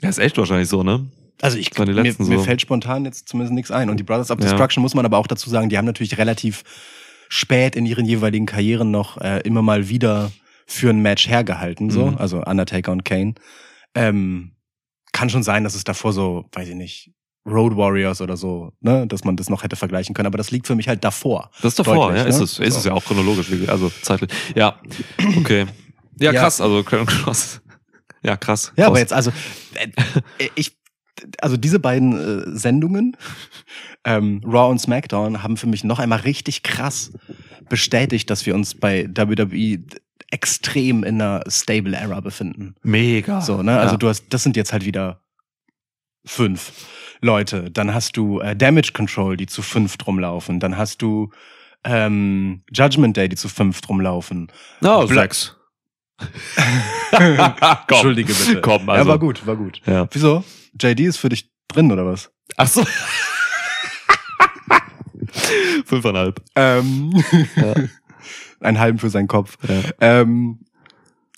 Ja, 0.00 0.08
ist 0.08 0.18
echt 0.18 0.36
wahrscheinlich 0.38 0.68
so, 0.68 0.82
ne? 0.82 1.06
Also 1.42 1.58
ich 1.58 1.76
mir, 1.76 1.84
letzten 1.86 2.28
mir 2.28 2.38
so. 2.38 2.44
fällt 2.44 2.60
spontan 2.62 3.04
jetzt 3.04 3.28
zumindest 3.28 3.54
nichts 3.54 3.70
ein. 3.70 3.90
Und 3.90 3.98
die 3.98 4.04
Brothers 4.04 4.30
of 4.30 4.38
Ja. 4.40 4.46
Destruction 4.48 4.80
muss 4.82 4.94
man 4.94 5.04
aber 5.04 5.18
auch 5.18 5.26
dazu 5.26 5.50
sagen, 5.50 5.68
die 5.68 5.76
haben 5.76 5.84
natürlich 5.84 6.16
relativ 6.16 6.62
spät 7.28 7.76
in 7.76 7.86
ihren 7.86 8.04
jeweiligen 8.06 8.46
Karrieren 8.46 8.90
noch 8.90 9.18
äh, 9.20 9.40
immer 9.40 9.62
mal 9.62 9.88
wieder 9.88 10.30
für 10.66 10.90
ein 10.90 11.00
Match 11.00 11.28
hergehalten, 11.28 11.90
so, 11.90 12.06
Mhm. 12.06 12.16
also 12.18 12.42
Undertaker 12.42 12.92
und 12.92 13.04
Kane. 13.04 13.34
Ähm, 13.94 14.52
kann 15.12 15.30
schon 15.30 15.42
sein, 15.42 15.62
dass 15.64 15.74
es 15.74 15.84
davor 15.84 16.12
so, 16.12 16.46
weiß 16.52 16.68
ich 16.68 16.74
nicht, 16.74 17.10
Road 17.46 17.76
Warriors 17.76 18.20
oder 18.22 18.36
so, 18.38 18.72
ne, 18.80 19.06
dass 19.06 19.22
man 19.24 19.36
das 19.36 19.50
noch 19.50 19.62
hätte 19.62 19.76
vergleichen 19.76 20.14
können, 20.14 20.26
aber 20.26 20.38
das 20.38 20.50
liegt 20.50 20.66
für 20.66 20.74
mich 20.74 20.88
halt 20.88 21.04
davor. 21.04 21.50
Das 21.60 21.72
ist 21.72 21.78
davor, 21.78 22.06
Deutlich, 22.08 22.22
ja, 22.22 22.28
ist 22.28 22.38
ne? 22.38 22.44
es. 22.44 22.58
Ist 22.58 22.72
So. 22.74 22.78
es 22.80 22.84
ja 22.86 22.92
auch 22.94 23.04
chronologisch, 23.04 23.46
also 23.68 23.92
zeitlich. 24.02 24.30
Ja, 24.54 24.80
okay. 25.38 25.66
Ja, 26.18 26.32
Ja. 26.32 26.40
krass, 26.40 26.60
also 26.60 26.82
Cross. 26.82 27.60
Ja, 28.22 28.36
krass. 28.38 28.72
Ja, 28.76 28.86
aber 28.86 28.94
Aus- 28.94 28.98
jetzt 29.00 29.12
also 29.12 29.30
äh, 30.38 30.48
ich 30.54 30.74
also 31.40 31.56
diese 31.56 31.78
beiden 31.78 32.12
äh, 32.12 32.58
Sendungen 32.58 33.16
ähm, 34.04 34.40
Raw 34.44 34.70
und 34.70 34.78
SmackDown 34.78 35.42
haben 35.42 35.56
für 35.56 35.66
mich 35.66 35.84
noch 35.84 35.98
einmal 35.98 36.20
richtig 36.20 36.62
krass 36.62 37.12
bestätigt, 37.68 38.30
dass 38.30 38.46
wir 38.46 38.54
uns 38.54 38.74
bei 38.74 39.08
WWE 39.14 39.78
extrem 40.30 41.04
in 41.04 41.20
einer 41.20 41.44
stable 41.48 41.96
Era 41.96 42.20
befinden. 42.20 42.74
Mega. 42.82 43.40
So, 43.40 43.62
ne? 43.62 43.78
Also 43.78 43.94
ja. 43.94 43.98
du 43.98 44.08
hast 44.08 44.26
das 44.30 44.42
sind 44.42 44.56
jetzt 44.56 44.72
halt 44.72 44.84
wieder 44.84 45.20
fünf 46.24 46.72
Leute, 47.20 47.70
dann 47.70 47.94
hast 47.94 48.16
du 48.16 48.40
äh, 48.40 48.56
Damage 48.56 48.92
Control, 48.92 49.36
die 49.36 49.46
zu 49.46 49.62
fünf 49.62 49.96
rumlaufen, 50.06 50.60
dann 50.60 50.76
hast 50.76 51.00
du 51.02 51.30
ähm, 51.84 52.62
Judgment 52.72 53.16
Day, 53.16 53.28
die 53.28 53.36
zu 53.36 53.48
fünf 53.48 53.80
rumlaufen. 53.88 54.48
No, 54.80 55.06
Bla- 55.06 55.22
sechs. 55.22 55.56
Entschuldige 57.88 58.32
bitte. 58.34 58.60
Komm, 58.60 58.86
ja, 58.86 58.94
also. 58.94 59.08
war 59.10 59.18
gut, 59.18 59.46
war 59.46 59.56
gut. 59.56 59.80
Ja. 59.86 60.06
Wieso? 60.10 60.44
JD 60.80 61.00
ist 61.00 61.16
für 61.18 61.28
dich 61.28 61.50
drin, 61.68 61.90
oder 61.92 62.06
was? 62.06 62.30
Ach 62.56 62.68
so. 62.68 62.84
Fünfeinhalb. 65.86 66.40
Ähm, 66.56 67.12
Ja. 67.56 67.74
Einen 68.60 68.78
halben 68.78 68.98
für 68.98 69.10
seinen 69.10 69.28
Kopf. 69.28 69.58
Ja. 69.68 69.82
Ähm, 70.00 70.60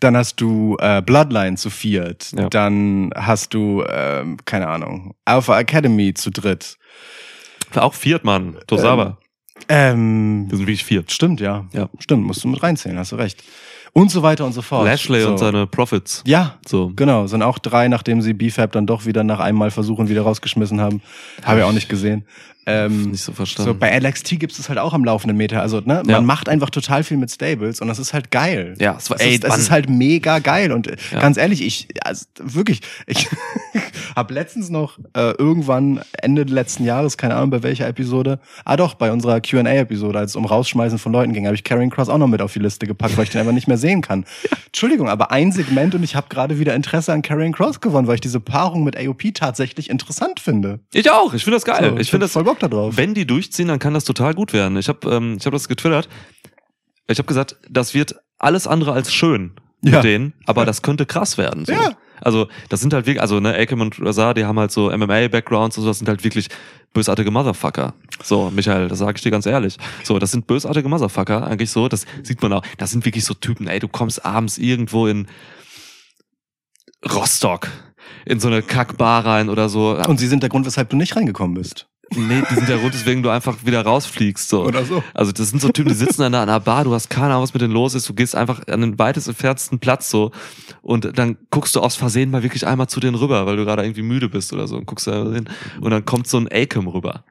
dann 0.01 0.17
hast 0.17 0.41
du 0.41 0.77
äh, 0.79 1.03
Bloodline 1.03 1.57
zu 1.57 1.71
viert. 1.71 2.31
Ja. 2.33 2.49
Dann 2.51 3.11
hast 3.17 3.53
du, 3.55 3.83
ähm, 3.89 4.37
keine 4.45 4.69
Ahnung, 4.69 5.15
Alpha 5.25 5.59
Academy 5.59 6.15
zu 6.15 6.31
dritt. 6.31 6.77
Auch 7.75 7.95
viert, 7.95 8.23
Mann. 8.25 8.59
Tosawa. 8.69 9.19
Ähm, 9.69 10.45
Wir 10.49 10.59
sind 10.59 10.67
wirklich 10.67 10.85
viert. 10.85 11.11
stimmt, 11.11 11.41
ja. 11.41 11.67
Ja. 11.73 11.89
Stimmt, 11.99 12.25
musst 12.27 12.45
du 12.45 12.49
mit 12.49 12.63
reinzählen, 12.63 12.97
hast 12.99 13.11
du 13.11 13.17
recht. 13.17 13.43
Und 13.97 14.11
so 14.11 14.23
weiter 14.23 14.45
und 14.45 14.53
so 14.53 14.61
fort. 14.61 14.85
Lashley 14.85 15.23
so. 15.23 15.31
und 15.31 15.39
seine 15.39 15.67
Profits. 15.67 16.23
Ja, 16.27 16.57
So. 16.69 16.93
genau. 16.95 17.27
Sind 17.29 17.41
auch 17.43 17.59
drei, 17.59 17.89
nachdem 17.89 18.21
sie 18.21 18.35
BFAB 18.35 18.73
dann 18.73 18.87
doch 18.87 19.07
wieder 19.07 19.25
nach 19.25 19.41
einmal 19.41 19.71
versuchen 19.71 20.11
wieder 20.11 20.21
rausgeschmissen 20.21 20.83
haben. 20.83 21.01
Habe 21.43 21.61
ich 21.61 21.65
auch 21.65 21.73
nicht 21.73 21.89
gesehen. 21.89 22.27
Ähm, 22.69 23.11
Nicht 23.13 23.23
so 23.23 23.31
so 23.31 23.37
verstanden. 23.37 23.79
bei 23.79 23.99
NXT 24.01 24.41
gibt 24.41 24.59
es 24.59 24.69
halt 24.69 24.79
auch 24.81 24.93
am 24.93 25.05
laufenden 25.05 25.37
Meter. 25.37 25.63
Also, 25.63 25.79
ne, 25.79 26.03
man 26.05 26.09
Ja. 26.09 26.21
macht 26.21 26.49
einfach 26.49 26.71
total 26.71 27.05
viel 27.05 27.17
mit 27.17 27.31
Stables 27.31 27.81
und 27.81 27.87
das 27.89 27.99
ist 28.01 28.13
halt 28.13 28.31
geil. 28.33 28.75
ja, 28.81 28.97
es 28.99 29.09
war, 29.09 29.21
ey, 29.21 29.35
ist, 29.37 29.45
es 29.45 29.57
ist 29.57 29.71
halt 29.71 29.89
mega 29.89 30.41
geil 30.41 30.73
und 30.73 30.89
äh, 30.89 30.97
Ja. 31.13 31.21
ganz 31.21 31.37
ehrlich, 31.37 31.63
ich 31.63 31.89
also 32.05 32.25
wirklich, 32.43 32.81
ich 33.07 33.29
habe 34.17 34.35
letztens 34.35 34.69
noch 34.71 34.99
äh, 35.17 35.31
irgendwann 35.39 36.01
Ende 36.21 36.43
letzten 36.43 36.85
Jahres, 36.85 37.17
keine 37.17 37.35
Ahnung 37.37 37.51
bei 37.51 37.63
welcher 37.63 37.87
Episode, 37.87 38.41
ah 38.65 38.77
doch 38.77 38.95
bei 38.95 39.13
unserer 39.13 39.41
Q&A-Episode, 39.41 40.19
als 40.19 40.33
es 40.33 40.37
um 40.37 40.45
Rausschmeißen 40.45 40.99
von 40.99 41.13
Leuten 41.13 41.33
ging, 41.33 41.47
habe 41.47 41.55
ich 41.55 41.65
Karrion 41.65 41.91
Cross 41.91 42.09
auch 42.09 42.19
noch 42.19 42.27
mit 42.29 42.43
auf 42.43 42.53
die 42.53 42.59
Liste 42.59 42.87
gepackt, 42.87 43.17
weil 43.17 43.25
ich 43.25 43.31
den 43.31 43.41
einfach 43.41 43.53
nicht 43.55 43.69
mehr 43.69 43.79
sehen 43.79 44.01
kann. 44.01 44.25
Entschuldigung, 44.67 45.09
aber 45.09 45.31
ein 45.31 45.53
Segment 45.53 45.95
und 45.95 46.03
ich 46.03 46.17
habe 46.17 46.27
gerade 46.29 46.59
wieder 46.59 46.75
Interesse 46.75 47.13
an 47.13 47.23
Karrion 47.23 47.53
Cross 47.53 47.81
gewonnen, 47.81 48.07
weil 48.09 48.17
ich 48.17 48.21
diese 48.21 48.41
Paarung 48.41 48.85
mit 48.85 48.97
AOP 48.97 49.33
tatsächlich 49.35 49.89
interessant 49.91 50.41
finde. 50.41 50.81
ich 50.93 51.11
auch. 51.11 51.33
Ich 51.35 51.45
finde 51.45 51.57
das 51.57 51.65
geil. 51.65 51.91
So, 51.91 51.99
ich 51.99 52.11
finde 52.11 52.25
das, 52.25 52.33
voll 52.33 52.45
Bock 52.45 52.56
da 52.61 52.69
drauf. 52.69 52.97
wenn 52.97 53.15
die 53.15 53.27
durchziehen, 53.27 53.69
dann 53.69 53.79
kann 53.79 53.95
das 53.95 54.05
total 54.05 54.35
gut 54.35 54.53
werden. 54.53 54.77
Ich 54.77 54.89
habe 54.89 55.09
ähm, 55.11 55.37
ich 55.39 55.47
hab 55.47 55.53
das 55.53 55.69
getwittert. 55.69 56.09
Ich 57.09 57.19
habe 57.19 57.27
gesagt, 57.27 57.57
das 57.71 57.95
wird 57.95 58.17
alles 58.39 58.67
andere 58.67 58.93
als 58.93 59.13
schön 59.13 59.53
Ja. 59.83 59.97
mit 59.97 60.05
denen, 60.05 60.33
aber 60.47 60.65
das 60.67 60.83
könnte 60.83 61.07
krass 61.07 61.39
werden. 61.39 61.65
So. 61.65 61.73
Ja. 61.73 61.93
Also 62.21 62.49
das 62.71 62.81
sind 62.81 62.93
halt 62.95 63.07
wirklich, 63.07 63.21
also 63.21 63.41
ne, 63.41 63.55
Akem 63.55 63.81
und 63.83 64.01
Razar, 64.01 64.33
die 64.35 64.45
haben 64.45 64.59
halt 64.59 64.73
so 64.73 64.91
MMA-Backgrounds 64.91 65.77
und 65.77 65.83
so, 65.85 65.91
das 65.91 65.99
sind 65.99 66.09
halt 66.09 66.25
wirklich 66.25 66.49
bösartige 66.95 67.31
Motherfucker. 67.31 67.93
So, 68.23 68.51
Michael, 68.51 68.89
das 68.89 68.99
sage 69.01 69.13
ich 69.17 69.23
dir 69.23 69.31
ganz 69.31 69.45
ehrlich. 69.45 69.77
So, 70.03 70.19
das 70.19 70.31
sind 70.31 70.47
bösartige 70.47 70.89
Motherfucker, 70.89 71.47
eigentlich 71.47 71.71
so, 71.71 71.89
das 71.89 72.07
sieht 72.23 72.41
man 72.43 72.55
auch. 72.55 72.63
Das 72.79 72.91
sind 72.91 73.05
wirklich 73.05 73.25
so 73.27 73.35
Typen, 73.35 73.67
ey, 73.69 73.79
du 73.81 73.89
kommst 73.89 74.25
abends 74.25 74.57
irgendwo 74.57 75.07
in 75.07 75.27
Rostock 77.15 77.69
in 78.25 78.41
so 78.41 78.49
eine 78.49 78.63
Kackbar 78.63 79.25
rein 79.25 79.49
oder 79.49 79.69
so. 79.69 79.97
Und 80.09 80.19
sie 80.19 80.27
sind 80.27 80.43
der 80.43 80.51
Grund, 80.51 80.67
weshalb 80.67 80.89
du 80.91 80.97
nicht 80.97 81.17
reingekommen 81.17 81.55
bist. 81.55 81.87
Nee, 82.15 82.43
die 82.49 82.55
sind 82.55 82.69
der 82.69 82.79
Grund, 82.79 82.95
weswegen 82.95 83.23
du 83.23 83.31
einfach 83.31 83.57
wieder 83.65 83.83
rausfliegst. 83.83 84.49
So. 84.49 84.65
Oder 84.65 84.85
so. 84.85 85.03
Also 85.13 85.33
das 85.33 85.51
sind 85.51 85.61
so 85.61 85.71
Typen, 85.71 85.89
die 85.89 85.95
sitzen 85.97 86.23
an 86.23 86.35
einer 86.35 86.61
Bar, 86.61 86.85
du 86.85 86.95
hast 86.95 87.11
keine 87.11 87.31
Ahnung, 87.33 87.43
was 87.43 87.53
mit 87.53 87.63
denen 87.63 87.73
los 87.75 87.95
ist, 87.95 88.09
du 88.09 88.15
gehst 88.15 88.37
einfach 88.37 88.61
an 88.69 88.81
den 88.81 88.99
weitest 88.99 89.27
entferntesten 89.29 89.81
Platz 89.81 90.09
so 90.09 90.31
und 90.83 91.19
dann 91.19 91.37
guckst 91.51 91.75
du 91.75 91.81
aus 91.81 91.97
Versehen 91.97 92.31
mal 92.31 92.45
wirklich 92.45 92.65
einmal 92.67 92.87
zu 92.89 93.01
denen 93.01 93.17
rüber, 93.17 93.45
weil 93.47 93.57
du 93.57 93.65
gerade 93.65 93.83
irgendwie 93.83 94.03
müde 94.03 94.29
bist 94.29 94.53
oder 94.53 94.69
so 94.69 94.77
und 94.77 94.87
guckst 94.87 95.09
da 95.09 95.25
hin 95.33 95.49
und 95.81 95.91
dann 95.91 96.05
kommt 96.05 96.29
so 96.29 96.39
ein 96.39 96.49
Acom 96.51 96.87
rüber. 96.87 97.25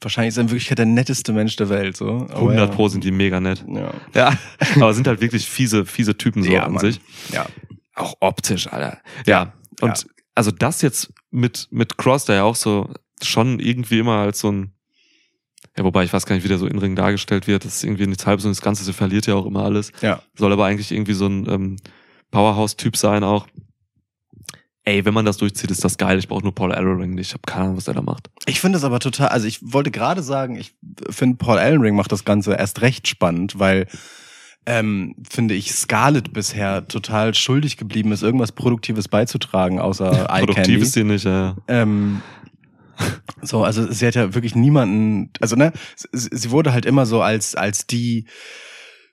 Wahrscheinlich 0.00 0.28
ist 0.30 0.36
er 0.38 0.42
in 0.42 0.50
Wirklichkeit 0.50 0.78
der 0.78 0.86
netteste 0.86 1.32
Mensch 1.32 1.56
der 1.56 1.68
Welt, 1.70 1.96
so. 1.96 2.08
Aber 2.30 2.36
100 2.36 2.68
ja. 2.70 2.74
Pro 2.74 2.88
sind 2.88 3.02
die 3.02 3.10
mega 3.10 3.40
nett. 3.40 3.64
Ja. 3.68 3.92
Ja, 4.14 4.32
aber 4.76 4.92
sind 4.94 5.06
halt 5.06 5.20
wirklich 5.20 5.46
fiese, 5.48 5.86
fiese 5.86 6.16
Typen 6.16 6.42
so 6.42 6.50
Ja, 6.50 6.64
an 6.64 6.72
Mann. 6.74 6.80
sich. 6.80 7.00
Ja. 7.32 7.46
Auch 7.94 8.14
optisch, 8.20 8.70
Alter. 8.70 8.98
Ja, 9.26 9.54
und 9.80 9.98
Ja. 9.98 10.04
also 10.34 10.50
das 10.50 10.82
jetzt 10.82 11.12
mit, 11.30 11.68
mit 11.70 11.96
Cross, 11.96 12.26
der 12.26 12.36
ja 12.36 12.42
auch 12.44 12.56
so 12.56 12.90
schon 13.22 13.60
irgendwie 13.60 13.98
immer 13.98 14.18
als 14.18 14.40
so 14.40 14.50
ein, 14.50 14.72
ja, 15.76 15.84
wobei 15.84 16.04
ich 16.04 16.12
weiß 16.12 16.26
gar 16.26 16.34
nicht, 16.34 16.44
wie 16.44 16.48
der 16.48 16.58
so 16.58 16.66
in 16.66 16.78
Ring 16.78 16.96
dargestellt 16.96 17.46
wird. 17.46 17.64
Das 17.64 17.76
ist 17.76 17.84
irgendwie 17.84 18.06
nichts 18.06 18.26
halbes 18.26 18.44
und 18.44 18.50
das 18.50 18.62
Ganze, 18.62 18.84
der 18.84 18.94
verliert 18.94 19.26
ja 19.26 19.34
auch 19.34 19.46
immer 19.46 19.64
alles. 19.64 19.92
Ja. 20.00 20.22
Soll 20.36 20.52
aber 20.52 20.64
eigentlich 20.66 20.92
irgendwie 20.92 21.12
so 21.14 21.26
ein 21.26 21.48
ähm, 21.48 21.76
Powerhouse-Typ 22.30 22.96
sein 22.96 23.24
auch. 23.24 23.46
Ey, 24.84 25.04
wenn 25.04 25.14
man 25.14 25.24
das 25.24 25.36
durchzieht, 25.38 25.70
ist 25.72 25.84
das 25.84 25.98
geil. 25.98 26.16
Ich 26.18 26.28
brauche 26.28 26.44
nur 26.44 26.54
Paul 26.54 26.72
Ellering 26.72 27.14
nicht. 27.14 27.28
Ich 27.28 27.32
habe 27.32 27.42
keine 27.44 27.64
Ahnung, 27.64 27.76
was 27.76 27.86
der 27.86 27.94
da 27.94 28.02
macht. 28.02 28.30
Ich 28.46 28.60
finde 28.60 28.78
es 28.78 28.84
aber 28.84 29.00
total, 29.00 29.28
also 29.28 29.46
ich 29.48 29.58
wollte 29.60 29.90
gerade 29.90 30.22
sagen, 30.22 30.56
ich 30.56 30.74
finde 31.10 31.36
Paul 31.38 31.58
Ellenring 31.58 31.96
macht 31.96 32.12
das 32.12 32.24
Ganze 32.24 32.54
erst 32.54 32.82
recht 32.82 33.08
spannend, 33.08 33.58
weil 33.58 33.88
ähm, 34.64 35.16
finde 35.28 35.54
ich 35.54 35.74
Scarlett 35.74 36.32
bisher 36.32 36.86
total 36.86 37.34
schuldig 37.34 37.76
geblieben 37.76 38.12
ist, 38.12 38.22
irgendwas 38.22 38.52
Produktives 38.52 39.08
beizutragen, 39.08 39.80
außer 39.80 40.28
Eye 40.30 40.44
Produktiv 40.44 40.82
ist 40.82 40.94
die 40.94 41.04
nicht, 41.04 41.24
ja. 41.24 41.56
Ähm, 41.68 42.22
so, 43.42 43.64
also 43.64 43.90
sie 43.90 44.06
hat 44.06 44.14
ja 44.14 44.34
wirklich 44.34 44.54
niemanden, 44.54 45.30
also 45.40 45.56
ne, 45.56 45.72
sie, 46.12 46.50
wurde 46.50 46.72
halt 46.72 46.86
immer 46.86 47.06
so 47.06 47.22
als, 47.22 47.54
als 47.54 47.86
die 47.86 48.26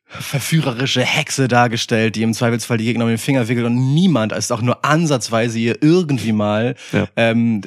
verführerische 0.06 1.02
Hexe 1.02 1.48
dargestellt, 1.48 2.16
die 2.16 2.24
im 2.24 2.34
Zweifelsfall 2.34 2.78
die 2.78 2.86
Gegner 2.86 3.06
um 3.06 3.10
den 3.10 3.18
Finger 3.18 3.48
wickelt 3.48 3.66
und 3.66 3.94
niemand 3.94 4.32
ist 4.32 4.52
auch 4.52 4.62
nur 4.62 4.86
ansatzweise 4.86 5.58
ihr 5.60 5.82
irgendwie 5.82 6.34
mal 6.34 6.76
Ja. 6.92 7.08
ähm, 7.16 7.62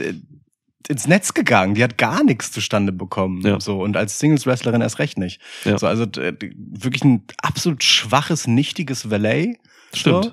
ins 0.89 1.09
Netz 1.09 1.35
gegangen. 1.35 1.75
Die 1.75 1.83
hat 1.83 1.99
gar 1.99 2.23
nichts 2.23 2.53
zustande 2.53 2.93
bekommen. 2.93 3.45
Ja. 3.45 3.59
So 3.59 3.81
und 3.83 3.97
als 3.97 4.21
Singles-Wrestlerin 4.21 4.81
erst 4.81 5.01
recht 5.01 5.19
nicht. 5.19 5.41
Ja. 5.65 5.79
So, 5.79 5.89
also 5.89 6.07
wirklich 6.07 7.03
ein 7.05 7.25
absolut 7.43 7.83
schwaches, 7.83 8.47
nichtiges 8.47 9.11
Valet. 9.11 9.59
Stimmt. 9.93 10.25
So. 10.27 10.33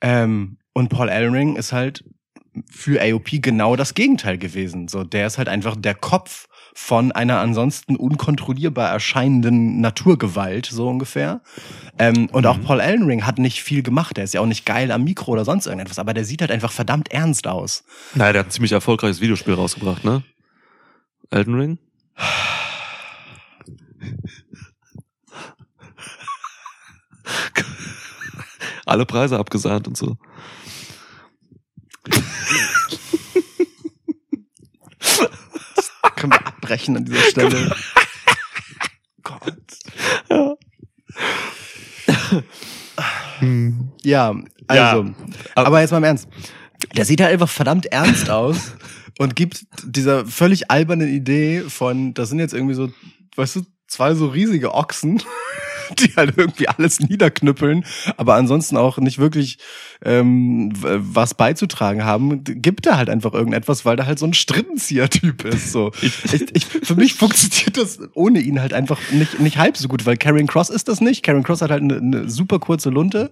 Ähm, 0.00 0.56
und 0.72 0.88
Paul 0.88 1.08
Ellering 1.08 1.54
ist 1.54 1.72
halt 1.72 2.02
für 2.70 3.00
AOP 3.00 3.40
genau 3.42 3.76
das 3.76 3.94
Gegenteil 3.94 4.38
gewesen. 4.38 4.88
So, 4.88 5.04
der 5.04 5.26
ist 5.26 5.38
halt 5.38 5.48
einfach 5.48 5.76
der 5.76 5.94
Kopf 5.94 6.46
von 6.74 7.10
einer 7.10 7.40
ansonsten 7.40 7.96
unkontrollierbar 7.96 8.90
erscheinenden 8.90 9.80
Naturgewalt, 9.80 10.66
so 10.66 10.88
ungefähr. 10.88 11.40
Ähm, 11.98 12.28
und 12.30 12.44
Mhm. 12.44 12.50
auch 12.50 12.60
Paul 12.62 12.80
Ellering 12.80 13.26
hat 13.26 13.38
nicht 13.38 13.62
viel 13.62 13.82
gemacht. 13.82 14.16
Der 14.16 14.24
ist 14.24 14.34
ja 14.34 14.40
auch 14.40 14.46
nicht 14.46 14.64
geil 14.64 14.92
am 14.92 15.02
Mikro 15.02 15.32
oder 15.32 15.44
sonst 15.44 15.66
irgendetwas, 15.66 15.98
aber 15.98 16.14
der 16.14 16.24
sieht 16.24 16.40
halt 16.40 16.52
einfach 16.52 16.70
verdammt 16.70 17.10
ernst 17.10 17.48
aus. 17.48 17.84
Naja, 18.14 18.32
der 18.32 18.40
hat 18.40 18.48
ein 18.48 18.52
ziemlich 18.52 18.72
erfolgreiches 18.72 19.20
Videospiel 19.20 19.54
rausgebracht, 19.54 20.04
ne? 20.04 20.22
Elden 21.30 21.54
Ring? 21.54 21.78
Alle 28.86 29.04
Preise 29.04 29.38
abgesahnt 29.38 29.86
und 29.86 29.96
so. 29.96 30.16
Können 36.16 36.32
wir 36.32 36.46
abbrechen 36.46 36.96
an 36.96 37.04
dieser 37.04 37.22
Stelle? 37.22 37.76
Gott. 39.22 39.54
Ja, 44.02 44.34
also. 44.66 45.04
Ja. 45.04 45.14
Aber 45.54 45.80
jetzt 45.80 45.90
mal 45.90 45.98
im 45.98 46.04
Ernst. 46.04 46.28
Der 46.96 47.04
sieht 47.04 47.20
halt 47.20 47.32
einfach 47.32 47.48
verdammt 47.48 47.86
ernst 47.86 48.30
aus 48.30 48.72
und 49.18 49.34
gibt 49.34 49.66
dieser 49.84 50.24
völlig 50.26 50.70
albernen 50.70 51.08
Idee 51.08 51.62
von, 51.68 52.14
das 52.14 52.28
sind 52.28 52.38
jetzt 52.38 52.54
irgendwie 52.54 52.74
so, 52.74 52.90
weißt 53.36 53.56
du, 53.56 53.62
zwei 53.88 54.14
so 54.14 54.28
riesige 54.28 54.74
Ochsen, 54.74 55.20
die 55.98 56.14
halt 56.16 56.34
irgendwie 56.36 56.68
alles 56.68 57.00
niederknüppeln, 57.00 57.84
aber 58.16 58.34
ansonsten 58.34 58.76
auch 58.76 58.98
nicht 58.98 59.18
wirklich 59.18 59.58
ähm, 60.04 60.72
was 60.74 61.34
beizutragen 61.34 62.04
haben, 62.04 62.44
gibt 62.44 62.86
er 62.86 62.96
halt 62.96 63.10
einfach 63.10 63.32
irgendetwas, 63.34 63.84
weil 63.84 63.96
da 63.96 64.06
halt 64.06 64.18
so 64.18 64.26
ein 64.26 64.34
Strippenzieher-Typ 64.34 65.44
ist. 65.44 65.72
So. 65.72 65.90
Ich, 66.02 66.54
ich, 66.54 66.64
für 66.66 66.94
mich 66.94 67.14
funktioniert 67.14 67.76
das 67.76 67.98
ohne 68.14 68.40
ihn 68.40 68.60
halt 68.60 68.72
einfach 68.72 68.98
nicht, 69.12 69.40
nicht 69.40 69.58
halb 69.58 69.76
so 69.76 69.88
gut, 69.88 70.04
weil 70.06 70.16
Karen 70.16 70.46
Cross 70.46 70.68
ist 70.70 70.88
das 70.88 71.00
nicht. 71.00 71.22
Karen 71.22 71.42
Cross 71.42 71.62
hat 71.62 71.70
halt 71.70 71.82
eine, 71.82 71.96
eine 71.96 72.28
super 72.28 72.58
kurze 72.58 72.90
Lunte. 72.90 73.30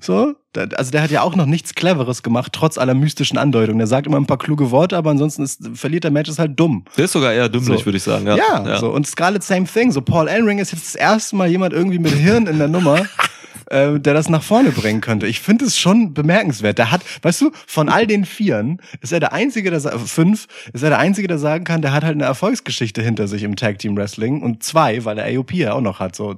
So, 0.00 0.34
also 0.76 0.90
der 0.90 1.02
hat 1.02 1.10
ja 1.10 1.22
auch 1.22 1.36
noch 1.36 1.46
nichts 1.46 1.74
Cleveres 1.74 2.22
gemacht, 2.22 2.52
trotz 2.52 2.78
aller 2.78 2.94
mystischen 2.94 3.38
Andeutungen. 3.38 3.78
Der 3.78 3.86
sagt 3.86 4.06
immer 4.06 4.16
ein 4.16 4.26
paar 4.26 4.38
kluge 4.38 4.70
Worte, 4.70 4.96
aber 4.96 5.10
ansonsten 5.10 5.42
ist, 5.42 5.68
verliert 5.74 6.04
der 6.04 6.10
Match 6.10 6.28
ist 6.30 6.38
halt 6.38 6.58
dumm. 6.58 6.84
Der 6.96 7.04
ist 7.06 7.12
sogar 7.12 7.32
eher 7.32 7.48
dümmlich, 7.48 7.80
So. 7.80 7.84
würde 7.86 7.96
ich 7.98 8.02
sagen. 8.02 8.26
Ja, 8.26 8.36
Ja, 8.36 8.78
so 8.78 8.90
und 8.90 9.06
Scarlett 9.06 9.42
same 9.42 9.64
thing. 9.66 9.92
So 9.92 10.00
Paul 10.00 10.28
Elring 10.28 10.58
ist 10.58 10.72
jetzt 10.72 10.86
das 10.86 10.94
erste 10.94 11.36
Mal 11.36 11.48
jemand 11.48 11.72
irgendwie 11.72 11.98
mit 11.98 12.12
Hirn 12.12 12.46
in 12.46 12.58
der 12.58 12.68
Nummer, 12.68 13.04
äh, 13.70 13.98
der 13.98 14.14
das 14.14 14.28
nach 14.28 14.42
vorne 14.42 14.70
bringen 14.70 15.00
könnte. 15.00 15.26
Ich 15.26 15.40
finde 15.40 15.64
es 15.64 15.78
schon 15.78 16.12
bemerkenswert. 16.12 16.78
Der 16.78 16.90
hat, 16.90 17.02
weißt 17.22 17.40
du, 17.40 17.50
von 17.66 17.88
all 17.88 18.06
den 18.06 18.24
Vieren 18.24 18.80
ist 19.00 19.12
er 19.12 19.20
der 19.20 19.32
einzige, 19.32 19.70
der 19.70 19.80
fünf, 19.80 20.46
ist 20.72 20.82
er 20.82 20.90
der 20.90 20.98
einzige, 20.98 21.28
der 21.28 21.38
sagen 21.38 21.64
kann, 21.64 21.80
der 21.80 21.92
hat 21.92 22.04
halt 22.04 22.14
eine 22.14 22.24
Erfolgsgeschichte 22.24 23.00
hinter 23.00 23.28
sich 23.28 23.42
im 23.42 23.56
Tag 23.56 23.78
Team 23.78 23.96
Wrestling 23.96 24.42
und 24.42 24.62
zwei, 24.62 25.04
weil 25.04 25.18
er 25.18 25.38
AOP 25.38 25.52
ja 25.54 25.72
auch 25.72 25.80
noch 25.80 26.00
hat. 26.00 26.16
So 26.16 26.36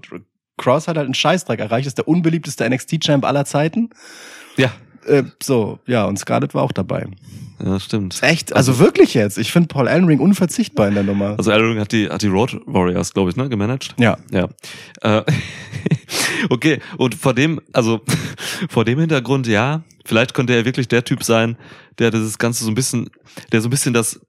Cross 0.59 0.89
hat 0.89 0.97
halt 0.97 1.07
einen 1.07 1.14
Scheißdreck 1.14 1.59
erreicht, 1.59 1.87
ist 1.87 1.99
der 1.99 2.07
unbeliebteste 2.07 2.68
NXT 2.68 3.01
Champ 3.01 3.24
aller 3.24 3.45
Zeiten. 3.45 3.91
Ja. 4.57 4.70
Äh, 5.07 5.25
so, 5.43 5.79
ja, 5.87 6.05
und 6.05 6.19
Scarlett 6.19 6.55
war 6.55 6.63
auch 6.63 6.73
dabei. 6.73 7.07
Ja, 7.65 7.79
stimmt. 7.79 8.19
Echt? 8.23 8.55
Also 8.55 8.79
wirklich 8.79 9.15
jetzt. 9.15 9.39
Ich 9.39 9.53
finde 9.53 9.69
Paul 9.69 9.87
Ellenring 9.87 10.19
unverzichtbar 10.19 10.89
in 10.89 10.95
der 10.95 11.05
Nummer. 11.05 11.37
Also 11.39 11.51
Ellering 11.51 11.79
hat 11.79 11.93
die, 11.93 12.09
hat 12.09 12.23
die 12.23 12.29
Road 12.29 12.61
Warriors, 12.67 13.13
glaube 13.13 13.31
ich, 13.31 13.37
ne, 13.37 13.49
gemanagt. 13.49 13.95
ja. 13.99 14.17
Ja. 14.31 14.49
Äh, 15.03 15.23
okay, 16.51 16.81
und 16.97 17.15
vor 17.15 17.35
dem, 17.35 17.61
also 17.73 18.01
vor 18.69 18.85
dem 18.85 18.99
Hintergrund, 18.99 19.47
ja, 19.47 19.83
vielleicht 20.05 20.35
könnte 20.35 20.55
er 20.55 20.65
wirklich 20.65 20.89
der 20.89 21.05
Typ 21.05 21.23
sein, 21.23 21.57
der 21.99 22.11
dieses 22.11 22.39
Ganze 22.39 22.65
so 22.65 22.71
ein 22.71 22.75
bisschen, 22.75 23.11
der 23.53 23.61
so 23.61 23.69
ein 23.69 23.71
bisschen 23.71 23.95
das 23.95 24.21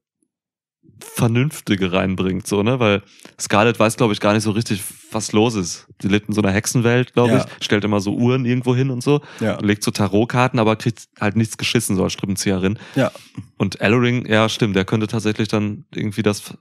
Vernünftige 1.04 1.92
reinbringt, 1.92 2.48
so, 2.48 2.64
ne? 2.64 2.80
Weil 2.80 3.04
Scarlett 3.40 3.80
weiß, 3.80 3.98
glaube 3.98 4.14
ich, 4.14 4.20
gar 4.20 4.34
nicht 4.34 4.44
so 4.44 4.52
richtig, 4.52 4.82
was 5.12 5.32
los 5.32 5.56
ist. 5.56 5.88
Die 6.02 6.08
lebt 6.08 6.28
in 6.30 6.34
so 6.34 6.42
einer 6.42 6.52
Hexenwelt, 6.52 7.14
glaube 7.14 7.34
Ja. 7.34 7.46
ich, 7.60 7.66
stellt 7.66 7.84
immer 7.84 8.00
so 8.00 8.16
Uhren 8.16 8.46
irgendwo 8.46 8.76
hin 8.76 8.90
und 8.90 9.04
so, 9.04 9.22
Ja. 9.40 9.60
legt 9.62 9.84
so 9.84 9.92
Tarotkarten, 9.92 10.60
aber 10.60 10.76
kriegt 10.76 11.06
halt 11.20 11.36
nichts 11.36 11.58
geschissen, 11.58 11.96
so 11.96 12.04
als 12.04 12.14
Strippenzieherin. 12.14 12.80
Ja. 12.96 13.12
Und 13.58 13.82
Ellering, 13.82 14.26
ja, 14.26 14.48
stimmt, 14.50 14.76
der 14.76 14.86
könnte 14.86 15.08
tatsächlich 15.08 15.48
dann 15.50 15.86
irgendwie 15.94 16.24
das 16.24 16.56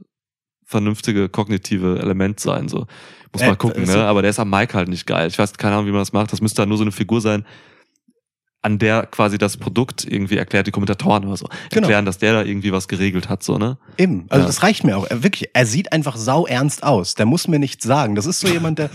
vernünftige 0.64 1.28
kognitive 1.28 1.98
Element 1.98 2.40
sein, 2.40 2.68
so. 2.68 2.86
Muss 3.32 3.42
Äh, 3.42 3.48
mal 3.48 3.56
gucken, 3.56 3.86
so- 3.86 3.92
ne? 3.96 4.04
Aber 4.04 4.22
der 4.22 4.30
ist 4.30 4.38
am 4.38 4.50
Mike 4.50 4.74
halt 4.74 4.88
nicht 4.88 5.06
geil. 5.06 5.28
Ich 5.28 5.38
weiß 5.38 5.54
keine 5.54 5.74
Ahnung, 5.74 5.86
wie 5.86 5.90
man 5.92 6.00
das 6.00 6.12
macht. 6.12 6.32
Das 6.32 6.40
müsste 6.40 6.62
dann 6.62 6.68
nur 6.68 6.78
so 6.78 6.84
eine 6.84 6.92
Figur 6.92 7.20
sein, 7.20 7.44
an 8.62 8.78
der 8.78 9.06
quasi 9.06 9.38
das 9.38 9.56
Produkt 9.56 10.04
irgendwie 10.04 10.36
erklärt, 10.36 10.66
die 10.66 10.70
Kommentatoren 10.70 11.24
oder 11.26 11.36
so. 11.36 11.46
Genau. 11.70 11.82
Erklären, 11.86 12.04
dass 12.04 12.18
der 12.18 12.32
da 12.32 12.42
irgendwie 12.44 12.72
was 12.72 12.86
geregelt 12.88 13.28
hat, 13.28 13.42
so, 13.42 13.58
ne? 13.58 13.76
Eben. 13.98 14.26
Also 14.28 14.42
Ja. 14.42 14.46
das 14.46 14.62
reicht 14.62 14.84
mir 14.84 14.96
auch. 14.96 15.06
Er, 15.10 15.22
wirklich, 15.24 15.50
er 15.52 15.66
sieht 15.66 15.92
einfach 15.92 16.16
sau 16.16 16.46
ernst 16.46 16.84
aus. 16.84 17.14
Der 17.16 17.26
muss 17.26 17.48
mir 17.48 17.58
nichts 17.58 17.84
sagen. 17.84 18.14
Das 18.14 18.24
ist 18.26 18.38
so 18.40 18.46
jemand, 18.48 18.78
der, 18.78 18.90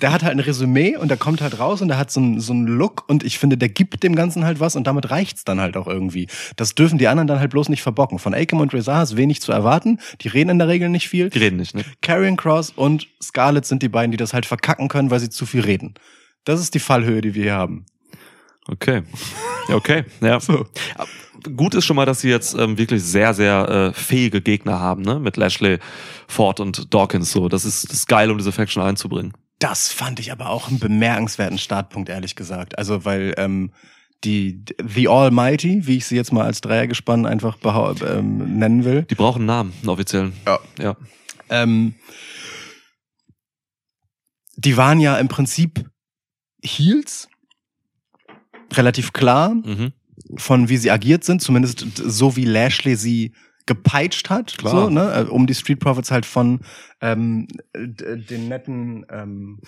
der 0.00 0.12
hat 0.12 0.22
halt 0.22 0.32
ein 0.32 0.40
Resümee 0.40 0.96
und 0.96 1.08
der 1.08 1.16
kommt 1.16 1.40
halt 1.40 1.58
raus 1.58 1.80
und 1.82 1.88
der 1.88 1.98
hat 1.98 2.10
so 2.10 2.20
einen 2.20 2.40
so 2.40 2.52
einen 2.52 2.66
Look 2.66 3.04
und 3.08 3.24
ich 3.24 3.38
finde, 3.38 3.56
der 3.58 3.68
gibt 3.68 4.02
dem 4.02 4.14
Ganzen 4.14 4.44
halt 4.44 4.60
was 4.60 4.76
und 4.76 4.86
damit 4.86 5.10
reicht's 5.10 5.44
dann 5.44 5.60
halt 5.60 5.76
auch 5.76 5.86
irgendwie. 5.86 6.26
Das 6.56 6.74
dürfen 6.74 6.98
die 6.98 7.08
anderen 7.08 7.26
dann 7.26 7.40
halt 7.40 7.50
bloß 7.50 7.68
nicht 7.68 7.82
verbocken. 7.82 8.18
Von 8.18 8.34
Akam 8.34 8.60
und 8.60 8.72
Rezar 8.74 9.02
ist 9.02 9.16
wenig 9.16 9.40
zu 9.40 9.52
erwarten. 9.52 9.98
Die 10.22 10.28
reden 10.28 10.50
in 10.50 10.58
der 10.58 10.68
Regel 10.68 10.88
nicht 10.88 11.08
viel. 11.08 11.30
Die 11.30 11.38
reden 11.38 11.56
nicht, 11.56 11.74
ne? 11.74 11.84
Karrion 12.02 12.36
Cross 12.36 12.70
und 12.74 13.06
Scarlett 13.22 13.64
sind 13.66 13.82
die 13.82 13.88
beiden, 13.88 14.10
die 14.10 14.16
das 14.18 14.32
halt 14.34 14.46
verkacken 14.46 14.88
können, 14.88 15.10
weil 15.10 15.20
sie 15.20 15.30
zu 15.30 15.46
viel 15.46 15.60
reden. 15.62 15.94
Das 16.44 16.60
ist 16.60 16.74
die 16.74 16.78
Fallhöhe, 16.78 17.20
die 17.22 17.34
wir 17.34 17.42
hier 17.42 17.54
haben. 17.54 17.86
Okay. 18.68 19.02
Okay. 19.68 20.04
Ja. 20.20 20.38
So. 20.40 20.66
Gut 21.54 21.74
ist 21.74 21.84
schon 21.84 21.94
mal, 21.96 22.06
dass 22.06 22.22
sie 22.22 22.28
jetzt 22.30 22.54
ähm, 22.58 22.76
wirklich 22.78 23.02
sehr, 23.04 23.32
sehr 23.32 23.68
äh, 23.68 23.92
fähige 23.92 24.40
Gegner 24.40 24.80
haben, 24.80 25.02
ne? 25.02 25.20
Mit 25.20 25.36
Lashley, 25.36 25.78
Ford 26.26 26.58
und 26.58 26.92
Dawkins 26.92 27.30
so. 27.30 27.48
Das 27.48 27.64
ist, 27.64 27.84
das 27.88 27.98
ist 27.98 28.08
geil, 28.08 28.30
um 28.32 28.38
diese 28.38 28.50
Faction 28.52 28.82
einzubringen. 28.82 29.32
Das 29.60 29.92
fand 29.92 30.18
ich 30.18 30.32
aber 30.32 30.50
auch 30.50 30.68
einen 30.68 30.80
bemerkenswerten 30.80 31.58
Startpunkt, 31.58 32.08
ehrlich 32.08 32.34
gesagt. 32.34 32.78
Also, 32.78 33.04
weil 33.04 33.34
ähm, 33.36 33.70
die 34.24 34.64
The 34.84 35.08
Almighty, 35.08 35.86
wie 35.86 35.98
ich 35.98 36.06
sie 36.06 36.16
jetzt 36.16 36.32
mal 36.32 36.44
als 36.44 36.62
Dreiergespann 36.62 37.26
einfach 37.26 37.58
behau- 37.58 38.02
ähm, 38.04 38.58
nennen 38.58 38.84
will, 38.84 39.02
Die 39.02 39.14
brauchen 39.14 39.40
einen 39.40 39.46
Namen, 39.46 39.72
einen 39.80 39.88
offiziellen. 39.90 40.32
Ja. 40.46 40.58
Ja. 40.80 40.96
ähm, 41.50 41.94
die 44.56 44.76
waren 44.76 45.00
ja 45.00 45.16
im 45.18 45.28
Prinzip 45.28 45.88
Heels, 46.64 47.28
relativ 48.72 49.12
klar 49.12 49.54
Mhm. 49.54 49.92
von 50.36 50.68
wie 50.68 50.76
sie 50.76 50.90
agiert 50.90 51.24
sind, 51.24 51.42
zumindest 51.42 51.84
so 51.96 52.36
wie 52.36 52.44
Lashley 52.44 52.96
sie 52.96 53.32
gepeitscht 53.66 54.30
hat, 54.30 54.56
Klar. 54.58 54.84
so, 54.84 54.90
ne, 54.90 55.12
äh, 55.12 55.22
um 55.30 55.46
die 55.48 55.54
Street 55.54 55.80
Profits 55.80 56.10
halt 56.12 56.24
von 56.24 56.60
ähm, 57.00 57.48
d- 57.76 58.16
den 58.18 58.48
netten 58.48 59.04
ähm, 59.10 59.58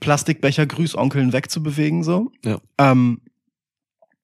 Plastikbecher 0.00 0.64
Grüßonkeln 0.66 1.32
wegzubewegen, 1.32 2.02
so. 2.04 2.32
Ja. 2.44 2.58
Ähm, 2.78 3.20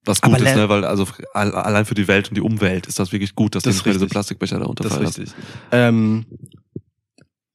Was 0.06 0.22
gut 0.22 0.38
ist, 0.40 0.54
ne? 0.56 0.68
Weil 0.70 0.84
also 0.84 1.06
all- 1.34 1.52
allein 1.54 1.84
für 1.84 1.94
die 1.94 2.08
Welt 2.08 2.28
und 2.30 2.34
die 2.36 2.40
Umwelt 2.40 2.86
ist 2.86 2.98
das 2.98 3.12
wirklich 3.12 3.34
gut, 3.34 3.54
dass 3.54 3.62
Das 3.62 3.82
diese. 3.82 4.06
Plastikbecher 4.06 4.54
da 4.56 4.60
Das 4.60 4.68
unterfallen 4.70 5.06
ist 5.06 5.18
richtig. 5.18 5.34
Ähm, 5.70 6.24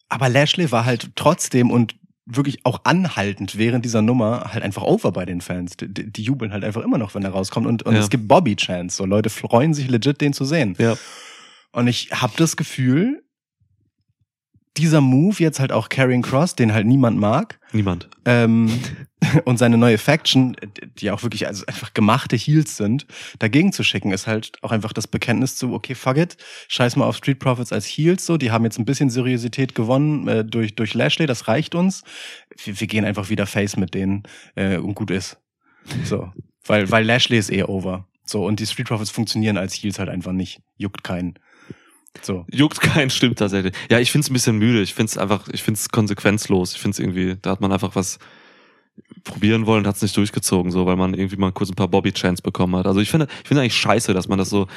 aber 0.09 0.29
Lashley 0.29 0.71
war 0.71 0.85
halt 0.85 1.09
trotzdem 1.15 1.71
und 1.71 1.95
wirklich 2.25 2.65
auch 2.65 2.81
anhaltend 2.85 3.57
während 3.57 3.83
dieser 3.83 4.01
Nummer 4.01 4.51
halt 4.53 4.63
einfach 4.63 4.83
over 4.83 5.11
bei 5.11 5.25
den 5.25 5.41
Fans. 5.41 5.75
Die, 5.77 5.87
die, 6.11 6.23
jubeln 6.23 6.53
halt 6.53 6.63
einfach 6.63 6.81
immer 6.81 6.97
noch, 6.97 7.13
wenn 7.15 7.23
er 7.23 7.31
rauskommt. 7.31 7.67
Und, 7.67 7.83
und 7.83 7.93
Ja. 7.95 7.99
es 7.99 8.09
gibt 8.09 8.27
Bobby-Chance. 8.27 8.95
So 8.95 9.05
Leute 9.05 9.29
freuen 9.29 9.73
sich 9.73 9.89
legit, 9.89 10.21
den 10.21 10.31
zu 10.33 10.45
sehen. 10.45 10.75
Ja. 10.77 10.95
Und 11.73 11.87
ich 11.87 12.11
habe 12.11 12.33
das 12.37 12.55
Gefühl, 12.55 13.23
dieser 14.77 15.01
Move 15.01 15.35
jetzt 15.39 15.59
halt 15.59 15.71
auch 15.71 15.89
Carrying 15.89 16.21
Cross, 16.21 16.55
den 16.55 16.73
halt 16.73 16.87
niemand 16.87 17.19
mag, 17.19 17.59
Niemand. 17.73 18.09
ähm, 18.25 18.69
und 19.45 19.57
seine 19.57 19.77
neue 19.77 19.97
Faction, 19.97 20.55
die 20.97 21.11
auch 21.11 21.23
wirklich 21.23 21.47
also 21.47 21.65
einfach 21.65 21.93
gemachte 21.93 22.35
Heels 22.35 22.77
sind, 22.77 23.05
dagegen 23.39 23.73
zu 23.73 23.83
schicken, 23.83 24.11
ist 24.11 24.27
halt 24.27 24.51
auch 24.61 24.71
einfach 24.71 24.93
das 24.93 25.07
Bekenntnis 25.07 25.55
zu, 25.55 25.73
okay, 25.73 25.95
fuck 25.95 26.17
it, 26.17 26.37
scheiß 26.67 26.95
mal 26.95 27.05
auf 27.05 27.17
Street 27.17 27.39
Profits 27.39 27.71
als 27.71 27.85
Heels 27.85 28.25
so, 28.25 28.37
die 28.37 28.51
haben 28.51 28.63
jetzt 28.63 28.77
ein 28.77 28.85
bisschen 28.85 29.09
Seriosität 29.09 29.75
gewonnen 29.75 30.27
äh, 30.27 30.45
durch, 30.45 30.75
durch 30.75 30.93
Lashley, 30.93 31.25
das 31.25 31.47
reicht 31.47 31.75
uns. 31.75 32.03
Wir, 32.63 32.79
wir 32.79 32.87
gehen 32.87 33.05
einfach 33.05 33.29
wieder 33.29 33.45
Face 33.45 33.77
mit 33.77 33.93
denen 33.93 34.23
äh, 34.55 34.77
und 34.77 34.95
gut 34.95 35.11
ist. 35.11 35.37
So. 36.03 36.31
Weil, 36.65 36.89
weil 36.91 37.05
Lashley 37.05 37.37
ist 37.37 37.51
eh 37.51 37.63
over. 37.63 38.07
So, 38.25 38.45
und 38.45 38.59
die 38.59 38.65
Street 38.65 38.87
Profits 38.87 39.09
funktionieren 39.09 39.57
als 39.57 39.73
Heels 39.73 39.99
halt 39.99 40.09
einfach 40.09 40.31
nicht. 40.31 40.61
Juckt 40.77 41.03
keinen. 41.03 41.37
So. 42.21 42.45
Juckt 42.49 42.79
kein, 42.79 43.09
stimmt 43.09 43.39
tatsächlich. 43.39 43.73
Ja, 43.89 43.99
ich 43.99 44.11
find's 44.11 44.29
ein 44.29 44.33
bisschen 44.33 44.57
müde. 44.57 44.81
Ich 44.81 44.93
find's 44.93 45.17
einfach, 45.17 45.47
ich 45.49 45.63
find's 45.63 45.89
konsequenzlos. 45.89 46.73
Ich 46.75 46.81
find's 46.81 46.99
irgendwie, 46.99 47.35
da 47.41 47.51
hat 47.51 47.61
man 47.61 47.71
einfach 47.71 47.95
was 47.95 48.19
probieren 49.23 49.65
wollen 49.65 49.83
und 49.83 49.87
hat's 49.87 50.01
nicht 50.01 50.15
durchgezogen, 50.17 50.71
so, 50.71 50.85
weil 50.85 50.95
man 50.95 51.13
irgendwie 51.13 51.37
mal 51.37 51.51
kurz 51.51 51.69
ein 51.69 51.75
paar 51.75 51.87
Bobby-Chance 51.87 52.41
bekommen 52.43 52.75
hat. 52.75 52.85
Also 52.85 52.99
ich 52.99 53.09
finde, 53.09 53.27
ich 53.41 53.47
finde 53.47 53.61
eigentlich 53.61 53.75
scheiße, 53.75 54.13
dass 54.13 54.27
man 54.27 54.37
das 54.37 54.49
so, 54.49 54.67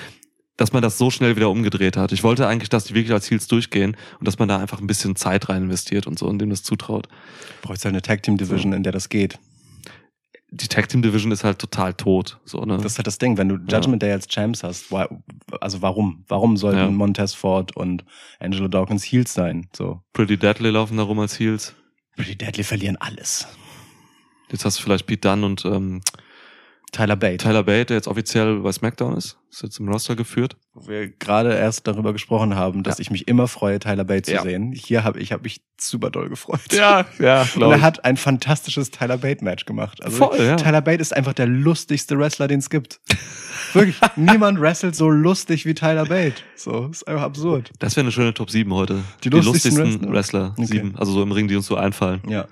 dass 0.56 0.72
man 0.72 0.82
das 0.82 0.98
so 0.98 1.10
schnell 1.10 1.36
wieder 1.36 1.50
umgedreht 1.50 1.96
hat. 1.96 2.12
Ich 2.12 2.22
wollte 2.22 2.46
eigentlich, 2.46 2.68
dass 2.68 2.84
die 2.84 2.94
wirklich 2.94 3.12
als 3.12 3.30
Heels 3.30 3.46
durchgehen 3.48 3.96
und 4.18 4.26
dass 4.28 4.38
man 4.38 4.48
da 4.48 4.58
einfach 4.58 4.80
ein 4.80 4.86
bisschen 4.86 5.16
Zeit 5.16 5.48
rein 5.48 5.64
investiert 5.64 6.06
und 6.06 6.18
so 6.18 6.26
und 6.26 6.38
dem 6.38 6.50
das 6.50 6.62
zutraut. 6.62 7.08
Brauchst 7.62 7.84
halt 7.84 7.94
eine 7.94 8.02
Tag 8.02 8.22
Team 8.22 8.36
Division, 8.36 8.72
in 8.72 8.82
der 8.82 8.92
das 8.92 9.08
geht. 9.08 9.38
Die 10.52 10.68
Tag 10.68 10.88
Team 10.88 11.02
Division 11.02 11.32
ist 11.32 11.42
halt 11.42 11.58
total 11.58 11.92
tot, 11.92 12.38
so, 12.44 12.64
ne? 12.64 12.76
Das 12.76 12.92
ist 12.92 12.98
halt 12.98 13.08
das 13.08 13.18
Ding, 13.18 13.36
wenn 13.36 13.48
du 13.48 13.56
Judgment 13.56 14.00
Day 14.00 14.12
als 14.12 14.28
Champs 14.28 14.62
hast, 14.62 14.94
also 15.60 15.82
warum? 15.82 16.24
Warum 16.28 16.56
sollten 16.56 16.78
Ja. 16.78 16.88
Montez 16.88 17.34
Ford 17.34 17.76
und 17.76 18.04
Angelo 18.38 18.68
Dawkins 18.68 19.02
Heels 19.02 19.34
sein? 19.34 19.68
So. 19.76 20.02
Pretty 20.12 20.36
Deadly 20.38 20.70
laufen 20.70 20.96
da 20.96 21.02
rum 21.02 21.18
als 21.18 21.38
Heels. 21.38 21.74
Pretty 22.14 22.36
Deadly 22.36 22.62
verlieren 22.62 22.96
alles. 22.96 23.48
Jetzt 24.50 24.64
hast 24.64 24.78
du 24.78 24.82
vielleicht 24.82 25.06
Pete 25.06 25.28
Dunne 25.28 25.44
und 25.46 25.64
ähm, 25.64 26.02
Tyler 26.92 27.16
Bate. 27.16 27.38
Tyler 27.38 27.64
Bate, 27.64 27.86
der 27.86 27.96
jetzt 27.96 28.06
offiziell 28.08 28.60
bei 28.60 28.70
SmackDown 28.72 29.16
ist. 29.16 29.36
Ist 29.50 29.62
jetzt 29.62 29.80
im 29.80 29.88
Roster 29.88 30.14
geführt. 30.14 30.56
Wo 30.72 30.86
wir 30.88 31.08
gerade 31.08 31.52
erst 31.54 31.86
darüber 31.88 32.12
gesprochen 32.12 32.54
haben, 32.54 32.84
dass 32.84 32.98
Ja. 32.98 33.02
ich 33.02 33.10
mich 33.10 33.26
immer 33.28 33.48
freue, 33.48 33.80
Tyler 33.80 34.04
Bate 34.04 34.22
zu 34.22 34.32
Ja. 34.32 34.42
sehen. 34.42 34.72
Hier 34.72 35.02
habe 35.02 35.18
ich 35.18 35.32
hab 35.32 35.42
mich 35.42 35.60
super 35.78 36.10
doll 36.10 36.28
gefreut. 36.28 36.60
ja, 36.72 37.04
Und 37.56 37.62
er 37.62 37.80
hat 37.82 38.04
ein 38.04 38.16
fantastisches 38.16 38.92
Tyler 38.92 39.18
Bate 39.18 39.42
Match 39.44 39.64
gemacht. 39.66 40.02
Also 40.02 40.16
Voll, 40.28 40.38
ja. 40.40 40.56
Tyler 40.56 40.80
Bate 40.80 41.02
ist 41.02 41.14
einfach 41.14 41.32
der 41.34 41.46
lustigste 41.48 42.16
Wrestler, 42.18 42.46
den 42.46 42.60
es 42.60 42.70
gibt. 42.70 43.00
Wirklich, 43.72 43.96
niemand 44.14 44.60
wrestelt 44.60 44.94
so 44.94 45.10
lustig 45.10 45.66
wie 45.66 45.74
Tyler 45.74 46.06
Bate. 46.06 46.36
So, 46.54 46.86
ist 46.86 47.06
einfach 47.08 47.22
absurd. 47.24 47.72
Das 47.80 47.96
wäre 47.96 48.04
eine 48.04 48.12
schöne 48.12 48.32
Top 48.32 48.50
7 48.50 48.72
heute. 48.72 49.02
Die 49.24 49.28
lustigsten 49.28 49.76
Wrestler? 49.76 50.12
Wrestler. 50.12 50.54
Okay. 50.56 50.66
Sieben. 50.66 50.96
Also 50.96 51.12
so 51.12 51.22
im 51.22 51.32
Ring, 51.32 51.48
die 51.48 51.56
uns 51.56 51.66
so 51.66 51.76
einfallen. 51.76 52.22
Ja, 52.28 52.46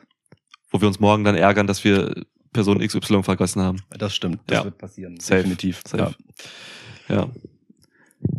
Wo 0.74 0.80
wir 0.80 0.88
uns 0.88 0.98
morgen 0.98 1.22
dann 1.22 1.36
ärgern, 1.36 1.68
dass 1.68 1.84
wir 1.84 2.24
Person 2.52 2.80
XY 2.80 3.22
vergessen 3.22 3.62
haben. 3.62 3.78
das 3.90 4.12
stimmt. 4.12 4.40
Das 4.48 4.58
Ja. 4.58 4.64
wird 4.64 4.76
passieren. 4.76 5.20
Safe. 5.20 5.36
Definitiv. 5.36 5.82
Safe. 5.86 6.16
Ja. 7.08 7.28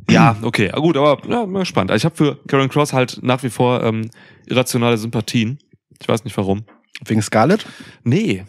Ja, 0.10 0.36
okay. 0.42 0.70
Ah, 0.74 0.80
Gut, 0.80 0.98
aber 0.98 1.18
ja, 1.30 1.46
mal 1.46 1.60
gespannt. 1.60 1.92
Also 1.92 2.02
ich 2.02 2.06
habe 2.06 2.16
für 2.18 2.36
Karen 2.48 2.68
Cross 2.68 2.92
halt 2.92 3.20
nach 3.24 3.42
wie 3.44 3.50
vor 3.50 3.82
ähm, 3.84 4.10
irrationale 4.48 4.98
Sympathien. 4.98 5.60
Ich 6.02 6.10
weiß 6.10 6.26
nicht 6.26 6.36
warum. 6.36 6.66
Wegen 7.06 7.22
Scarlett? 7.22 7.66
Nee, 8.04 8.44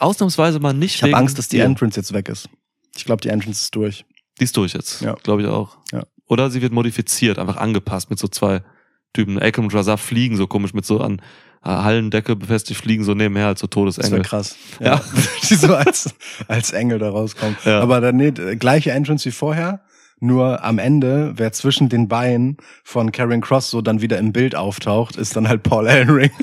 ausnahmsweise 0.00 0.58
mal 0.58 0.72
nicht. 0.74 0.96
Ich 0.96 1.02
habe 1.04 1.14
Angst, 1.14 1.38
dass 1.38 1.46
die. 1.46 1.60
Entrance 1.60 1.96
jetzt 1.96 2.12
weg 2.12 2.28
ist. 2.28 2.48
Ich 2.96 3.04
glaube, 3.04 3.20
die 3.20 3.28
Entrance 3.28 3.62
ist 3.62 3.74
durch. 3.76 4.04
Die 4.40 4.44
ist 4.44 4.56
durch 4.56 4.72
jetzt. 4.74 5.00
Ja. 5.00 5.14
Glaube 5.22 5.42
ich 5.42 5.48
auch. 5.48 5.78
Ja. 5.92 6.02
Oder 6.26 6.50
sie 6.50 6.60
wird 6.60 6.72
modifiziert, 6.72 7.38
einfach 7.38 7.56
angepasst 7.56 8.10
mit 8.10 8.18
so 8.18 8.26
zwei 8.26 8.62
Typen. 9.12 9.38
Akam 9.40 9.66
und 9.66 9.74
Razar 9.74 9.96
fliegen 9.96 10.36
so 10.36 10.48
komisch 10.48 10.74
mit 10.74 10.84
so 10.84 11.00
an 11.00 11.22
Hallendecke 11.62 12.36
befestigt, 12.36 12.80
fliegen 12.80 13.04
so 13.04 13.14
nebenher 13.14 13.48
als 13.48 13.60
so 13.60 13.66
Das 13.66 13.76
wäre 13.76 13.84
Todesengel. 13.84 14.22
krass. 14.22 14.56
Ja. 14.80 15.00
die 15.48 15.54
so 15.54 15.74
als, 15.74 16.14
als 16.46 16.72
Engel 16.72 16.98
da 16.98 17.10
rauskommen. 17.10 17.56
Ja. 17.64 17.80
Aber 17.80 18.00
dann 18.00 18.16
nee, 18.16 18.30
gleiche 18.30 18.92
Entrance 18.92 19.24
wie 19.24 19.32
vorher. 19.32 19.80
Nur 20.20 20.64
am 20.64 20.80
Ende, 20.80 21.34
wer 21.36 21.52
zwischen 21.52 21.88
den 21.88 22.08
Beinen 22.08 22.56
von 22.82 23.12
Karen 23.12 23.40
Cross 23.40 23.70
so 23.70 23.82
dann 23.82 24.00
wieder 24.00 24.18
im 24.18 24.32
Bild 24.32 24.56
auftaucht, 24.56 25.16
ist 25.16 25.36
dann 25.36 25.48
halt 25.48 25.62
Paul 25.62 25.86
Ellenring. 25.86 26.30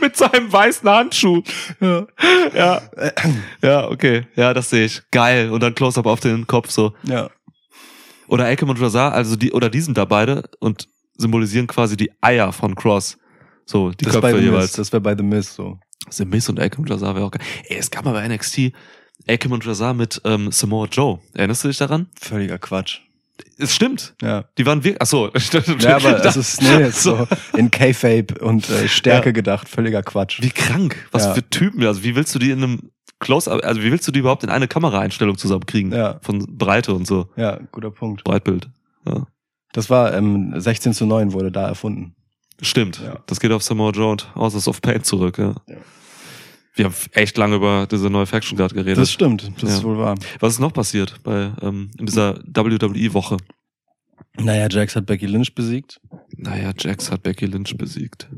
mit 0.00 0.16
seinem 0.16 0.52
weißen 0.52 0.88
Handschuh. 0.88 1.42
Ja. 1.80 2.06
Ja. 2.54 2.82
ja, 3.62 3.88
okay. 3.88 4.26
Ja, 4.34 4.54
das 4.54 4.70
sehe 4.70 4.86
ich. 4.86 5.02
Geil. 5.10 5.50
Und 5.50 5.62
dann 5.62 5.74
Close-Up 5.74 6.06
auf 6.06 6.20
den 6.20 6.46
Kopf 6.46 6.70
so. 6.70 6.94
ja. 7.04 7.28
Oder 8.28 8.46
Akam 8.46 8.68
und 8.68 8.78
Razar, 8.78 9.14
also 9.14 9.36
die, 9.36 9.52
oder 9.52 9.70
die 9.70 9.80
sind 9.80 9.96
da 9.96 10.04
beide 10.04 10.44
und 10.60 10.86
symbolisieren 11.18 11.66
quasi 11.66 11.96
die 11.96 12.10
Eier 12.22 12.52
von 12.52 12.74
Cross. 12.74 13.18
So, 13.66 13.90
die 13.90 14.04
Das 14.06 14.14
Köpfe 14.14 14.38
jeweils. 14.40 14.72
das 14.72 14.92
wäre 14.92 15.00
bei 15.02 15.14
The 15.16 15.22
Miz 15.22 15.54
so. 15.54 15.78
The 16.10 16.24
Miz 16.24 16.48
und 16.48 16.58
Akim 16.58 16.86
Jazar 16.86 17.14
wäre 17.14 17.26
auch 17.26 17.30
geil. 17.30 17.44
Ey, 17.68 17.76
es 17.76 17.90
gab 17.90 18.04
mal 18.06 18.12
bei 18.12 18.26
NXT 18.26 18.72
Akim 19.28 19.52
und 19.52 19.64
Jazar 19.64 19.92
mit 19.92 20.20
ähm, 20.24 20.50
Samoa 20.52 20.86
Joe. 20.86 21.18
Erinnerst 21.34 21.64
du 21.64 21.68
dich 21.68 21.76
daran? 21.76 22.06
Völliger 22.18 22.58
Quatsch. 22.58 23.00
Es 23.58 23.74
stimmt. 23.74 24.14
Ja. 24.22 24.46
Die 24.56 24.64
waren 24.66 24.82
wirklich, 24.84 25.00
ach 25.02 25.06
so. 25.06 25.30
Ja, 25.80 25.96
aber 25.96 26.24
es 26.24 26.36
ist 26.36 26.62
nee, 26.62 26.88
so 26.90 27.26
in 27.56 27.70
K-Fape 27.70 28.34
und 28.40 28.68
äh, 28.70 28.88
Stärke 28.88 29.28
Ja. 29.28 29.32
gedacht, 29.32 29.68
völliger 29.68 30.02
Quatsch. 30.02 30.40
Wie 30.40 30.48
krank. 30.50 30.96
Was 31.12 31.24
Ja. 31.24 31.34
für 31.34 31.48
Typen. 31.50 31.84
Also 31.84 32.02
wie 32.04 32.16
willst 32.16 32.34
du 32.34 32.38
die 32.38 32.50
in 32.50 32.62
einem 32.62 32.90
Close, 33.20 33.50
also 33.50 33.82
wie 33.82 33.90
willst 33.90 34.06
du 34.08 34.12
die 34.12 34.20
überhaupt 34.20 34.44
in 34.44 34.48
eine 34.50 34.68
Kameraeinstellung 34.68 35.36
zusammenkriegen? 35.36 35.92
Ja. 35.92 36.20
Von 36.22 36.46
Breite 36.56 36.94
und 36.94 37.06
so. 37.06 37.28
Ja, 37.36 37.58
guter 37.72 37.90
Punkt. 37.90 38.22
Breitbild. 38.24 38.68
Ja. 39.06 39.26
Das 39.72 39.90
war 39.90 40.14
ähm, 40.14 40.52
16 40.58 40.92
zu 40.94 41.06
9 41.06 41.32
wurde 41.32 41.52
da 41.52 41.68
erfunden. 41.68 42.14
Stimmt. 42.60 43.00
Ja. 43.04 43.18
Das 43.26 43.38
geht 43.40 43.52
auf 43.52 43.62
Samoa 43.62 43.90
Joe 43.90 44.10
und 44.12 44.34
Houses 44.34 44.66
of 44.68 44.80
Pain 44.82 45.02
zurück, 45.04 45.38
ja. 45.38 45.54
Ja. 45.68 45.76
Wir 46.74 46.84
haben 46.86 46.94
echt 47.12 47.36
lange 47.36 47.56
über 47.56 47.86
diese 47.90 48.08
neue 48.08 48.26
Faction 48.26 48.56
gerade 48.56 48.74
geredet. 48.74 48.98
Das 48.98 49.10
stimmt, 49.12 49.50
das 49.60 49.70
Ja. 49.70 49.76
ist 49.76 49.84
wohl 49.84 49.98
wahr. 49.98 50.14
Was 50.40 50.54
ist 50.54 50.58
noch 50.60 50.72
passiert 50.72 51.16
bei 51.24 51.50
ähm, 51.60 51.90
in 51.98 52.06
dieser 52.06 52.38
WWE-Woche? 52.46 53.36
Naja, 54.36 54.68
Jax 54.70 54.94
hat 54.94 55.06
Becky 55.06 55.26
Lynch 55.26 55.54
besiegt. 55.54 56.00
Naja, 56.36 56.72
Jax 56.78 57.10
hat 57.10 57.24
Becky 57.24 57.46
Lynch 57.46 57.76
besiegt. 57.76 58.28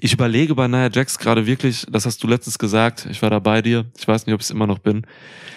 Ich 0.00 0.12
überlege 0.12 0.54
bei 0.54 0.68
Nia 0.68 0.90
Jax 0.92 1.18
gerade 1.18 1.46
wirklich, 1.46 1.86
das 1.90 2.06
hast 2.06 2.22
du 2.22 2.26
letztens 2.26 2.58
gesagt, 2.58 3.06
ich 3.10 3.22
war 3.22 3.30
da 3.30 3.38
bei 3.38 3.62
dir, 3.62 3.86
ich 3.96 4.06
weiß 4.06 4.26
nicht, 4.26 4.34
ob 4.34 4.40
ich 4.40 4.46
es 4.46 4.50
immer 4.50 4.66
noch 4.66 4.78
bin. 4.78 5.06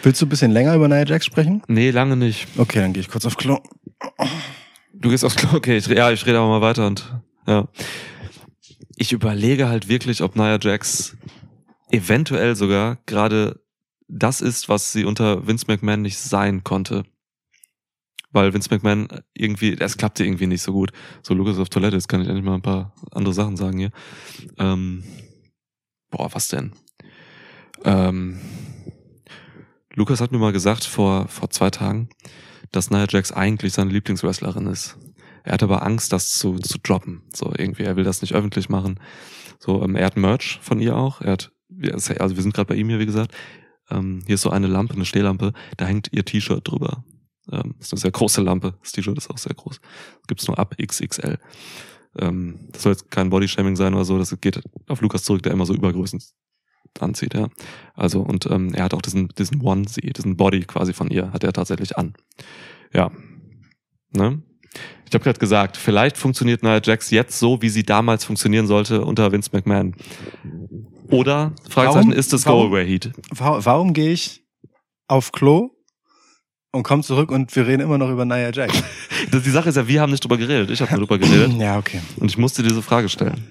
Willst 0.03 0.21
du 0.21 0.25
ein 0.25 0.29
bisschen 0.29 0.51
länger 0.51 0.75
über 0.75 0.87
Nia 0.87 1.05
Jax 1.05 1.25
sprechen? 1.25 1.61
Nee, 1.67 1.91
lange 1.91 2.15
nicht. 2.15 2.47
Okay, 2.57 2.79
dann 2.79 2.93
gehe 2.93 3.01
ich 3.01 3.09
kurz 3.09 3.25
auf 3.25 3.37
Klo. 3.37 3.59
Du 4.93 5.09
gehst 5.09 5.25
aufs 5.25 5.35
Klo, 5.35 5.49
okay, 5.55 5.77
ich, 5.77 5.87
ja, 5.87 6.11
ich 6.11 6.25
rede 6.25 6.39
aber 6.39 6.47
mal 6.47 6.61
weiter 6.61 6.87
und 6.87 7.13
ja. 7.47 7.67
Ich 8.95 9.11
überlege 9.11 9.67
halt 9.67 9.87
wirklich, 9.87 10.21
ob 10.21 10.35
Nia 10.35 10.59
Jax 10.61 11.17
eventuell 11.91 12.55
sogar 12.55 12.97
gerade 13.05 13.59
das 14.07 14.41
ist, 14.41 14.69
was 14.69 14.91
sie 14.91 15.05
unter 15.05 15.47
Vince 15.47 15.65
McMahon 15.67 16.01
nicht 16.01 16.17
sein 16.17 16.63
konnte. 16.63 17.03
Weil 18.31 18.53
Vince 18.53 18.69
McMahon 18.71 19.07
irgendwie, 19.33 19.77
es 19.79 19.97
klappte 19.97 20.23
irgendwie 20.23 20.47
nicht 20.47 20.61
so 20.61 20.71
gut. 20.71 20.91
So, 21.21 21.33
Lucas 21.33 21.59
auf 21.59 21.69
Toilette, 21.69 21.95
jetzt 21.95 22.07
kann 22.07 22.21
ich 22.21 22.27
endlich 22.27 22.45
mal 22.45 22.55
ein 22.55 22.61
paar 22.61 22.93
andere 23.11 23.33
Sachen 23.33 23.57
sagen 23.57 23.77
hier. 23.77 23.91
Ähm, 24.57 25.03
boah, 26.09 26.33
was 26.33 26.47
denn? 26.47 26.71
Ähm, 27.83 28.39
Lukas 29.93 30.21
hat 30.21 30.31
mir 30.31 30.37
mal 30.37 30.53
gesagt 30.53 30.85
vor, 30.85 31.27
vor 31.27 31.49
zwei 31.49 31.69
Tagen, 31.69 32.09
dass 32.71 32.89
Nia 32.89 33.05
Jax 33.09 33.31
eigentlich 33.31 33.73
seine 33.73 33.91
Lieblingswrestlerin 33.91 34.67
ist. 34.67 34.97
Er 35.43 35.53
hat 35.53 35.63
aber 35.63 35.83
Angst, 35.83 36.13
das 36.13 36.37
zu, 36.37 36.59
zu 36.59 36.77
droppen. 36.77 37.23
So 37.33 37.51
irgendwie, 37.57 37.83
er 37.83 37.95
will 37.95 38.03
das 38.03 38.21
nicht 38.21 38.33
öffentlich 38.33 38.69
machen. 38.69 38.99
So, 39.59 39.83
ähm, 39.83 39.95
er 39.95 40.05
hat 40.05 40.17
Merch 40.17 40.59
von 40.61 40.79
ihr 40.79 40.95
auch. 40.95 41.21
Er 41.21 41.33
hat, 41.33 41.51
also 42.19 42.35
wir 42.35 42.43
sind 42.43 42.53
gerade 42.53 42.67
bei 42.67 42.75
ihm 42.75 42.89
hier, 42.89 42.99
wie 42.99 43.05
gesagt. 43.05 43.33
Ähm, 43.89 44.21
hier 44.25 44.35
ist 44.35 44.41
so 44.41 44.49
eine 44.49 44.67
Lampe, 44.67 44.93
eine 44.93 45.05
Stehlampe. 45.05 45.53
Da 45.77 45.85
hängt 45.85 46.09
ihr 46.13 46.23
T-Shirt 46.23 46.67
drüber. 46.67 47.03
Ähm, 47.51 47.75
ist 47.79 47.91
eine 47.93 47.99
sehr 47.99 48.11
große 48.11 48.41
Lampe. 48.41 48.75
Das 48.81 48.91
T-Shirt 48.91 49.17
ist 49.17 49.29
auch 49.29 49.37
sehr 49.37 49.53
groß. 49.53 49.79
Gibt's 50.27 50.47
nur 50.47 50.57
ab 50.57 50.75
XXL. 50.81 51.37
Ähm, 52.19 52.67
das 52.71 52.83
soll 52.83 52.93
jetzt 52.93 53.11
kein 53.11 53.29
Bodyshaming 53.29 53.75
sein 53.75 53.93
oder 53.93 54.05
so. 54.05 54.17
Das 54.17 54.35
geht 54.41 54.61
auf 54.87 55.01
Lukas 55.01 55.23
zurück, 55.23 55.43
der 55.43 55.51
immer 55.51 55.65
so 55.65 55.73
Übergrößen 55.73 56.21
anzieht, 56.99 57.33
ja. 57.33 57.47
Also, 57.93 58.19
und 58.21 58.45
ähm, 58.47 58.73
er 58.73 58.83
hat 58.85 58.93
auch 58.93 59.01
diesen, 59.01 59.29
diesen 59.29 59.61
Onesie, 59.61 60.11
diesen 60.11 60.35
Body 60.35 60.61
quasi 60.61 60.93
von 60.93 61.09
ihr, 61.09 61.31
hat 61.31 61.43
er 61.43 61.53
tatsächlich 61.53 61.97
an. 61.97 62.13
Ja. 62.93 63.11
Ne? 64.11 64.41
Ich 65.07 65.13
habe 65.13 65.23
gerade 65.23 65.39
gesagt, 65.39 65.77
vielleicht 65.77 66.17
funktioniert 66.17 66.63
Nia 66.63 66.81
Jax 66.83 67.09
jetzt 67.11 67.39
so, 67.39 67.61
wie 67.61 67.69
sie 67.69 67.83
damals 67.83 68.23
funktionieren 68.25 68.67
sollte 68.67 69.03
unter 69.05 69.31
Vince 69.31 69.49
McMahon. 69.53 69.95
Oder, 71.09 71.53
Fragezeichen, 71.69 72.09
Warum- 72.09 72.19
ist 72.19 72.33
es 72.33 72.45
warum- 72.45 72.69
Go 72.69 72.75
Away 72.75 72.87
Heat? 72.87 73.11
Warum, 73.29 73.65
warum 73.65 73.93
gehe 73.93 74.11
ich 74.11 74.45
auf 75.07 75.31
Klo 75.31 75.71
und 76.71 76.83
komme 76.83 77.03
zurück 77.03 77.31
und 77.31 77.55
wir 77.55 77.67
reden 77.67 77.81
immer 77.81 77.97
noch 77.97 78.09
über 78.09 78.25
Nia 78.25 78.51
Jax? 78.51 78.83
Die 79.31 79.49
Sache 79.49 79.69
ist 79.69 79.75
ja, 79.75 79.87
wir 79.87 80.01
haben 80.01 80.11
nicht 80.11 80.23
drüber 80.23 80.37
geredet, 80.37 80.69
ich 80.71 80.81
habe 80.81 80.91
nur 80.91 81.01
drüber 81.01 81.19
geredet 81.19 81.53
ja, 81.59 81.77
okay. 81.77 82.01
und 82.17 82.29
ich 82.29 82.37
musste 82.37 82.63
diese 82.63 82.81
Frage 82.81 83.09
stellen. 83.09 83.43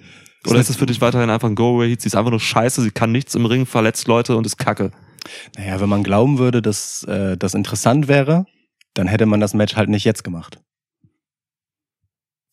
Oder 0.46 0.58
ist 0.58 0.70
es 0.70 0.76
für 0.76 0.86
dich 0.86 1.00
weiterhin 1.00 1.28
einfach 1.28 1.48
ein 1.48 1.54
Go 1.54 1.76
Away 1.76 1.90
Heat? 1.90 2.00
Sie 2.00 2.06
ist 2.06 2.16
einfach 2.16 2.30
nur 2.30 2.40
scheiße, 2.40 2.80
sie 2.80 2.90
kann 2.90 3.12
nichts 3.12 3.34
im 3.34 3.44
Ring, 3.44 3.66
verletzt 3.66 4.08
Leute 4.08 4.36
und 4.36 4.46
ist 4.46 4.56
kacke. 4.56 4.90
Naja, 5.58 5.80
wenn 5.80 5.88
man 5.88 6.02
glauben 6.02 6.38
würde, 6.38 6.62
dass 6.62 7.02
äh, 7.04 7.36
das 7.36 7.54
interessant 7.54 8.08
wäre, 8.08 8.46
dann 8.94 9.06
hätte 9.06 9.26
man 9.26 9.40
das 9.40 9.52
Match 9.52 9.76
halt 9.76 9.90
nicht 9.90 10.04
jetzt 10.04 10.24
gemacht. 10.24 10.58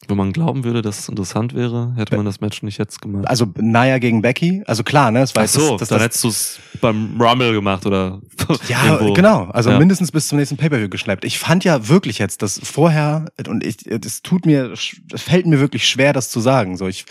Wenn 0.08 0.18
man 0.18 0.32
glauben 0.32 0.64
würde, 0.64 0.82
dass 0.82 1.00
es 1.00 1.10
interessant 1.10 1.54
wäre, 1.54 1.94
hätte 1.98 2.16
man 2.16 2.26
das 2.26 2.40
Match 2.40 2.64
nicht 2.64 2.78
jetzt 2.78 3.02
gemacht. 3.02 3.28
Also 3.28 3.46
Naya 3.58 3.98
gegen 3.98 4.22
Becky, 4.22 4.64
also 4.66 4.84
klar, 4.84 5.12
ne? 5.12 5.22
Es 5.22 5.36
war 5.36 5.44
Ach 5.44 5.48
so, 5.48 5.72
das, 5.72 5.80
das, 5.80 5.90
dann 5.90 6.00
hättest 6.00 6.24
du 6.24 6.30
es 6.30 6.60
beim 6.80 7.20
Rumble 7.20 7.52
gemacht 7.54 7.86
oder 7.86 8.22
Ja, 8.70 8.94
irgendwo. 8.94 9.14
genau. 9.14 9.46
Also 9.52 9.72
Ja. 9.72 9.80
mindestens 9.80 10.12
bis 10.12 10.28
zum 10.28 10.38
nächsten 10.38 10.56
Pay-Per-View 10.58 10.90
geschleppt. 10.90 11.26
Ich 11.26 11.40
fand 11.40 11.64
ja 11.66 11.90
wirklich 11.90 12.20
jetzt, 12.20 12.42
dass 12.42 12.60
vorher, 12.64 13.26
und 13.48 13.66
ich, 13.66 13.86
es 13.86 14.22
tut 14.22 14.46
mir, 14.46 14.72
es 14.72 15.22
fällt 15.22 15.46
mir 15.46 15.60
wirklich 15.60 15.88
schwer, 15.88 16.14
das 16.14 16.30
zu 16.30 16.40
sagen. 16.40 16.78
So, 16.78 16.88
ich 16.88 17.06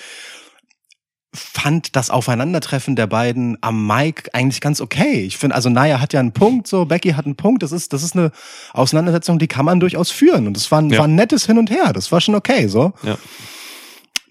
fand 1.36 1.94
das 1.94 2.10
Aufeinandertreffen 2.10 2.96
der 2.96 3.06
beiden 3.06 3.56
am 3.60 3.86
Mic 3.86 4.30
eigentlich 4.32 4.60
ganz 4.60 4.80
okay. 4.80 5.20
Ich 5.22 5.36
finde, 5.36 5.54
also 5.54 5.68
Naya 5.70 6.00
hat 6.00 6.12
ja 6.12 6.20
einen 6.20 6.32
Punkt, 6.32 6.66
so, 6.66 6.86
Becky 6.86 7.10
hat 7.10 7.26
einen 7.26 7.36
Punkt. 7.36 7.62
Das 7.62 7.70
ist, 7.72 7.92
das 7.92 8.02
ist 8.02 8.16
eine 8.16 8.32
Auseinandersetzung, 8.72 9.38
die 9.38 9.46
kann 9.46 9.64
man 9.64 9.78
durchaus 9.78 10.10
führen. 10.10 10.46
Und 10.46 10.56
das 10.56 10.70
war 10.72 10.80
ein, 10.80 10.90
Ja. 10.90 10.98
war 10.98 11.06
ein 11.06 11.14
nettes 11.14 11.46
Hin 11.46 11.58
und 11.58 11.70
Her. 11.70 11.92
Das 11.92 12.10
war 12.10 12.20
schon 12.20 12.34
okay, 12.34 12.66
so. 12.66 12.92
Ja. 13.04 13.16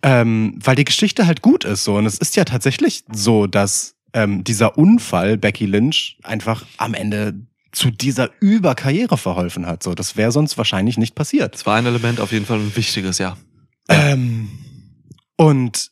Ähm, 0.04 0.60
weil 0.64 0.76
die 0.76 0.86
Geschichte 0.86 1.26
halt 1.26 1.42
gut 1.42 1.64
ist, 1.64 1.84
so. 1.84 1.96
Und 1.96 2.06
es 2.06 2.18
ist 2.18 2.36
ja 2.36 2.44
tatsächlich 2.46 3.04
so, 3.12 3.48
dass 3.48 3.96
ähm, 4.14 4.44
dieser 4.44 4.78
Unfall 4.78 5.38
Becky 5.38 5.66
Lynch 5.66 6.18
einfach 6.24 6.66
am 6.78 6.94
Ende 6.94 7.34
zu 7.72 7.92
dieser 7.92 8.30
Überkarriere 8.40 9.18
verholfen 9.18 9.66
hat. 9.66 9.84
So, 9.84 9.94
das 9.96 10.16
wäre 10.16 10.32
sonst 10.32 10.58
wahrscheinlich 10.58 10.98
nicht 10.98 11.16
passiert. 11.16 11.54
Das 11.56 11.66
war 11.66 11.76
ein 11.76 11.86
Element 11.86 12.20
auf 12.22 12.32
jeden 12.32 12.46
Fall 12.46 12.60
ein 12.60 12.76
wichtiges, 12.76 13.18
ja. 13.18 13.36
Ähm, 13.90 14.50
und 15.38 15.92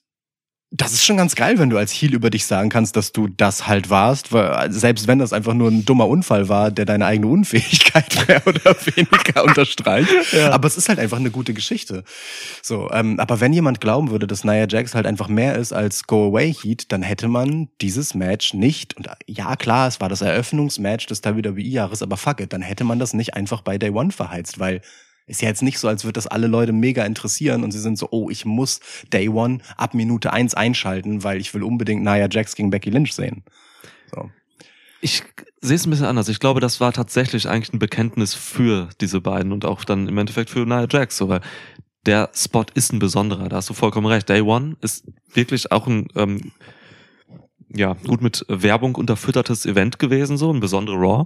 das 0.76 0.92
ist 0.92 1.06
schon 1.06 1.18
ganz 1.18 1.36
geil, 1.36 1.60
wenn 1.60 1.70
du 1.70 1.78
als 1.78 1.92
Heel 1.92 2.16
über 2.16 2.32
dich 2.32 2.48
sagen 2.48 2.70
kannst, 2.70 2.96
dass 2.96 3.12
du 3.12 3.28
das 3.28 3.68
halt 3.68 3.92
warst, 3.92 4.34
weil 4.34 4.72
selbst 4.72 5.08
wenn 5.08 5.20
das 5.20 5.32
einfach 5.32 5.54
nur 5.54 5.70
ein 5.70 5.86
dummer 5.86 6.08
Unfall 6.08 6.50
war, 6.50 6.72
der 6.72 6.86
deine 6.86 7.06
eigene 7.06 7.28
Unfähigkeit 7.28 8.08
mehr 8.28 8.42
oder 8.48 8.76
weniger 8.86 9.44
unterstreicht. 9.44 10.10
Aber 10.50 10.68
es 10.68 10.76
ist 10.76 10.90
halt 10.90 10.98
einfach 10.98 11.18
eine 11.18 11.30
gute 11.30 11.54
Geschichte. 11.54 12.04
So, 12.64 12.90
ähm, 12.92 13.20
aber 13.20 13.40
wenn 13.40 13.54
jemand 13.54 13.82
glauben 13.82 14.10
würde, 14.10 14.26
dass 14.26 14.44
Nia 14.44 14.66
Jax 14.68 14.96
halt 14.96 15.06
einfach 15.06 15.28
mehr 15.28 15.56
ist 15.58 15.74
als 15.74 16.08
Go 16.08 16.30
Away 16.30 16.52
Heat, 16.52 16.92
dann 16.92 17.04
hätte 17.04 17.28
man 17.28 17.70
dieses 17.80 18.16
Match 18.16 18.56
nicht. 18.56 18.98
Und 18.98 19.08
ja, 19.28 19.56
klar, 19.56 19.88
es 19.88 20.02
war 20.02 20.10
das 20.10 20.22
Eröffnungsmatch 20.22 21.06
des 21.06 21.24
WWE-Jahres, 21.24 22.02
aber 22.02 22.18
fuck 22.18 22.40
it, 22.40 22.52
dann 22.52 22.64
hätte 22.64 22.84
man 22.84 22.98
das 22.98 23.14
nicht 23.14 23.36
einfach 23.36 23.62
bei 23.62 23.78
Day 23.78 23.92
One 23.92 24.12
verheizt, 24.12 24.60
weil 24.60 24.82
ist 25.26 25.42
ja 25.42 25.48
jetzt 25.48 25.62
nicht 25.62 25.80
so, 25.80 25.88
als 25.88 26.04
würde 26.04 26.14
das 26.14 26.28
alle 26.28 26.48
Leute 26.48 26.74
mega 26.74 27.06
interessieren 27.06 27.64
und 27.64 27.72
sie 27.72 27.80
sind 27.80 27.98
so, 27.98 28.10
oh, 28.12 28.30
ich 28.30 28.46
muss 28.46 28.80
Day 29.12 29.30
One 29.30 29.60
ab 29.78 29.94
Minute 29.94 30.34
eins 30.34 30.54
einschalten, 30.54 31.24
weil 31.24 31.40
ich 31.40 31.54
will 31.54 31.64
unbedingt 31.64 32.04
Nia 32.04 32.28
Jax 32.30 32.56
gegen 32.56 32.70
Becky 32.70 32.90
Lynch 32.90 33.14
sehen. 33.14 33.44
So. 34.12 34.30
Ich 35.02 35.24
sehe 35.62 35.76
es 35.76 35.86
ein 35.86 35.90
bisschen 35.90 36.06
anders. 36.06 36.30
Ich 36.30 36.40
glaube, 36.40 36.60
das 36.60 36.80
war 36.80 36.94
tatsächlich 36.94 37.48
eigentlich 37.48 37.74
ein 37.74 37.80
Bekenntnis 37.80 38.34
für 38.34 38.90
diese 39.02 39.22
beiden 39.22 39.52
und 39.52 39.66
auch 39.66 39.84
dann 39.84 40.08
im 40.08 40.18
Endeffekt 40.18 40.50
für 40.50 40.66
Nia 40.66 40.88
Jax, 40.90 41.18
so, 41.18 41.30
weil 41.30 41.42
der 42.06 42.30
Spot 42.34 42.66
ist 42.74 42.92
ein 42.92 43.00
besonderer. 43.00 43.48
Da 43.50 43.58
hast 43.58 43.70
du 43.70 43.74
vollkommen 43.74 44.08
recht. 44.08 44.28
Day 44.28 44.42
One 44.42 44.76
ist 44.82 45.06
wirklich 45.34 45.72
auch 45.72 45.88
ein 45.88 46.08
ähm, 46.16 46.52
ja 47.76 47.94
gut 48.06 48.22
mit 48.22 48.46
Werbung 48.48 48.96
unterfüttertes 48.96 49.66
Event 49.66 50.00
gewesen, 50.00 50.38
so 50.38 50.52
ein 50.54 50.60
besonderer 50.60 50.98
Raw. 50.98 51.26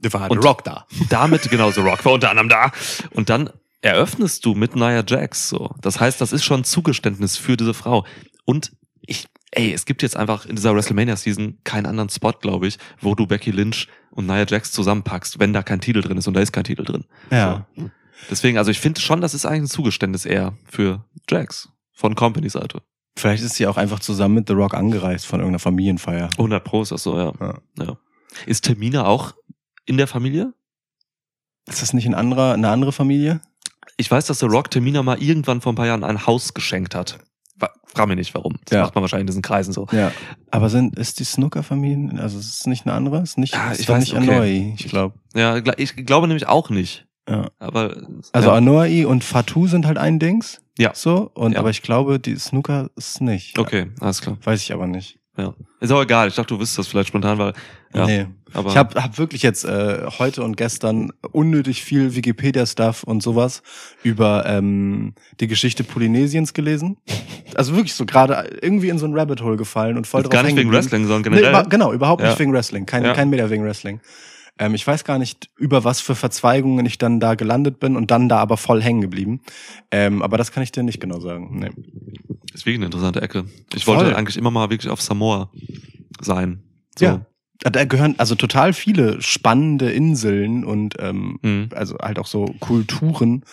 Da 0.00 0.12
war 0.12 0.30
Und- 0.30 0.40
The 0.42 0.46
Rock 0.48 0.64
da. 0.64 0.86
Damit 1.10 1.50
genauso 1.50 1.82
Rock 1.82 2.04
war 2.04 2.12
unter 2.12 2.30
anderem 2.30 2.48
da. 2.48 2.72
Und 3.10 3.28
dann 3.30 3.50
eröffnest 3.80 4.44
du 4.44 4.54
mit 4.54 4.74
Nia 4.76 5.04
Jax 5.06 5.48
so. 5.48 5.74
Das 5.80 6.00
heißt, 6.00 6.20
das 6.20 6.32
ist 6.32 6.44
schon 6.44 6.60
ein 6.60 6.64
Zugeständnis 6.64 7.36
für 7.36 7.56
diese 7.56 7.74
Frau. 7.74 8.04
Und 8.44 8.72
ich, 9.00 9.26
ey, 9.52 9.72
es 9.72 9.84
gibt 9.86 10.02
jetzt 10.02 10.16
einfach 10.16 10.46
in 10.46 10.56
dieser 10.56 10.74
WrestleMania-Season 10.74 11.58
keinen 11.64 11.86
anderen 11.86 12.08
Spot, 12.10 12.32
glaube 12.32 12.66
ich, 12.66 12.78
wo 13.00 13.14
du 13.14 13.26
Becky 13.26 13.50
Lynch 13.50 13.88
und 14.10 14.26
Nia 14.26 14.44
Jax 14.48 14.72
zusammenpackst, 14.72 15.38
wenn 15.38 15.52
da 15.52 15.62
kein 15.62 15.80
Titel 15.80 16.00
drin 16.02 16.18
ist 16.18 16.26
und 16.26 16.34
da 16.34 16.40
ist 16.40 16.52
kein 16.52 16.64
Titel 16.64 16.84
drin. 16.84 17.04
Ja. 17.30 17.66
So. 17.76 17.90
Deswegen, 18.30 18.58
also 18.58 18.70
ich 18.72 18.80
finde 18.80 19.00
schon, 19.00 19.20
das 19.20 19.32
ist 19.34 19.46
eigentlich 19.46 19.62
ein 19.62 19.68
Zugeständnis 19.68 20.24
eher 20.26 20.54
für 20.68 21.04
Jax 21.30 21.68
von 21.92 22.14
Company-Seite. 22.16 22.82
Vielleicht 23.18 23.42
ist 23.42 23.56
sie 23.56 23.66
auch 23.66 23.76
einfach 23.76 23.98
zusammen 24.00 24.36
mit 24.36 24.48
The 24.48 24.54
Rock 24.54 24.74
angereist 24.74 25.26
von 25.26 25.40
irgendeiner 25.40 25.58
Familienfeier. 25.58 26.28
100 26.38 26.62
Pro 26.62 26.82
ist 26.82 26.92
das 26.92 27.02
so, 27.02 27.16
ja. 27.18 27.32
Ja. 27.40 27.58
ja. 27.80 27.96
Ist 28.46 28.64
Termina 28.64 29.06
auch 29.06 29.34
in 29.86 29.96
der 29.96 30.06
Familie? 30.06 30.52
Ist 31.66 31.82
das 31.82 31.92
nicht 31.92 32.06
ein 32.06 32.14
anderer, 32.14 32.54
eine 32.54 32.68
andere 32.68 32.92
Familie? 32.92 33.40
Ich 33.96 34.10
weiß, 34.10 34.26
dass 34.26 34.38
The 34.38 34.46
Rock 34.46 34.70
Termina 34.70 35.02
mal 35.02 35.20
irgendwann 35.22 35.60
vor 35.60 35.72
ein 35.72 35.76
paar 35.76 35.86
Jahren 35.86 36.04
ein 36.04 36.26
Haus 36.26 36.54
geschenkt 36.54 36.94
hat. 36.94 37.18
Frag 37.86 38.06
mich 38.06 38.16
nicht, 38.16 38.34
warum. 38.34 38.58
Das 38.66 38.76
Ja. 38.76 38.82
macht 38.82 38.94
man 38.94 39.02
wahrscheinlich 39.02 39.22
in 39.22 39.26
diesen 39.28 39.42
Kreisen 39.42 39.72
so. 39.72 39.86
Ja. 39.92 40.12
Aber 40.50 40.68
sind, 40.68 40.96
ist 40.98 41.18
die 41.18 41.24
Snooker-Familie, 41.24 42.20
also 42.20 42.38
ist 42.38 42.60
es 42.60 42.66
nicht 42.66 42.86
eine 42.86 42.94
andere? 42.94 43.22
Ist 43.22 43.38
nicht, 43.38 43.54
Ja, 43.54 43.72
ist 43.72 43.80
ich 43.80 43.88
weiß, 43.88 44.00
nicht 44.00 44.14
okay. 44.14 44.30
Anoi, 44.30 44.74
ich 44.78 44.86
glaube. 44.88 45.18
Ja, 45.34 45.56
ich 45.78 45.96
glaube 46.06 46.28
nämlich 46.28 46.46
auch 46.46 46.68
nicht. 46.70 47.06
Ja. 47.28 47.48
Aber 47.58 47.96
Also 48.32 48.48
ja. 48.50 48.54
Anoi 48.54 49.04
und 49.06 49.24
Fatou 49.24 49.66
sind 49.66 49.86
halt 49.86 49.96
ein 49.98 50.18
Dings. 50.18 50.60
Ja. 50.78 50.92
So, 50.94 51.30
und 51.34 51.52
Ja. 51.52 51.58
aber 51.58 51.70
ich 51.70 51.82
glaube, 51.82 52.18
die 52.18 52.36
Snooker 52.36 52.88
ist 52.96 53.20
nicht. 53.20 53.58
Okay, 53.58 53.86
alles 54.00 54.20
klar. 54.22 54.38
Weiß 54.42 54.62
ich 54.62 54.72
aber 54.72 54.86
nicht. 54.86 55.18
Ja. 55.36 55.54
Ist 55.80 55.92
auch 55.92 56.02
egal. 56.02 56.26
Ich 56.28 56.34
dachte, 56.34 56.54
du 56.54 56.60
wüsstest 56.60 56.78
das 56.80 56.86
vielleicht 56.88 57.08
spontan, 57.08 57.38
weil. 57.38 57.52
Ja, 57.94 58.06
Nee. 58.06 58.26
Aber 58.54 58.70
Ich 58.70 58.76
habe 58.76 59.00
hab 59.02 59.18
wirklich 59.18 59.42
jetzt 59.42 59.64
äh, 59.64 60.06
heute 60.18 60.42
und 60.42 60.56
gestern 60.56 61.12
unnötig 61.32 61.82
viel 61.84 62.14
Wikipedia-Stuff 62.14 63.02
und 63.04 63.22
sowas 63.22 63.62
über 64.02 64.46
ähm, 64.46 65.14
die 65.38 65.46
Geschichte 65.46 65.84
Polynesiens 65.84 66.54
gelesen. 66.54 66.96
Also 67.54 67.74
wirklich 67.76 67.94
so 67.94 68.04
gerade 68.06 68.56
irgendwie 68.62 68.88
in 68.88 68.98
so 68.98 69.06
ein 69.06 69.14
Rabbit 69.14 69.42
Hole 69.42 69.56
gefallen 69.56 69.96
und 69.96 70.06
voll 70.06 70.22
drauf 70.22 70.30
gar 70.32 70.42
nicht 70.44 70.56
wegen. 70.56 70.72
Wrestling, 70.72 71.06
sondern 71.06 71.32
Nee, 71.32 71.40
generell. 71.40 71.60
über, 71.62 71.68
genau, 71.68 71.92
überhaupt 71.92 72.22
nicht 72.22 72.32
Ja. 72.32 72.38
wegen 72.38 72.52
Wrestling. 72.52 72.86
Kein, 72.86 73.04
Ja. 73.04 73.12
kein 73.14 73.28
Meter 73.30 73.48
wegen 73.50 73.64
Wrestling. 73.64 74.00
Ähm, 74.58 74.74
ich 74.74 74.86
weiß 74.86 75.04
gar 75.04 75.18
nicht, 75.18 75.50
über 75.56 75.84
was 75.84 76.00
für 76.00 76.14
Verzweigungen 76.14 76.84
ich 76.86 76.98
dann 76.98 77.20
da 77.20 77.34
gelandet 77.34 77.80
bin 77.80 77.96
und 77.96 78.10
dann 78.10 78.28
da 78.28 78.38
aber 78.38 78.56
voll 78.56 78.82
hängen 78.82 79.00
geblieben. 79.00 79.40
Ähm, 79.90 80.22
aber 80.22 80.36
das 80.36 80.52
kann 80.52 80.62
ich 80.62 80.72
dir 80.72 80.82
nicht 80.82 81.00
genau 81.00 81.20
sagen. 81.20 81.58
Nee. 81.58 81.70
ist 82.54 82.66
wirklich 82.66 82.76
eine 82.76 82.86
interessante 82.86 83.22
Ecke. 83.22 83.44
Ich 83.74 83.84
Voll. 83.84 83.96
wollte 83.96 84.16
eigentlich 84.16 84.36
immer 84.36 84.50
mal 84.50 84.70
wirklich 84.70 84.90
auf 84.90 85.00
Samoa 85.00 85.50
sein. 86.20 86.62
So. 86.98 87.04
Ja. 87.04 87.20
Da 87.60 87.84
gehören 87.84 88.14
also 88.18 88.36
total 88.36 88.72
viele 88.72 89.20
spannende 89.20 89.90
Inseln 89.90 90.64
und 90.64 90.94
ähm, 91.00 91.40
Mhm. 91.42 91.68
also 91.74 91.98
halt 91.98 92.20
auch 92.20 92.28
so 92.28 92.44
Kulturen 92.60 93.44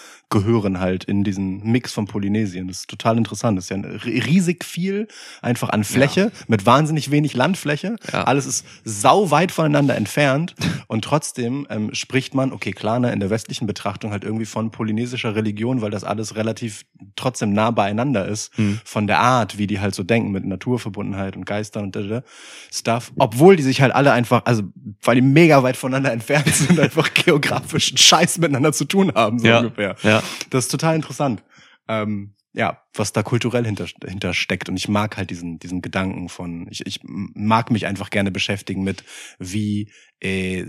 gehören 0.41 0.79
halt 0.79 1.05
in 1.05 1.23
diesen 1.23 1.63
Mix 1.63 1.93
von 1.93 2.05
Polynesien. 2.07 2.67
Das 2.67 2.79
ist 2.79 2.89
total 2.89 3.17
interessant. 3.17 3.57
Das 3.57 3.65
ist 3.65 3.69
ja 3.69 3.77
ri- 3.77 4.25
riesig 4.25 4.65
viel 4.65 5.07
einfach 5.41 5.69
an 5.69 5.83
Fläche 5.83 6.31
mit 6.47 6.65
wahnsinnig 6.65 7.09
wenig 7.11 7.35
Landfläche. 7.35 7.95
Ja. 8.11 8.23
Alles 8.25 8.45
ist 8.45 8.65
sau 8.83 9.31
weit 9.31 9.51
voneinander 9.51 9.95
entfernt 9.95 10.55
und 10.87 11.05
trotzdem 11.05 11.65
ähm, 11.69 11.93
spricht 11.93 12.35
man, 12.35 12.51
okay, 12.51 12.71
klar, 12.73 12.99
ne, 12.99 13.13
in 13.13 13.19
der 13.21 13.29
westlichen 13.29 13.65
Betrachtung 13.65 14.11
halt 14.11 14.23
irgendwie 14.25 14.45
von 14.45 14.71
polynesischer 14.71 15.35
Religion, 15.35 15.81
weil 15.81 15.91
das 15.91 16.03
alles 16.03 16.35
relativ 16.35 16.85
trotzdem 17.15 17.53
nah 17.53 17.71
beieinander 17.71 18.27
ist 18.27 18.57
Mhm. 18.57 18.79
von 18.83 19.07
der 19.07 19.19
Art, 19.19 19.57
wie 19.57 19.67
die 19.67 19.79
halt 19.79 19.95
so 19.95 20.03
denken 20.03 20.31
mit 20.31 20.45
Naturverbundenheit 20.45 21.35
und 21.37 21.45
Geistern 21.45 21.85
und 21.85 21.95
da, 21.95 22.01
da, 22.01 22.23
Stuff, 22.71 23.11
obwohl 23.17 23.55
die 23.55 23.63
sich 23.63 23.81
halt 23.81 23.93
alle 23.95 24.11
einfach, 24.11 24.41
also 24.45 24.63
weil 25.01 25.15
die 25.15 25.21
mega 25.21 25.63
weit 25.63 25.77
voneinander 25.77 26.11
entfernt 26.11 26.47
sind, 26.53 26.79
einfach 26.79 27.13
geografischen 27.13 27.97
Scheiß 27.97 28.37
miteinander 28.39 28.73
zu 28.73 28.85
tun 28.85 29.11
haben, 29.15 29.39
so 29.39 29.47
Ja. 29.47 29.59
ungefähr. 29.59 29.95
Ja. 30.03 30.21
Das 30.49 30.65
ist 30.65 30.71
total 30.71 30.95
interessant. 30.95 31.43
Ähm, 31.87 32.35
ja, 32.53 32.81
was 32.93 33.11
da 33.11 33.21
kulturell 33.21 33.65
hinter, 33.65 33.85
hinter 34.05 34.33
steckt. 34.33 34.69
Und 34.69 34.77
ich 34.77 34.87
mag 34.87 35.17
halt 35.17 35.29
diesen, 35.29 35.59
diesen 35.59 35.81
Gedanken 35.81 36.29
von, 36.29 36.67
ich, 36.69 36.85
ich 36.85 37.01
mag 37.03 37.69
mich 37.69 37.85
einfach 37.85 38.09
gerne 38.09 38.31
beschäftigen 38.31 38.83
mit, 38.83 39.03
wie 39.39 39.91
äh, 40.21 40.65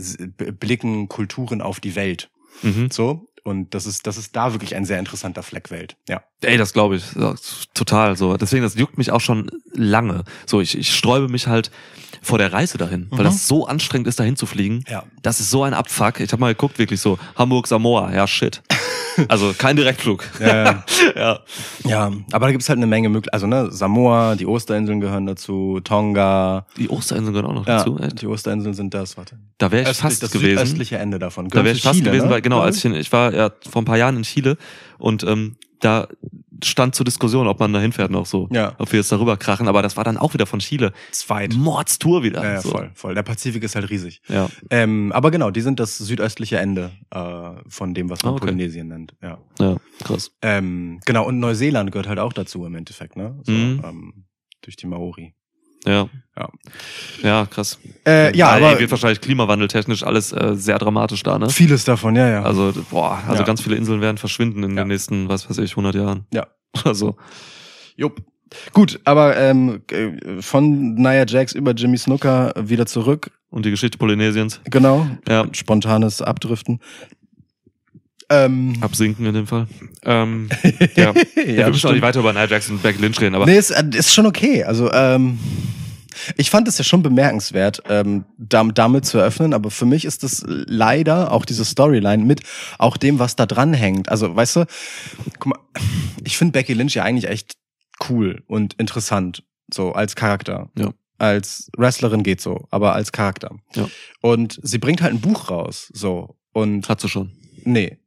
blicken 0.59 1.09
Kulturen 1.09 1.63
auf 1.63 1.79
die 1.79 1.95
Welt. 1.95 2.29
Mhm. 2.63 2.91
So. 2.91 3.29
Und 3.45 3.75
das 3.75 3.87
ist, 3.87 4.09
das 4.09 4.17
ist 4.17 4.35
da 4.35 4.53
wirklich 4.53 4.75
ein 4.75 4.85
sehr 4.85 4.99
interessanter 4.99 5.45
Fleck 5.45 5.71
Welt. 5.71 5.97
Ja. 6.09 6.25
Ey, 6.41 6.57
das 6.57 6.73
glaube 6.73 6.97
ich. 6.97 7.15
Ja, 7.15 7.37
total 7.75 8.17
so. 8.17 8.37
Deswegen, 8.37 8.65
das 8.65 8.75
juckt 8.75 8.99
mich 8.99 9.13
auch 9.13 9.21
schon 9.21 9.49
lange. 9.73 10.25
So, 10.47 10.61
ich, 10.61 10.77
ich 10.77 10.93
sträube 10.93 11.29
mich 11.29 11.47
halt 11.47 11.71
vor 12.27 12.39
der 12.39 12.53
Reise 12.53 12.77
dahin, 12.77 13.07
weil 13.11 13.21
Mhm. 13.21 13.25
das 13.25 13.47
so 13.49 13.67
anstrengend 13.67 14.09
ist, 14.09 14.19
dahin 14.21 14.37
zu 14.37 14.47
fliegen. 14.47 14.85
Ja. 14.89 15.05
Das 15.23 15.41
ist 15.41 15.51
so 15.51 15.63
ein 15.63 15.73
Abfuck. 15.75 16.21
Ich 16.21 16.33
habe 16.33 16.41
mal 16.41 16.53
geguckt, 16.55 16.79
wirklich 16.79 17.01
so, 17.01 17.19
Hamburg, 17.37 17.67
Samoa, 17.67 18.13
ja, 18.13 18.27
shit. 18.27 18.63
Also 19.29 19.55
kein 19.57 19.77
Direktflug. 19.77 20.29
Ja, 20.41 20.85
ja. 21.17 21.39
ja, 21.85 22.13
aber 22.33 22.47
da 22.47 22.53
gibt's 22.53 22.69
halt 22.69 22.77
eine 22.77 22.87
Menge 22.87 23.09
Möglichkeiten. 23.09 23.33
Also, 23.35 23.47
ne, 23.47 23.73
Samoa, 23.73 24.35
die 24.37 24.45
Osterinseln 24.45 25.01
gehören 25.01 25.25
dazu, 25.25 25.81
Tonga. 25.83 26.67
Die 26.77 26.91
Osterinseln 26.91 27.33
gehören 27.33 27.51
auch 27.51 27.55
noch 27.55 27.67
Ja, 27.67 27.79
dazu. 27.79 27.99
Echt? 27.99 28.21
die 28.21 28.27
Osterinseln 28.27 28.75
sind 28.75 28.93
das, 28.93 29.17
warte. 29.17 29.39
Da 29.57 29.71
wäre 29.73 29.85
ich 29.85 29.89
Östlich- 29.89 30.03
fast 30.03 30.23
das 30.23 30.33
gewesen. 30.33 30.59
südöstliche 30.59 30.99
Ende 30.99 31.19
davon. 31.19 31.49
Da 31.49 31.55
wäre 31.55 31.63
Gehört 31.65 31.77
ich 31.79 31.83
fast 31.85 31.95
Chile, 31.99 32.11
gewesen, 32.11 32.27
ne? 32.27 32.31
weil 32.35 32.43
genau, 32.43 32.61
als 32.61 32.77
ich, 32.77 32.85
in, 32.85 32.93
ich 32.95 33.11
war 33.11 33.33
ja 33.33 33.51
vor 33.71 33.81
ein 33.81 33.87
paar 33.87 33.97
Jahren 33.97 34.19
in 34.19 34.23
Chile 34.25 34.59
und 34.99 35.23
ähm, 35.25 35.57
da 35.87 36.09
stand 36.65 36.95
zur 36.95 37.05
Diskussion, 37.05 37.47
ob 37.47 37.61
man 37.61 37.73
da 37.73 37.81
hinfährt 37.81 38.11
noch 38.11 38.25
so. 38.27 38.49
Ja. 38.51 38.75
Ob 38.79 38.91
wir 38.91 38.99
jetzt 38.99 39.13
darüber 39.13 39.37
krachen, 39.37 39.69
aber 39.69 39.83
das 39.83 39.97
war 39.97 40.05
dann 40.05 40.17
auch 40.17 40.33
wieder 40.35 40.47
von 40.47 40.59
Chile. 40.61 40.93
Zweit. 41.13 41.55
Mordstour 41.55 42.23
wieder. 42.23 42.43
Ja, 42.43 42.53
ja, 42.55 42.61
so. 42.63 42.71
voll, 42.71 42.91
voll. 42.95 43.15
Der 43.15 43.23
Pazifik 43.23 43.63
ist 43.63 43.75
halt 43.75 43.89
riesig. 43.91 44.23
Ja. 44.29 44.49
Ähm, 44.71 45.13
aber 45.13 45.31
genau, 45.31 45.51
die 45.51 45.61
sind 45.61 45.79
das 45.81 45.99
südöstliche 45.99 46.57
Ende 46.59 46.93
äh, 47.11 47.51
von 47.69 47.93
dem, 47.95 48.09
was 48.11 48.23
man 48.23 48.33
Ah, 48.33 48.37
okay. 48.37 48.47
Polynesien 48.47 48.89
nennt. 48.89 49.15
Ja. 49.23 49.39
ja, 49.61 49.77
krass. 50.03 50.33
Ähm, 50.43 51.01
genau, 51.05 51.27
und 51.27 51.41
Neuseeland 51.41 51.93
gehört 51.93 52.09
halt 52.09 52.19
auch 52.19 52.33
dazu 52.33 52.65
im 52.65 52.75
Endeffekt, 52.75 53.17
ne? 53.17 53.39
So, 53.45 53.53
Mhm. 53.53 53.83
ähm, 53.85 54.25
durch 54.63 54.77
die 54.77 54.87
Maori. 54.87 55.35
Ja. 55.87 56.09
Ja. 56.39 56.49
Ja, 57.23 57.47
krass. 57.47 57.79
Äh, 58.07 58.37
ja, 58.37 58.53
Weil, 58.53 58.63
aber 58.65 58.73
ey, 58.75 58.81
wird 58.81 58.91
wahrscheinlich 58.91 59.23
klimawandeltechnisch 59.23 60.03
alles 60.03 60.33
äh, 60.33 60.53
sehr 60.55 60.79
dramatisch 60.79 61.23
da, 61.23 61.39
ne? 61.39 61.49
vieles 61.49 61.85
davon, 61.85 62.15
ja, 62.15 62.29
ja. 62.29 62.43
Also, 62.43 62.75
boah, 62.91 63.23
also 63.27 63.41
Ja. 63.41 63.47
ganz 63.47 63.63
viele 63.63 63.77
Inseln 63.77 64.03
werden 64.03 64.19
verschwinden 64.19 64.63
in 64.63 64.77
Ja. 64.77 64.85
den 64.85 64.89
nächsten, 64.89 65.31
was 65.31 65.49
weiß 65.49 65.57
ich, 65.59 65.71
100 65.73 65.95
Jahren. 65.95 66.27
Ja. 66.35 66.47
Also, 66.85 67.17
Jupp. 67.97 68.21
Gut, 68.75 69.01
aber 69.05 69.37
ähm, 69.39 69.81
äh, 69.91 70.43
von 70.43 70.95
Nia 70.95 71.25
Jax 71.27 71.53
über 71.53 71.73
Jimmy 71.73 71.97
Snooker 71.97 72.53
wieder 72.61 72.85
zurück. 72.87 73.31
und 73.49 73.65
die 73.65 73.71
Geschichte 73.71 73.97
Polynesiens. 73.97 74.61
Genau. 74.71 75.07
Ja. 75.27 75.47
Spontanes 75.53 76.21
Abdriften. 76.21 76.81
Ähm, 78.29 78.75
Absinken 78.83 79.25
in 79.25 79.35
dem 79.35 79.47
Fall. 79.47 79.69
Ähm, 80.05 80.49
ja. 80.97 81.13
ja, 81.15 81.15
wir 81.37 81.69
müssen 81.69 81.87
auch 81.89 81.93
nicht 81.93 82.03
weiter 82.03 82.21
über 82.21 82.33
Nia 82.33 82.45
Jackson 82.47 82.77
und 82.77 82.83
Becky 82.83 83.01
Lynch 83.01 83.21
reden, 83.21 83.35
aber 83.37 83.47
Nee, 83.47 83.57
ist, 83.57 83.71
äh, 83.71 83.85
ist 83.95 84.13
schon 84.13 84.27
okay. 84.27 84.65
Also, 84.65 84.93
ähm, 84.93 85.39
ich 86.37 86.51
fand 86.51 86.69
es 86.69 86.79
ja 86.79 86.85
schon 86.85 87.03
bemerkenswert, 87.03 87.83
ähm, 87.89 88.25
dam- 88.39 88.75
damit 88.75 89.05
zu 89.07 89.19
eröffnen, 89.19 89.53
aber 89.55 89.71
für 89.71 89.87
mich 89.87 90.05
ist 90.05 90.23
das 90.23 90.45
leider 90.47 91.33
auch 91.33 91.45
diese 91.45 91.65
Storyline 91.65 92.25
mit 92.25 92.41
auch 92.79 92.97
dem, 92.97 93.19
was 93.19 93.37
da 93.37 93.47
dran 93.47 93.75
hängt. 93.75 94.09
Also, 94.09 94.35
weißt 94.35 94.57
du, 94.57 94.67
guck 95.39 95.47
mal, 95.47 95.59
ich 96.25 96.37
finde 96.37 96.53
Becky 96.53 96.75
Lynch 96.75 96.95
ja 96.95 97.03
eigentlich 97.05 97.29
echt 97.31 97.57
cool 98.09 98.43
und 98.47 98.75
interessant, 98.75 99.43
so 99.73 99.93
als 99.93 100.15
Charakter. 100.17 100.71
Ja. 100.79 100.93
Als 101.19 101.71
Wrestlerin 101.77 102.23
geht 102.23 102.41
so, 102.43 102.67
aber 102.71 102.95
als 102.95 103.11
Charakter. 103.11 103.57
Ja. 103.75 103.89
Und 104.21 104.61
sie 104.63 104.79
bringt 104.79 105.01
halt 105.01 105.15
ein 105.15 105.21
Buch 105.21 105.49
raus, 105.51 105.91
so. 105.95 106.37
Und 106.53 106.89
hat 106.89 107.01
sie 107.01 107.09
schon. 107.09 107.33
nee, 107.65 107.99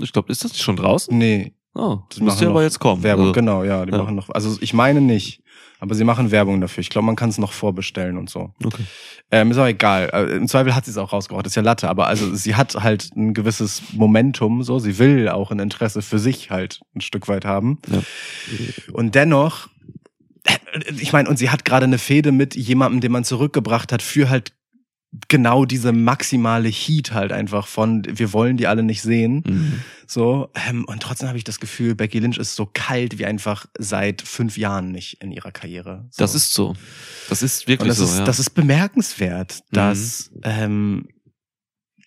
Ich 0.00 0.12
glaube, 0.12 0.30
ist 0.32 0.44
das 0.44 0.52
nicht 0.52 0.62
schon 0.62 0.76
draußen? 0.76 1.16
nee, 1.16 1.54
Oh, 1.74 1.98
das 2.08 2.18
müsste 2.18 2.48
aber 2.48 2.64
jetzt 2.64 2.80
kommen. 2.80 3.04
Werbung, 3.04 3.26
Also, 3.26 3.32
genau, 3.34 3.62
ja, 3.62 3.86
die 3.86 3.92
ja. 3.92 3.98
machen 3.98 4.16
noch. 4.16 4.30
Also 4.30 4.56
ich 4.60 4.74
meine 4.74 5.00
nicht, 5.00 5.42
aber 5.80 5.94
sie 5.94 6.04
machen 6.04 6.30
Werbung 6.30 6.60
dafür. 6.60 6.80
Ich 6.80 6.90
glaube, 6.90 7.06
man 7.06 7.16
kann 7.16 7.30
es 7.30 7.38
noch 7.38 7.52
vorbestellen 7.52 8.18
und 8.18 8.28
so. 8.28 8.52
Okay. 8.64 8.82
Ähm, 9.30 9.50
ist 9.50 9.58
auch 9.58 9.66
egal. 9.66 10.10
Äh, 10.12 10.36
Im 10.36 10.48
Zweifel 10.48 10.74
hat 10.74 10.84
sie 10.84 10.90
es 10.90 10.96
auch 10.96 11.12
rausgebracht. 11.12 11.46
Das 11.46 11.52
ist 11.52 11.56
ja 11.56 11.62
Latte, 11.62 11.88
aber 11.88 12.06
also 12.06 12.34
sie 12.34 12.56
hat 12.56 12.74
halt 12.74 13.10
ein 13.16 13.34
gewisses 13.34 13.82
Momentum. 13.92 14.62
So, 14.62 14.78
sie 14.78 14.98
will 14.98 15.28
auch 15.28 15.50
ein 15.50 15.58
Interesse 15.58 16.02
für 16.02 16.18
sich 16.18 16.50
halt 16.50 16.80
ein 16.94 17.00
Stück 17.00 17.28
weit 17.28 17.44
haben. 17.44 17.78
Ja. 17.88 18.00
Und 18.92 19.14
dennoch, 19.14 19.68
äh, 20.44 20.58
ich 20.98 21.12
meine, 21.12 21.28
und 21.28 21.38
sie 21.38 21.50
hat 21.50 21.64
gerade 21.64 21.84
eine 21.84 21.98
Fehde 21.98 22.32
mit 22.32 22.56
jemandem, 22.56 23.00
den 23.00 23.12
man 23.12 23.24
zurückgebracht 23.24 23.92
hat 23.92 24.02
für 24.02 24.30
halt 24.30 24.52
genau 25.28 25.64
diese 25.64 25.92
maximale 25.92 26.68
Heat 26.68 27.12
halt 27.12 27.32
einfach 27.32 27.66
von 27.66 28.02
wir 28.06 28.32
wollen 28.32 28.56
die 28.58 28.66
alle 28.66 28.82
nicht 28.82 29.02
sehen. 29.02 29.42
Mhm. 29.46 29.82
So, 30.06 30.50
ähm, 30.68 30.84
und 30.86 31.02
trotzdem 31.02 31.28
habe 31.28 31.38
ich 31.38 31.44
das 31.44 31.60
Gefühl, 31.60 31.94
Becky 31.94 32.18
Lynch 32.18 32.38
ist 32.38 32.56
so 32.56 32.66
kalt 32.66 33.18
wie 33.18 33.26
einfach 33.26 33.66
seit 33.78 34.22
fünf 34.22 34.56
Jahren 34.58 34.90
nicht 34.92 35.22
in 35.22 35.32
ihrer 35.32 35.50
Karriere. 35.50 36.06
So. 36.10 36.22
Das 36.22 36.34
ist 36.34 36.52
so. 36.52 36.74
Das 37.28 37.42
ist 37.42 37.62
und 37.62 37.68
wirklich 37.68 37.88
das 37.88 37.98
so, 37.98 38.04
ist, 38.04 38.18
ja. 38.18 38.24
das 38.24 38.38
ist 38.38 38.50
bemerkenswert, 38.50 39.60
dass 39.70 40.30
ähm, 40.42 41.08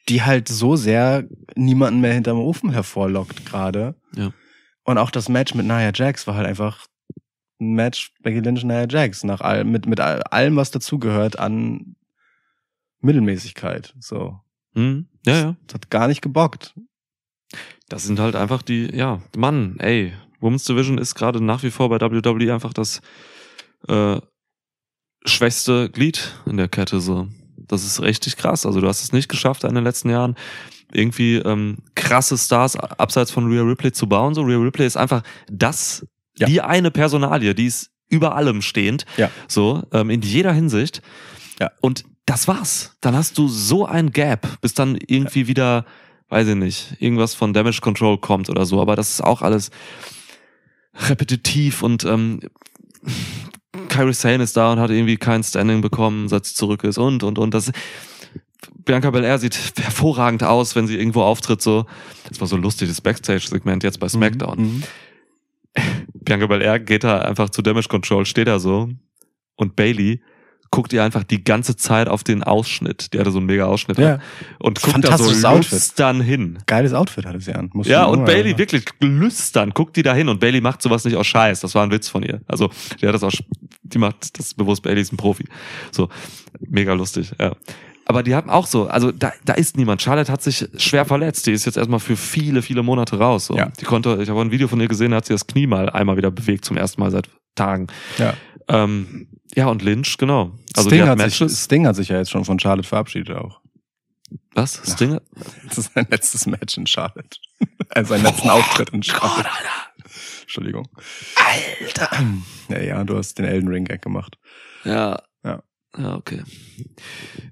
die 0.10 0.24
halt 0.24 0.48
so 0.48 0.76
sehr 0.76 1.28
niemanden 1.56 2.02
mehr 2.02 2.14
hinterm 2.14 2.40
Ofen 2.40 2.72
hervorlockt 2.72 3.46
gerade. 3.46 3.96
Ja. 4.16 4.32
Und 4.84 4.98
auch 4.98 5.12
das 5.12 5.30
Match 5.30 5.54
mit 5.54 5.66
Nia 5.66 5.92
Jax 5.94 6.28
war 6.28 6.36
halt 6.36 6.48
einfach 6.48 6.86
ein 7.60 7.74
Match 7.74 8.14
Becky 8.22 8.40
Lynch 8.40 8.64
Nia 8.64 8.88
Jax 8.88 9.24
nach 9.24 9.42
all, 9.42 9.64
mit 9.64 9.86
mit 9.86 10.00
all- 10.00 10.24
allem 10.24 10.56
was 10.56 10.72
dazugehört 10.72 11.40
an 11.40 11.96
Mittelmäßigkeit. 13.02 13.94
So, 14.00 14.40
Mhm. 14.74 15.08
Ja, 15.26 15.34
ja. 15.38 15.56
das 15.68 15.74
hat 15.76 15.90
gar 15.90 16.08
nicht 16.08 16.22
gebockt. 16.22 16.74
Das 17.90 18.04
sind 18.04 18.20
halt 18.20 18.36
einfach 18.36 18.62
die, 18.62 18.90
ja, 18.96 19.22
Mann, 19.36 19.76
ey, 19.80 20.14
Women's 20.40 20.64
Division 20.64 20.98
ist 20.98 21.14
gerade 21.16 21.44
nach 21.44 21.62
wie 21.64 21.72
vor 21.72 21.90
bei 21.90 22.00
WWE 22.00 22.54
einfach 22.54 22.74
das 22.74 23.02
äh, 23.90 24.20
schwächste 25.26 25.90
Glied 25.90 26.34
in 26.46 26.58
der 26.58 26.68
Kette 26.68 27.00
so. 27.02 27.28
Das 27.58 27.84
ist 27.84 28.02
richtig 28.02 28.38
krass. 28.38 28.66
Also 28.66 28.82
du 28.82 28.88
hast 28.88 29.04
es 29.04 29.12
nicht 29.14 29.30
geschafft 29.30 29.64
in 29.64 29.76
den 29.76 29.84
letzten 29.84 30.10
Jahren 30.10 30.36
irgendwie 30.92 31.36
ähm, 31.36 31.78
krasse 31.96 32.38
Stars 32.38 32.76
abseits 32.76 33.32
von 33.32 33.52
Rhea 33.52 33.62
Ripley 33.62 33.92
zu 33.92 34.08
bauen. 34.08 34.34
So 34.34 34.42
Rhea 34.42 34.58
Ripley 34.58 34.86
ist 34.86 34.98
einfach 34.98 35.22
das, 35.50 36.06
Ja. 36.38 36.48
die 36.48 36.62
eine 36.62 36.92
Personalie, 36.92 37.54
die 37.56 37.68
ist 37.68 37.92
über 38.10 38.36
allem 38.36 38.62
stehend. 38.62 39.06
Ja. 39.18 39.30
So 39.48 39.84
ähm, 39.94 40.10
in 40.10 40.22
jeder 40.22 40.52
Hinsicht. 40.54 41.02
Ja. 41.60 41.72
Und 41.82 42.04
das 42.32 42.48
war's. 42.48 42.96
Dann 43.02 43.14
hast 43.14 43.38
du 43.38 43.50
so 43.50 43.86
ein 43.86 44.14
Gap, 44.14 44.48
bis 44.62 44.74
dann 44.74 44.98
irgendwie 45.06 45.48
wieder, 45.48 45.86
weiß 46.30 46.48
ich 46.48 46.56
nicht, 46.56 46.96
irgendwas 47.00 47.36
von 47.36 47.52
Damage 47.52 47.82
Control 47.82 48.18
kommt 48.20 48.50
oder 48.50 48.66
so. 48.66 48.82
Aber 48.82 48.96
das 48.96 49.10
ist 49.10 49.22
auch 49.22 49.42
alles 49.42 49.70
repetitiv 50.96 51.84
und 51.84 52.06
ähm, 52.06 52.40
Kyrie 53.90 54.14
Sane 54.14 54.44
ist 54.44 54.56
da 54.56 54.72
und 54.72 54.80
hat 54.80 54.92
irgendwie 54.92 55.18
kein 55.18 55.44
Standing 55.44 55.82
bekommen, 55.82 56.30
seit 56.30 56.46
sie 56.46 56.54
zurück 56.54 56.86
ist 56.86 56.98
und 56.98 57.24
und 57.24 57.38
und 57.38 57.54
das. 57.54 57.70
Bianca 58.86 59.12
Belair 59.12 59.38
sieht 59.38 59.60
hervorragend 59.78 60.44
aus, 60.44 60.76
wenn 60.76 60.88
sie 60.88 60.98
irgendwo 60.98 61.24
auftritt. 61.24 61.62
So, 61.62 61.86
das 62.30 62.40
war 62.40 62.48
so 62.48 62.56
ein 62.56 62.62
lustiges 62.62 63.02
Backstage-Segment 63.02 63.84
jetzt 63.84 64.00
bei 64.00 64.08
SmackDown. 64.08 64.58
Mhm. 64.58 64.84
Bianca 66.14 66.48
Belair 66.48 66.80
geht 66.80 67.04
da 67.04 67.20
einfach 67.20 67.50
zu 67.50 67.62
Damage 67.62 67.90
Control, 67.90 68.26
steht 68.26 68.48
da 68.48 68.58
so 68.58 68.90
und 69.56 69.76
Bailey 69.76 70.22
guckt 70.72 70.94
ihr 70.94 71.04
einfach 71.04 71.24
die 71.24 71.44
ganze 71.44 71.76
Zeit 71.76 72.08
auf 72.08 72.24
den 72.24 72.44
Ausschnitt. 72.44 73.14
Die 73.14 73.20
hatte 73.20 73.32
so 73.32 73.38
einen 73.38 73.46
mega 73.46 73.66
Ausschnitt. 73.66 73.98
Ja. 73.98 74.20
Und 74.58 74.82
guckt 74.82 75.04
da 75.04 75.18
so 75.18 75.30
lüstern 75.30 76.22
hin. 76.22 76.60
Geiles 76.66 76.94
Outfit 76.94 77.26
hatte 77.26 77.42
sie 77.42 77.54
an. 77.54 77.70
Muss 77.74 77.88
Ja, 77.88 78.06
und 78.06 78.26
Bailey 78.26 78.58
wirklich 78.58 78.86
lüstern, 79.02 79.72
guckt 79.72 79.98
die 79.98 80.04
da 80.04 80.16
hin 80.16 80.30
und 80.30 80.40
Bailey 80.40 80.62
macht 80.62 80.82
sowas 80.82 81.04
nicht 81.04 81.18
aus 81.18 81.28
Scheiß. 81.28 81.60
Das 81.60 81.76
war 81.76 81.84
ein 81.84 81.92
Witz 81.92 82.08
von 82.08 82.24
ihr. 82.24 82.42
Also, 82.48 82.70
die 83.02 83.08
hat 83.08 83.14
das 83.14 83.24
auch, 83.24 83.34
die 83.84 83.98
macht 83.98 84.40
das 84.40 84.54
bewusst, 84.54 84.82
Bailey 84.82 85.02
ist 85.02 85.12
ein 85.12 85.18
Profi. 85.18 85.46
So, 85.92 86.08
mega 86.60 86.94
lustig, 86.94 87.32
ja. 87.38 87.54
Aber 88.06 88.24
die 88.24 88.34
haben 88.34 88.50
auch 88.50 88.66
so, 88.66 88.88
also 88.88 89.12
da, 89.12 89.32
da 89.46 89.54
ist 89.54 89.78
niemand. 89.78 90.02
Charlotte 90.02 90.32
hat 90.32 90.42
sich 90.42 90.68
schwer 90.76 91.06
verletzt. 91.06 91.48
Die 91.48 91.52
ist 91.52 91.66
jetzt 91.66 91.78
erstmal 91.78 92.00
für 92.00 92.18
viele, 92.18 92.62
viele 92.62 92.84
Monate 92.84 93.18
raus. 93.18 93.46
So. 93.46 93.56
Ja. 93.56 93.72
Die 93.80 93.86
konnte, 93.86 94.20
ich 94.22 94.30
habe 94.30 94.42
ein 94.42 94.52
Video 94.52 94.68
von 94.68 94.82
ihr 94.82 94.90
gesehen, 94.90 95.12
da 95.12 95.18
hat 95.18 95.28
sie 95.28 95.34
das 95.34 95.48
Knie 95.48 95.68
mal 95.68 95.90
einmal 95.90 96.18
wieder 96.18 96.32
bewegt, 96.32 96.66
zum 96.66 96.76
ersten 96.76 97.00
Mal 97.00 97.12
seit 97.12 97.30
Tagen. 97.56 97.88
Ja. 98.18 98.34
Ähm, 98.68 99.28
ja, 99.56 99.68
und 99.68 99.82
Lynch, 99.82 100.18
genau. 100.18 100.52
Also 100.76 100.90
Sting, 100.90 101.02
hat 101.02 101.10
hat 101.10 101.20
sich, 101.20 101.40
Matches. 101.42 101.64
Sting 101.64 101.88
hat 101.88 101.96
sich 101.96 102.10
ja 102.10 102.18
jetzt 102.18 102.32
schon 102.32 102.46
von 102.46 102.60
Charlotte 102.60 102.88
verabschiedet 102.88 103.36
auch. 103.36 103.62
Was? 104.54 104.82
Sting? 104.86 105.20
Das 105.68 105.78
ist 105.78 105.94
sein 105.94 106.08
letztes 106.10 106.46
Match 106.46 106.78
in 106.78 106.88
Charlotte. 106.88 107.38
Also 107.90 108.14
sein 108.14 108.24
letzten 108.24 108.50
Auftritt 108.50 108.90
in 108.92 109.04
Charlotte. 109.04 109.50
Entschuldigung. 110.42 110.88
Alter. 111.36 112.10
Ja, 112.70 112.80
ja, 112.80 113.04
du 113.04 113.18
hast 113.18 113.38
den 113.38 113.46
Elden 113.46 113.68
Ring 113.68 113.86
Gag 113.86 114.02
gemacht. 114.02 114.38
Ja. 114.86 115.22
Ja. 115.44 115.64
Ja, 115.98 116.16
okay. 116.16 116.42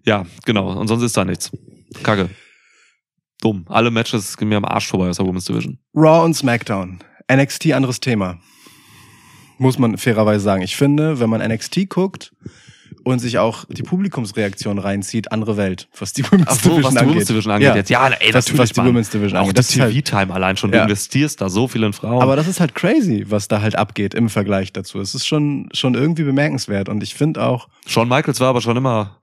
Ja, 0.06 0.26
genau. 0.46 0.72
Und 0.80 0.88
sonst 0.88 1.04
ist 1.04 1.18
da 1.18 1.26
nichts. 1.26 1.52
Kacke. 2.04 2.30
Dumm. 3.42 3.66
Alle 3.68 3.92
Matches 3.92 4.38
gehen 4.38 4.50
mir 4.50 4.58
am 4.58 4.66
Arsch 4.66 4.88
vorbei 4.88 5.10
aus 5.10 5.18
der 5.18 5.26
Women's 5.26 5.46
Division. 5.46 5.80
Raw 5.94 6.24
und 6.24 6.34
SmackDown. 6.36 7.00
NXT 7.32 7.74
anderes 7.74 8.00
Thema. 8.00 8.40
Muss 9.60 9.77
man 9.77 9.98
fairerweise 9.98 10.44
sagen. 10.44 10.61
Ich 10.64 10.76
finde, 10.76 11.19
wenn 11.19 11.30
man 11.30 11.41
NXT 11.48 11.90
guckt 11.90 12.31
und 13.03 13.19
sich 13.19 13.38
auch 13.38 13.65
die 13.69 13.84
Publikumsreaktion 13.84 14.77
reinzieht, 14.77 15.31
andere 15.31 15.57
Welt, 15.57 15.88
was 15.98 16.14
die 16.14 16.23
Women's 16.30 16.48
Ach 16.49 16.56
so, 16.56 16.69
Division 16.69 16.84
was 16.84 16.91
die 16.94 16.99
angeht. 16.99 17.11
Women's 17.14 17.27
Division 17.27 17.53
angeht 17.53 17.68
Ja. 17.68 17.76
jetzt. 17.76 17.90
Ja, 17.90 18.07
ey, 18.07 18.34
was, 18.34 18.45
natürlich, 18.45 18.60
was 18.60 18.69
die. 18.73 18.81
Women's 18.84 19.10
Division 19.10 19.38
Auch 19.38 19.41
angeht. 19.41 19.53
die 19.57 19.60
Das 19.60 19.69
ist 19.69 19.80
halt, 19.80 19.94
TV-Time 19.94 20.34
allein 20.34 20.57
schon. 20.57 20.72
Du 20.72 20.77
Ja. 20.77 20.84
investierst 20.84 21.40
da 21.41 21.49
so 21.49 21.68
viel 21.68 21.84
in 21.84 21.94
Frauen. 21.94 22.22
aber 22.22 22.36
das 22.36 22.48
ist 22.48 22.60
halt 22.60 22.76
crazy, 22.76 23.26
was 23.27 23.48
da 23.48 23.61
halt 23.61 23.76
abgeht 23.76 24.14
im 24.14 24.30
Vergleich 24.30 24.73
dazu. 24.73 24.99
Es 24.99 25.14
ist 25.15 25.26
schon, 25.27 25.69
schon 25.73 25.94
irgendwie 25.95 26.23
bemerkenswert 26.23 26.90
und 26.90 27.03
ich 27.03 27.15
finde 27.15 27.41
auch, 27.44 27.68
Shawn 27.88 28.07
Michaels 28.10 28.40
war 28.40 28.49
aber 28.49 28.61
schon 28.61 28.77
immer 28.77 29.18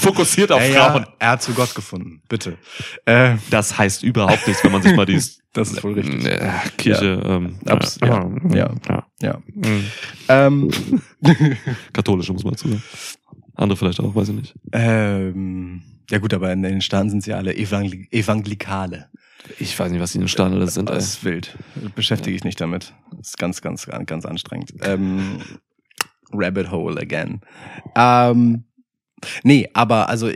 fokussiert 0.00 0.50
auf 0.52 0.60
ja, 0.66 0.90
Frauen. 0.90 1.02
ja, 1.02 1.14
er 1.18 1.30
hat 1.30 1.42
zu 1.42 1.52
Gott 1.54 1.74
gefunden. 1.74 2.22
Bitte. 2.28 2.56
Äh, 3.04 3.36
Das 3.50 3.76
heißt 3.78 4.02
überhaupt 4.02 4.46
nichts, 4.46 4.62
wenn 4.64 4.72
man 4.72 4.82
sich 4.82 4.94
mal 4.94 5.06
die 5.06 5.20
das 5.52 5.72
ist 5.72 5.82
wohl 5.84 5.94
richtig. 5.94 6.24
äh, 6.26 6.50
Kirche, 6.76 7.22
ähm, 7.24 7.58
Abs- 7.66 7.96
äh, 8.02 8.06
ja, 8.06 8.30
ja. 8.54 8.70
ja. 8.88 9.06
Ja. 9.22 9.42
Mhm. 9.54 9.84
Ähm, 10.28 10.70
Katholische 11.92 12.32
muss 12.32 12.44
man 12.44 12.52
dazu 12.54 12.68
sagen. 12.68 12.82
Andere 13.56 13.76
vielleicht 13.76 14.00
auch, 14.00 14.14
weiß 14.14 14.28
ich 14.30 14.34
nicht. 14.36 14.54
ähm, 14.72 15.82
ja 16.10 16.18
gut, 16.18 16.32
aber 16.34 16.52
in 16.52 16.62
den 16.62 16.80
Staaten 16.80 17.10
sind 17.10 17.22
sie 17.22 17.32
alle 17.34 17.54
Evangel 17.56 18.06
Evangelikale. 18.10 19.08
Ich 19.58 19.78
weiß 19.78 19.90
nicht, 19.90 20.00
was 20.00 20.12
die 20.12 20.18
in 20.18 20.22
den 20.22 20.28
Staaten 20.28 20.64
sind. 20.68 20.88
Das 20.88 21.04
ist 21.04 21.24
wild. 21.24 21.56
Beschäftige 21.94 22.34
ich 22.36 22.44
nicht 22.44 22.60
damit. 22.60 22.94
Das 23.16 23.28
ist 23.30 23.38
ganz, 23.38 23.60
ganz, 23.62 23.86
ganz 24.06 24.24
anstrengend. 24.24 24.72
Ähm, 24.82 25.40
Rabbit 26.32 26.70
Hole 26.70 27.00
again. 27.00 27.40
Ähm, 27.96 28.64
nee, 29.42 29.68
aber 29.72 30.08
also 30.08 30.30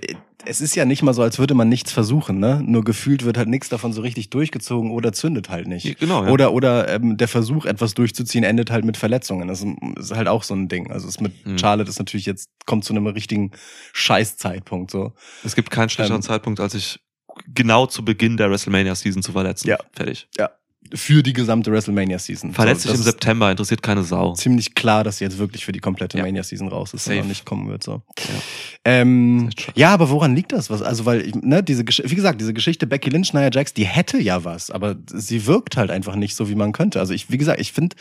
es 0.46 0.60
ist 0.60 0.74
ja 0.74 0.84
nicht 0.84 1.02
mal 1.02 1.14
so, 1.14 1.22
als 1.22 1.38
würde 1.38 1.54
man 1.54 1.68
nichts 1.68 1.90
versuchen, 1.90 2.38
ne? 2.38 2.62
Nur 2.62 2.84
gefühlt 2.84 3.24
wird 3.24 3.38
halt 3.38 3.48
nichts 3.48 3.68
davon 3.70 3.92
so 3.92 4.02
richtig 4.02 4.30
durchgezogen 4.30 4.90
oder 4.90 5.12
zündet 5.12 5.48
halt 5.48 5.66
nicht. 5.66 5.98
Genau, 5.98 6.24
ja. 6.24 6.30
Oder, 6.30 6.52
oder 6.52 6.88
ähm, 6.88 7.16
der 7.16 7.28
Versuch, 7.28 7.64
etwas 7.64 7.94
durchzuziehen, 7.94 8.44
endet 8.44 8.70
halt 8.70 8.84
mit 8.84 8.96
Verletzungen. 8.96 9.48
Das 9.48 9.64
ist 9.96 10.14
halt 10.14 10.28
auch 10.28 10.42
so 10.42 10.54
ein 10.54 10.68
Ding. 10.68 10.90
Also 10.90 11.08
es 11.08 11.20
mit 11.20 11.32
Hm. 11.44 11.58
Charlotte 11.58 11.88
ist 11.88 11.98
natürlich 11.98 12.26
jetzt, 12.26 12.50
kommt 12.66 12.84
zu 12.84 12.92
einem 12.92 13.06
richtigen 13.06 13.52
Scheißzeitpunkt 13.94 14.90
so. 14.90 15.12
Es 15.44 15.54
gibt 15.54 15.70
keinen 15.70 15.88
schlechteren 15.88 16.18
Ähm, 16.18 16.22
Zeitpunkt, 16.22 16.60
als 16.60 16.72
sich 16.72 17.00
genau 17.52 17.86
zu 17.86 18.04
Beginn 18.04 18.36
der 18.36 18.50
WrestleMania-Season 18.50 19.22
zu 19.22 19.32
verletzen. 19.32 19.68
Ja. 19.68 19.78
Fertig. 19.92 20.28
Für 20.92 21.22
die 21.22 21.32
gesamte 21.32 21.72
WrestleMania-Season. 21.72 22.52
Verletzt 22.52 22.82
so, 22.82 22.90
sich 22.90 22.98
im 22.98 23.04
September, 23.04 23.50
interessiert 23.50 23.82
keine 23.82 24.02
Sau. 24.04 24.34
ziemlich 24.34 24.74
klar, 24.74 25.02
dass 25.02 25.18
sie 25.18 25.24
jetzt 25.24 25.38
wirklich 25.38 25.64
für 25.64 25.72
die 25.72 25.80
komplette 25.80 26.18
Ja. 26.18 26.24
Mania-Season 26.24 26.68
raus 26.68 26.92
ist 26.94 27.04
Safe. 27.04 27.20
und 27.20 27.28
nicht 27.28 27.44
kommen 27.44 27.68
wird. 27.68 27.82
So. 27.82 28.02
Ja. 28.18 28.24
Ähm, 28.84 29.50
ja, 29.74 29.92
aber 29.94 30.10
woran 30.10 30.36
liegt 30.36 30.52
das? 30.52 30.70
Was? 30.70 30.82
Also, 30.82 31.06
weil, 31.06 31.32
ne, 31.42 31.62
diese 31.62 31.84
Gesch 31.84 32.02
wie 32.04 32.14
gesagt, 32.14 32.40
diese 32.40 32.52
Geschichte 32.52 32.86
Becky 32.86 33.10
Lynch, 33.10 33.32
Nia 33.32 33.50
Jax, 33.52 33.72
die 33.72 33.86
hätte 33.86 34.18
ja 34.18 34.44
was, 34.44 34.70
aber 34.70 34.96
sie 35.06 35.46
wirkt 35.46 35.76
halt 35.76 35.90
einfach 35.90 36.16
nicht 36.16 36.36
so, 36.36 36.48
wie 36.48 36.54
man 36.54 36.72
könnte. 36.72 37.00
Also 37.00 37.14
ich, 37.14 37.30
wie 37.30 37.38
gesagt, 37.38 37.60
ich 37.60 37.72
finde, 37.72 37.96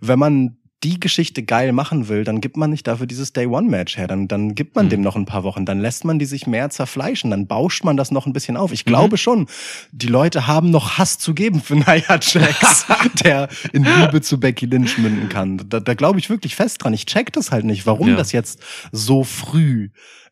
wenn 0.00 0.18
man 0.18 0.56
die 0.84 1.00
Geschichte 1.00 1.42
geil 1.42 1.72
machen 1.72 2.08
will, 2.08 2.22
dann 2.24 2.40
gibt 2.40 2.56
man 2.58 2.70
nicht 2.70 2.86
dafür 2.86 3.06
dieses 3.06 3.32
Day-One-Match 3.32 3.96
her. 3.96 4.06
Dann, 4.06 4.28
dann 4.28 4.54
gibt 4.54 4.76
man 4.76 4.86
Mhm. 4.86 4.90
dem 4.90 5.00
noch 5.00 5.16
ein 5.16 5.24
paar 5.24 5.42
Wochen. 5.42 5.64
Dann 5.64 5.80
lässt 5.80 6.04
man 6.04 6.18
die 6.18 6.26
sich 6.26 6.46
mehr 6.46 6.68
zerfleischen. 6.70 7.30
Dann 7.30 7.46
bauscht 7.46 7.82
man 7.84 7.96
das 7.96 8.10
noch 8.10 8.26
ein 8.26 8.32
bisschen 8.34 8.56
auf. 8.56 8.70
Mhm. 8.70 8.74
Ich 8.74 8.84
glaube 8.84 9.16
schon, 9.16 9.46
die 9.92 10.06
Leute 10.08 10.46
haben 10.46 10.70
noch 10.70 10.98
Hass 10.98 11.18
zu 11.18 11.32
geben 11.34 11.60
für 11.62 11.74
Nia 11.76 12.18
Jax, 12.20 12.86
der 13.24 13.48
in 13.72 13.84
Liebe 13.84 14.20
zu 14.20 14.38
Becky 14.38 14.66
Lynch 14.66 14.98
münden 14.98 15.28
kann. 15.28 15.60
Da, 15.68 15.80
da 15.80 15.94
glaube 15.94 16.18
ich 16.18 16.28
wirklich 16.30 16.54
fest 16.54 16.84
dran. 16.84 16.92
Ich 16.94 17.06
check 17.06 17.32
das 17.32 17.50
halt 17.50 17.64
nicht, 17.64 17.86
warum 17.86 18.08
Ja. 18.10 18.16
das 18.16 18.32
jetzt 18.32 18.60
so 18.92 19.24
früh 19.24 19.88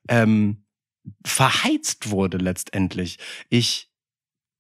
ähm, 0.08 0.64
verheizt 1.24 2.10
wurde 2.10 2.36
letztendlich. 2.38 3.18
Ich, 3.48 3.88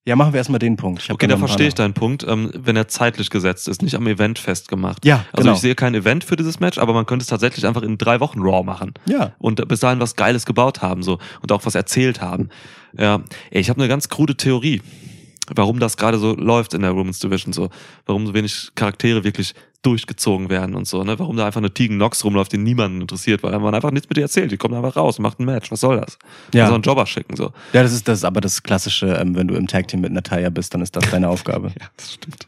ja, 0.04 0.16
machen 0.16 0.32
wir 0.32 0.38
erstmal 0.38 0.58
den 0.58 0.76
Punkt. 0.76 1.08
Okay, 1.10 1.26
da 1.26 1.36
verstehe 1.36 1.68
ich 1.68 1.74
deinen 1.74 1.94
Punkt, 1.94 2.24
ähm, 2.28 2.50
wenn 2.54 2.76
er 2.76 2.88
zeitlich 2.88 3.30
gesetzt 3.30 3.68
ist, 3.68 3.82
nicht 3.82 3.94
am 3.94 4.06
Event 4.06 4.38
festgemacht. 4.38 5.04
Ja, 5.04 5.24
Also 5.32 5.44
genau. 5.44 5.52
ich 5.54 5.60
sehe 5.60 5.74
kein 5.74 5.94
Event 5.94 6.24
für 6.24 6.36
dieses 6.36 6.58
Match, 6.60 6.78
aber 6.78 6.92
man 6.92 7.06
könnte 7.06 7.22
es 7.22 7.28
tatsächlich 7.28 7.66
einfach 7.66 7.82
in 7.82 7.98
drei 7.98 8.18
Wochen 8.20 8.40
Raw 8.40 8.64
machen. 8.64 8.94
ja, 9.06 9.32
und 9.38 9.66
bis 9.68 9.80
dahin 9.80 10.00
was 10.00 10.16
Geiles 10.16 10.44
gebaut 10.46 10.82
haben 10.82 11.02
so 11.02 11.18
und 11.40 11.52
auch 11.52 11.64
was 11.66 11.74
erzählt 11.74 12.20
haben. 12.20 12.48
Ja, 12.98 13.22
ich 13.50 13.70
habe 13.70 13.80
eine 13.80 13.88
ganz 13.88 14.08
krude 14.08 14.36
Theorie, 14.36 14.82
warum 15.54 15.78
das 15.78 15.96
gerade 15.96 16.18
so 16.18 16.34
läuft 16.34 16.74
in 16.74 16.82
der 16.82 16.94
Women's 16.96 17.18
Division 17.18 17.52
so, 17.52 17.70
warum 18.06 18.26
so 18.26 18.34
wenig 18.34 18.70
Charaktere 18.74 19.24
wirklich 19.24 19.54
durchgezogen 19.82 20.48
werden 20.48 20.76
und 20.76 20.86
so, 20.86 21.02
ne? 21.02 21.18
Warum 21.18 21.36
da 21.36 21.46
einfach 21.46 21.60
eine 21.60 21.74
Tegan 21.74 21.96
Nox 21.96 22.24
rumläuft, 22.24 22.52
die 22.52 22.58
niemanden 22.58 23.00
interessiert, 23.00 23.42
weil 23.42 23.58
man 23.58 23.74
einfach 23.74 23.90
nichts 23.90 24.08
mit 24.08 24.16
ihr 24.16 24.24
erzählt. 24.24 24.52
Die 24.52 24.56
kommt 24.56 24.74
einfach 24.74 24.94
raus 24.96 25.18
macht 25.18 25.40
ein 25.40 25.44
Match. 25.44 25.72
Was 25.72 25.80
soll 25.80 26.00
das? 26.00 26.18
Ja. 26.54 26.60
Ja. 26.60 26.68
So 26.68 26.74
einen 26.74 26.82
Jobber 26.82 27.04
schicken 27.06 27.36
so. 27.36 27.52
ja, 27.72 27.82
das 27.82 27.92
ist 27.92 28.06
das, 28.06 28.22
aber 28.24 28.40
das 28.40 28.62
klassische, 28.62 29.08
ähm, 29.14 29.34
wenn 29.34 29.48
du 29.48 29.54
im 29.54 29.66
Tag 29.66 29.88
Team 29.88 30.00
mit 30.00 30.12
Natalia 30.12 30.50
bist, 30.50 30.72
dann 30.74 30.82
ist 30.82 30.94
das 30.94 31.10
deine 31.10 31.28
Aufgabe. 31.30 31.72
Ja, 31.80 31.86
das 31.96 32.14
stimmt. 32.14 32.46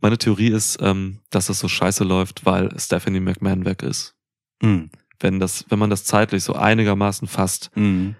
Meine 0.00 0.18
Theorie 0.18 0.48
ist, 0.48 0.78
ähm, 0.80 1.18
dass 1.30 1.46
das 1.46 1.58
so 1.58 1.68
scheiße 1.68 2.04
läuft, 2.04 2.44
weil 2.46 2.70
Stephanie 2.78 3.20
McMahon 3.20 3.64
weg 3.64 3.82
ist. 3.82 4.14
Mhm. 4.62 4.90
Wenn 5.20 5.40
das, 5.40 5.64
wenn 5.68 5.78
man 5.78 5.90
das 5.90 6.04
zeitlich 6.04 6.42
so 6.44 6.54
einigermaßen 6.54 7.28
fasst, 7.28 7.70
Mhm. 7.74 8.16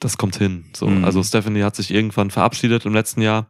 Das 0.00 0.16
kommt 0.18 0.36
hin. 0.36 0.64
So, 0.74 0.86
Mhm. 0.86 1.04
also 1.04 1.22
Stephanie 1.22 1.62
hat 1.62 1.76
sich 1.76 1.90
irgendwann 1.92 2.30
verabschiedet 2.30 2.86
im 2.86 2.94
letzten 2.94 3.20
Jahr. 3.22 3.48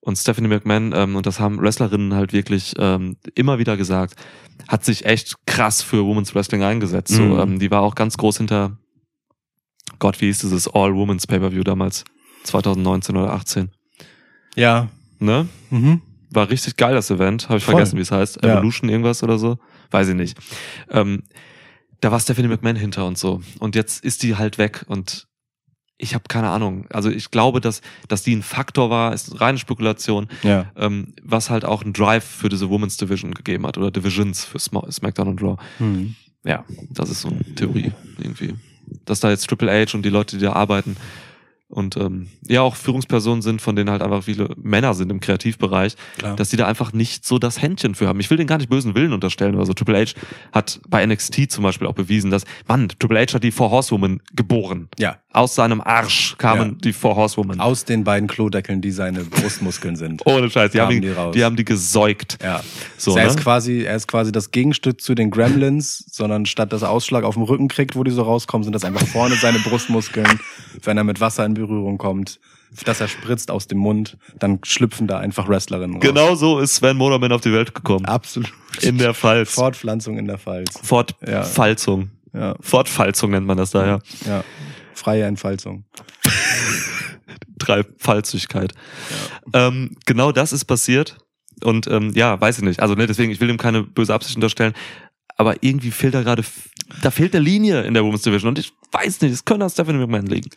Und 0.00 0.16
Stephanie 0.18 0.48
McMahon, 0.48 0.92
ähm, 0.94 1.14
und 1.16 1.26
das 1.26 1.38
haben 1.38 1.60
Wrestlerinnen 1.60 2.14
halt 2.14 2.32
wirklich 2.32 2.74
ähm, 2.78 3.16
immer 3.36 3.58
wieder 3.60 3.76
gesagt, 3.76 4.16
hat 4.68 4.84
sich 4.84 5.04
echt 5.06 5.36
krass 5.46 5.80
für 5.82 6.04
Women's 6.04 6.34
Wrestling 6.34 6.62
eingesetzt. 6.64 7.14
So, 7.14 7.22
Mhm. 7.22 7.40
ähm, 7.40 7.58
die 7.60 7.70
war 7.70 7.82
auch 7.82 7.94
ganz 7.94 8.16
groß 8.16 8.38
hinter, 8.38 8.76
Gott, 10.00 10.20
wie 10.20 10.26
hieß 10.26 10.40
dieses 10.40 10.66
All-Women's 10.68 11.26
Pay-Per-View 11.28 11.62
damals? 11.62 12.04
2019 12.44 13.16
oder 13.16 13.32
18. 13.32 13.70
Ja. 14.56 14.88
Ne? 15.20 15.46
Mhm. 15.70 16.02
War 16.30 16.50
richtig 16.50 16.76
geil, 16.76 16.94
das 16.94 17.10
Event. 17.10 17.48
Habe 17.48 17.58
ich 17.58 17.64
Voll. 17.64 17.74
vergessen, 17.74 17.96
wie 17.96 18.02
es 18.02 18.10
heißt. 18.10 18.40
Ja. 18.42 18.54
Evolution 18.54 18.90
irgendwas 18.90 19.22
oder 19.22 19.38
so. 19.38 19.58
Weiß 19.92 20.08
ich 20.08 20.14
nicht. 20.16 20.36
Ähm, 20.90 21.22
da 22.00 22.10
war 22.10 22.18
Stephanie 22.18 22.48
McMahon 22.48 22.74
hinter 22.74 23.06
und 23.06 23.16
so. 23.18 23.40
Und 23.60 23.76
jetzt 23.76 24.04
ist 24.04 24.24
die 24.24 24.34
halt 24.34 24.58
weg 24.58 24.84
und 24.88 25.28
ich 26.02 26.14
habe 26.14 26.24
keine 26.28 26.48
Ahnung. 26.50 26.86
Also 26.90 27.10
ich 27.10 27.30
glaube, 27.30 27.60
dass, 27.60 27.80
dass 28.08 28.22
die 28.22 28.34
ein 28.34 28.42
Faktor 28.42 28.90
war, 28.90 29.14
ist 29.14 29.40
reine 29.40 29.56
Spekulation, 29.58 30.28
Ja. 30.42 30.66
ähm, 30.76 31.14
was 31.22 31.48
halt 31.48 31.64
auch 31.64 31.82
einen 31.82 31.92
Drive 31.92 32.24
für 32.24 32.48
diese 32.48 32.68
Women's 32.68 32.96
Division 32.96 33.32
gegeben 33.34 33.66
hat 33.66 33.78
oder 33.78 33.90
Divisions 33.90 34.44
für 34.44 34.58
Sma 34.58 34.84
SmackDown 34.90 35.28
und 35.28 35.42
Raw. 35.42 35.56
Mhm. 35.78 36.16
Ja, 36.44 36.64
das 36.90 37.08
ist 37.10 37.20
so 37.20 37.28
eine 37.28 37.54
Theorie 37.54 37.92
irgendwie. 38.18 38.54
Dass 39.04 39.20
da 39.20 39.30
jetzt 39.30 39.46
Triple 39.48 39.70
H 39.70 39.96
und 39.96 40.04
die 40.04 40.10
Leute, 40.10 40.36
die 40.38 40.44
da 40.44 40.54
arbeiten 40.54 40.96
und 41.68 41.96
ähm, 41.96 42.28
ja 42.46 42.60
auch 42.60 42.76
Führungspersonen 42.76 43.40
sind, 43.40 43.62
von 43.62 43.74
denen 43.76 43.88
halt 43.88 44.02
einfach 44.02 44.24
viele 44.24 44.50
Männer 44.62 44.92
sind 44.92 45.10
im 45.10 45.20
Kreativbereich, 45.20 45.94
Klar. 46.18 46.36
dass 46.36 46.50
die 46.50 46.58
da 46.58 46.66
einfach 46.66 46.92
nicht 46.92 47.24
so 47.24 47.38
das 47.38 47.62
Händchen 47.62 47.94
für 47.94 48.08
haben. 48.08 48.20
Ich 48.20 48.28
will 48.28 48.36
den 48.36 48.46
gar 48.46 48.58
nicht 48.58 48.68
bösen 48.68 48.94
Willen 48.94 49.14
unterstellen 49.14 49.54
oder 49.54 49.64
so. 49.64 49.72
Triple 49.72 50.04
H 50.04 50.12
hat 50.52 50.80
bei 50.88 51.06
NXT 51.06 51.50
zum 51.50 51.62
Beispiel 51.64 51.86
auch 51.86 51.94
bewiesen, 51.94 52.30
dass, 52.30 52.44
Mann, 52.68 52.88
Triple 52.98 53.18
H 53.20 53.32
hat 53.34 53.42
die 53.44 53.52
Four 53.52 53.70
Horsewoman 53.70 54.20
geboren. 54.34 54.88
ja. 54.98 55.16
Aus 55.34 55.54
seinem 55.54 55.80
Arsch 55.80 56.36
kamen 56.36 56.70
Ja. 56.72 56.76
die 56.84 56.92
Four 56.92 57.16
Horsewoman. 57.16 57.58
Aus 57.60 57.84
den 57.84 58.04
beiden 58.04 58.28
Klodeckeln, 58.28 58.82
die 58.82 58.90
seine 58.90 59.24
Brustmuskeln 59.24 59.96
sind. 59.96 60.22
Ohne 60.26 60.50
Scheiß, 60.50 60.72
die 60.72 60.80
haben 60.80 61.00
die, 61.00 61.08
raus. 61.10 61.34
die 61.34 61.44
haben 61.44 61.56
die 61.56 61.64
gesäugt. 61.64 62.38
Ja. 62.42 62.60
So, 62.98 63.16
er, 63.16 63.24
ne? 63.24 63.30
ist 63.30 63.40
quasi, 63.40 63.82
er 63.82 63.96
ist 63.96 64.08
quasi 64.08 64.30
das 64.30 64.50
Gegenstück 64.50 65.00
zu 65.00 65.14
den 65.14 65.30
Gremlins, 65.30 66.04
sondern 66.10 66.44
statt 66.44 66.72
dass 66.72 66.82
er 66.82 66.90
Ausschlag 66.90 67.24
auf 67.24 67.34
dem 67.34 67.44
Rücken 67.44 67.68
kriegt, 67.68 67.96
wo 67.96 68.04
die 68.04 68.10
so 68.10 68.22
rauskommen, 68.22 68.64
sind 68.64 68.74
das 68.74 68.84
einfach 68.84 69.06
vorne 69.06 69.34
seine 69.36 69.58
Brustmuskeln. 69.60 70.40
Wenn 70.82 70.96
er 70.98 71.04
mit 71.04 71.20
Wasser 71.20 71.46
in 71.46 71.54
Berührung 71.54 71.96
kommt, 71.96 72.38
dass 72.84 73.00
er 73.00 73.08
spritzt 73.08 73.50
aus 73.50 73.66
dem 73.66 73.78
Mund, 73.78 74.16
dann 74.38 74.60
schlüpfen 74.64 75.06
da 75.06 75.18
einfach 75.18 75.48
Wrestlerinnen 75.48 75.96
raus. 75.96 76.02
Genau 76.02 76.34
so 76.34 76.58
ist 76.58 76.76
Sven 76.76 76.96
Moderman 76.96 77.32
auf 77.32 77.40
die 77.40 77.52
Welt 77.52 77.74
gekommen. 77.74 78.04
Absolut. 78.04 78.52
In 78.80 78.98
der 78.98 79.14
Pfalz. 79.14 79.52
Fortpflanzung 79.52 80.18
in 80.18 80.26
der 80.26 80.38
Pfalz. 80.38 80.78
Fortpfalzung. 80.82 82.10
Ja, 82.34 82.54
Fortpfalzung 82.60 83.30
nennt 83.30 83.46
man 83.46 83.58
das 83.58 83.72
da, 83.72 83.86
ja. 83.86 83.98
ja. 84.26 84.44
Freie 84.94 85.24
Entfalzung. 85.24 85.84
Dreifalzigkeit. 87.58 88.72
Ähm, 89.52 89.96
genau 90.06 90.32
das 90.32 90.52
ist 90.52 90.64
passiert. 90.64 91.18
Und 91.62 91.86
ähm, 91.86 92.12
ja, 92.14 92.40
weiß 92.40 92.58
ich 92.58 92.64
nicht. 92.64 92.80
Also 92.80 92.94
ne, 92.94 93.06
deswegen, 93.06 93.30
ich 93.30 93.40
will 93.40 93.50
ihm 93.50 93.58
keine 93.58 93.82
böse 93.82 94.12
Absicht 94.14 94.36
unterstellen. 94.36 94.74
Aber 95.36 95.62
irgendwie 95.62 95.90
fehlt 95.90 96.14
da 96.14 96.22
gerade, 96.22 96.44
da 97.02 97.10
fehlt 97.10 97.34
eine 97.34 97.44
Linie 97.44 97.82
in 97.82 97.94
der 97.94 98.04
Women's 98.04 98.22
Division. 98.22 98.48
Und 98.48 98.58
ich 98.58 98.72
weiß 98.90 99.20
nicht, 99.22 99.32
es 99.32 99.44
könnte 99.44 99.64
an 99.64 99.70
Stephanie 99.70 99.98
McMahon 99.98 100.26
liegen. 100.26 100.50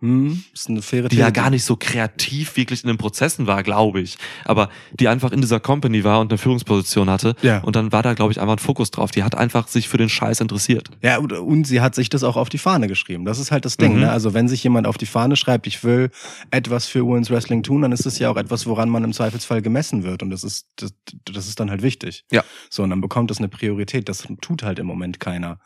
Hm, 0.00 0.44
ist 0.54 0.68
eine 0.68 0.80
faire 0.80 1.08
Die 1.08 1.16
ja 1.16 1.26
These. 1.26 1.32
gar 1.32 1.50
nicht 1.50 1.64
so 1.64 1.74
kreativ 1.76 2.56
wirklich 2.56 2.84
in 2.84 2.88
den 2.88 2.98
Prozessen 2.98 3.48
war, 3.48 3.64
glaube 3.64 4.00
ich. 4.00 4.16
Aber 4.44 4.68
die 4.92 5.08
einfach 5.08 5.32
in 5.32 5.40
dieser 5.40 5.58
Company 5.58 6.04
war 6.04 6.20
und 6.20 6.30
eine 6.30 6.38
Führungsposition 6.38 7.10
hatte. 7.10 7.34
Ja. 7.42 7.58
Und 7.62 7.74
dann 7.74 7.90
war 7.90 8.04
da, 8.04 8.14
glaube 8.14 8.30
ich, 8.30 8.40
einfach 8.40 8.54
ein 8.54 8.58
Fokus 8.58 8.92
drauf. 8.92 9.10
Die 9.10 9.24
hat 9.24 9.34
einfach 9.34 9.66
sich 9.66 9.88
für 9.88 9.96
den 9.98 10.08
Scheiß 10.08 10.40
interessiert. 10.40 10.88
Ja, 11.02 11.18
und, 11.18 11.32
und 11.32 11.64
sie 11.64 11.80
hat 11.80 11.96
sich 11.96 12.08
das 12.10 12.22
auch 12.22 12.36
auf 12.36 12.48
die 12.48 12.58
Fahne 12.58 12.86
geschrieben. 12.86 13.24
Das 13.24 13.40
ist 13.40 13.50
halt 13.50 13.64
das 13.64 13.76
Ding. 13.76 13.94
Mhm. 13.94 14.00
Ne? 14.02 14.10
Also 14.12 14.34
wenn 14.34 14.46
sich 14.48 14.62
jemand 14.62 14.86
auf 14.86 14.98
die 14.98 15.06
Fahne 15.06 15.34
schreibt, 15.34 15.66
ich 15.66 15.82
will 15.82 16.10
etwas 16.52 16.86
für 16.86 17.04
Women's 17.04 17.30
Wrestling 17.30 17.64
tun, 17.64 17.82
dann 17.82 17.90
ist 17.90 18.06
es 18.06 18.20
ja 18.20 18.30
auch 18.30 18.36
etwas, 18.36 18.66
woran 18.66 18.88
man 18.90 19.02
im 19.02 19.12
Zweifelsfall 19.12 19.62
gemessen 19.62 20.04
wird. 20.04 20.22
Und 20.22 20.30
das 20.30 20.44
ist, 20.44 20.68
das, 20.76 20.94
das 21.24 21.48
ist 21.48 21.58
dann 21.58 21.70
halt 21.70 21.82
wichtig. 21.82 22.24
Ja. 22.30 22.44
So, 22.70 22.84
und 22.84 22.90
dann 22.90 23.00
bekommt 23.00 23.32
das 23.32 23.38
eine 23.38 23.48
Priorität. 23.48 24.08
Das 24.08 24.28
tut 24.40 24.62
halt 24.62 24.78
im 24.78 24.86
Moment 24.86 25.18
keiner. 25.18 25.58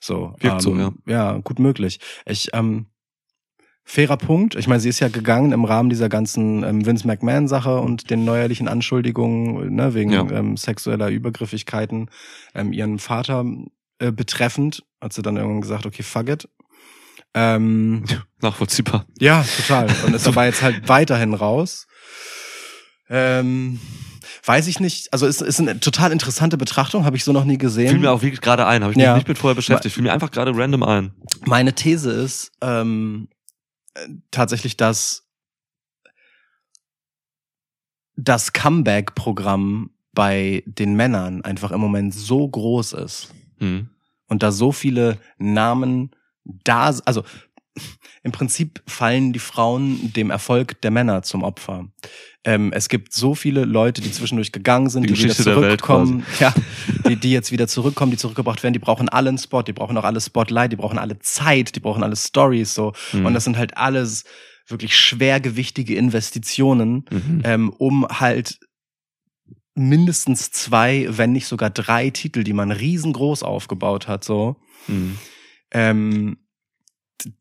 So, 0.00 0.34
Wirkt 0.40 0.62
so, 0.62 0.76
ja. 0.76 0.92
Ja, 1.06 1.32
gut 1.38 1.58
möglich. 1.60 2.00
Ich, 2.26 2.50
ähm, 2.52 2.86
fairer 3.90 4.18
Punkt. 4.18 4.54
Ich 4.54 4.68
meine, 4.68 4.80
sie 4.80 4.90
ist 4.90 5.00
ja 5.00 5.08
gegangen 5.08 5.52
im 5.52 5.64
Rahmen 5.64 5.88
dieser 5.88 6.10
ganzen 6.10 6.62
ähm, 6.62 6.84
Vince 6.84 7.06
McMahon-Sache 7.06 7.78
und 7.80 8.10
den 8.10 8.24
neuerlichen 8.24 8.68
Anschuldigungen 8.68 9.74
ne, 9.74 9.94
wegen 9.94 10.10
Ja. 10.10 10.28
ähm, 10.30 10.58
sexueller 10.58 11.08
Übergriffigkeiten 11.08 12.10
ähm, 12.54 12.72
ihren 12.74 12.98
Vater 12.98 13.46
äh, 13.98 14.12
betreffend. 14.12 14.84
Hat 15.00 15.14
sie 15.14 15.22
dann 15.22 15.36
irgendwann 15.38 15.62
gesagt, 15.62 15.86
okay, 15.86 16.02
fuck 16.02 16.28
it. 16.28 16.48
Ähm, 17.32 18.04
Nachvollziehbar. 18.42 19.06
ja, 19.20 19.42
total. 19.56 19.88
Und 20.06 20.14
ist 20.14 20.28
aber 20.28 20.44
jetzt 20.44 20.60
halt 20.62 20.86
weiterhin 20.88 21.32
raus. 21.32 21.86
Ähm, 23.08 23.80
weiß 24.44 24.66
ich 24.66 24.80
nicht. 24.80 25.12
Also 25.14 25.26
ist, 25.26 25.40
ist 25.40 25.60
eine 25.60 25.80
total 25.80 26.12
interessante 26.12 26.58
Betrachtung, 26.58 27.04
habe 27.06 27.16
ich 27.16 27.24
so 27.24 27.32
noch 27.32 27.44
nie 27.44 27.56
gesehen. 27.58 27.88
Fiel 27.88 27.98
mir 28.00 28.10
auch 28.12 28.20
wirklich 28.22 28.42
gerade 28.42 28.66
ein. 28.66 28.82
Habe 28.82 28.92
ich 28.92 28.96
mich 28.98 29.04
Ja. 29.04 29.14
nicht 29.14 29.28
mit 29.28 29.38
vorher 29.38 29.54
beschäftigt. 29.54 29.94
Fiel 29.94 30.02
mir 30.04 30.12
einfach 30.12 30.30
gerade 30.30 30.52
random 30.54 30.82
ein. 30.82 31.12
Meine 31.46 31.72
These 31.72 32.10
ist 32.10 32.52
ähm, 32.60 33.28
äh, 33.30 33.37
tatsächlich, 34.30 34.76
dass 34.76 35.28
das 38.16 38.52
Comeback-Programm 38.52 39.90
bei 40.12 40.64
den 40.66 40.94
Männern 40.94 41.42
einfach 41.42 41.70
im 41.70 41.80
Moment 41.80 42.12
so 42.12 42.48
groß 42.48 42.94
ist 42.94 43.32
Hm. 43.58 43.88
und 44.28 44.42
da 44.42 44.50
so 44.52 44.72
viele 44.72 45.18
Namen 45.38 46.10
da, 46.44 46.96
also 47.04 47.24
im 48.22 48.32
Prinzip 48.32 48.82
fallen 48.86 49.32
die 49.32 49.38
Frauen 49.38 50.12
dem 50.12 50.30
Erfolg 50.30 50.80
der 50.80 50.90
Männer 50.90 51.22
zum 51.22 51.42
Opfer. 51.42 51.88
Ähm, 52.48 52.72
es 52.72 52.88
gibt 52.88 53.12
so 53.12 53.34
viele 53.34 53.66
Leute, 53.66 54.00
die 54.00 54.10
zwischendurch 54.10 54.52
gegangen 54.52 54.88
sind, 54.88 55.02
Die 55.02 55.12
die, 55.12 55.22
wieder 55.24 55.34
zurückkommen, 55.34 56.24
ja, 56.40 56.54
die, 57.06 57.16
die 57.16 57.30
jetzt 57.30 57.52
wieder 57.52 57.68
zurückkommen, 57.68 58.10
die 58.10 58.16
zurückgebracht 58.16 58.62
werden, 58.62 58.72
die 58.72 58.78
brauchen 58.78 59.10
alle 59.10 59.28
einen 59.28 59.36
Spot, 59.36 59.60
die 59.62 59.74
brauchen 59.74 59.98
auch 59.98 60.04
alle 60.04 60.18
Spotlight, 60.20 60.72
die 60.72 60.76
brauchen 60.76 60.98
alle 60.98 61.18
Zeit, 61.18 61.76
die 61.76 61.80
brauchen 61.80 62.02
alle 62.02 62.16
Stories 62.16 62.72
so. 62.72 62.94
Mhm. 63.12 63.26
Und 63.26 63.34
das 63.34 63.44
sind 63.44 63.58
halt 63.58 63.76
alles 63.76 64.24
wirklich 64.66 64.96
schwergewichtige 64.96 65.94
Investitionen, 65.96 67.04
Mhm. 67.10 67.42
ähm, 67.44 67.70
um 67.76 68.06
halt 68.08 68.58
mindestens 69.74 70.50
zwei, 70.50 71.06
wenn 71.10 71.32
nicht 71.32 71.46
sogar 71.48 71.68
drei 71.70 72.08
Titel, 72.10 72.44
die 72.44 72.54
man 72.54 72.72
riesengroß 72.72 73.42
aufgebaut 73.42 74.08
hat, 74.08 74.24
so 74.24 74.56
Mhm. 74.86 75.18
ähm, 75.72 76.36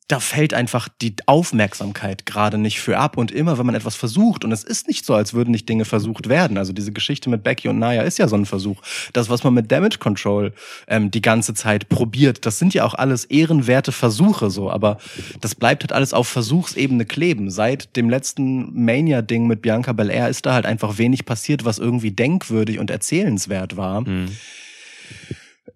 da 0.07 0.19
fällt 0.19 0.53
einfach 0.53 0.87
die 1.01 1.15
Aufmerksamkeit 1.25 2.25
gerade 2.25 2.57
nicht 2.57 2.79
für 2.79 2.97
ab. 2.97 3.17
Und 3.17 3.31
immer, 3.31 3.57
wenn 3.57 3.65
man 3.65 3.75
etwas 3.75 3.95
versucht, 3.95 4.45
und 4.45 4.51
es 4.51 4.63
ist 4.63 4.87
nicht 4.87 5.05
so, 5.05 5.13
als 5.13 5.33
würden 5.33 5.51
nicht 5.51 5.67
Dinge 5.67 5.85
versucht 5.85 6.29
werden. 6.29 6.57
Also 6.57 6.73
diese 6.73 6.91
Geschichte 6.91 7.29
mit 7.29 7.43
Becky 7.43 7.67
und 7.67 7.77
Naya 7.77 8.01
ist 8.03 8.17
ja 8.17 8.27
so 8.27 8.35
ein 8.35 8.45
Versuch. 8.45 8.81
Das, 9.13 9.29
was 9.29 9.43
man 9.43 9.53
mit 9.53 9.71
Damage 9.71 9.97
Control 9.99 10.53
ähm, 10.87 11.11
die 11.11 11.21
ganze 11.21 11.53
Zeit 11.53 11.89
probiert, 11.89 12.45
das 12.45 12.57
sind 12.57 12.73
ja 12.73 12.85
auch 12.85 12.93
alles 12.93 13.25
ehrenwerte 13.25 13.91
Versuche 13.91 14.49
so. 14.49 14.71
Aber 14.71 14.97
das 15.41 15.55
bleibt 15.55 15.83
halt 15.83 15.91
alles 15.91 16.13
auf 16.13 16.27
Versuchsebene 16.27 17.05
kleben. 17.05 17.51
Seit 17.51 17.95
dem 17.95 18.09
letzten 18.09 18.83
Mania-Ding 18.85 19.47
mit 19.47 19.61
Bianca 19.61 19.93
Belair 19.93 20.29
ist 20.29 20.45
da 20.45 20.53
halt 20.53 20.65
einfach 20.65 20.97
wenig 20.97 21.25
passiert, 21.25 21.65
was 21.65 21.79
irgendwie 21.79 22.11
denkwürdig 22.11 22.79
und 22.79 22.89
erzählenswert 22.89 23.77
war 23.77 24.01
Mhm. 24.07 24.29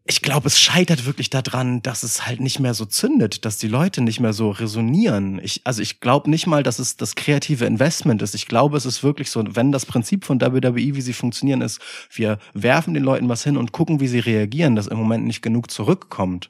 Ich 0.06 0.22
glaube, 0.23 0.48
es 0.48 0.60
scheitert 0.60 1.06
wirklich 1.06 1.30
daran, 1.30 1.84
dass 1.84 2.02
es 2.02 2.26
halt 2.26 2.40
nicht 2.40 2.60
mehr 2.60 2.73
so 2.73 2.86
zündet, 2.86 3.45
dass 3.45 3.57
die 3.57 3.68
Leute 3.68 4.02
nicht 4.02 4.19
mehr 4.19 4.34
so 4.34 4.49
resonieren. 4.49 5.40
Ich, 5.44 5.61
also 5.64 5.82
ich 5.82 5.99
glaube 5.99 6.30
nicht 6.30 6.48
mal, 6.48 6.64
dass 6.64 6.80
es 6.80 6.98
das 6.98 7.15
kreative 7.15 7.65
Investment 7.65 8.22
ist. 8.23 8.34
Ich 8.34 8.48
glaube, 8.48 8.78
es 8.78 8.86
ist 8.86 9.03
wirklich 9.03 9.30
so, 9.30 9.44
wenn 9.48 9.72
das 9.72 9.86
Prinzip 9.86 10.26
von 10.26 10.41
WWE, 10.41 10.95
wie 10.95 11.02
sie 11.02 11.14
funktionieren, 11.14 11.61
ist, 11.61 11.80
wir 12.11 12.40
werfen 12.53 12.95
den 12.95 13.03
Leuten 13.03 13.30
was 13.30 13.44
hin 13.44 13.57
und 13.57 13.73
gucken, 13.73 13.99
wie 13.99 14.07
sie 14.07 14.19
reagieren, 14.19 14.76
dass 14.76 14.88
im 14.88 14.98
Moment 14.98 15.26
nicht 15.26 15.44
genug 15.44 15.69
zurückkommt. 15.69 16.49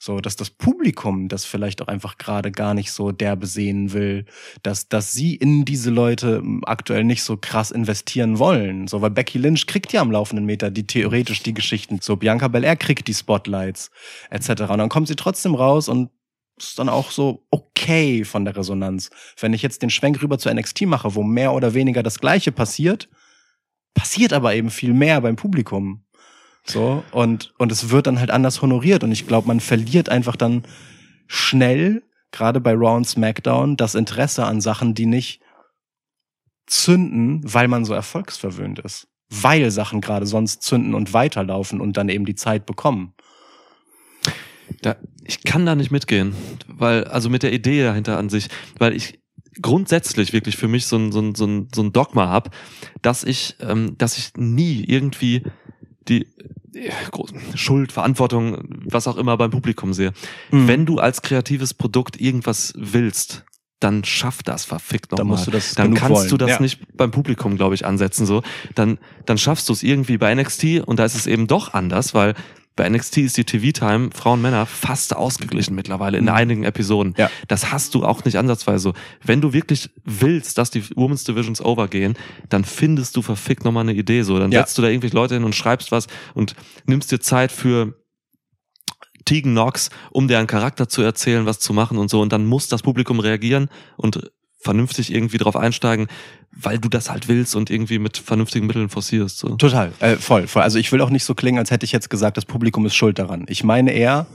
So, 0.00 0.20
dass 0.20 0.36
das 0.36 0.50
Publikum 0.50 1.28
das 1.28 1.44
vielleicht 1.44 1.82
auch 1.82 1.88
einfach 1.88 2.18
gerade 2.18 2.52
gar 2.52 2.72
nicht 2.72 2.92
so 2.92 3.10
derbe 3.10 3.46
sehen 3.46 3.92
will, 3.92 4.26
dass, 4.62 4.88
dass 4.88 5.12
sie 5.12 5.34
in 5.34 5.64
diese 5.64 5.90
Leute 5.90 6.36
m, 6.36 6.62
aktuell 6.64 7.02
nicht 7.02 7.24
so 7.24 7.36
krass 7.36 7.72
investieren 7.72 8.38
wollen. 8.38 8.86
So, 8.86 9.02
weil 9.02 9.10
Becky 9.10 9.38
Lynch 9.38 9.66
kriegt 9.66 9.92
ja 9.92 10.00
am 10.00 10.12
laufenden 10.12 10.46
Meter 10.46 10.70
die 10.70 10.86
theoretisch 10.86 11.42
die 11.42 11.54
Geschichten. 11.54 11.98
So, 12.00 12.14
Bianca 12.14 12.46
Belair 12.46 12.76
kriegt 12.76 13.08
die 13.08 13.14
Spotlights, 13.14 13.90
etc. 14.30 14.50
Und 14.70 14.78
dann 14.78 14.88
kommt 14.88 15.08
sie 15.08 15.16
trotzdem 15.16 15.56
raus 15.56 15.88
und 15.88 16.10
ist 16.56 16.78
dann 16.78 16.88
auch 16.88 17.10
so 17.10 17.46
okay 17.50 18.24
von 18.24 18.44
der 18.44 18.56
Resonanz. 18.56 19.10
Wenn 19.40 19.52
ich 19.52 19.62
jetzt 19.62 19.82
den 19.82 19.90
Schwenk 19.90 20.22
rüber 20.22 20.38
zu 20.38 20.52
NXT 20.52 20.82
mache, 20.82 21.14
wo 21.14 21.22
mehr 21.22 21.52
oder 21.54 21.74
weniger 21.74 22.02
das 22.02 22.20
Gleiche 22.20 22.52
passiert, 22.52 23.08
passiert 23.94 24.32
aber 24.32 24.54
eben 24.54 24.70
viel 24.70 24.92
mehr 24.92 25.20
beim 25.20 25.36
Publikum. 25.36 26.04
So, 26.68 27.02
und, 27.12 27.54
und 27.58 27.72
es 27.72 27.90
wird 27.90 28.06
dann 28.06 28.20
halt 28.20 28.30
anders 28.30 28.60
honoriert. 28.60 29.02
Und 29.02 29.12
ich 29.12 29.26
glaube, 29.26 29.48
man 29.48 29.60
verliert 29.60 30.08
einfach 30.08 30.36
dann 30.36 30.64
schnell, 31.26 32.02
gerade 32.30 32.60
bei 32.60 32.72
Raw 32.72 32.96
und 32.96 33.06
SmackDown, 33.06 33.76
das 33.76 33.94
Interesse 33.94 34.44
an 34.44 34.60
Sachen, 34.60 34.94
die 34.94 35.06
nicht 35.06 35.40
zünden, 36.66 37.40
weil 37.42 37.68
man 37.68 37.84
so 37.84 37.94
erfolgsverwöhnt 37.94 38.78
ist. 38.80 39.08
Weil 39.30 39.70
Sachen 39.70 40.00
gerade 40.00 40.26
sonst 40.26 40.62
zünden 40.62 40.94
und 40.94 41.12
weiterlaufen 41.12 41.80
und 41.80 41.96
dann 41.96 42.08
eben 42.08 42.26
die 42.26 42.34
Zeit 42.34 42.66
bekommen. 42.66 43.14
Da, 44.82 44.96
ich 45.24 45.42
kann 45.44 45.64
da 45.64 45.74
nicht 45.74 45.90
mitgehen, 45.90 46.34
weil, 46.66 47.04
also 47.04 47.30
mit 47.30 47.42
der 47.42 47.52
Idee 47.52 47.82
dahinter 47.82 48.18
an 48.18 48.28
sich, 48.28 48.48
weil 48.78 48.94
ich 48.94 49.20
grundsätzlich 49.60 50.32
wirklich 50.32 50.56
für 50.56 50.68
mich 50.68 50.86
so 50.86 50.96
ein, 50.96 51.10
so 51.10 51.20
ein, 51.20 51.34
so 51.34 51.82
ein, 51.82 51.92
Dogma 51.92 52.28
hab, 52.28 52.54
dass 53.02 53.24
ich, 53.24 53.56
ähm, 53.60 53.96
dass 53.98 54.18
ich 54.18 54.32
nie 54.36 54.84
irgendwie 54.84 55.42
die 56.08 56.26
äh, 56.74 56.90
Schuld, 57.54 57.92
Verantwortung, 57.92 58.58
was 58.86 59.06
auch 59.06 59.16
immer 59.16 59.36
beim 59.36 59.50
Publikum 59.50 59.92
sehe. 59.92 60.12
Mhm. 60.50 60.68
Wenn 60.68 60.86
du 60.86 60.98
als 60.98 61.22
kreatives 61.22 61.74
Produkt 61.74 62.20
irgendwas 62.20 62.72
willst, 62.76 63.44
dann 63.80 64.02
schaff 64.04 64.42
das 64.42 64.64
verfickt 64.64 65.12
Dann 65.12 65.18
nochmal. 65.18 65.36
musst 65.36 65.46
du 65.46 65.50
das 65.52 65.74
Dann 65.74 65.94
kannst 65.94 66.10
wollen. 66.18 66.28
du 66.30 66.36
das 66.36 66.50
Ja. 66.50 66.60
nicht 66.60 66.80
beim 66.96 67.12
Publikum, 67.12 67.56
glaube 67.56 67.74
ich, 67.76 67.86
ansetzen. 67.86 68.26
So, 68.26 68.42
dann, 68.74 68.98
dann 69.24 69.38
schaffst 69.38 69.68
du 69.68 69.72
es 69.72 69.82
irgendwie 69.84 70.18
bei 70.18 70.34
NXT 70.34 70.80
und 70.84 70.98
da 70.98 71.04
ist 71.04 71.14
es 71.14 71.26
eben 71.28 71.46
doch 71.46 71.74
anders, 71.74 72.12
weil 72.12 72.34
bei 72.78 72.88
NXT 72.88 73.18
ist 73.18 73.36
die 73.36 73.44
TV-Time 73.44 74.10
Frauen 74.14 74.40
Männer 74.40 74.64
fast 74.64 75.14
ausgeglichen 75.16 75.74
mittlerweile 75.74 76.16
in 76.16 76.24
Mhm. 76.24 76.30
einigen 76.30 76.64
Episoden. 76.64 77.14
Ja. 77.18 77.28
Das 77.48 77.72
hast 77.72 77.94
du 77.94 78.04
auch 78.04 78.24
nicht 78.24 78.36
ansatzweise 78.38 78.78
so. 78.78 78.92
Wenn 79.22 79.40
du 79.40 79.52
wirklich 79.52 79.90
willst, 80.04 80.56
dass 80.58 80.70
die 80.70 80.84
Women's 80.96 81.24
Divisions 81.24 81.60
overgehen, 81.60 82.16
dann 82.48 82.64
findest 82.64 83.16
du 83.16 83.22
verfickt 83.22 83.64
nochmal 83.64 83.82
eine 83.82 83.94
Idee 83.94 84.22
so. 84.22 84.38
Dann 84.38 84.52
Ja. 84.52 84.60
setzt 84.60 84.78
du 84.78 84.82
da 84.82 84.88
irgendwelche 84.88 85.16
Leute 85.16 85.34
hin 85.34 85.44
und 85.44 85.54
schreibst 85.56 85.90
was 85.92 86.06
und 86.34 86.54
nimmst 86.86 87.10
dir 87.10 87.20
Zeit 87.20 87.50
für 87.52 87.94
Tegan 89.24 89.52
Knox, 89.52 89.90
um 90.10 90.28
deren 90.28 90.46
Charakter 90.46 90.88
zu 90.88 91.02
erzählen, 91.02 91.44
was 91.46 91.58
zu 91.58 91.72
machen 91.72 91.98
und 91.98 92.08
so. 92.08 92.20
Und 92.20 92.32
dann 92.32 92.46
muss 92.46 92.68
das 92.68 92.82
Publikum 92.82 93.20
reagieren 93.20 93.68
und 93.96 94.30
vernünftig 94.68 95.14
irgendwie 95.14 95.38
drauf 95.38 95.56
einsteigen, 95.56 96.08
weil 96.52 96.78
du 96.78 96.90
das 96.90 97.08
halt 97.08 97.26
willst 97.26 97.56
und 97.56 97.70
irgendwie 97.70 97.98
mit 97.98 98.18
vernünftigen 98.18 98.66
Mitteln 98.66 98.90
forcierst. 98.90 99.38
So. 99.38 99.56
Total, 99.56 99.92
äh, 100.00 100.16
voll, 100.16 100.46
voll. 100.46 100.60
Also 100.60 100.78
ich 100.78 100.92
will 100.92 101.00
auch 101.00 101.08
nicht 101.08 101.24
so 101.24 101.34
klingen, 101.34 101.58
als 101.58 101.70
hätte 101.70 101.86
ich 101.86 101.92
jetzt 101.92 102.10
gesagt, 102.10 102.36
das 102.36 102.44
Publikum 102.44 102.84
ist 102.84 102.94
schuld 102.94 103.18
daran. 103.18 103.46
Ich 103.48 103.64
meine 103.64 103.92
eher, 103.92 104.26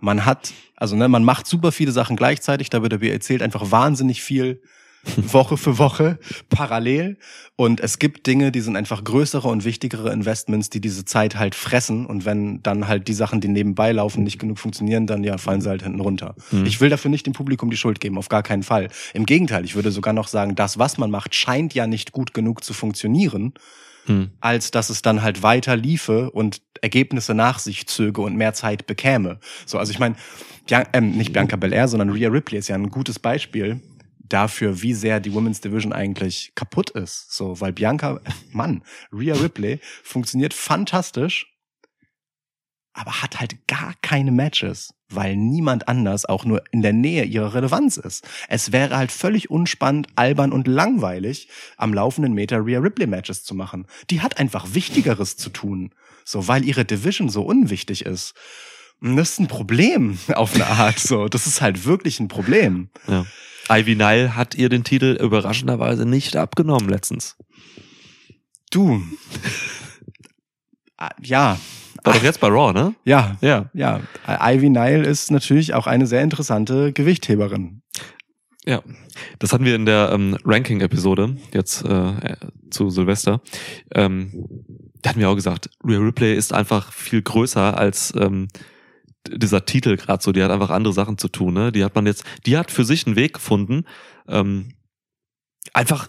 man 0.00 0.24
hat, 0.24 0.54
also 0.74 0.96
ne, 0.96 1.06
man 1.08 1.22
macht 1.22 1.46
super 1.46 1.70
viele 1.70 1.92
Sachen 1.92 2.16
gleichzeitig, 2.16 2.70
da 2.70 2.80
wird 2.80 2.94
erzählt 2.94 3.42
einfach 3.42 3.70
wahnsinnig 3.70 4.22
viel 4.22 4.62
Woche 5.16 5.56
für 5.56 5.78
Woche, 5.78 6.18
parallel. 6.48 7.18
Und 7.56 7.80
es 7.80 7.98
gibt 7.98 8.26
Dinge, 8.26 8.50
die 8.50 8.60
sind 8.60 8.76
einfach 8.76 9.04
größere 9.04 9.48
und 9.48 9.64
wichtigere 9.64 10.12
Investments, 10.12 10.70
die 10.70 10.80
diese 10.80 11.04
Zeit 11.04 11.36
halt 11.36 11.54
fressen. 11.54 12.06
Und 12.06 12.24
wenn 12.24 12.62
dann 12.62 12.88
halt 12.88 13.08
die 13.08 13.14
Sachen, 13.14 13.40
die 13.40 13.48
nebenbei 13.48 13.92
laufen, 13.92 14.24
nicht 14.24 14.38
genug 14.38 14.58
funktionieren, 14.58 15.06
dann 15.06 15.22
ja, 15.22 15.38
fallen 15.38 15.60
sie 15.60 15.68
halt 15.68 15.82
hinten 15.82 16.00
runter. 16.00 16.34
Mhm. 16.50 16.66
Ich 16.66 16.80
will 16.80 16.90
dafür 16.90 17.10
nicht 17.10 17.26
dem 17.26 17.32
Publikum 17.32 17.70
die 17.70 17.76
Schuld 17.76 18.00
geben, 18.00 18.18
auf 18.18 18.28
gar 18.28 18.42
keinen 18.42 18.62
Fall. 18.62 18.88
Im 19.12 19.26
Gegenteil, 19.26 19.64
ich 19.64 19.74
würde 19.74 19.90
sogar 19.90 20.12
noch 20.12 20.28
sagen, 20.28 20.54
das, 20.54 20.78
was 20.78 20.98
man 20.98 21.10
macht, 21.10 21.34
scheint 21.34 21.74
ja 21.74 21.86
nicht 21.86 22.12
gut 22.12 22.34
genug 22.34 22.64
zu 22.64 22.74
funktionieren 22.74 23.54
Hm. 24.06 24.32
als 24.40 24.70
dass 24.70 24.90
es 24.90 25.00
dann 25.00 25.22
halt 25.22 25.42
weiter 25.42 25.76
liefe 25.76 26.30
und 26.30 26.60
Ergebnisse 26.82 27.32
nach 27.32 27.58
sich 27.58 27.86
zöge 27.86 28.20
und 28.20 28.36
mehr 28.36 28.52
Zeit 28.52 28.86
bekäme. 28.86 29.38
So, 29.64 29.78
also 29.78 29.92
ich 29.92 29.98
meine, 29.98 30.16
ähm, 30.92 31.12
nicht 31.12 31.32
Bianca 31.32 31.56
Belair, 31.56 31.88
sondern 31.88 32.10
Rhea 32.10 32.28
Ripley 32.28 32.58
ist 32.58 32.68
ja 32.68 32.74
ein 32.74 32.90
gutes 32.90 33.18
Beispiel 33.18 33.80
dafür, 34.28 34.82
wie 34.82 34.94
sehr 34.94 35.20
die 35.20 35.32
Women's 35.32 35.60
Division 35.60 35.92
eigentlich 35.92 36.52
kaputt 36.54 36.90
ist. 36.90 37.32
So, 37.32 37.60
weil 37.60 37.72
Bianca, 37.72 38.20
Mann, 38.52 38.82
Rhea 39.12 39.34
Ripley 39.34 39.80
funktioniert 40.02 40.54
fantastisch, 40.54 41.46
aber 42.94 43.22
hat 43.22 43.40
halt 43.40 43.66
gar 43.66 43.94
keine 44.02 44.30
Matches, 44.30 44.94
weil 45.08 45.36
niemand 45.36 45.88
anders 45.88 46.24
auch 46.24 46.44
nur 46.44 46.62
in 46.70 46.80
der 46.80 46.92
Nähe 46.92 47.24
ihrer 47.24 47.54
Relevanz 47.54 47.96
ist. 47.96 48.26
Es 48.48 48.70
wäre 48.70 48.96
halt 48.96 49.10
völlig 49.10 49.50
unspannend, 49.50 50.06
albern 50.14 50.52
und 50.52 50.68
langweilig, 50.68 51.48
am 51.76 51.92
laufenden 51.92 52.34
Meter 52.34 52.64
Rhea 52.64 52.78
Ripley 52.78 53.08
Matches 53.08 53.42
zu 53.42 53.54
machen. 53.54 53.86
Die 54.10 54.20
hat 54.20 54.38
einfach 54.38 54.74
Wichtigeres 54.74 55.36
zu 55.36 55.50
tun, 55.50 55.92
so 56.24 56.46
weil 56.46 56.64
ihre 56.64 56.84
Division 56.84 57.28
so 57.28 57.42
unwichtig 57.42 58.06
ist. 58.06 58.34
Und 59.04 59.16
das 59.16 59.32
ist 59.32 59.38
ein 59.38 59.48
Problem 59.48 60.18
auf 60.34 60.54
eine 60.54 60.66
Art, 60.66 60.98
so. 60.98 61.28
Das 61.28 61.46
ist 61.46 61.60
halt 61.60 61.84
wirklich 61.84 62.20
ein 62.20 62.28
Problem. 62.28 62.88
Ja. 63.06 63.26
Ivy 63.70 63.94
Nile 63.96 64.34
hat 64.34 64.54
ihr 64.54 64.68
den 64.70 64.82
Titel 64.82 65.18
überraschenderweise 65.20 66.06
nicht 66.06 66.36
abgenommen 66.36 66.88
letztens. 66.88 67.36
Du. 68.70 69.02
Ah, 70.96 71.10
Ja, 71.22 71.58
War 72.02 72.14
doch 72.14 72.22
jetzt 72.22 72.40
bei 72.40 72.48
Raw, 72.48 72.72
ne? 72.72 72.94
ja, 73.04 73.36
Ja. 73.40 73.70
ja. 73.74 74.00
Ivy 74.26 74.70
Nile 74.70 75.04
ist 75.06 75.30
natürlich 75.30 75.74
auch 75.74 75.86
eine 75.86 76.06
sehr 76.06 76.22
interessante 76.22 76.92
Gewichtheberin. 76.92 77.82
Ja. 78.64 78.82
Das 79.38 79.52
hatten 79.52 79.64
wir 79.64 79.74
in 79.74 79.84
der 79.86 80.10
ähm, 80.12 80.36
Ranking-Episode, 80.44 81.36
jetzt 81.52 81.84
äh, 81.84 82.36
zu 82.70 82.90
Silvester. 82.90 83.42
Ähm, 83.94 84.46
da 85.02 85.10
hatten 85.10 85.20
wir 85.20 85.28
auch 85.28 85.34
gesagt, 85.34 85.68
Rhea 85.86 85.98
Ripley 85.98 86.34
ist 86.34 86.52
einfach 86.54 86.92
viel 86.92 87.20
größer 87.22 87.76
als 87.78 88.12
ähm, 88.16 88.48
dieser 89.28 89.64
Titel 89.64 89.96
gerade 89.96 90.22
so. 90.22 90.32
Die 90.32 90.42
hat 90.42 90.50
einfach 90.50 90.70
andere 90.70 90.94
Sachen 90.94 91.18
zu 91.18 91.28
tun. 91.28 91.54
Ne? 91.54 91.72
Die 91.72 91.84
hat 91.84 91.94
man 91.94 92.06
jetzt, 92.06 92.24
die 92.46 92.56
hat 92.56 92.70
für 92.70 92.84
sich 92.84 93.06
einen 93.06 93.16
Weg 93.16 93.34
gefunden, 93.34 93.84
ähm, 94.28 94.74
einfach 95.72 96.08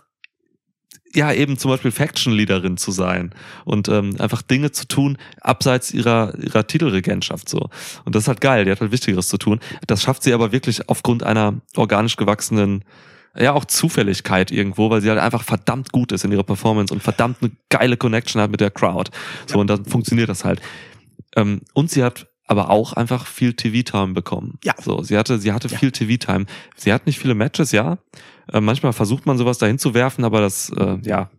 ja 1.15 1.31
eben 1.31 1.57
zum 1.57 1.71
Beispiel 1.71 1.91
Faction-Leaderin 1.91 2.77
zu 2.77 2.91
sein 2.91 3.33
und 3.63 3.87
ähm, 3.87 4.15
einfach 4.19 4.41
Dinge 4.41 4.71
zu 4.71 4.87
tun 4.87 5.17
abseits 5.41 5.93
ihrer 5.93 6.37
ihrer 6.37 6.67
Titelregentschaft 6.67 7.47
so 7.47 7.69
und 8.03 8.15
das 8.15 8.23
ist 8.23 8.27
halt 8.27 8.41
geil 8.41 8.65
die 8.65 8.71
hat 8.71 8.81
halt 8.81 8.91
Wichtigeres 8.91 9.29
zu 9.29 9.37
tun 9.37 9.59
das 9.87 10.03
schafft 10.03 10.23
sie 10.23 10.33
aber 10.33 10.51
wirklich 10.51 10.89
aufgrund 10.89 11.23
einer 11.23 11.61
organisch 11.77 12.17
gewachsenen 12.17 12.83
ja 13.37 13.53
auch 13.53 13.65
Zufälligkeit 13.65 14.51
irgendwo 14.51 14.89
weil 14.89 15.01
sie 15.01 15.09
halt 15.09 15.19
einfach 15.19 15.43
verdammt 15.43 15.91
gut 15.91 16.11
ist 16.11 16.25
in 16.25 16.31
ihrer 16.31 16.43
Performance 16.43 16.93
und 16.93 17.01
verdammt 17.01 17.37
eine 17.41 17.51
geile 17.69 17.97
Connection 17.97 18.41
hat 18.41 18.51
mit 18.51 18.59
der 18.59 18.71
Crowd 18.71 19.09
so 19.45 19.59
und 19.59 19.67
dann 19.67 19.85
funktioniert 19.85 20.29
das 20.29 20.43
halt 20.43 20.61
ähm, 21.35 21.61
und 21.73 21.89
sie 21.89 22.03
hat 22.03 22.27
aber 22.47 22.69
auch 22.69 22.93
einfach 22.93 23.25
viel 23.25 23.53
TV-Time 23.53 24.13
bekommen. 24.13 24.59
Ja. 24.63 24.73
So, 24.81 25.01
sie 25.03 25.17
hatte, 25.17 25.39
sie 25.39 25.51
hatte 25.51 25.67
Ja. 25.67 25.77
viel 25.77 25.91
TV-Time. 25.91 26.45
Sie 26.75 26.93
hat 26.93 27.05
nicht 27.05 27.19
viele 27.19 27.33
Matches, 27.35 27.71
ja. 27.71 27.97
Äh, 28.51 28.61
manchmal 28.61 28.93
versucht 28.93 29.25
man 29.25 29.37
sowas 29.37 29.57
dahin 29.57 29.79
zu 29.79 29.93
werfen, 29.93 30.23
aber 30.23 30.41
das, 30.41 30.69
äh, 30.69 30.97
ja, 31.03 31.29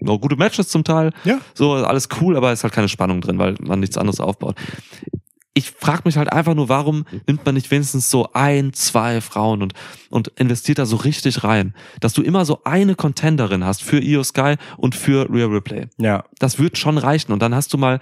noch 0.00 0.18
gute 0.18 0.36
Matches 0.36 0.68
zum 0.68 0.84
Teil. 0.84 1.12
Ja. 1.24 1.38
So, 1.54 1.72
alles 1.74 2.08
cool, 2.20 2.36
aber 2.36 2.52
ist 2.52 2.64
halt 2.64 2.72
keine 2.74 2.88
Spannung 2.88 3.20
drin, 3.20 3.38
weil 3.38 3.54
man 3.60 3.80
nichts 3.80 3.96
anderes 3.96 4.20
aufbaut. 4.20 4.56
Ich 5.54 5.70
frage 5.70 6.02
mich 6.04 6.18
halt 6.18 6.30
einfach 6.30 6.54
nur, 6.54 6.68
warum 6.68 7.06
nimmt 7.26 7.46
man 7.46 7.54
nicht 7.54 7.70
wenigstens 7.70 8.10
so 8.10 8.28
ein, 8.34 8.74
zwei 8.74 9.22
Frauen 9.22 9.62
und, 9.62 9.72
und 10.10 10.28
investiert 10.36 10.78
da 10.78 10.84
so 10.84 10.96
richtig 10.96 11.44
rein, 11.44 11.74
dass 12.00 12.12
du 12.12 12.20
immer 12.20 12.44
so 12.44 12.60
eine 12.64 12.94
Contenderin 12.94 13.64
hast 13.64 13.82
für 13.82 13.98
Io 13.98 14.22
Sky 14.22 14.56
und 14.76 14.94
für 14.94 15.30
Rhea 15.32 15.46
Ripley. 15.46 15.86
Ja, 15.96 16.24
Das 16.40 16.58
wird 16.58 16.76
schon 16.76 16.98
reichen 16.98 17.32
und 17.32 17.40
dann 17.40 17.54
hast 17.54 17.72
du 17.72 17.78
mal 17.78 18.00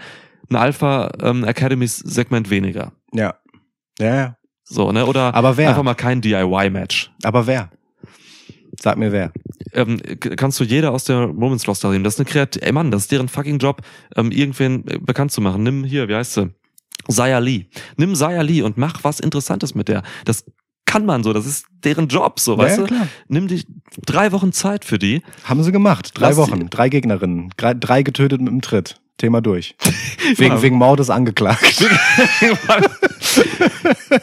ein 0.50 0.56
Alpha 0.56 1.10
ähm, 1.22 1.44
Academies 1.44 1.98
Segment 1.98 2.50
weniger. 2.50 2.92
ja. 3.12 3.34
Ja, 4.00 4.14
ja. 4.16 4.36
So, 4.64 4.90
ne? 4.90 5.06
Oder 5.06 5.34
Aber 5.34 5.56
wer? 5.56 5.68
einfach 5.68 5.82
mal 5.84 5.94
kein 5.94 6.20
DIY-Match. 6.20 7.12
Aber 7.22 7.46
wer? 7.46 7.70
Sag 8.80 8.96
mir 8.98 9.12
wer. 9.12 9.32
Ähm, 9.72 10.00
kannst 10.36 10.58
du 10.58 10.64
jeder 10.64 10.90
aus 10.90 11.04
der 11.04 11.26
Romans 11.26 11.68
Roster 11.68 11.90
nehmen. 11.90 12.02
Das 12.02 12.14
ist 12.14 12.20
eine 12.20 12.28
Kreativ, 12.28 12.62
ey 12.62 12.72
Mann, 12.72 12.90
das 12.90 13.02
ist 13.02 13.12
deren 13.12 13.28
fucking 13.28 13.58
Job, 13.58 13.82
ähm, 14.16 14.32
irgendwen 14.32 14.84
äh, 14.88 14.98
bekannt 14.98 15.30
zu 15.32 15.40
machen. 15.40 15.62
Nimm 15.62 15.84
hier, 15.84 16.08
wie 16.08 16.14
heißt 16.14 16.34
sie? 16.34 16.50
Zaya 17.08 17.38
Lee. 17.38 17.66
Nimm 17.96 18.14
Zaya 18.14 18.42
Lee 18.42 18.62
und 18.62 18.76
mach 18.78 19.04
was 19.04 19.20
Interessantes 19.20 19.74
mit 19.74 19.88
der. 19.88 20.02
Das 20.24 20.44
kann 20.86 21.06
man 21.06 21.22
so, 21.22 21.32
das 21.32 21.46
ist 21.46 21.66
deren 21.84 22.08
Job, 22.08 22.40
so, 22.40 22.56
weißt 22.58 22.78
ja, 22.78 22.82
du? 22.84 22.88
klar. 22.88 23.08
Nimm 23.28 23.48
dich 23.48 23.66
drei 24.06 24.32
Wochen 24.32 24.52
Zeit 24.52 24.84
für 24.84 24.98
die. 24.98 25.22
Haben 25.44 25.62
sie 25.62 25.72
gemacht. 25.72 26.12
Drei 26.14 26.28
Lass 26.28 26.36
Wochen, 26.36 26.68
drei 26.70 26.88
Gegnerinnen, 26.88 27.50
drei, 27.56 27.74
drei 27.74 28.02
getötet 28.02 28.40
mit 28.40 28.50
dem 28.50 28.60
Tritt. 28.62 29.00
Thema 29.16 29.40
durch. 29.40 29.74
Wegen, 30.36 30.54
Ja. 30.54 30.62
wegen 30.62 30.76
Mordes 30.76 31.10
angeklagt. 31.10 31.84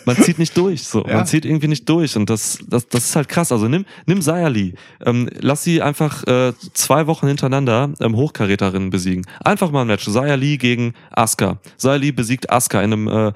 man 0.05 0.15
zieht 0.17 0.39
nicht 0.39 0.55
durch, 0.57 0.83
so. 0.83 1.05
Ja. 1.07 1.17
Man 1.17 1.25
zieht 1.25 1.45
irgendwie 1.45 1.67
nicht 1.67 1.87
durch 1.87 2.15
und 2.17 2.29
das, 2.29 2.59
das, 2.67 2.87
das 2.87 3.05
ist 3.05 3.15
halt 3.15 3.29
krass. 3.29 3.51
Also 3.51 3.67
nimm, 3.67 3.85
nimm 4.05 4.21
Sayali, 4.21 4.75
ähm, 5.05 5.29
lass 5.39 5.63
sie 5.63 5.81
einfach 5.81 6.25
äh, 6.27 6.53
zwei 6.73 7.07
Wochen 7.07 7.27
hintereinander 7.27 7.93
ähm, 7.99 8.15
Hochkaräterinnen 8.15 8.89
besiegen. 8.89 9.25
Einfach 9.43 9.71
mal 9.71 9.81
ein 9.81 9.87
Match. 9.87 10.05
Sayali 10.05 10.57
gegen 10.57 10.93
Asuka. 11.11 11.59
Sayali 11.77 12.11
besiegt 12.11 12.51
Asuka 12.51 12.81
in 12.81 12.93
einem 12.93 13.07
äh, 13.07 13.33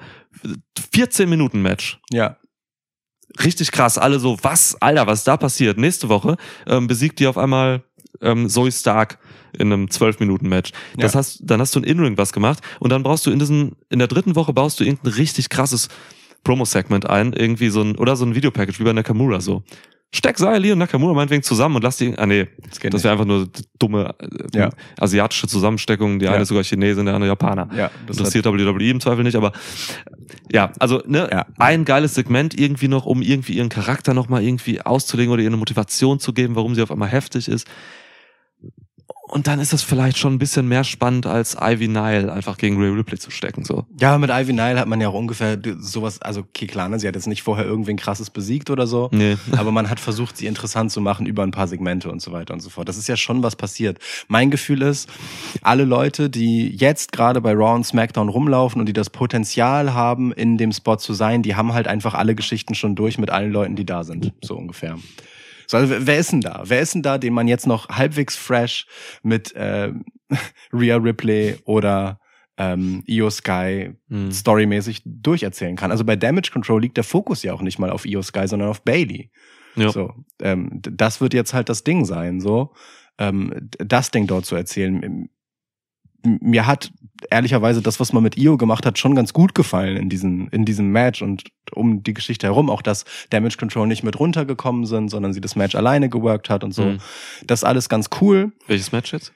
14 0.92 1.28
Minuten 1.28 1.62
Match. 1.62 2.00
ja. 2.10 2.36
Richtig 3.44 3.70
krass. 3.70 3.98
Alle 3.98 4.18
so, 4.18 4.38
was, 4.42 4.80
Alter, 4.80 5.06
was 5.06 5.18
ist 5.18 5.28
da 5.28 5.36
passiert? 5.36 5.76
Nächste 5.76 6.08
Woche 6.08 6.38
ähm, 6.66 6.86
besiegt 6.86 7.20
die 7.20 7.26
auf 7.26 7.36
einmal 7.36 7.82
ähm, 8.22 8.48
Zoe 8.48 8.72
Stark 8.72 9.18
in 9.58 9.72
einem 9.72 9.90
12 9.90 10.20
Minuten 10.20 10.48
Match. 10.48 10.72
Das 10.98 11.12
Ja. 11.14 11.18
hast, 11.20 11.40
dann 11.44 11.60
hast 11.60 11.74
du 11.74 11.80
in 11.80 11.84
In-Ring 11.84 12.18
was 12.18 12.32
gemacht 12.32 12.60
und 12.80 12.90
dann 12.92 13.02
brauchst 13.02 13.26
du 13.26 13.30
in 13.30 13.38
diesen, 13.38 13.76
in 13.90 13.98
der 13.98 14.08
dritten 14.08 14.36
Woche 14.36 14.52
baust 14.52 14.80
du 14.80 14.84
irgendein 14.84 15.12
richtig 15.14 15.48
krasses 15.48 15.88
Promo-Segment 16.44 17.08
ein, 17.08 17.32
irgendwie 17.32 17.68
so 17.70 17.82
ein, 17.82 17.96
oder 17.96 18.16
so 18.16 18.24
ein 18.24 18.34
Videopackage 18.34 18.78
wie 18.78 18.84
bei 18.84 18.92
Nakamura 18.92 19.40
so. 19.40 19.62
Steck 20.14 20.38
Sayali 20.38 20.70
und 20.70 20.78
Nakamura 20.78 21.12
meinetwegen 21.14 21.42
zusammen 21.42 21.74
und 21.74 21.82
lass 21.82 21.96
die, 21.96 22.16
ah 22.16 22.26
nee, 22.26 22.46
Das 22.70 22.78
das 22.78 23.02
wäre 23.02 23.12
einfach 23.12 23.24
nur 23.24 23.48
dumme 23.80 24.14
äh, 24.20 24.56
Ja. 24.58 24.70
asiatische 24.98 25.48
Zusammensteckung. 25.48 26.20
Die 26.20 26.26
Ja. 26.26 26.32
eine 26.32 26.42
ist 26.42 26.48
sogar 26.48 26.62
Chinesin, 26.62 27.06
der 27.06 27.14
andere 27.16 27.30
Japaner. 27.30 27.68
Ja, 27.76 27.90
das 28.06 28.16
Interessiert 28.16 28.44
WWE 28.46 28.88
im 28.88 29.00
Zweifel 29.00 29.24
nicht, 29.24 29.34
aber 29.34 29.50
ja, 30.52 30.72
also 30.78 31.02
ne, 31.06 31.28
Ja. 31.32 31.46
ein 31.58 31.84
geiles 31.84 32.14
Segment 32.14 32.58
irgendwie 32.58 32.86
noch, 32.88 33.04
um 33.04 33.20
irgendwie 33.20 33.54
ihren 33.54 33.68
Charakter 33.68 34.14
nochmal 34.14 34.44
irgendwie 34.44 34.80
auszulegen 34.80 35.32
oder 35.32 35.42
ihr 35.42 35.48
eine 35.48 35.56
Motivation 35.56 36.20
zu 36.20 36.32
geben, 36.32 36.54
warum 36.54 36.76
sie 36.76 36.82
auf 36.82 36.92
einmal 36.92 37.08
heftig 37.08 37.48
ist. 37.48 37.66
Und 39.28 39.48
dann 39.48 39.58
ist 39.58 39.72
das 39.72 39.82
vielleicht 39.82 40.18
schon 40.18 40.34
ein 40.34 40.38
bisschen 40.38 40.68
mehr 40.68 40.84
spannend 40.84 41.26
als 41.26 41.56
Ivy 41.60 41.88
Nile 41.88 42.32
einfach 42.32 42.56
gegen 42.58 42.80
Ray 42.80 42.90
Ripley 42.90 43.18
zu 43.18 43.32
stecken. 43.32 43.64
So. 43.64 43.84
Ja, 44.00 44.18
mit 44.18 44.30
Ivy 44.30 44.52
Nile 44.52 44.78
hat 44.78 44.86
man 44.86 45.00
ja 45.00 45.08
auch 45.08 45.14
ungefähr 45.14 45.58
sowas, 45.80 46.22
also 46.22 46.40
okay, 46.40 46.68
klar, 46.68 46.88
ne, 46.88 47.00
sie 47.00 47.08
hat 47.08 47.16
jetzt 47.16 47.26
nicht 47.26 47.42
vorher 47.42 47.64
irgendwen 47.64 47.96
krasses 47.96 48.30
besiegt 48.30 48.70
oder 48.70 48.86
so. 48.86 49.08
Nee. 49.10 49.36
Aber 49.56 49.72
man 49.72 49.90
hat 49.90 49.98
versucht, 49.98 50.36
sie 50.36 50.46
interessant 50.46 50.92
zu 50.92 51.00
machen 51.00 51.26
über 51.26 51.42
ein 51.42 51.50
paar 51.50 51.66
Segmente 51.66 52.08
und 52.08 52.22
so 52.22 52.30
weiter 52.30 52.54
und 52.54 52.60
so 52.60 52.70
fort. 52.70 52.88
Das 52.88 52.96
ist 52.96 53.08
ja 53.08 53.16
schon 53.16 53.42
was 53.42 53.56
passiert. 53.56 53.98
Mein 54.28 54.52
Gefühl 54.52 54.82
ist, 54.82 55.08
alle 55.60 55.84
Leute, 55.84 56.30
die 56.30 56.68
jetzt 56.68 57.10
gerade 57.10 57.40
bei 57.40 57.52
Raw 57.52 57.74
und 57.74 57.84
SmackDown 57.84 58.28
rumlaufen 58.28 58.80
und 58.80 58.86
die 58.86 58.92
das 58.92 59.10
Potenzial 59.10 59.92
haben, 59.92 60.32
in 60.32 60.56
dem 60.56 60.70
Spot 60.70 60.96
zu 60.96 61.14
sein, 61.14 61.42
die 61.42 61.56
haben 61.56 61.74
halt 61.74 61.88
einfach 61.88 62.14
alle 62.14 62.36
Geschichten 62.36 62.76
schon 62.76 62.94
durch 62.94 63.18
mit 63.18 63.30
allen 63.30 63.50
Leuten, 63.50 63.74
die 63.74 63.84
da 63.84 64.04
sind. 64.04 64.32
So 64.40 64.56
ungefähr. 64.56 64.96
So, 65.66 65.76
also, 65.76 65.94
wer 65.98 66.18
ist 66.18 66.32
denn 66.32 66.40
da? 66.40 66.62
Wer 66.64 66.80
ist 66.80 66.94
denn 66.94 67.02
da, 67.02 67.18
den 67.18 67.32
man 67.34 67.48
jetzt 67.48 67.66
noch 67.66 67.88
halbwegs 67.88 68.36
fresh 68.36 68.86
mit 69.22 69.54
äh, 69.54 69.92
Rhea 70.72 70.96
Ripley 70.96 71.56
oder 71.64 72.20
ähm, 72.56 73.02
Io 73.06 73.30
Sky 73.30 73.92
Hm. 74.08 74.30
storymäßig 74.32 75.02
durcherzählen 75.04 75.76
kann? 75.76 75.90
Also 75.90 76.04
bei 76.04 76.16
Damage 76.16 76.50
Control 76.52 76.80
liegt 76.80 76.96
der 76.96 77.04
Fokus 77.04 77.42
ja 77.42 77.52
auch 77.52 77.62
nicht 77.62 77.78
mal 77.78 77.90
auf 77.90 78.06
Io 78.06 78.22
Sky, 78.22 78.46
sondern 78.46 78.68
auf 78.68 78.82
Bailey. 78.82 79.30
Ja. 79.74 79.90
So, 79.90 80.12
ähm, 80.40 80.80
das 80.82 81.20
wird 81.20 81.34
jetzt 81.34 81.52
halt 81.52 81.68
das 81.68 81.84
Ding 81.84 82.04
sein, 82.04 82.40
so 82.40 82.72
ähm, 83.18 83.52
das 83.78 84.10
Ding 84.10 84.26
dort 84.26 84.46
zu 84.46 84.56
erzählen. 84.56 85.28
Mir 86.26 86.66
hat 86.66 86.90
ehrlicherweise 87.30 87.82
das, 87.82 87.98
was 88.00 88.12
man 88.12 88.22
mit 88.22 88.36
Io 88.36 88.56
gemacht 88.56 88.84
hat, 88.84 88.98
schon 88.98 89.14
ganz 89.14 89.32
gut 89.32 89.54
gefallen 89.54 89.96
in 89.96 90.08
diesem 90.08 90.48
in 90.50 90.64
diesem 90.64 90.90
Match 90.90 91.22
und 91.22 91.44
um 91.72 92.02
die 92.02 92.14
Geschichte 92.14 92.46
herum 92.46 92.70
auch, 92.70 92.82
dass 92.82 93.04
Damage 93.30 93.56
Control 93.56 93.86
nicht 93.86 94.02
mit 94.02 94.18
runtergekommen 94.18 94.86
sind, 94.86 95.08
sondern 95.08 95.32
sie 95.32 95.40
das 95.40 95.56
Match 95.56 95.74
alleine 95.74 96.08
geworkt 96.08 96.50
hat 96.50 96.64
und 96.64 96.72
so. 96.72 96.84
Mhm. 96.84 96.98
Das 97.46 97.60
ist 97.60 97.64
alles 97.64 97.88
ganz 97.88 98.10
cool. 98.20 98.52
Welches 98.66 98.92
Match 98.92 99.12
jetzt? 99.12 99.32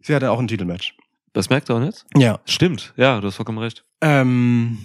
Sie 0.00 0.14
hatte 0.14 0.30
auch 0.30 0.38
ein 0.38 0.48
Titelmatch. 0.48 0.94
Das 1.32 1.50
merkt 1.50 1.70
auch 1.70 1.80
nicht? 1.80 2.04
Ja. 2.16 2.40
Stimmt, 2.46 2.94
ja, 2.96 3.20
du 3.20 3.26
hast 3.26 3.36
vollkommen 3.36 3.58
recht. 3.58 3.84
Ähm, 4.00 4.78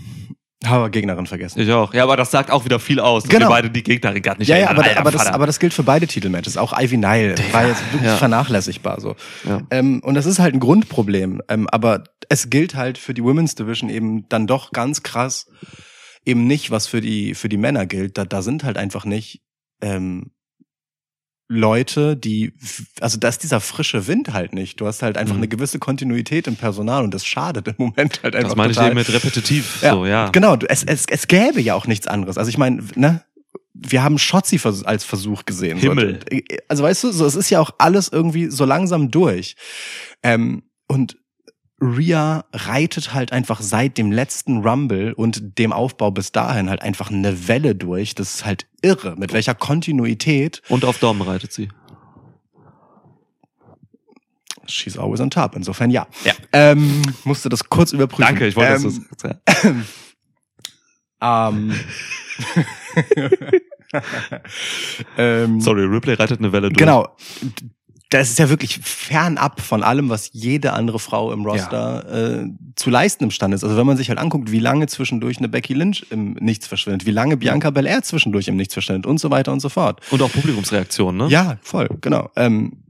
Habe 0.65 0.89
Gegnerin 0.91 1.25
vergessen. 1.25 1.59
Ich 1.59 1.71
auch. 1.71 1.93
Ja, 1.93 2.03
aber 2.03 2.17
das 2.17 2.31
sagt 2.31 2.51
auch 2.51 2.65
wieder 2.65 2.79
viel 2.79 2.99
aus, 2.99 3.23
dass 3.23 3.29
Genau. 3.29 3.47
wir 3.47 3.49
beide 3.49 3.69
die 3.69 3.83
Gegnerin 3.83 4.21
gerade 4.21 4.39
nicht 4.39 4.47
Ja, 4.47 4.57
ja, 4.57 4.69
aber, 4.69 4.85
aber, 4.97 5.11
das, 5.11 5.27
aber 5.27 5.45
das 5.45 5.59
gilt 5.59 5.73
für 5.73 5.83
beide 5.83 6.07
Titelmatches. 6.07 6.57
Auch 6.57 6.73
Ivy 6.77 6.97
Nile 6.97 7.35
war 7.51 7.67
jetzt 7.67 7.83
wirklich 7.91 8.03
ja. 8.09 8.17
vernachlässigbar 8.17 8.99
so. 8.99 9.15
Ja. 9.47 9.61
Ähm, 9.71 10.01
und 10.03 10.15
das 10.15 10.25
ist 10.25 10.39
halt 10.39 10.53
ein 10.53 10.59
Grundproblem. 10.59 11.41
Ähm, 11.49 11.67
aber 11.69 12.03
es 12.29 12.49
gilt 12.49 12.75
halt 12.75 12.97
für 12.97 13.13
die 13.13 13.23
Women's 13.23 13.55
Division 13.55 13.89
eben 13.89 14.27
dann 14.29 14.47
doch 14.47 14.71
ganz 14.71 15.03
krass 15.03 15.47
eben 16.25 16.47
nicht, 16.47 16.71
was 16.71 16.87
für 16.87 17.01
die 17.01 17.35
für 17.35 17.49
die 17.49 17.57
Männer 17.57 17.85
gilt. 17.85 18.17
Da, 18.17 18.25
da 18.25 18.41
sind 18.41 18.63
halt 18.63 18.77
einfach 18.77 19.05
nicht 19.05 19.41
ähm, 19.81 20.31
Leute, 21.49 22.15
die, 22.17 22.53
also 23.01 23.17
da 23.19 23.27
ist 23.27 23.43
dieser 23.43 23.59
frische 23.59 24.07
Wind 24.07 24.33
halt 24.33 24.53
nicht. 24.53 24.79
Du 24.79 24.87
hast 24.87 25.03
halt 25.03 25.17
einfach 25.17 25.33
Mhm. 25.35 25.41
eine 25.41 25.47
gewisse 25.49 25.77
Kontinuität 25.77 26.47
im 26.47 26.55
Personal 26.55 27.03
und 27.03 27.13
das 27.13 27.25
schadet 27.25 27.67
im 27.67 27.75
Moment 27.77 28.21
halt 28.23 28.35
einfach 28.35 28.49
das 28.49 28.57
meine 28.57 28.71
ich 28.71 28.77
total. 28.77 28.91
eben 28.91 28.99
mit 28.99 29.11
repetitiv. 29.13 29.79
so, 29.81 30.05
ja. 30.05 30.29
Genau, 30.29 30.57
es, 30.67 30.83
es, 30.83 31.05
es 31.09 31.27
gäbe 31.27 31.61
ja 31.61 31.75
auch 31.75 31.85
nichts 31.85 32.07
anderes. 32.07 32.37
Also 32.37 32.49
ich 32.49 32.57
meine, 32.57 32.83
ne? 32.95 33.23
Wir 33.75 34.03
haben 34.03 34.17
Schotzi 34.19 34.59
als 34.85 35.03
Versuch 35.03 35.45
gesehen. 35.45 35.79
So. 35.79 35.89
Himmel. 35.89 36.19
Also 36.69 36.83
weißt 36.83 37.03
du, 37.05 37.11
so, 37.11 37.25
es 37.25 37.35
ist 37.35 37.49
ja 37.49 37.59
auch 37.59 37.71
alles 37.79 38.07
irgendwie 38.07 38.45
so 38.49 38.65
langsam 38.65 39.09
durch. 39.11 39.55
Ähm, 40.21 40.63
und 40.87 41.17
Rhea 41.83 42.45
reitet 42.53 43.13
halt 43.13 43.31
einfach 43.31 43.61
seit 43.61 43.97
dem 43.97 44.11
letzten 44.11 44.59
Rumble 44.65 45.13
und 45.13 45.57
dem 45.57 45.73
Aufbau 45.73 46.11
bis 46.11 46.31
dahin 46.31 46.69
halt 46.69 46.81
einfach 46.81 47.11
eine 47.11 47.47
Welle 47.47 47.75
durch. 47.75 48.15
Das 48.15 48.35
ist 48.35 48.45
halt 48.45 48.67
irre, 48.81 49.15
mit 49.17 49.33
welcher 49.33 49.53
Kontinuität. 49.53 50.61
Und 50.69 50.85
auf 50.85 50.99
Daumen 50.99 51.21
reitet 51.21 51.51
sie. 51.51 51.69
She's 54.65 54.97
always 54.97 55.19
on 55.19 55.29
top. 55.29 55.55
Insofern 55.55 55.91
ja. 55.91 56.07
Ja. 56.23 56.33
Ähm, 56.53 57.01
musste 57.25 57.49
das 57.49 57.67
kurz 57.67 57.91
überprüfen. 57.91 58.23
Danke, 58.23 58.47
ich 58.47 58.55
wollte, 58.55 58.75
ähm, 58.75 59.05
das 59.19 59.35
ja. 61.21 61.49
Ähm, 61.49 61.73
ähm, 65.17 65.61
Sorry, 65.61 65.83
Ripley 65.83 66.13
reitet 66.13 66.39
eine 66.39 66.51
Welle 66.51 66.69
durch. 66.69 66.77
Genau. 66.77 67.15
Das 68.13 68.29
ist 68.29 68.37
ja 68.37 68.47
wirklich 68.47 68.77
fernab 68.83 69.59
von 69.59 69.81
allem, 69.81 70.09
was 70.09 70.29
jede 70.33 70.73
andere 70.73 70.99
Frau 70.99 71.33
im 71.33 71.43
Roster 71.43 72.43
äh, 72.43 72.45
zu 72.75 72.91
leisten 72.91 73.23
imstande 73.23 73.55
ist. 73.55 73.63
Also 73.63 73.75
wenn 73.75 73.87
man 73.87 73.97
sich 73.97 74.09
halt 74.09 74.19
anguckt, 74.19 74.51
wie 74.51 74.59
lange 74.59 74.85
zwischendurch 74.85 75.39
eine 75.39 75.49
Becky 75.49 75.73
Lynch 75.73 76.05
im 76.11 76.33
Nichts 76.33 76.67
verschwindet, 76.67 77.07
wie 77.07 77.11
lange 77.11 77.37
Bianca 77.37 77.71
Belair 77.71 78.03
zwischendurch 78.03 78.47
im 78.47 78.55
Nichts 78.55 78.75
verschwindet 78.75 79.07
und 79.07 79.19
so 79.19 79.31
weiter 79.31 79.51
und 79.51 79.61
so 79.61 79.69
fort. 79.69 79.99
Und 80.11 80.21
auch 80.21 80.31
Publikumsreaktionen, 80.31 81.25
ne? 81.25 81.33
Ja, 81.33 81.57
voll, 81.63 81.89
genau. 82.01 82.29
Ähm, 82.35 82.82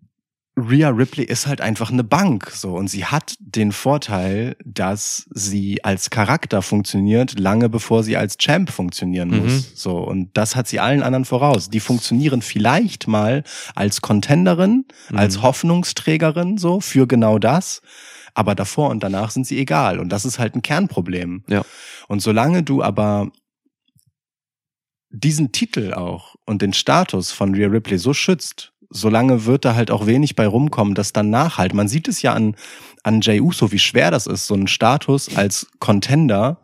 Rhea 0.55 0.89
Ripley 0.89 1.23
ist 1.25 1.47
halt 1.47 1.61
einfach 1.61 1.89
eine 1.91 2.03
Bank 2.03 2.51
so 2.51 2.75
und 2.75 2.87
sie 2.87 3.05
hat 3.05 3.33
den 3.39 3.71
Vorteil, 3.71 4.55
dass 4.63 5.25
sie 5.31 5.83
als 5.83 6.11
Charakter 6.11 6.61
funktioniert, 6.61 7.39
lange 7.39 7.69
bevor 7.69 8.03
sie 8.03 8.17
als 8.17 8.37
Champ 8.37 8.69
funktionieren 8.69 9.29
Mhm. 9.31 9.37
muss. 9.39 9.71
So 9.73 9.97
und 9.97 10.29
das 10.37 10.55
hat 10.55 10.67
sie 10.67 10.79
allen 10.79 11.01
anderen 11.01 11.25
voraus. 11.25 11.71
Die 11.71 11.79
funktionieren 11.79 12.43
vielleicht 12.43 13.07
mal 13.07 13.43
als 13.73 14.01
Contenderin, 14.01 14.85
Mhm. 15.09 15.17
als 15.17 15.41
Hoffnungsträgerin 15.41 16.59
so 16.59 16.79
für 16.81 17.07
genau 17.07 17.39
das, 17.39 17.81
aber 18.35 18.53
davor 18.53 18.89
und 18.89 19.01
danach 19.01 19.31
sind 19.31 19.47
sie 19.47 19.57
egal 19.59 19.99
und 19.99 20.09
das 20.09 20.23
ist 20.23 20.37
halt 20.37 20.53
ein 20.55 20.61
Kernproblem. 20.61 21.43
Ja. 21.47 21.63
Und 22.07 22.19
solange 22.21 22.61
du 22.61 22.83
aber 22.83 23.31
diesen 25.09 25.51
Titel 25.51 25.93
auch 25.93 26.35
und 26.45 26.61
den 26.61 26.73
Status 26.73 27.31
von 27.31 27.53
Rhea 27.55 27.67
Ripley 27.67 27.97
so 27.97 28.13
schützt, 28.13 28.72
solange 28.93 29.45
wird 29.45 29.65
da 29.65 29.75
halt 29.75 29.91
auch 29.91 30.05
wenig 30.05 30.35
bei 30.35 30.47
rumkommen, 30.47 30.95
das 30.95 31.11
dann 31.11 31.29
nachhalt. 31.29 31.73
Man 31.73 31.87
sieht 31.87 32.07
es 32.07 32.21
ja 32.21 32.33
an, 32.33 32.55
an 33.03 33.19
Jey 33.21 33.41
Uso, 33.41 33.71
wie 33.71 33.79
schwer 33.79 34.11
das 34.11 34.27
ist, 34.27 34.47
so 34.47 34.53
einen 34.53 34.67
Status 34.67 35.35
als 35.35 35.67
Contender 35.79 36.57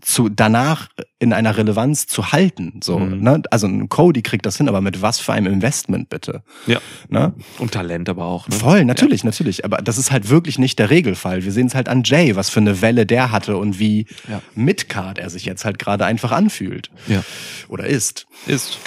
zu 0.00 0.28
danach 0.28 0.88
in 1.18 1.32
einer 1.32 1.56
Relevanz 1.56 2.06
zu 2.06 2.30
halten. 2.30 2.78
So, 2.84 3.00
Mhm. 3.00 3.20
ne? 3.20 3.42
Also 3.50 3.66
ein 3.66 3.88
Cody 3.88 4.22
kriegt 4.22 4.46
das 4.46 4.56
hin, 4.56 4.68
aber 4.68 4.80
mit 4.80 5.02
was 5.02 5.18
für 5.18 5.32
einem 5.32 5.52
Investment 5.52 6.08
bitte? 6.08 6.44
Ja. 6.68 6.80
Ne? 7.08 7.34
Und 7.58 7.72
Talent 7.72 8.08
aber 8.08 8.24
auch. 8.24 8.46
Ne? 8.48 8.54
Voll, 8.54 8.84
natürlich, 8.84 9.24
natürlich. 9.24 9.64
Aber 9.64 9.78
das 9.78 9.98
ist 9.98 10.12
halt 10.12 10.28
wirklich 10.28 10.56
nicht 10.58 10.78
der 10.78 10.90
Regelfall. 10.90 11.42
Wir 11.44 11.50
sehen 11.50 11.66
es 11.66 11.74
halt 11.74 11.88
an 11.88 12.02
Jay, 12.04 12.36
was 12.36 12.48
für 12.48 12.60
eine 12.60 12.80
Welle 12.80 13.06
der 13.06 13.32
hatte 13.32 13.56
und 13.56 13.80
wie 13.80 14.06
Ja. 14.28 14.40
Midcard 14.54 15.18
er 15.18 15.30
sich 15.30 15.44
jetzt 15.44 15.64
halt 15.64 15.80
gerade 15.80 16.04
einfach 16.06 16.30
anfühlt. 16.30 16.90
Ja. 17.08 17.24
Oder 17.68 17.86
ist. 17.88 18.26
Ist. 18.46 18.78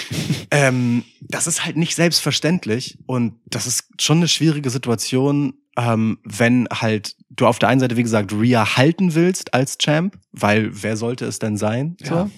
Ähm, 0.50 1.04
das 1.20 1.46
ist 1.46 1.64
halt 1.66 1.76
nicht 1.76 1.94
selbstverständlich 1.94 2.96
und 3.06 3.34
das 3.46 3.66
ist 3.66 3.84
schon 4.00 4.16
eine 4.18 4.28
schwierige 4.28 4.70
Situation, 4.70 5.54
ähm, 5.76 6.18
wenn 6.24 6.68
halt 6.70 7.16
du 7.30 7.46
auf 7.46 7.58
der 7.58 7.68
einen 7.68 7.80
Seite, 7.80 7.96
wie 7.96 8.02
gesagt, 8.02 8.32
Rhea 8.32 8.76
halten 8.76 9.14
willst 9.14 9.54
als 9.54 9.78
Champ, 9.78 10.18
weil 10.32 10.70
wer 10.82 10.96
sollte 10.96 11.24
es 11.24 11.38
denn 11.38 11.56
sein? 11.56 11.96
So? 12.02 12.14
Ja. 12.14 12.30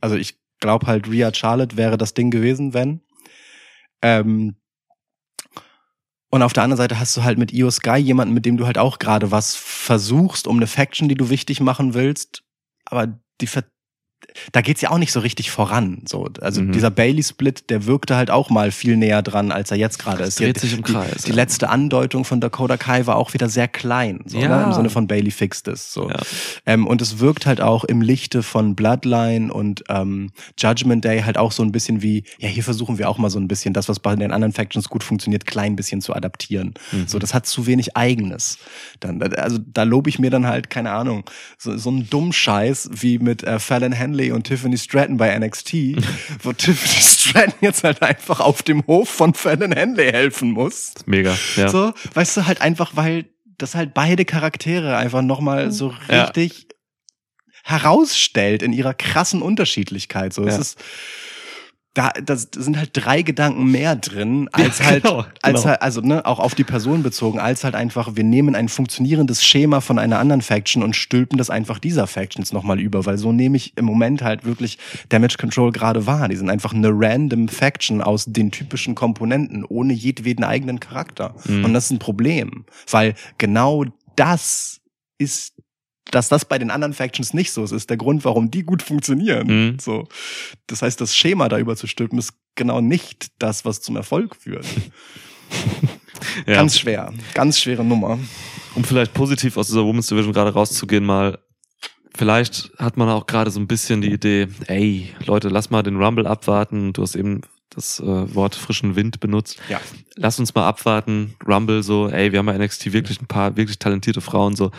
Also 0.00 0.16
ich 0.16 0.38
glaube 0.60 0.86
halt, 0.86 1.08
Rhea 1.08 1.32
Charlotte 1.32 1.76
wäre 1.76 1.96
das 1.96 2.14
Ding 2.14 2.30
gewesen, 2.30 2.74
wenn. 2.74 3.00
Ähm, 4.02 4.56
und 6.30 6.42
auf 6.42 6.52
der 6.52 6.62
anderen 6.62 6.78
Seite 6.78 6.98
hast 6.98 7.16
du 7.16 7.24
halt 7.24 7.38
mit 7.38 7.52
Io 7.52 7.70
Sky 7.70 7.96
jemanden, 7.96 8.34
mit 8.34 8.46
dem 8.46 8.56
du 8.56 8.66
halt 8.66 8.78
auch 8.78 8.98
gerade 8.98 9.30
was 9.30 9.56
versuchst, 9.56 10.46
um 10.46 10.56
eine 10.56 10.68
Faction, 10.68 11.08
die 11.08 11.16
du 11.16 11.28
wichtig 11.28 11.60
machen 11.60 11.94
willst, 11.94 12.44
aber 12.84 13.20
die 13.40 13.46
ver 13.46 13.64
da 14.52 14.60
geht's 14.60 14.80
ja 14.80 14.90
auch 14.90 14.98
nicht 14.98 15.12
so 15.12 15.20
richtig 15.20 15.50
voran. 15.50 16.02
So, 16.06 16.28
also 16.40 16.62
Mhm. 16.62 16.72
dieser 16.72 16.90
Bailey-Split, 16.90 17.68
der 17.70 17.86
wirkte 17.86 18.16
halt 18.16 18.30
auch 18.30 18.48
mal 18.50 18.70
viel 18.70 18.96
näher 18.96 19.22
dran, 19.22 19.50
als 19.52 19.70
er 19.70 19.76
jetzt 19.76 19.98
gerade 19.98 20.22
ist. 20.24 20.38
dreht 20.40 20.56
Die- 20.56 20.60
sich 20.60 20.72
im 20.78 20.84
die, 20.84 20.92
Kreis, 20.92 21.22
Die 21.22 21.30
ja. 21.30 21.34
letzte 21.36 21.68
Andeutung 21.68 22.24
von 22.24 22.40
Dakota 22.40 22.76
Kai 22.76 23.06
war 23.06 23.16
auch 23.16 23.34
wieder 23.34 23.48
sehr 23.48 23.66
klein, 23.68 24.20
so, 24.26 24.38
Ja. 24.38 24.48
ne? 24.58 24.64
im 24.64 24.72
Sinne 24.72 24.90
von 24.90 25.06
Bailey 25.06 25.30
fixed 25.30 25.68
es. 25.68 25.92
So. 25.92 26.08
Ja. 26.08 26.16
Ähm, 26.66 26.86
und 26.86 27.02
es 27.02 27.18
wirkt 27.18 27.46
halt 27.46 27.60
auch 27.60 27.84
im 27.84 28.02
Lichte 28.02 28.42
von 28.42 28.74
Bloodline 28.76 29.52
und 29.52 29.84
ähm, 29.88 30.30
Judgment 30.58 31.04
Day 31.04 31.22
halt 31.22 31.36
auch 31.38 31.52
so 31.52 31.62
ein 31.62 31.72
bisschen 31.72 32.02
wie, 32.02 32.24
ja, 32.38 32.48
hier 32.48 32.62
versuchen 32.64 32.98
wir 32.98 33.08
auch 33.08 33.18
mal 33.18 33.30
so 33.30 33.38
ein 33.38 33.48
bisschen 33.48 33.74
das, 33.74 33.88
was 33.88 33.98
bei 34.00 34.14
den 34.14 34.32
anderen 34.32 34.52
Factions 34.52 34.88
gut 34.88 35.02
funktioniert, 35.02 35.46
klein 35.46 35.76
bisschen 35.76 36.00
zu 36.00 36.14
adaptieren. 36.14 36.74
Mhm. 36.92 37.08
So, 37.08 37.18
das 37.18 37.34
hat 37.34 37.46
zu 37.46 37.66
wenig 37.66 37.96
Eigenes. 37.96 38.58
Dann, 39.00 39.20
also 39.22 39.58
da 39.72 39.82
lobe 39.82 40.08
ich 40.08 40.18
mir 40.18 40.30
dann 40.30 40.46
halt, 40.46 40.70
keine 40.70 40.92
Ahnung, 40.92 41.24
so, 41.58 41.76
so 41.76 41.90
einen 41.90 42.08
dummen 42.08 42.32
Scheiß 42.32 42.90
wie 42.92 43.18
mit 43.18 43.42
äh, 43.42 43.58
Fallon 43.58 43.92
Henley 44.10 44.32
und 44.32 44.44
Tiffany 44.44 44.76
Stratton 44.76 45.16
bei 45.16 45.36
NXT, 45.38 45.72
wo 46.42 46.52
Tiffany 46.56 47.00
Stratton 47.02 47.54
jetzt 47.60 47.84
halt 47.84 48.02
einfach 48.02 48.40
auf 48.40 48.62
dem 48.62 48.84
Hof 48.86 49.08
von 49.08 49.34
Fallon 49.34 49.72
Henley 49.72 50.10
helfen 50.10 50.50
muss. 50.50 50.92
Mega. 51.06 51.36
Ja. 51.56 51.68
So, 51.68 51.92
weißt 52.14 52.36
du, 52.38 52.46
halt 52.46 52.60
einfach, 52.60 52.96
weil 52.96 53.26
das 53.58 53.74
halt 53.74 53.94
beide 53.94 54.24
Charaktere 54.24 54.96
einfach 54.96 55.22
nochmal 55.22 55.70
so 55.70 55.94
Ja. 56.08 56.24
richtig 56.24 56.66
herausstellt 57.62 58.62
in 58.62 58.72
ihrer 58.72 58.94
krassen 58.94 59.42
Unterschiedlichkeit. 59.42 60.32
So, 60.32 60.44
es 60.44 60.54
Ja. 60.54 60.60
ist, 60.60 60.78
da, 61.94 62.10
das 62.24 62.48
sind 62.56 62.76
halt 62.78 62.90
drei 62.92 63.22
Gedanken 63.22 63.68
mehr 63.70 63.96
drin, 63.96 64.48
als 64.52 64.78
Ja, 64.78 64.84
halt, 64.86 65.02
genau, 65.02 65.24
als 65.42 65.62
genau. 65.62 65.64
halt, 65.64 65.82
also, 65.82 66.00
ne, 66.00 66.24
auch 66.24 66.38
auf 66.38 66.54
die 66.54 66.64
Person 66.64 67.02
bezogen, 67.02 67.40
als 67.40 67.64
halt 67.64 67.74
einfach, 67.74 68.14
wir 68.14 68.22
nehmen 68.22 68.54
ein 68.54 68.68
funktionierendes 68.68 69.44
Schema 69.44 69.80
von 69.80 69.98
einer 69.98 70.20
anderen 70.20 70.40
Faction 70.40 70.84
und 70.84 70.94
stülpen 70.94 71.36
das 71.36 71.50
einfach 71.50 71.80
dieser 71.80 72.06
Factions 72.06 72.52
nochmal 72.52 72.78
über, 72.78 73.06
weil 73.06 73.18
so 73.18 73.32
nehme 73.32 73.56
ich 73.56 73.76
im 73.76 73.86
Moment 73.86 74.22
halt 74.22 74.44
wirklich 74.44 74.78
Damage 75.08 75.36
Control 75.38 75.72
gerade 75.72 76.06
wahr. 76.06 76.28
Die 76.28 76.36
sind 76.36 76.48
einfach 76.48 76.72
eine 76.72 76.90
random 76.92 77.48
Faction 77.48 78.02
aus 78.02 78.24
den 78.26 78.52
typischen 78.52 78.94
Komponenten, 78.94 79.64
ohne 79.64 79.92
jedweden 79.92 80.44
eigenen 80.44 80.78
Charakter. 80.78 81.34
Mhm. 81.44 81.64
Und 81.64 81.74
das 81.74 81.86
ist 81.86 81.90
ein 81.90 81.98
Problem, 81.98 82.64
weil 82.88 83.14
genau 83.38 83.84
das 84.14 84.80
ist 85.18 85.54
dass 86.10 86.28
das 86.28 86.44
bei 86.44 86.58
den 86.58 86.70
anderen 86.70 86.92
Factions 86.92 87.34
nicht 87.34 87.52
so 87.52 87.64
ist, 87.64 87.72
ist 87.72 87.90
der 87.90 87.96
Grund, 87.96 88.24
warum 88.24 88.50
die 88.50 88.62
gut 88.64 88.82
funktionieren. 88.82 89.46
Mhm. 89.46 89.78
So. 89.78 90.08
Das 90.66 90.82
heißt, 90.82 91.00
das 91.00 91.14
Schema 91.16 91.48
da 91.48 91.58
überzustülpen 91.58 92.18
ist 92.18 92.34
genau 92.54 92.80
nicht 92.80 93.28
das, 93.38 93.64
was 93.64 93.80
zum 93.80 93.96
Erfolg 93.96 94.36
führt. 94.36 94.66
Ja. 96.46 96.54
Ganz 96.54 96.78
schwer. 96.78 97.12
Ganz 97.34 97.58
schwere 97.58 97.82
Nummer. 97.82 98.18
um 98.74 98.84
vielleicht 98.84 99.14
positiv 99.14 99.56
aus 99.56 99.68
dieser 99.68 99.84
Women's 99.84 100.06
Division 100.06 100.32
gerade 100.32 100.52
rauszugehen, 100.52 101.04
mal, 101.04 101.38
vielleicht 102.14 102.72
hat 102.78 102.96
man 102.96 103.08
auch 103.08 103.26
gerade 103.26 103.50
so 103.50 103.58
ein 103.58 103.66
bisschen 103.66 104.02
die 104.02 104.12
Idee, 104.12 104.48
ey, 104.66 105.14
Leute, 105.24 105.48
lass 105.48 105.70
mal 105.70 105.82
den 105.82 105.96
Rumble 105.96 106.26
abwarten. 106.26 106.92
Du 106.92 107.02
hast 107.02 107.16
eben 107.16 107.40
das 107.70 108.00
äh, 108.00 108.34
Wort 108.34 108.54
frischen 108.54 108.96
Wind 108.96 109.20
benutzt. 109.20 109.58
Ja. 109.68 109.80
Lass 110.16 110.38
uns 110.38 110.54
mal 110.54 110.66
abwarten. 110.66 111.34
Rumble 111.46 111.82
so, 111.82 112.08
ey, 112.08 112.32
wir 112.32 112.38
haben 112.40 112.46
bei 112.46 112.58
NXT 112.58 112.92
wirklich 112.92 113.20
ein 113.20 113.26
paar 113.26 113.56
wirklich 113.56 113.78
talentierte 113.78 114.20
Frauen 114.20 114.56
so. 114.56 114.70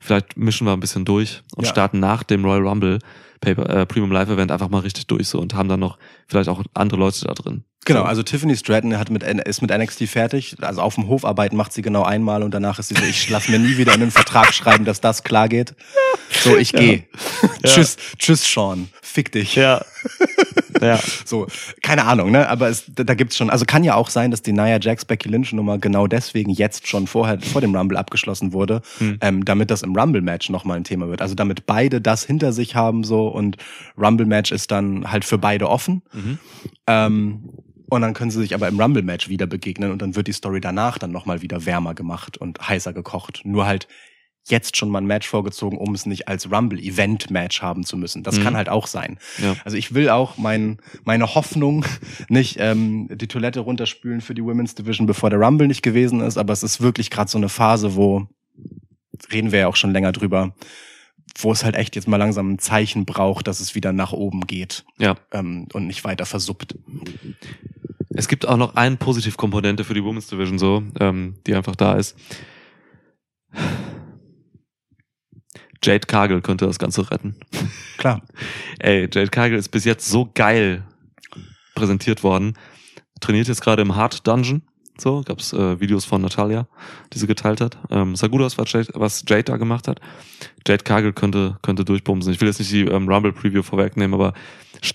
Vielleicht 0.00 0.36
mischen 0.36 0.66
wir 0.66 0.72
ein 0.72 0.80
bisschen 0.80 1.04
durch 1.04 1.42
und 1.56 1.64
Ja. 1.66 1.70
starten 1.70 2.00
nach 2.00 2.22
dem 2.22 2.44
Royal 2.44 2.66
Rumble 2.66 2.98
Paper, 3.40 3.68
äh, 3.70 3.86
Premium 3.86 4.10
Live 4.10 4.28
Event 4.30 4.50
einfach 4.50 4.68
mal 4.68 4.80
richtig 4.80 5.06
durch 5.06 5.28
so 5.28 5.38
und 5.40 5.54
haben 5.54 5.68
dann 5.68 5.78
noch 5.80 5.98
vielleicht 6.26 6.48
auch 6.48 6.62
andere 6.74 6.98
Leute 6.98 7.24
da 7.24 7.34
drin. 7.34 7.62
Genau, 7.84 8.00
So. 8.00 8.06
also 8.06 8.22
Tiffany 8.24 8.56
Stratton 8.56 8.98
hat 8.98 9.10
mit, 9.10 9.22
ist 9.22 9.62
mit 9.62 9.70
NXT 9.70 10.08
fertig. 10.08 10.56
Also 10.60 10.80
auf 10.82 10.96
dem 10.96 11.06
Hof 11.06 11.24
arbeiten 11.24 11.56
macht 11.56 11.72
sie 11.72 11.80
genau 11.82 12.02
einmal 12.02 12.42
und 12.42 12.50
danach 12.52 12.78
ist 12.80 12.88
sie 12.88 12.94
so, 12.96 13.04
ich 13.04 13.28
lass 13.30 13.48
mir 13.48 13.58
nie 13.60 13.76
wieder 13.78 13.94
in 13.94 14.00
den 14.00 14.10
Vertrag 14.10 14.52
schreiben, 14.52 14.84
dass 14.84 15.00
das 15.00 15.22
klar 15.22 15.48
geht. 15.48 15.74
So, 16.42 16.56
ich 16.56 16.72
gehe. 16.72 17.04
tschüss, 17.64 17.96
tschüss, 18.18 18.44
Sean. 18.50 18.88
Fick 19.02 19.30
dich. 19.32 19.54
Ja. 19.54 19.84
Ja. 20.80 20.98
So, 21.24 21.46
keine 21.82 22.04
Ahnung, 22.04 22.30
ne? 22.30 22.48
Aber 22.48 22.68
es, 22.68 22.84
da, 22.94 23.04
da 23.04 23.14
gibt's 23.14 23.36
schon, 23.36 23.50
also 23.50 23.64
kann 23.64 23.84
ja 23.84 23.94
auch 23.94 24.10
sein, 24.10 24.30
dass 24.30 24.42
die 24.42 24.52
Nia 24.52 24.78
Jax 24.80 25.04
Becky 25.04 25.28
Lynch 25.28 25.52
Nummer 25.52 25.78
genau 25.78 26.06
deswegen 26.06 26.50
jetzt 26.50 26.86
schon 26.86 27.06
vorher 27.06 27.40
vor 27.40 27.60
dem 27.60 27.74
Rumble 27.74 27.96
abgeschlossen 27.96 28.52
wurde, 28.52 28.82
Hm. 28.98 29.18
ähm, 29.20 29.44
damit 29.44 29.70
das 29.70 29.82
im 29.82 29.96
Rumble 29.96 30.22
Match 30.22 30.50
nochmal 30.50 30.76
ein 30.76 30.84
Thema 30.84 31.08
wird. 31.08 31.22
Also 31.22 31.34
damit 31.34 31.66
beide 31.66 32.00
das 32.00 32.24
hinter 32.24 32.52
sich 32.52 32.74
haben 32.74 33.04
so 33.04 33.28
und 33.28 33.56
Rumble 33.96 34.26
Match 34.26 34.52
ist 34.52 34.70
dann 34.70 35.10
halt 35.10 35.24
für 35.24 35.38
beide 35.38 35.68
offen. 35.68 36.02
Mhm. 36.12 36.38
Ähm, 36.86 37.48
und 37.90 38.02
dann 38.02 38.12
können 38.12 38.30
sie 38.30 38.40
sich 38.40 38.54
aber 38.54 38.68
im 38.68 38.78
Rumble 38.80 39.02
Match 39.02 39.28
wieder 39.28 39.46
begegnen 39.46 39.90
und 39.90 40.02
dann 40.02 40.14
wird 40.14 40.26
die 40.26 40.32
Story 40.32 40.60
danach 40.60 40.98
dann 40.98 41.10
nochmal 41.10 41.40
wieder 41.42 41.64
wärmer 41.64 41.94
gemacht 41.94 42.36
und 42.36 42.68
heißer 42.68 42.92
gekocht. 42.92 43.40
Nur 43.44 43.66
halt 43.66 43.88
jetzt 44.50 44.76
schon 44.76 44.88
mal 44.90 44.98
ein 45.00 45.06
Match 45.06 45.28
vorgezogen, 45.28 45.78
um 45.78 45.94
es 45.94 46.06
nicht 46.06 46.28
als 46.28 46.50
Rumble-Event-Match 46.50 47.62
haben 47.62 47.84
zu 47.84 47.96
müssen. 47.96 48.22
Das 48.22 48.38
Mhm. 48.38 48.44
kann 48.44 48.56
halt 48.56 48.68
auch 48.68 48.86
sein. 48.86 49.18
Ja. 49.42 49.56
Also 49.64 49.76
ich 49.76 49.94
will 49.94 50.08
auch 50.10 50.36
mein, 50.38 50.78
meine 51.04 51.34
Hoffnung 51.34 51.84
nicht 52.28 52.56
ähm, 52.58 53.08
die 53.10 53.28
Toilette 53.28 53.60
runterspülen 53.60 54.20
für 54.20 54.34
die 54.34 54.42
Women's 54.44 54.74
Division, 54.74 55.06
bevor 55.06 55.30
der 55.30 55.38
Rumble 55.40 55.66
nicht 55.68 55.82
gewesen 55.82 56.20
ist, 56.20 56.36
aber 56.38 56.52
es 56.52 56.62
ist 56.62 56.80
wirklich 56.80 57.10
gerade 57.10 57.30
so 57.30 57.38
eine 57.38 57.48
Phase, 57.48 57.94
wo, 57.96 58.26
reden 59.32 59.52
wir 59.52 59.60
ja 59.60 59.68
auch 59.68 59.76
schon 59.76 59.92
länger 59.92 60.12
drüber, 60.12 60.54
wo 61.40 61.52
es 61.52 61.64
halt 61.64 61.76
echt 61.76 61.94
jetzt 61.94 62.08
mal 62.08 62.16
langsam 62.16 62.52
ein 62.52 62.58
Zeichen 62.58 63.04
braucht, 63.04 63.46
dass 63.46 63.60
es 63.60 63.74
wieder 63.74 63.92
nach 63.92 64.12
oben 64.12 64.46
geht 64.46 64.84
Ja. 64.98 65.16
ähm, 65.32 65.66
und 65.72 65.86
nicht 65.86 66.04
weiter 66.04 66.26
versuppt. 66.26 66.74
Es 68.10 68.26
gibt 68.26 68.48
auch 68.48 68.56
noch 68.56 68.74
eine 68.74 68.96
Positivkomponente 68.96 69.84
für 69.84 69.94
die 69.94 70.02
Women's 70.02 70.26
Division 70.26 70.58
so, 70.58 70.82
ähm, 70.98 71.36
die 71.46 71.54
einfach 71.54 71.76
da 71.76 71.94
ist. 71.94 72.16
Jade 75.82 76.06
Cargill 76.06 76.40
könnte 76.40 76.66
das 76.66 76.78
Ganze 76.78 77.10
retten. 77.10 77.36
Klar. 77.98 78.22
Ey, 78.78 79.08
Jade 79.12 79.30
Cargill 79.30 79.58
ist 79.58 79.68
bis 79.68 79.84
jetzt 79.84 80.08
so 80.08 80.30
geil 80.34 80.84
präsentiert 81.74 82.22
worden. 82.22 82.54
Trainiert 83.20 83.48
jetzt 83.48 83.60
gerade 83.60 83.82
im 83.82 83.96
Hard 83.96 84.26
Dungeon. 84.26 84.62
So, 85.00 85.22
gab's 85.24 85.52
äh, 85.52 85.78
Videos 85.78 86.04
von 86.04 86.20
Natalia, 86.22 86.66
die 87.12 87.20
sie 87.20 87.28
geteilt 87.28 87.60
hat. 87.60 87.78
Ähm, 87.88 88.16
sah 88.16 88.26
gut 88.26 88.42
aus, 88.42 88.58
was 88.58 88.72
Jade, 88.72 88.88
was 88.94 89.24
Jade 89.28 89.44
da 89.44 89.56
gemacht 89.56 89.86
hat. 89.86 90.00
Jade 90.66 90.82
Cargill 90.82 91.12
könnte, 91.12 91.56
könnte 91.62 91.84
durchbumsen. 91.84 92.32
Ich 92.32 92.40
will 92.40 92.48
jetzt 92.48 92.58
nicht 92.58 92.72
die 92.72 92.82
ähm, 92.82 93.08
Rumble 93.08 93.32
Preview 93.32 93.62
vorwegnehmen, 93.62 94.14
aber 94.14 94.34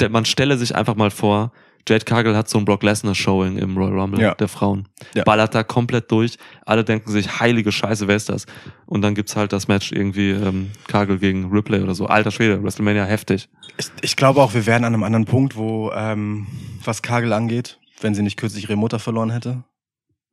man 0.10 0.26
stelle 0.26 0.58
sich 0.58 0.76
einfach 0.76 0.96
mal 0.96 1.10
vor, 1.10 1.54
Jade 1.88 2.06
Cargill 2.06 2.36
hat 2.36 2.48
so 2.50 2.58
ein 2.58 2.66
Brock 2.66 2.82
Lesnar 2.84 3.14
Showing 3.16 3.58
im 3.58 3.76
Royal 3.78 4.00
Rumble 4.00 4.22
Ja. 4.22 4.36
der 4.36 4.48
Frauen. 4.48 4.88
Ja. 5.16 5.24
Ballert 5.24 5.54
da 5.54 5.64
komplett 5.64 6.10
durch. 6.12 6.38
Alle 6.66 6.84
denken 6.84 7.12
sich, 7.12 7.40
heilige 7.40 7.72
Scheiße, 7.72 8.08
wer 8.08 8.16
ist 8.16 8.30
das? 8.30 8.46
Und 8.86 9.02
dann 9.02 9.16
gibt's 9.16 9.36
halt 9.36 9.52
das 9.52 9.68
Match 9.68 9.92
irgendwie 9.92 10.30
ähm, 10.32 10.72
Cargill 10.88 11.18
gegen 11.18 11.52
Ripley 11.52 11.82
oder 11.82 11.94
so. 11.96 12.06
Alter 12.06 12.32
Schwede, 12.32 12.64
WrestleMania 12.64 13.04
heftig. 13.06 13.50
Ich, 13.78 13.88
ich 14.02 14.16
glaube 14.16 14.42
auch, 14.42 14.54
wir 14.54 14.66
wären 14.66 14.86
an 14.86 14.94
einem 14.94 15.04
anderen 15.04 15.26
Punkt, 15.26 15.56
wo, 15.58 15.92
ähm, 15.94 16.48
was 16.86 17.02
Kagel 17.02 17.34
angeht, 17.34 17.80
wenn 18.02 18.16
sie 18.16 18.22
nicht 18.22 18.38
kürzlich 18.38 18.64
ihre 18.66 18.76
Mutter 18.78 19.00
verloren 19.00 19.30
hätte. 19.32 19.64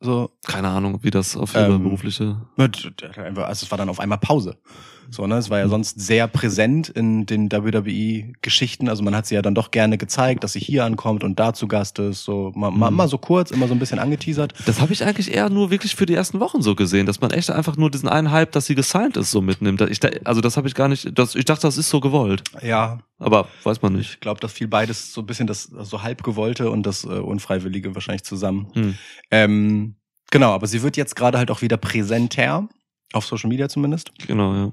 So, 0.03 0.31
Keine 0.47 0.69
Ahnung, 0.69 1.01
wie 1.03 1.11
das 1.11 1.37
auf 1.37 1.55
ihre 1.55 1.67
Ähm, 1.75 1.83
berufliche. 1.83 2.41
mit, 2.57 2.91
also 3.37 3.65
es 3.67 3.71
war 3.71 3.77
dann 3.77 3.89
auf 3.91 4.01
einmal 4.01 4.17
Pause. 4.19 4.57
So, 5.11 5.27
ne? 5.27 5.37
Es 5.37 5.51
war 5.51 5.59
ja 5.59 5.69
sonst 5.69 5.99
sehr 6.01 6.29
präsent 6.29 6.89
in 6.89 7.27
den 7.27 7.51
WWE-Geschichten. 7.51 8.89
Also 8.89 9.03
man 9.03 9.15
hat 9.15 9.27
sie 9.27 9.35
ja 9.35 9.43
dann 9.43 9.55
doch 9.55 9.71
gerne 9.71 9.99
gezeigt, 9.99 10.45
dass 10.45 10.53
sie 10.53 10.61
hier 10.61 10.85
ankommt 10.85 11.25
und 11.25 11.39
da 11.41 11.53
zu 11.55 11.67
Gast 11.69 11.99
ist. 11.99 12.25
So, 12.25 12.53
mal, 12.55 12.71
Mhm. 12.71 12.97
mal 12.97 13.09
so 13.09 13.19
kurz, 13.19 13.51
immer 13.51 13.67
so 13.69 13.75
ein 13.75 13.79
bisschen 13.79 13.99
angeteasert. 13.99 14.55
Das 14.67 14.81
habe 14.81 14.93
ich 14.93 15.05
eigentlich 15.05 15.33
eher 15.35 15.49
nur 15.51 15.71
wirklich 15.71 15.95
für 15.97 16.07
die 16.07 16.15
ersten 16.15 16.41
Wochen 16.41 16.63
so 16.63 16.75
gesehen, 16.75 17.07
dass 17.07 17.21
man 17.21 17.31
echt 17.31 17.51
einfach 17.51 17.77
nur 17.77 17.91
diesen 17.91 18.09
einen 18.09 18.31
Hype, 18.31 18.53
dass 18.53 18.67
sie 18.67 18.75
gesigned 18.75 19.17
ist, 19.17 19.31
so 19.31 19.41
mitnimmt. 19.41 19.81
Ich, 19.83 20.01
also 20.27 20.41
das 20.41 20.57
habe 20.57 20.69
ich 20.69 20.75
gar 20.75 20.89
nicht, 20.89 21.19
das, 21.19 21.35
ich 21.35 21.45
dachte, 21.45 21.63
das 21.63 21.77
ist 21.79 21.89
so 21.91 22.01
gewollt. 22.01 22.43
Ja, 22.63 22.99
Aber 23.19 23.49
weiß 23.65 23.83
man 23.83 23.95
nicht. 23.95 24.15
ich 24.15 24.21
glaube, 24.21 24.41
das 24.41 24.53
fiel 24.53 24.69
beides 24.69 25.13
so 25.13 25.21
ein 25.23 25.27
bisschen 25.27 25.47
das 25.47 25.65
so 25.65 26.03
halb 26.03 26.23
gewollte 26.23 26.71
und 26.71 26.85
das 26.85 27.05
äh, 27.05 27.09
Unfreiwillige 27.09 27.95
wahrscheinlich 27.95 28.25
zusammen. 28.25 28.69
Hm. 28.75 28.95
Ähm, 29.31 29.95
genau, 30.31 30.53
aber 30.53 30.67
sie 30.67 30.83
wird 30.83 30.97
jetzt 30.97 31.17
gerade 31.17 31.39
halt 31.39 31.51
auch 31.51 31.63
wieder 31.63 31.77
präsenter, 31.77 32.69
auf 33.13 33.27
Social 33.27 33.49
Media 33.49 33.69
zumindest. 33.69 34.13
Genau, 34.27 34.55
ja. 34.55 34.73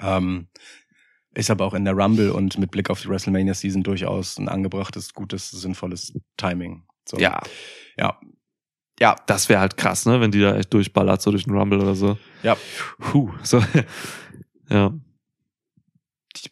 Ähm, 0.00 0.48
ist 1.34 1.50
aber 1.50 1.64
auch 1.66 1.74
in 1.74 1.84
der 1.84 1.94
Rumble 1.94 2.30
und 2.32 2.58
mit 2.58 2.70
Blick 2.70 2.90
auf 2.90 3.00
die 3.02 3.08
WrestleMania 3.08 3.54
Season 3.54 3.82
durchaus 3.82 4.38
ein 4.38 4.48
angebrachtes, 4.48 5.14
gutes, 5.14 5.50
sinnvolles 5.50 6.12
Timing. 6.36 6.84
So. 7.08 7.18
Ja, 7.18 7.40
Ja. 7.96 8.18
Ja. 9.00 9.14
das 9.26 9.48
wäre 9.48 9.60
halt 9.60 9.76
krass, 9.76 10.06
ne, 10.06 10.20
wenn 10.20 10.32
die 10.32 10.40
da 10.40 10.56
echt 10.56 10.74
durchballert, 10.74 11.22
so 11.22 11.30
durch 11.30 11.44
den 11.44 11.54
Rumble 11.56 11.80
oder 11.80 11.94
so. 11.94 12.18
Ja. 12.42 12.56
Puh, 12.98 13.30
so. 13.44 13.62
ja. 14.68 14.92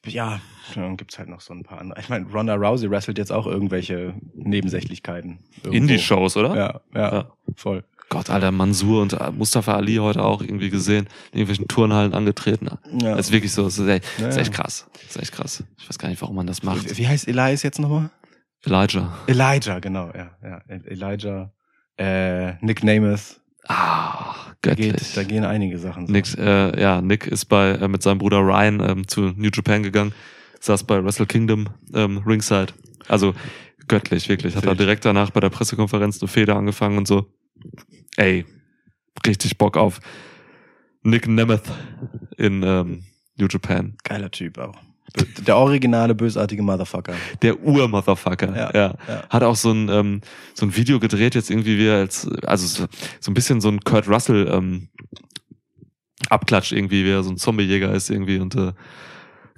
Ja, 0.06 0.40
dann 0.74 0.96
gibt's 0.96 1.18
halt 1.18 1.28
noch 1.28 1.40
so 1.40 1.52
ein 1.54 1.62
paar 1.62 1.78
andere. 1.80 2.00
Ich 2.00 2.08
meine, 2.08 2.26
Ronda 2.30 2.54
Rousey 2.54 2.90
wrestelt 2.90 3.18
jetzt 3.18 3.30
auch 3.32 3.46
irgendwelche 3.46 4.14
Nebensächlichkein. 4.34 5.38
irgendwo. 5.58 5.72
Indie-Shows, 5.76 6.36
oder? 6.36 6.56
Ja, 6.56 6.80
ja, 6.94 7.12
Ja. 7.14 7.32
voll. 7.56 7.84
Gott, 8.08 8.30
Alter, 8.30 8.52
Mansur 8.52 9.02
und 9.02 9.14
äh, 9.14 9.30
Mustafa 9.32 9.74
Ali 9.74 9.96
heute 9.96 10.22
auch 10.24 10.40
irgendwie 10.40 10.70
gesehen, 10.70 11.08
in 11.32 11.40
irgendwelchen 11.40 11.66
Turnhallen 11.68 12.14
angetreten. 12.14 12.68
Ja. 13.00 13.16
Das 13.16 13.26
ist 13.26 13.32
wirklich 13.32 13.52
so, 13.52 13.64
das 13.64 13.78
ist 13.78 13.88
echt, 13.88 14.04
Ja, 14.18 14.26
das 14.26 14.36
ist 14.36 14.40
echt 14.42 14.52
krass. 14.52 14.86
Das 14.92 15.16
ist 15.16 15.22
echt 15.22 15.32
krass. 15.32 15.64
Ich 15.78 15.88
weiß 15.88 15.98
gar 15.98 16.08
nicht, 16.08 16.22
warum 16.22 16.36
man 16.36 16.46
das 16.46 16.62
macht. 16.62 16.96
Wie 16.96 17.08
heißt 17.08 17.26
Elias 17.26 17.62
jetzt 17.64 17.78
nochmal? 17.80 18.10
Elijah. 18.64 19.16
Elijah, 19.26 19.78
genau, 19.80 20.10
ja. 20.14 20.30
ja. 20.42 20.60
Elijah, 20.84 21.52
äh, 21.98 22.54
Nick 22.64 22.84
Namath. 22.84 23.40
Ah, 23.68 24.34
Da, 24.62 24.70
göttlich. 24.70 24.92
geht, 24.92 25.16
da 25.16 25.22
gehen 25.24 25.44
einige 25.44 25.78
Sachen. 25.78 26.06
so. 26.06 26.12
Nick, 26.12 26.38
äh, 26.38 26.80
ja, 26.80 27.00
Nick 27.00 27.26
ist 27.26 27.46
bei 27.46 27.70
äh, 27.72 27.88
mit 27.88 28.02
seinem 28.02 28.18
Bruder 28.18 28.38
Ryan 28.38 28.80
ähm, 28.80 29.08
zu 29.08 29.32
New 29.36 29.50
Japan 29.52 29.82
gegangen, 29.82 30.12
saß 30.60 30.84
bei 30.84 31.02
Wrestle 31.04 31.26
Kingdom 31.26 31.68
ähm, 31.92 32.18
Ringside. 32.24 32.68
Also 33.08 33.34
göttlich, 33.88 34.28
wirklich. 34.28 34.54
Hat 34.56 34.64
er 34.66 34.74
direkt 34.76 35.04
danach 35.04 35.30
bei 35.30 35.40
der 35.40 35.50
Pressekonferenz 35.50 36.20
eine 36.20 36.28
Feder 36.28 36.56
angefangen 36.56 36.98
und 36.98 37.08
so. 37.08 37.26
Ey, 38.16 38.44
richtig 39.26 39.58
Bock 39.58 39.76
auf 39.76 40.00
Nick 41.02 41.28
Nemeth 41.28 41.70
in 42.36 42.62
ähm, 42.62 43.04
New 43.36 43.46
Japan. 43.48 43.96
Geiler 44.04 44.30
Typ 44.30 44.58
auch. 44.58 44.76
Der 45.46 45.56
originale 45.56 46.14
bösartige 46.14 46.62
Motherfucker. 46.62 47.14
Der 47.40 47.62
Ur-Motherfucker. 47.62 48.54
Ja, 48.54 48.70
ja. 48.74 48.94
ja. 49.08 49.28
Hat 49.30 49.42
auch 49.42 49.56
so 49.56 49.70
ein, 49.70 49.88
ähm, 49.88 50.20
so 50.54 50.66
ein 50.66 50.76
Video 50.76 50.98
gedreht, 50.98 51.34
jetzt 51.34 51.50
irgendwie 51.50 51.78
wie 51.78 51.86
er 51.86 51.98
als, 51.98 52.28
also 52.44 52.66
so, 52.66 52.86
so 53.20 53.30
ein 53.30 53.34
bisschen 53.34 53.60
so 53.60 53.68
ein 53.68 53.80
Kurt 53.80 54.08
Russell 54.08 54.48
ähm, 54.52 54.88
Abklatsch 56.28 56.72
irgendwie, 56.72 57.04
wie 57.04 57.10
er 57.10 57.22
so 57.22 57.30
ein 57.30 57.38
Zombiejäger 57.38 57.92
ist 57.92 58.10
irgendwie 58.10 58.38
und 58.38 58.54
äh, 58.56 58.72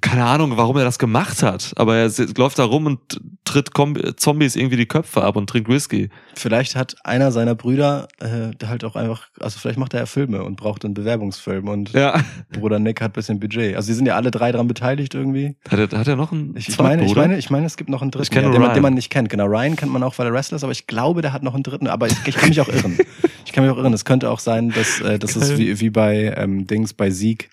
keine 0.01 0.25
Ahnung, 0.25 0.57
warum 0.57 0.77
er 0.77 0.85
das 0.85 0.99
gemacht 0.99 1.43
hat, 1.43 1.73
aber 1.77 1.97
er 1.97 2.11
läuft 2.37 2.59
da 2.59 2.65
rum 2.65 2.87
und 2.87 3.21
tritt 3.45 3.71
Zombies 4.17 4.57
irgendwie 4.57 4.77
die 4.77 4.87
Köpfe 4.87 5.23
ab 5.23 5.37
und 5.37 5.49
trinkt 5.49 5.69
Whisky. 5.69 6.11
Vielleicht 6.35 6.77
hat 6.77 6.97
einer 7.05 7.33
seiner 7.33 7.55
Brüder 7.55 8.09
äh, 8.21 8.55
der 8.57 8.69
halt 8.69 8.85
auch 8.85 8.97
einfach, 8.97 9.29
also 9.41 9.59
vielleicht 9.59 9.79
macht 9.79 9.95
er 9.95 10.01
ja 10.01 10.07
Filme 10.07 10.43
und 10.43 10.57
braucht 10.57 10.85
einen 10.85 10.95
Bewerbungsfilm 10.95 11.69
und 11.69 11.93
Ja. 11.93 12.21
Bruder 12.53 12.79
Nick 12.79 13.01
hat 13.01 13.13
bisschen 13.13 13.41
Budget. 13.41 13.77
Also 13.77 13.87
sie 13.87 13.95
sind 13.95 14.07
ja 14.07 14.17
alle 14.17 14.31
drei 14.31 14.53
dran 14.53 14.69
beteiligt 14.69 15.15
irgendwie. 15.15 15.57
Hat 15.69 15.79
er, 15.93 15.99
hat 15.99 16.09
er 16.09 16.17
noch 16.17 16.33
einen 16.33 16.55
Ich, 16.57 16.69
ich 16.69 16.79
meine, 16.79 17.05
ich 17.05 17.15
meine, 17.15 17.39
ich 17.39 17.51
meine, 17.51 17.67
es 17.67 17.77
gibt 17.77 17.91
noch 17.91 18.03
einen 18.03 18.11
dritten, 18.11 18.35
ja, 18.35 18.51
den, 18.51 18.61
man, 18.61 18.75
den 18.75 18.83
man 18.83 18.95
nicht 18.95 19.11
kennt. 19.11 19.29
Genau, 19.29 19.47
Ryan 19.47 19.77
kennt 19.77 19.93
man 19.93 20.03
auch, 20.03 20.19
weil 20.19 20.27
er 20.27 20.33
Wrestler 20.33 20.57
ist, 20.57 20.65
aber 20.65 20.73
ich 20.73 20.87
glaube, 20.87 21.23
der 21.23 21.33
hat 21.33 21.43
noch 21.43 21.55
einen 21.55 21.63
dritten. 21.63 21.87
Aber 21.87 22.07
ich, 22.07 22.15
ich 22.27 22.37
kann 22.37 22.49
mich 22.49 22.61
auch 22.61 22.69
irren. 22.69 22.99
Ich 23.47 23.53
kann 23.53 23.65
mich 23.65 23.73
auch 23.73 23.79
irren. 23.79 23.95
Es 23.95 24.05
könnte 24.05 24.31
auch 24.31 24.41
sein, 24.41 24.69
dass 24.69 25.01
äh, 25.01 25.19
das 25.19 25.35
ist 25.35 25.49
Geil. 25.49 25.59
wie, 25.59 25.81
wie 25.81 25.89
bei 25.89 26.35
ähm, 26.37 26.67
Dings, 26.67 26.93
bei 26.93 27.11
Sieg 27.11 27.49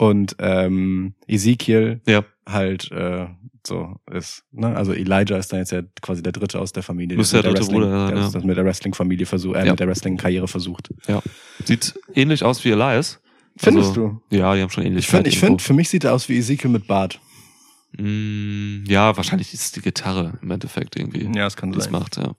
und 0.00 0.34
ähm, 0.38 1.14
Ezekiel 1.28 2.00
Ja, 2.06 2.24
halt 2.48 2.90
äh, 2.90 3.26
so 3.66 3.96
ist. 4.10 4.44
Ne? 4.50 4.74
Also 4.74 4.92
Elijah 4.94 5.36
ist 5.36 5.52
dann 5.52 5.58
jetzt 5.60 5.72
ja 5.72 5.82
quasi 6.00 6.22
der 6.22 6.32
Dritte 6.32 6.58
aus 6.58 6.72
der 6.72 6.82
Familie. 6.82 7.16
Müsste 7.18 7.42
der 7.42 7.50
mit 7.52 7.60
dritte 7.60 7.70
Bruder 7.72 7.90
sein, 7.90 8.08
der 8.14 8.24
ja. 8.24 8.30
das 8.30 8.44
mit 8.44 8.56
der 8.56 8.64
Wrestling-Familie 8.64 9.26
versucht, 9.26 9.56
äh, 9.56 9.64
Ja. 9.66 9.72
mit 9.72 9.80
der 9.80 9.88
Wrestling-Karriere 9.88 10.48
versucht. 10.48 10.88
sieht 11.64 11.94
ähnlich 12.14 12.42
aus 12.42 12.64
wie 12.64 12.70
Elias. 12.70 13.20
Findest 13.56 13.90
Also, 13.90 14.20
du? 14.30 14.36
Ja, 14.36 14.54
die 14.54 14.62
haben 14.62 14.70
schon 14.70 14.84
ähnlich. 14.86 15.04
Ich 15.04 15.10
finde, 15.10 15.28
ich 15.28 15.38
finde, 15.38 15.62
für 15.62 15.74
mich 15.74 15.90
sieht 15.90 16.04
er 16.04 16.14
aus 16.14 16.28
wie 16.30 16.38
Ezekiel 16.38 16.70
mit 16.70 16.86
Bart. 16.86 17.20
Mm, 17.98 18.84
ja, 18.86 19.16
wahrscheinlich 19.16 19.52
ist 19.52 19.62
es 19.62 19.72
die 19.72 19.80
Gitarre 19.80 20.38
im 20.42 20.50
Endeffekt 20.50 20.96
irgendwie. 20.96 21.24
Ja, 21.36 21.44
das 21.44 21.56
kann 21.56 21.72
das 21.72 21.90
macht, 21.90 22.16
ja. 22.18 22.34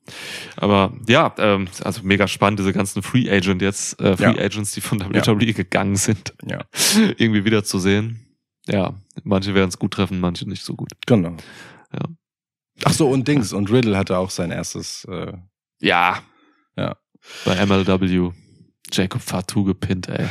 Aber 0.56 0.94
ja, 1.08 1.34
ähm, 1.38 1.68
also 1.84 2.02
mega 2.04 2.28
spannend, 2.28 2.60
diese 2.60 2.72
ganzen 2.74 3.04
Free 3.04 3.30
Agent 3.30 3.62
jetzt, 3.62 4.00
äh, 4.00 4.16
Free 4.16 4.24
Ja. 4.38 4.46
Agents, 4.46 4.72
die 4.72 4.82
von 4.82 5.00
Ja. 5.00 5.26
WWE 5.28 5.54
gegangen 5.54 5.98
sind, 5.98 6.34
Ja, 6.46 6.60
irgendwie 7.18 7.44
wieder 7.46 7.64
zu 7.64 7.80
sehen. 7.80 8.26
Ja, 8.68 8.94
manche 9.24 9.54
werden 9.54 9.70
es 9.70 9.78
gut 9.80 9.92
treffen, 9.94 10.20
manche 10.20 10.48
nicht 10.48 10.64
so 10.64 10.76
gut. 10.76 10.90
genau. 11.06 11.36
Ja. 11.94 12.06
Ach 12.86 12.94
so, 12.94 13.10
und 13.10 13.28
Dings. 13.28 13.52
Und 13.54 13.70
Riddle 13.72 13.98
hatte 13.98 14.18
auch 14.18 14.30
sein 14.30 14.50
erstes 14.52 15.04
äh, 15.06 15.34
Ja. 15.82 16.20
Ja. 16.78 16.96
Bei 17.46 17.64
MLW. 17.66 18.32
Jacob 18.92 19.22
Fatou 19.22 19.64
gepinnt, 19.66 20.08
ey. 20.10 20.28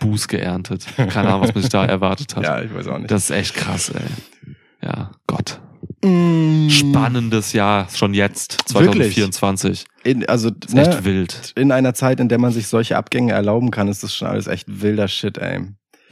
Buß 0.00 0.28
geerntet. 0.28 0.86
Keine 0.96 1.28
Ahnung, 1.28 1.40
was 1.42 1.54
man 1.54 1.62
sich 1.62 1.72
da 1.72 1.84
erwartet 1.86 2.36
hat. 2.36 2.44
Ja, 2.44 2.62
ich 2.62 2.72
weiß 2.72 2.86
auch 2.88 2.98
nicht. 2.98 3.10
Das 3.10 3.24
ist 3.24 3.30
echt 3.30 3.54
krass, 3.54 3.88
ey. 3.90 4.54
Ja, 4.82 5.12
Gott. 5.26 5.60
Mm. 6.04 6.68
Spannendes 6.68 7.52
Jahr, 7.52 7.88
schon 7.90 8.14
jetzt, 8.14 8.72
Wirklich? 8.72 9.14
2024. 9.14 9.84
In, 10.04 10.28
also, 10.28 10.48
ist 10.48 10.74
echt 10.74 10.90
ne, 10.90 11.04
wild. 11.04 11.52
in 11.56 11.72
einer 11.72 11.94
Zeit, 11.94 12.20
in 12.20 12.28
der 12.28 12.38
man 12.38 12.52
sich 12.52 12.68
solche 12.68 12.96
Abgänge 12.96 13.32
erlauben 13.32 13.70
kann, 13.70 13.88
ist 13.88 14.02
das 14.02 14.14
schon 14.14 14.28
alles 14.28 14.46
echt 14.46 14.66
wilder 14.80 15.08
Shit, 15.08 15.38
ey. 15.38 15.60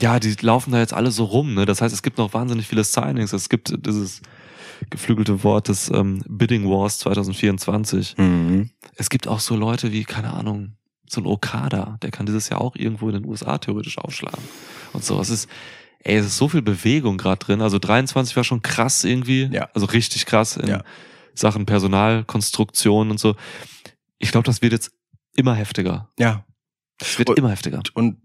Ja, 0.01 0.19
die 0.19 0.35
laufen 0.41 0.73
da 0.73 0.79
jetzt 0.79 0.93
alle 0.93 1.11
so 1.11 1.25
rum, 1.25 1.55
ne? 1.55 1.65
Das 1.65 1.81
heißt, 1.81 1.95
es 1.95 2.03
gibt 2.03 2.19
noch 2.19 2.35
wahnsinnig 2.35 2.67
viele 2.67 2.85
Signings. 2.85 3.33
Es 3.33 3.49
gibt 3.49 3.75
dieses 3.87 4.21
geflügelte 4.91 5.43
Wort 5.43 5.69
des 5.69 5.91
ähm, 5.91 6.23
Bidding 6.29 6.69
Wars 6.69 6.99
2024. 6.99 8.17
Mhm. 8.19 8.71
Es 8.97 9.09
gibt 9.09 9.27
auch 9.27 9.41
so 9.41 9.57
Leute 9.57 9.93
wie, 9.93 10.05
keine 10.05 10.35
Ahnung, 10.35 10.77
so 11.09 11.21
ein 11.21 11.27
Okada, 11.27 11.99
der 12.03 12.11
kann 12.11 12.27
dieses 12.27 12.49
Jahr 12.49 12.61
auch 12.61 12.77
irgendwo 12.77 13.09
in 13.09 13.15
den 13.15 13.27
USA 13.27 13.59
theoretisch 13.59 13.99
aufschlagen. 13.99 14.43
Und 14.93 15.05
so, 15.05 15.21
es 15.21 15.31
ist, 15.31 15.49
ey, 16.07 16.17
es 16.17 16.27
ist 16.27 16.37
so 16.37 16.49
viel 16.49 16.63
Bewegung 16.63 17.19
gerade 17.19 17.39
drin. 17.39 17.61
Also 17.61 17.79
23 17.79 18.37
war 18.37 18.45
schon 18.45 18.63
krass 18.63 19.05
irgendwie. 19.05 19.49
Ja. 19.53 19.69
Also 19.75 19.87
richtig 19.87 20.27
krass 20.27 20.57
in 20.57 20.69
Ja. 20.69 20.83
Sachen 21.35 21.67
Personalkonstruktion 21.67 23.11
und 23.11 23.19
so. 23.21 23.35
Ich 24.19 24.31
glaube, 24.33 24.47
das 24.47 24.63
wird 24.63 24.73
jetzt 24.73 24.93
immer 25.37 25.55
heftiger. 25.55 26.11
Ja. 26.19 26.45
Es 27.01 27.19
wird 27.19 27.29
Und- 27.31 27.39
immer 27.39 27.51
heftiger. 27.51 27.83
Und 27.95 28.17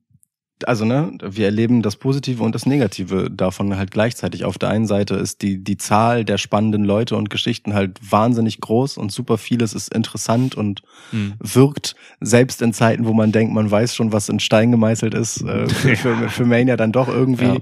also 0.67 0.85
ne, 0.85 1.11
wir 1.23 1.45
erleben 1.45 1.81
das 1.81 1.95
Positive 1.95 2.43
und 2.43 2.55
das 2.55 2.65
Negative 2.65 3.29
davon 3.29 3.75
halt 3.77 3.91
gleichzeitig. 3.91 4.45
Auf 4.45 4.57
der 4.57 4.69
einen 4.69 4.87
Seite 4.87 5.15
ist 5.15 5.41
die 5.41 5.63
die 5.63 5.77
Zahl 5.77 6.25
der 6.25 6.37
spannenden 6.37 6.83
Leute 6.83 7.15
und 7.15 7.29
Geschichten 7.29 7.73
halt 7.73 7.99
wahnsinnig 8.09 8.59
groß 8.61 8.97
und 8.97 9.11
super 9.11 9.37
vieles 9.37 9.73
ist 9.73 9.93
interessant 9.93 10.55
und 10.55 10.81
Hm. 11.11 11.33
wirkt 11.39 11.95
selbst 12.19 12.61
in 12.61 12.73
Zeiten, 12.73 13.05
wo 13.05 13.13
man 13.13 13.31
denkt, 13.31 13.53
man 13.53 13.69
weiß 13.69 13.95
schon, 13.95 14.11
was 14.13 14.29
in 14.29 14.39
Stein 14.39 14.71
gemeißelt 14.71 15.13
ist, 15.13 15.41
äh, 15.41 15.67
für, 15.67 15.95
für, 15.95 16.29
für 16.29 16.45
Mania 16.45 16.77
dann 16.77 16.91
doch 16.91 17.07
irgendwie 17.07 17.45
Ja. 17.45 17.57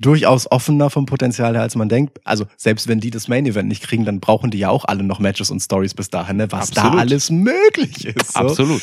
Durchaus 0.00 0.50
offener 0.50 0.90
vom 0.90 1.06
Potenzial 1.06 1.54
her, 1.54 1.62
als 1.62 1.74
man 1.74 1.88
denkt. 1.88 2.20
Also 2.24 2.46
selbst 2.56 2.88
wenn 2.88 3.00
die 3.00 3.10
das 3.10 3.28
Main 3.28 3.46
Event 3.46 3.68
nicht 3.68 3.82
kriegen, 3.82 4.04
dann 4.04 4.20
brauchen 4.20 4.50
die 4.50 4.58
ja 4.58 4.70
auch 4.70 4.84
alle 4.84 5.02
noch 5.02 5.18
Matches 5.18 5.50
und 5.50 5.60
Stories 5.60 5.94
bis 5.94 6.10
dahin, 6.10 6.36
ne? 6.36 6.50
was 6.52 6.70
da 6.70 6.82
Absolut. 6.82 7.00
alles 7.00 7.30
möglich 7.30 8.04
ist. 8.04 8.32
So. 8.32 8.40
Absolut. 8.40 8.82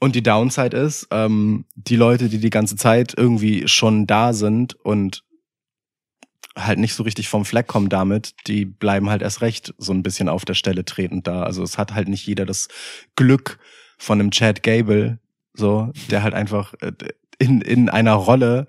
Und 0.00 0.14
die 0.14 0.22
Downside 0.22 0.76
ist, 0.76 1.06
ähm, 1.10 1.64
die 1.74 1.96
Leute, 1.96 2.28
die 2.28 2.38
die 2.38 2.50
ganze 2.50 2.76
Zeit 2.76 3.14
irgendwie 3.16 3.68
schon 3.68 4.06
da 4.06 4.32
sind 4.32 4.74
und 4.74 5.22
halt 6.56 6.78
nicht 6.78 6.94
so 6.94 7.02
richtig 7.02 7.28
vom 7.28 7.44
Fleck 7.44 7.66
kommen 7.66 7.88
damit, 7.88 8.34
die 8.46 8.64
bleiben 8.64 9.10
halt 9.10 9.22
erst 9.22 9.40
recht 9.40 9.74
so 9.78 9.92
ein 9.92 10.02
bisschen 10.02 10.28
auf 10.28 10.44
der 10.44 10.54
Stelle 10.54 10.84
tretend 10.84 11.26
da. 11.26 11.42
Also 11.42 11.62
es 11.62 11.78
hat 11.78 11.94
halt 11.94 12.08
nicht 12.08 12.26
jeder 12.26 12.46
das 12.46 12.68
Glück 13.16 13.58
von 13.98 14.20
einem 14.20 14.30
Chad 14.30 14.62
Gable, 14.62 15.18
so, 15.52 15.90
der 16.10 16.22
halt 16.22 16.34
einfach 16.34 16.74
äh, 16.80 16.92
in, 17.38 17.60
in 17.60 17.88
einer 17.88 18.14
Rolle 18.14 18.66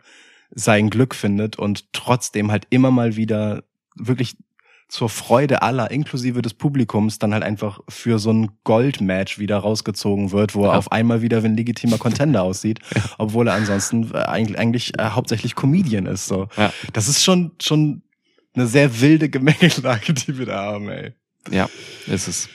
sein 0.51 0.89
Glück 0.89 1.15
findet 1.15 1.57
und 1.57 1.91
trotzdem 1.93 2.51
halt 2.51 2.67
immer 2.69 2.91
mal 2.91 3.15
wieder 3.15 3.63
wirklich 3.95 4.35
zur 4.88 5.09
Freude 5.09 5.63
aller, 5.63 5.89
inklusive 5.89 6.43
des 6.43 6.53
Publikums, 6.53 7.17
dann 7.17 7.34
halt 7.34 7.41
einfach 7.43 7.80
für 7.89 8.19
so 8.19 8.31
ein 8.31 8.51
Goldmatch 8.63 9.39
wieder 9.39 9.57
rausgezogen 9.57 10.31
wird, 10.31 10.53
wo 10.53 10.65
er 10.65 10.73
Ja. 10.73 10.77
auf 10.77 10.91
einmal 10.91 11.23
wieder 11.23 11.41
wie 11.41 11.47
ein 11.47 11.57
legitimer 11.57 11.97
Contender 11.97 12.43
aussieht, 12.43 12.80
obwohl 13.17 13.47
er 13.47 13.55
ansonsten 13.55 14.11
äh, 14.13 14.17
eigentlich, 14.19 14.59
eigentlich 14.59 14.99
äh, 14.99 15.09
hauptsächlich 15.09 15.55
Comedian 15.55 16.05
ist. 16.05 16.27
So, 16.27 16.49
Ja. 16.55 16.72
das 16.93 17.07
ist 17.07 17.23
schon 17.23 17.53
schon 17.59 18.03
eine 18.53 18.67
sehr 18.67 19.01
wilde 19.01 19.27
Gemengelage, 19.27 20.13
die 20.13 20.38
wir 20.38 20.45
da 20.45 20.61
haben, 20.73 20.88
ey. 20.89 21.13
Ja, 21.49 21.67
ist 22.05 22.27
es. 22.27 22.47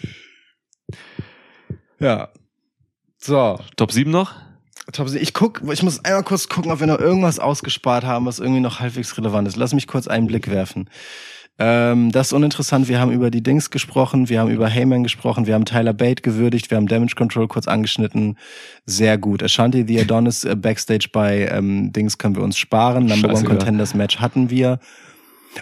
Ja. 1.99 2.29
So, 3.19 3.59
Top 3.77 3.93
7 3.93 4.11
noch? 4.11 4.35
Top. 4.93 5.09
Ich 5.15 5.35
guck, 5.35 5.63
ich 5.73 5.83
muss 5.83 6.05
einmal 6.05 6.23
kurz 6.25 6.49
gucken, 6.49 6.71
ob 6.73 6.81
wir 6.81 6.87
noch 6.87 6.99
irgendwas 6.99 7.39
ausgespart 7.39 8.05
haben, 8.05 8.27
was 8.27 8.39
irgendwie 8.39 8.61
noch 8.61 8.81
halbwegs 8.81 9.17
relevant 9.17 9.47
ist. 9.49 9.57
Lass 9.57 9.73
mich 9.75 9.87
kurz 9.87 10.09
einen 10.09 10.27
Blick 10.27 10.51
werfen. 10.51 10.89
Ähm, 11.59 12.11
das 12.11 12.29
ist 12.29 12.33
uninteressant. 12.33 12.89
Wir 12.89 12.99
haben 13.01 13.13
über 13.13 13.31
die 13.31 13.43
Dings 13.43 13.71
gesprochen, 13.71 14.31
wir 14.31 14.41
haben 14.41 14.51
über 14.51 14.67
Heyman 14.69 15.03
gesprochen, 15.03 15.47
wir 15.47 15.53
haben 15.55 15.67
Tyler 15.67 15.93
Bate 15.93 16.23
gewürdigt, 16.23 16.71
wir 16.71 16.79
haben 16.79 16.87
Damage 16.89 17.15
Control 17.17 17.49
kurz 17.49 17.69
angeschnitten. 17.69 18.39
Sehr 18.87 19.19
gut. 19.19 19.43
Ashanti 19.43 19.85
the 19.87 20.01
Adonis 20.01 20.45
äh, 20.45 20.57
Backstage 20.57 21.09
bei 21.13 21.49
ähm, 21.49 21.93
Dings 21.93 22.17
können 22.17 22.35
wir 22.35 22.43
uns 22.43 22.57
sparen. 22.57 23.05
Number 23.07 23.29
One. 23.35 23.45
Contenders 23.45 23.93
Match 23.95 24.19
hatten 24.21 24.49
wir. 24.49 24.79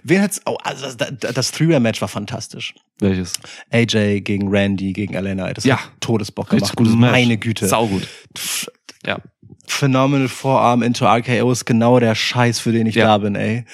Wer 0.05 0.23
hat's? 0.23 0.41
Oh, 0.47 0.57
also 0.63 0.85
das, 0.87 0.97
das, 1.19 1.35
das 1.35 1.51
Three-Way-Match 1.51 2.01
war 2.01 2.09
fantastisch. 2.09 2.75
Welches? 3.01 3.33
AJ 3.73 4.21
gegen 4.21 4.49
Randy 4.49 4.93
gegen 4.93 5.15
LNI. 5.15 5.55
Das 5.55 5.65
Ja. 5.65 5.79
hat 5.79 5.91
Todesbock 6.01 6.51
gemacht. 6.51 6.77
gutes 6.77 6.95
Match. 6.95 7.11
Meine 7.11 7.39
Güte. 7.39 7.67
Saugut. 7.67 8.07
Pff, 8.37 8.69
Ja. 9.05 9.19
Phenomenal 9.67 10.29
Vorarm 10.29 10.83
into 10.83 11.07
RKO 11.07 11.51
ist 11.53 11.65
genau 11.65 12.01
der 12.01 12.15
Scheiß, 12.15 12.59
für 12.61 12.73
den 12.73 12.87
ich 12.87 12.95
Ja. 12.97 13.07
da 13.07 13.19
bin, 13.19 13.35
ey. 13.35 13.65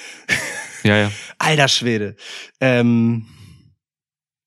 Ja, 0.83 0.97
ja. 0.97 1.11
Alter 1.39 1.69
Schwede. 1.69 2.17
Ähm, 2.61 3.27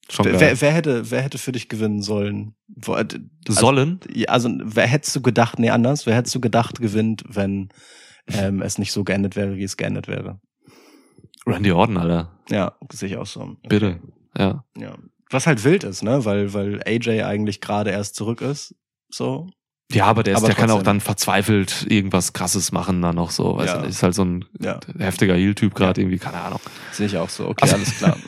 Schon 0.10 0.26
wer, 0.26 0.40
wer, 0.40 0.62
wer 0.62 0.72
hätte, 0.72 1.12
wer 1.12 1.22
hätte 1.22 1.38
für 1.38 1.52
dich 1.52 1.68
gewinnen 1.68 2.02
sollen? 2.02 2.56
Äh, 2.86 2.92
also, 2.92 3.18
Sollen? 3.50 4.00
ja, 4.14 4.30
also, 4.30 4.50
wer 4.64 4.88
hättest 4.88 5.16
du 5.16 5.22
gedacht, 5.22 5.60
nee, 5.60 5.70
anders, 5.70 6.06
wer 6.06 6.16
hättest 6.16 6.36
du 6.36 6.40
gedacht 6.40 6.80
gewinnt, 6.80 7.24
wenn 7.28 7.70
ähm, 8.28 8.62
es 8.62 8.78
nicht 8.78 8.92
so 8.94 9.04
geendet 9.04 9.36
wäre, 9.36 9.58
wie 9.58 9.64
es 9.64 9.76
geendet 9.78 10.08
wäre? 10.08 10.40
Randy 11.46 11.72
Orton, 11.72 11.98
Alter. 11.98 12.40
Ja, 12.50 12.78
sehe 12.92 13.10
ich 13.10 13.18
auch 13.18 13.26
so. 13.26 13.56
Bitte. 13.68 14.00
Ja. 14.38 14.64
Ja. 14.78 14.98
Was 15.30 15.48
halt 15.48 15.64
wild 15.66 15.84
ist, 15.84 16.04
ne? 16.04 16.24
Weil, 16.24 16.54
weil 16.54 16.82
AJ 16.86 17.24
eigentlich 17.24 17.60
gerade 17.60 17.90
erst 17.92 18.16
zurück 18.16 18.42
ist. 18.42 18.76
So. 19.10 19.50
Ja, 19.90 20.06
aber 20.06 20.22
der, 20.24 20.34
ist, 20.34 20.40
Aber 20.40 20.48
der 20.48 20.56
kann 20.56 20.70
auch 20.70 20.84
dann 20.84 21.00
verzweifelt 21.00 21.86
irgendwas 21.90 22.34
krasses 22.34 22.74
machen 22.74 23.02
dann 23.02 23.16
noch 23.16 23.32
so. 23.32 23.56
Weißt 23.58 23.74
Ja. 23.76 23.82
du, 23.82 23.88
ist 23.88 24.04
halt 24.04 24.16
so 24.16 24.26
ein 24.26 24.44
Ja. 24.60 24.82
heftiger 25.00 25.34
Heel-Typ 25.36 25.74
gerade 25.76 26.02
irgendwie, 26.02 26.18
keine 26.18 26.42
Ahnung. 26.42 26.60
Sehe 26.92 27.06
ich 27.06 27.16
auch 27.18 27.30
so. 27.30 27.48
Okay, 27.48 27.70
alles 27.72 27.96
klar. 27.98 28.18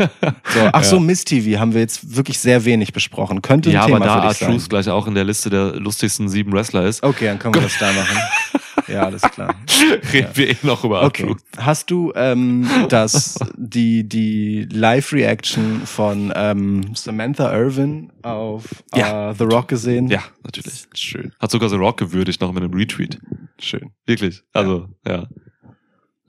So, 0.53 0.69
ach 0.71 0.83
so, 0.83 0.99
Miss 0.99 1.25
TV 1.25 1.59
haben 1.59 1.73
wir 1.73 1.81
jetzt 1.81 2.15
wirklich 2.15 2.39
sehr 2.39 2.63
wenig 2.65 2.93
besprochen. 2.93 3.41
Könnte 3.41 3.69
ein 3.69 3.73
ja, 3.73 3.85
Thema 3.85 3.97
aber 3.97 4.05
da 4.05 4.15
R-Truth 4.29 4.61
sein. 4.61 4.69
gleich 4.69 4.89
auch 4.89 5.05
in 5.05 5.13
der 5.15 5.25
Liste 5.25 5.49
der 5.49 5.73
lustigsten 5.75 6.27
sieben 6.29 6.51
Wrestler 6.53 6.85
ist, 6.85 7.03
Okay, 7.03 7.25
dann 7.25 7.37
können 7.39 7.53
wir 7.55 7.61
das 7.61 7.77
da 7.77 7.91
machen. 7.91 8.17
Ja, 8.91 9.03
alles 9.03 9.21
klar. 9.21 9.55
reden 10.13 10.29
wir 10.33 10.49
eh 10.49 10.55
noch 10.63 10.83
über 10.83 11.03
Okay. 11.03 11.23
R-Truth. 11.23 11.41
Hast 11.57 11.91
du 11.91 12.11
ähm, 12.15 12.67
das 12.89 13.37
die 13.55 14.07
die 14.07 14.67
Live-Reaction 14.71 15.81
von 15.85 16.31
ähm, 16.35 16.95
Samantha 16.95 17.53
Irvin 17.55 18.11
auf 18.23 18.65
Ja. 18.95 19.31
äh, 19.31 19.35
The 19.35 19.43
Rock 19.43 19.67
gesehen? 19.69 20.07
Ja, 20.07 20.23
natürlich. 20.43 20.85
Schön, 20.95 21.31
Hat 21.39 21.51
sogar 21.51 21.69
The 21.69 21.75
Rock 21.75 21.97
gewürdigt 21.97 22.41
noch 22.41 22.51
mit 22.51 22.63
einem 22.63 22.73
Retweet. 22.73 23.19
schön. 23.59 23.91
Wirklich. 24.05 24.41
Also, 24.53 24.87
ja. 25.07 25.27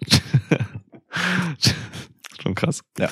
Schon 2.42 2.54
krass. 2.54 2.82
Ja. 2.98 3.08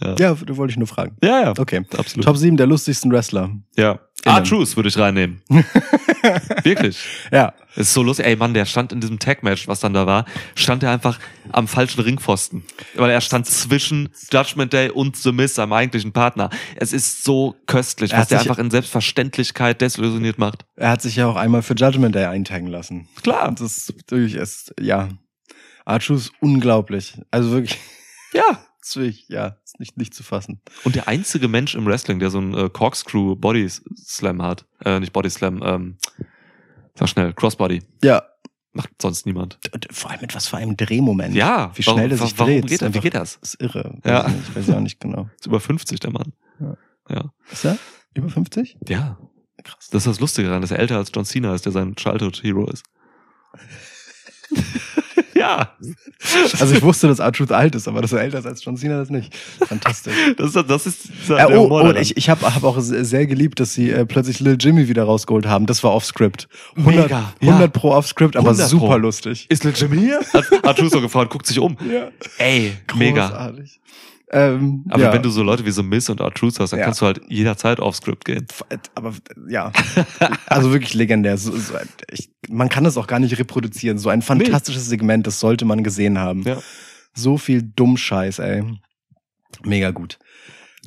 Ja. 0.00 0.14
Ja, 0.18 0.34
da 0.34 0.56
wollte 0.56 0.70
ich 0.70 0.76
nur 0.76 0.86
fragen. 0.86 1.16
Ja, 1.22 1.42
ja. 1.42 1.54
Okay. 1.58 1.84
Absolut. 1.96 2.24
Top 2.24 2.36
7 2.36 2.56
der 2.56 2.66
lustigsten 2.66 3.10
Wrestler. 3.10 3.50
Ja. 3.76 3.98
R-Truth 4.24 4.76
würde 4.76 4.88
ich 4.90 4.98
reinnehmen. 4.98 5.40
Wirklich. 6.62 6.98
Ja. 7.32 7.54
Es 7.72 7.88
ist 7.88 7.94
so 7.94 8.02
lustig. 8.02 8.26
Ey, 8.26 8.36
Mann, 8.36 8.52
der 8.52 8.66
stand 8.66 8.92
in 8.92 9.00
diesem 9.00 9.18
Tag-Match, 9.18 9.66
was 9.66 9.80
dann 9.80 9.94
da 9.94 10.06
war, 10.06 10.26
stand 10.54 10.82
er 10.82 10.90
einfach 10.90 11.18
am 11.52 11.66
falschen 11.66 12.02
Ringpfosten. 12.02 12.64
Weil 12.96 13.10
er 13.10 13.20
stand 13.22 13.46
zwischen 13.46 14.10
Judgment 14.30 14.72
Day 14.72 14.90
und 14.90 15.16
The 15.16 15.32
Miz, 15.32 15.54
seinem 15.54 15.72
eigentlichen 15.72 16.12
Partner. 16.12 16.50
Es 16.76 16.92
ist 16.92 17.24
so 17.24 17.56
köstlich, 17.66 18.12
Er 18.12 18.18
was 18.18 18.28
der 18.28 18.40
einfach 18.40 18.58
in 18.58 18.70
Selbstverständlichkeit 18.70 19.80
desillusioniert 19.80 20.38
macht. 20.38 20.66
Er 20.76 20.90
hat 20.90 21.00
sich 21.02 21.16
ja 21.16 21.26
auch 21.26 21.36
einmal 21.36 21.62
für 21.62 21.74
Judgment 21.74 22.14
Day 22.14 22.26
eintaggen 22.26 22.68
lassen. 22.68 23.08
Klar. 23.22 23.52
Das 23.52 23.78
ist 23.78 23.94
wirklich 24.10 24.34
ist, 24.34 24.74
ja. 24.78 25.08
Archu 25.86 26.14
ist 26.14 26.32
unglaublich. 26.40 27.14
Also 27.30 27.52
wirklich, 27.52 27.78
Ja. 28.32 28.64
wirklich, 28.94 29.28
ja, 29.28 29.56
ist 29.64 29.78
nicht, 29.80 29.96
nicht 29.96 30.14
zu 30.14 30.22
fassen. 30.22 30.60
Und 30.84 30.94
der 30.94 31.08
einzige 31.08 31.48
Mensch 31.48 31.74
im 31.74 31.86
Wrestling, 31.86 32.18
der 32.18 32.30
so 32.30 32.38
einen 32.38 32.54
äh, 32.54 32.68
Corkscrew 32.70 33.36
Body 33.36 33.68
Slam 33.68 34.42
hat, 34.42 34.66
äh, 34.84 35.00
nicht 35.00 35.12
Body 35.12 35.30
Slam, 35.30 35.62
ähm, 35.64 35.98
sag 36.94 37.08
schnell, 37.08 37.32
Crossbody. 37.32 37.82
Ja. 38.02 38.22
Macht 38.72 38.90
sonst 39.02 39.26
niemand. 39.26 39.58
Und 39.72 39.88
vor 39.90 40.10
allem 40.10 40.20
mit 40.20 40.34
was 40.34 40.46
für 40.46 40.56
einem 40.56 40.76
Drehmoment. 40.76 41.34
Ja, 41.34 41.72
Wie 41.74 41.82
schnell 41.82 41.96
warum, 41.96 42.08
der 42.08 42.18
sich 42.18 42.38
warum 42.38 42.60
dreht. 42.60 42.68
Geht 42.68 42.82
das? 42.82 42.94
Wie 42.94 43.00
geht 43.00 43.14
das? 43.14 43.36
ist 43.42 43.60
irre. 43.60 43.98
Ja. 44.04 44.24
Weiß 44.26 44.32
ich, 44.48 44.56
weiß 44.56 44.66
ja 44.68 44.76
auch 44.76 44.80
nicht 44.80 45.00
genau. 45.00 45.28
Ist 45.38 45.46
über 45.46 45.58
50, 45.58 45.98
der 45.98 46.12
Mann. 46.12 46.32
Ist 47.50 47.64
er? 47.64 47.78
Über 48.14 48.28
50? 48.28 48.78
Ja. 48.88 49.18
Krass. 49.64 49.88
Das 49.90 50.06
ist 50.06 50.06
das 50.06 50.20
Lustige 50.20 50.48
daran, 50.48 50.62
dass 50.62 50.70
er 50.70 50.78
älter 50.78 50.96
als 50.96 51.10
John 51.12 51.24
Cena 51.24 51.54
ist, 51.54 51.64
der 51.64 51.72
sein 51.72 51.96
Childhood-Hero 51.96 52.66
ist. 52.70 52.84
ja. 55.58 55.70
Also 56.60 56.74
ich 56.74 56.82
wusste, 56.82 57.08
dass 57.08 57.18
R-Truth 57.18 57.52
alt 57.52 57.74
ist, 57.74 57.88
aber 57.88 58.02
dass 58.02 58.12
er 58.12 58.20
älter 58.20 58.38
ist 58.38 58.46
als 58.46 58.64
John 58.64 58.76
Cena, 58.76 58.98
das 58.98 59.10
nicht. 59.10 59.34
Fantastisch. 59.66 60.14
Das 60.36 60.54
ist, 60.54 60.70
das 60.70 60.86
ist 60.86 61.08
Äh, 61.28 61.44
oh, 61.46 61.64
Humor 61.64 61.70
oh, 61.70 61.78
daran. 61.88 61.96
ich, 62.02 62.16
ich 62.16 62.30
habe 62.30 62.54
hab 62.54 62.62
auch 62.64 62.76
sehr 62.80 63.26
geliebt, 63.26 63.60
dass 63.60 63.74
sie 63.74 63.90
äh, 63.90 64.06
plötzlich 64.06 64.40
Lil 64.40 64.56
Jimmy 64.58 64.88
wieder 64.88 65.04
rausgeholt 65.04 65.46
haben. 65.46 65.66
Das 65.66 65.82
war 65.82 65.92
off-Script. 65.92 66.48
100, 66.76 67.04
Mega, 67.04 67.32
ja. 67.40 67.48
100 67.48 67.72
pro 67.72 67.90
off-Script, 67.92 68.36
aber 68.36 68.50
100 68.50 68.68
super 68.68 68.86
pro. 68.86 68.96
lustig. 68.96 69.46
ist 69.48 69.64
Lil 69.64 69.72
Jimmy 69.76 69.98
hier? 69.98 70.20
Hat, 70.32 70.50
hat 70.62 70.90
so 70.90 71.00
gefragt, 71.00 71.30
guckt 71.30 71.46
sich 71.46 71.58
um. 71.58 71.76
Ja. 71.90 72.08
Ey, 72.38 72.76
mega. 72.94 73.52
Ähm, 74.32 74.84
Aber 74.90 75.02
ja. 75.02 75.12
wenn 75.12 75.22
du 75.22 75.30
so 75.30 75.42
Leute 75.42 75.64
wie 75.66 75.72
so 75.72 75.82
Miss 75.82 76.08
und 76.08 76.20
R-Truth 76.20 76.60
hast, 76.60 76.70
dann 76.70 76.78
Ja. 76.78 76.84
kannst 76.84 77.00
du 77.00 77.06
halt 77.06 77.20
jederzeit 77.28 77.80
auf 77.80 77.96
Script 77.96 78.24
gehen. 78.24 78.46
aber 78.94 79.12
ja, 79.48 79.72
also 80.46 80.72
wirklich 80.72 80.94
legendär. 80.94 81.36
So, 81.36 81.50
so, 81.56 81.74
ich, 82.12 82.30
man 82.48 82.68
kann 82.68 82.84
das 82.84 82.96
auch 82.96 83.08
gar 83.08 83.18
nicht 83.18 83.36
reproduzieren. 83.38 83.98
So 83.98 84.08
ein 84.08 84.22
fantastisches 84.22 84.86
Segment, 84.86 85.26
das 85.26 85.40
sollte 85.40 85.64
man 85.64 85.82
gesehen 85.82 86.18
haben. 86.18 86.42
Ja. 86.42 86.58
So 87.12 87.38
viel 87.38 87.62
Dummscheiß, 87.62 88.38
ey. 88.38 88.62
Mega 89.64 89.90
gut. 89.90 90.18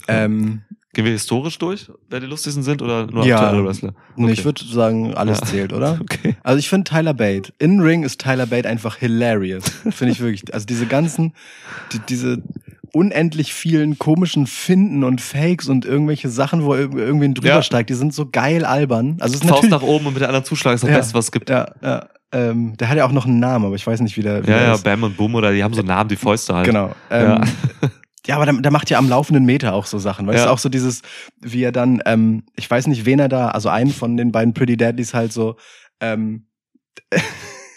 Ähm, 0.07 0.61
Gehen 0.93 1.05
wir 1.05 1.11
historisch 1.11 1.57
durch, 1.57 1.89
wer 2.09 2.19
die 2.19 2.27
lustigsten 2.27 2.61
sind 2.63 2.81
oder 2.81 3.07
nur 3.07 3.25
Ja. 3.25 3.41
aktuelle 3.41 3.65
Wrestler? 3.65 3.93
nee, 4.15 4.31
ich 4.31 4.45
würde 4.45 4.63
sagen, 4.63 5.15
alles 5.15 5.39
Ja. 5.41 5.45
zählt, 5.47 5.73
oder? 5.73 5.97
Okay. 6.01 6.35
Also 6.43 6.59
ich 6.59 6.69
finde 6.69 6.89
Tyler 6.89 7.13
Bate. 7.15 7.51
In 7.59 7.81
Ring 7.81 8.03
ist 8.03 8.21
Tyler 8.21 8.45
Bate 8.45 8.69
einfach 8.69 8.95
hilarious. 8.97 9.63
Finde 9.89 10.13
ich 10.13 10.19
wirklich. 10.21 10.53
Also 10.53 10.65
diese 10.67 10.85
ganzen, 10.85 11.33
die, 11.91 11.99
diese 11.99 12.41
unendlich 12.93 13.53
vielen 13.53 13.97
komischen 13.97 14.45
Finden 14.47 15.03
und 15.03 15.19
Fakes 15.19 15.67
und 15.67 15.83
irgendwelche 15.83 16.29
Sachen, 16.29 16.63
wo 16.63 16.73
ir- 16.75 16.95
irgendwen 16.95 17.33
drüber 17.33 17.47
Ja. 17.49 17.61
steigt, 17.63 17.89
die 17.89 17.95
sind 17.95 18.13
so 18.13 18.29
geil 18.29 18.65
albern. 18.65 19.17
Also 19.19 19.35
es 19.35 19.41
ist 19.41 19.49
Faust 19.49 19.69
nach 19.69 19.81
oben 19.81 20.05
und 20.05 20.13
mit 20.13 20.21
der 20.21 20.29
anderen 20.29 20.45
zuschlagen 20.45 20.75
ist 20.75 20.83
das 20.83 20.89
Ja. 20.91 20.97
Beste, 20.97 21.13
was 21.15 21.25
es 21.25 21.31
gibt. 21.31 21.49
Ja, 21.49 21.65
ja, 21.81 21.89
ja, 21.89 22.07
ähm, 22.31 22.77
der 22.77 22.89
hat 22.89 22.97
ja 22.97 23.05
auch 23.05 23.11
noch 23.11 23.25
einen 23.25 23.39
Namen, 23.39 23.65
aber 23.65 23.75
ich 23.75 23.85
weiß 23.85 23.99
nicht, 24.01 24.15
wie 24.15 24.21
der, 24.21 24.45
wie 24.45 24.51
ja, 24.51 24.59
der 24.59 24.73
ist. 24.75 24.83
Bam 24.83 25.01
und 25.03 25.17
Boom 25.17 25.33
oder 25.35 25.51
die 25.51 25.63
haben 25.63 25.73
so 25.73 25.81
Namen, 25.81 26.07
die 26.07 26.15
Fäuste 26.15 26.53
halt. 26.53 26.67
Genau. 26.67 26.93
Ja. 27.09 27.35
Ähm, 27.35 27.43
ja. 28.27 28.35
aber 28.35 28.45
der, 28.45 28.53
der 28.61 28.71
macht 28.71 28.89
ja 28.91 28.99
am 28.99 29.09
laufenden 29.09 29.43
Meter 29.45 29.73
auch 29.73 29.87
so 29.87 29.97
Sachen. 29.97 30.27
Weißt 30.27 30.39
Ja. 30.39 30.45
du, 30.45 30.51
auch 30.51 30.59
so 30.59 30.69
dieses, 30.69 31.01
wie 31.41 31.63
er 31.63 31.71
dann, 31.71 31.99
ähm, 32.05 32.43
ich 32.55 32.69
weiß 32.69 32.85
nicht, 32.87 33.05
wen 33.05 33.17
er 33.19 33.27
da, 33.27 33.49
also 33.49 33.69
einen 33.69 33.91
von 33.91 34.17
den 34.17 34.31
beiden 34.31 34.53
Pretty 34.53 34.77
Deadlies 34.77 35.13
halt 35.15 35.33
so, 35.33 35.55
ähm, 35.99 36.45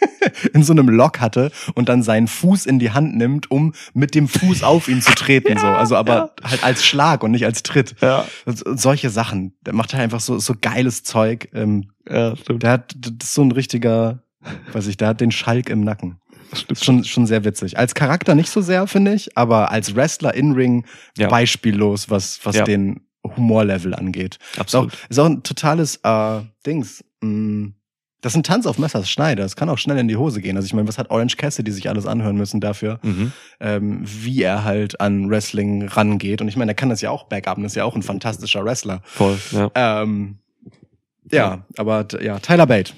in 0.53 0.63
so 0.63 0.73
einem 0.73 0.89
Lock 0.89 1.21
hatte 1.21 1.51
und 1.75 1.89
dann 1.89 2.03
seinen 2.03 2.29
Fuß 2.29 2.67
in 2.67 2.79
die 2.79 2.91
Hand 2.91 3.17
nimmt, 3.17 3.51
um 3.51 3.73
mit 3.95 4.15
dem 4.15 4.29
Fuß 4.29 4.63
auf 4.63 4.89
ihn 4.89 5.01
zu 5.03 5.15
treten, 5.15 5.59
so. 5.59 5.67
Also 5.77 5.97
aber 5.97 6.35
halt 6.43 6.65
als 6.65 6.85
Schlag 6.85 7.23
und 7.23 7.31
nicht 7.31 7.45
als 7.45 7.63
Tritt. 7.63 7.95
Ja, 8.01 8.27
solche 8.47 9.11
Sachen. 9.11 9.55
Der 9.63 9.75
macht 9.75 9.93
halt 9.93 10.03
einfach 10.03 10.21
so, 10.21 10.39
so 10.39 10.55
geiles 10.61 11.03
Zeug. 11.03 11.49
Ähm, 11.55 11.91
ja, 12.09 12.37
stimmt. 12.37 12.63
der 12.63 12.71
hat, 12.71 12.95
das 12.99 13.29
ist 13.29 13.35
so 13.35 13.43
ein 13.43 13.53
richtiger, 13.53 14.23
weiß 14.73 14.87
ich, 14.87 14.97
der 14.97 15.09
hat 15.09 15.21
den 15.21 15.31
Schalk 15.33 15.69
im 15.71 15.83
Nacken. 15.83 16.19
stimmt. 16.53 16.83
Schon, 16.85 17.05
schon 17.05 17.27
sehr 17.27 17.45
witzig. 17.45 17.79
Als 17.79 17.95
Charakter 17.95 18.35
nicht 18.35 18.51
so 18.51 18.61
sehr, 18.61 18.87
finde 18.87 19.15
ich, 19.15 19.37
aber 19.37 19.71
als 19.71 19.95
Wrestler 19.95 20.35
in 20.35 20.53
Ring 20.53 20.85
Ja. 21.19 21.29
beispiellos, 21.29 22.09
was, 22.11 22.41
was 22.45 22.57
Ja. 22.57 22.65
den 22.65 23.01
Humorlevel 23.25 23.93
angeht. 23.95 24.39
Ist 24.53 24.57
auch, 24.57 24.61
Absolut. 24.61 24.93
ist 25.09 25.19
auch 25.19 25.27
ein 25.27 25.43
totales 25.43 25.97
äh, 26.05 26.41
Dings. 26.65 27.03
Mm, 27.21 27.69
Das 28.27 28.33
ist 28.33 28.39
ein 28.39 28.43
Tanz 28.43 28.67
auf 28.67 28.77
Messers 28.77 29.09
Schneide. 29.09 29.43
Das 29.43 29.55
kann 29.55 29.69
auch 29.69 29.79
schnell 29.79 29.99
in 29.99 30.09
die 30.09 30.17
Hose 30.17 30.41
gehen. 30.41 30.57
Also 30.57 30.67
ich 30.67 30.73
meine, 30.75 30.89
was 30.89 30.99
hat 30.99 31.11
Orange 31.11 31.37
Cassidy 31.37 31.71
sich 31.71 31.89
alles 31.89 32.07
anhören 32.07 32.37
müssen 32.37 32.61
dafür, 32.61 32.99
Mhm. 33.05 33.31
ähm, 33.61 34.01
wie 34.05 34.43
er 34.43 34.65
halt 34.65 35.01
an 35.01 35.31
Wrestling 35.31 35.87
rangeht. 35.87 36.41
Und 36.41 36.49
ich 36.49 36.57
meine, 36.57 36.73
er 36.73 36.75
kann 36.75 36.89
das 36.89 37.01
ja 37.01 37.11
auch 37.11 37.25
backupen. 37.29 37.63
Das 37.63 37.71
ist 37.73 37.77
ja 37.77 37.85
auch 37.85 37.95
ein 37.95 38.03
fantastischer 38.03 38.65
Wrestler. 38.65 39.01
Voll, 39.05 39.39
ja. 39.53 39.71
Ähm, 39.77 40.39
ja, 41.31 41.65
aber 41.77 42.09
t- 42.09 42.25
ja, 42.25 42.41
Tyler 42.41 42.67
Bate. 42.67 42.95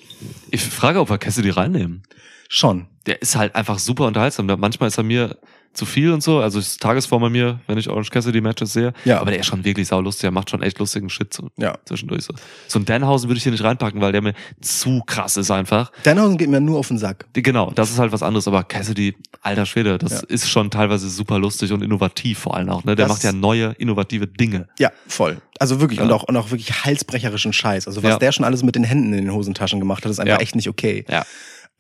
Ich 0.51 0.63
frage, 0.63 0.99
ob 0.99 1.11
wir 1.11 1.19
Cassidy 1.19 1.51
reinnehmen. 1.51 2.05
Schon. 2.49 2.87
Der 3.05 3.21
ist 3.21 3.37
halt 3.37 3.55
einfach 3.55 3.79
super 3.79 4.07
unterhaltsam. 4.07 4.47
Manchmal 4.47 4.89
ist 4.89 4.97
er 4.97 5.05
mir 5.05 5.37
zu 5.75 5.87
viel 5.87 6.13
und 6.13 6.23
so. 6.23 6.41
Also 6.41 6.59
ist 6.59 6.81
Tagesform 6.81 7.23
bei 7.23 7.29
mir, 7.31 7.61
wenn 7.69 7.79
ich 7.79 7.89
Orange 7.89 8.11
Cassidy 8.11 8.41
Matches 8.41 8.73
sehe. 8.73 8.93
Ja. 9.05 9.21
Aber 9.21 9.31
der 9.31 9.41
ist 9.41 9.47
schon 9.47 9.65
wirklich 9.65 9.87
saulustig. 9.87 10.23
Der 10.23 10.31
macht 10.33 10.51
schon 10.51 10.63
echt 10.63 10.79
lustigen 10.79 11.09
Shit 11.09 11.33
so 11.33 11.49
Ja. 11.57 11.79
zwischendurch. 11.85 12.23
So, 12.25 12.35
so 12.67 12.79
ein 12.79 12.85
Danhausen 12.85 13.29
würde 13.29 13.37
ich 13.39 13.43
hier 13.45 13.53
nicht 13.53 13.63
reinpacken, 13.63 14.01
weil 14.01 14.11
der 14.13 14.23
mir 14.23 14.35
zu 14.61 15.03
krass 15.07 15.37
ist 15.37 15.51
einfach. 15.51 15.93
Danhausen 16.03 16.37
geht 16.37 16.49
mir 16.49 16.61
nur 16.61 16.79
auf 16.79 16.89
den 16.89 16.99
Sack. 16.99 17.27
Genau, 17.33 17.71
das 17.71 17.91
ist 17.91 17.99
halt 17.99 18.11
was 18.13 18.23
anderes. 18.25 18.49
Aber 18.49 18.65
Cassidy, 18.65 19.15
alter 19.43 19.67
Schwede, 19.67 19.99
das 19.99 20.13
Ja. 20.13 20.21
ist 20.29 20.51
schon 20.51 20.71
teilweise 20.71 21.09
super 21.09 21.39
lustig 21.39 21.73
und 21.73 21.83
innovativ 21.83 22.39
vor 22.41 22.57
allem 22.57 22.71
auch. 22.71 22.83
Ne? 22.85 22.97
Der 22.97 23.07
Das- 23.07 23.15
macht 23.17 23.23
ja 23.25 23.33
neue, 23.33 23.75
innovative 23.79 24.27
Dinge. 24.27 24.69
Ja, 24.81 24.91
voll. 25.07 25.39
Also 25.61 25.81
wirklich 25.81 25.99
Ja. 25.99 26.05
und 26.07 26.13
auch 26.13 26.25
und 26.25 26.37
auch 26.37 26.51
wirklich 26.51 26.85
halsbrecherischen 26.85 27.53
Scheiß. 27.53 27.87
Also 27.87 28.03
was 28.03 28.19
der 28.19 28.33
schon 28.33 28.45
alles 28.45 28.63
mit 28.63 28.75
den 28.75 28.85
Händen 28.85 29.13
in 29.13 29.25
den 29.27 29.33
Hosentaschen 29.33 29.79
gemacht 29.81 30.05
hat, 30.05 30.11
ist 30.11 30.19
einfach 30.19 30.41
echt 30.41 30.57
nicht 30.57 30.69
okay. 30.69 31.05
Ja. 31.09 31.25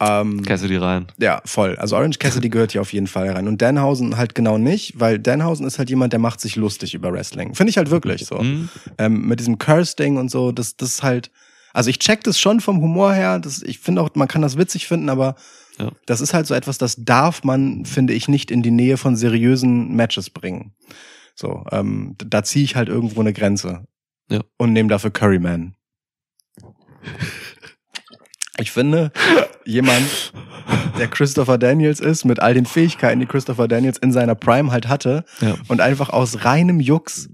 Ähm, 0.00 0.42
Cassidy 0.44 0.76
rein. 0.76 1.06
ja, 1.18 1.42
voll. 1.44 1.76
Also 1.76 1.96
Orange 1.96 2.18
Cassidy 2.20 2.48
gehört 2.50 2.70
hier 2.72 2.80
auf 2.80 2.92
jeden 2.92 3.08
Fall 3.08 3.30
rein 3.30 3.48
und 3.48 3.60
Danhausen 3.60 4.16
halt 4.16 4.34
genau 4.36 4.56
nicht, 4.56 5.00
weil 5.00 5.18
Danhausen 5.18 5.66
ist 5.66 5.78
halt 5.78 5.90
jemand, 5.90 6.12
der 6.12 6.20
macht 6.20 6.40
sich 6.40 6.54
lustig 6.54 6.94
über 6.94 7.12
Wrestling. 7.12 7.54
Finde 7.54 7.70
ich 7.70 7.76
halt 7.78 7.90
wirklich 7.90 8.24
so. 8.26 8.38
Mhm. 8.40 8.68
Ähm, 8.98 9.26
mit 9.26 9.40
diesem 9.40 9.58
Curse-Ding 9.58 10.16
und 10.16 10.30
so, 10.30 10.52
das 10.52 10.76
das 10.76 10.90
ist 10.90 11.02
halt. 11.02 11.30
Also 11.72 11.90
ich 11.90 11.98
check 11.98 12.22
das 12.24 12.38
schon 12.40 12.60
vom 12.60 12.80
Humor 12.80 13.12
her. 13.12 13.38
Das, 13.40 13.62
ich 13.62 13.78
finde 13.80 14.00
auch, 14.02 14.08
man 14.14 14.26
kann 14.28 14.40
das 14.42 14.56
witzig 14.56 14.86
finden, 14.86 15.08
aber 15.10 15.34
Ja. 15.78 15.90
das 16.06 16.20
ist 16.20 16.32
halt 16.32 16.46
so 16.46 16.54
etwas, 16.54 16.78
das 16.78 16.96
darf 16.98 17.44
man, 17.44 17.84
finde 17.84 18.14
ich, 18.14 18.26
nicht 18.28 18.50
in 18.50 18.62
die 18.62 18.70
Nähe 18.70 18.96
von 18.96 19.16
seriösen 19.16 19.94
Matches 19.94 20.30
bringen. 20.30 20.72
So, 21.34 21.64
ähm, 21.70 22.14
da 22.18 22.42
ziehe 22.42 22.64
ich 22.64 22.74
halt 22.76 22.88
irgendwo 22.88 23.20
eine 23.20 23.32
Grenze. 23.32 23.84
Ja. 24.30 24.40
Und 24.56 24.72
nehme 24.72 24.88
dafür 24.88 25.10
Curryman. 25.10 25.74
Ich 28.60 28.72
finde, 28.72 29.12
jemand, 29.64 30.32
der 30.98 31.08
Christopher 31.08 31.58
Daniels 31.58 32.00
ist, 32.00 32.24
mit 32.24 32.40
all 32.40 32.54
den 32.54 32.66
Fähigkeiten, 32.66 33.20
die 33.20 33.26
Christopher 33.26 33.68
Daniels 33.68 33.98
in 33.98 34.12
seiner 34.12 34.34
Prime 34.34 34.70
halt 34.72 34.88
hatte, 34.88 35.24
Ja. 35.40 35.54
und 35.68 35.80
einfach 35.80 36.10
aus 36.10 36.44
reinem 36.44 36.80
Jux, 36.80 37.28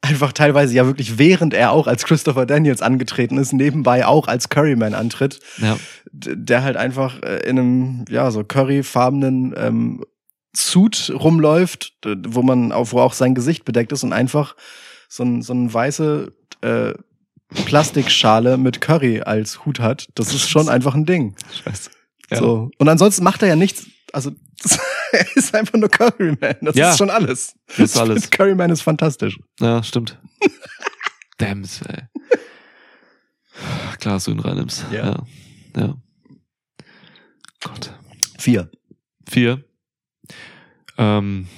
einfach 0.00 0.32
teilweise 0.32 0.74
ja 0.74 0.86
wirklich, 0.86 1.18
während 1.18 1.54
er 1.54 1.72
auch 1.72 1.86
als 1.86 2.04
Christopher 2.04 2.46
Daniels 2.46 2.82
angetreten 2.82 3.38
ist, 3.38 3.52
nebenbei 3.52 4.06
auch 4.06 4.28
als 4.28 4.48
Curryman 4.48 4.94
antritt, 4.94 5.40
Ja. 5.58 5.76
der 6.12 6.62
halt 6.62 6.76
einfach 6.76 7.22
äh, 7.22 7.38
in 7.48 7.58
einem, 7.58 8.04
ja, 8.08 8.30
so 8.30 8.44
curryfarbenen 8.44 9.54
ähm, 9.56 10.04
Suit 10.56 11.10
rumläuft, 11.18 11.94
wo 12.28 12.42
man 12.42 12.70
auch, 12.70 12.92
wo 12.92 13.00
auch 13.00 13.12
sein 13.14 13.34
Gesicht 13.34 13.64
bedeckt 13.64 13.90
ist 13.90 14.04
und 14.04 14.12
einfach 14.12 14.54
so, 15.08 15.24
ein, 15.24 15.42
so 15.42 15.52
eine 15.52 15.72
weiße 15.72 16.32
äh, 16.60 16.94
Plastikschale 17.48 18.56
mit 18.56 18.80
Curry 18.80 19.20
als 19.22 19.64
Hut 19.64 19.80
hat. 19.80 20.08
Das 20.14 20.32
ist 20.34 20.48
schon 20.48 20.68
einfach 20.68 20.94
ein 20.94 21.04
Ding. 21.06 21.36
Scheiße. 21.64 21.90
Ja. 22.30 22.38
So. 22.38 22.70
Und 22.78 22.88
ansonsten 22.88 23.22
macht 23.24 23.42
er 23.42 23.48
ja 23.48 23.56
nichts. 23.56 23.86
Also, 24.12 24.30
er 25.12 25.36
ist 25.36 25.54
einfach 25.54 25.74
nur 25.78 25.88
Curryman. 25.90 26.56
Das 26.62 26.74
Ja. 26.76 26.90
ist 26.90 26.98
schon 26.98 27.10
alles. 27.10 27.54
Das 27.68 27.78
ist 27.78 27.96
alles. 27.98 28.30
Curryman 28.30 28.70
ist 28.70 28.82
fantastisch. 28.82 29.38
Ja, 29.60 29.82
stimmt. 29.82 30.18
Damn, 31.38 31.62
ey. 31.64 32.02
Klar, 34.00 34.14
dass 34.14 34.24
du 34.24 34.30
ihn 34.32 34.40
reinnimmst. 34.40 34.84
Ja. 34.90 35.04
Ja. 35.06 35.26
ja. 35.76 35.94
Gott. 37.62 37.92
Vier. 38.38 38.70
Vier. 39.28 39.64
Ähm, 40.98 41.48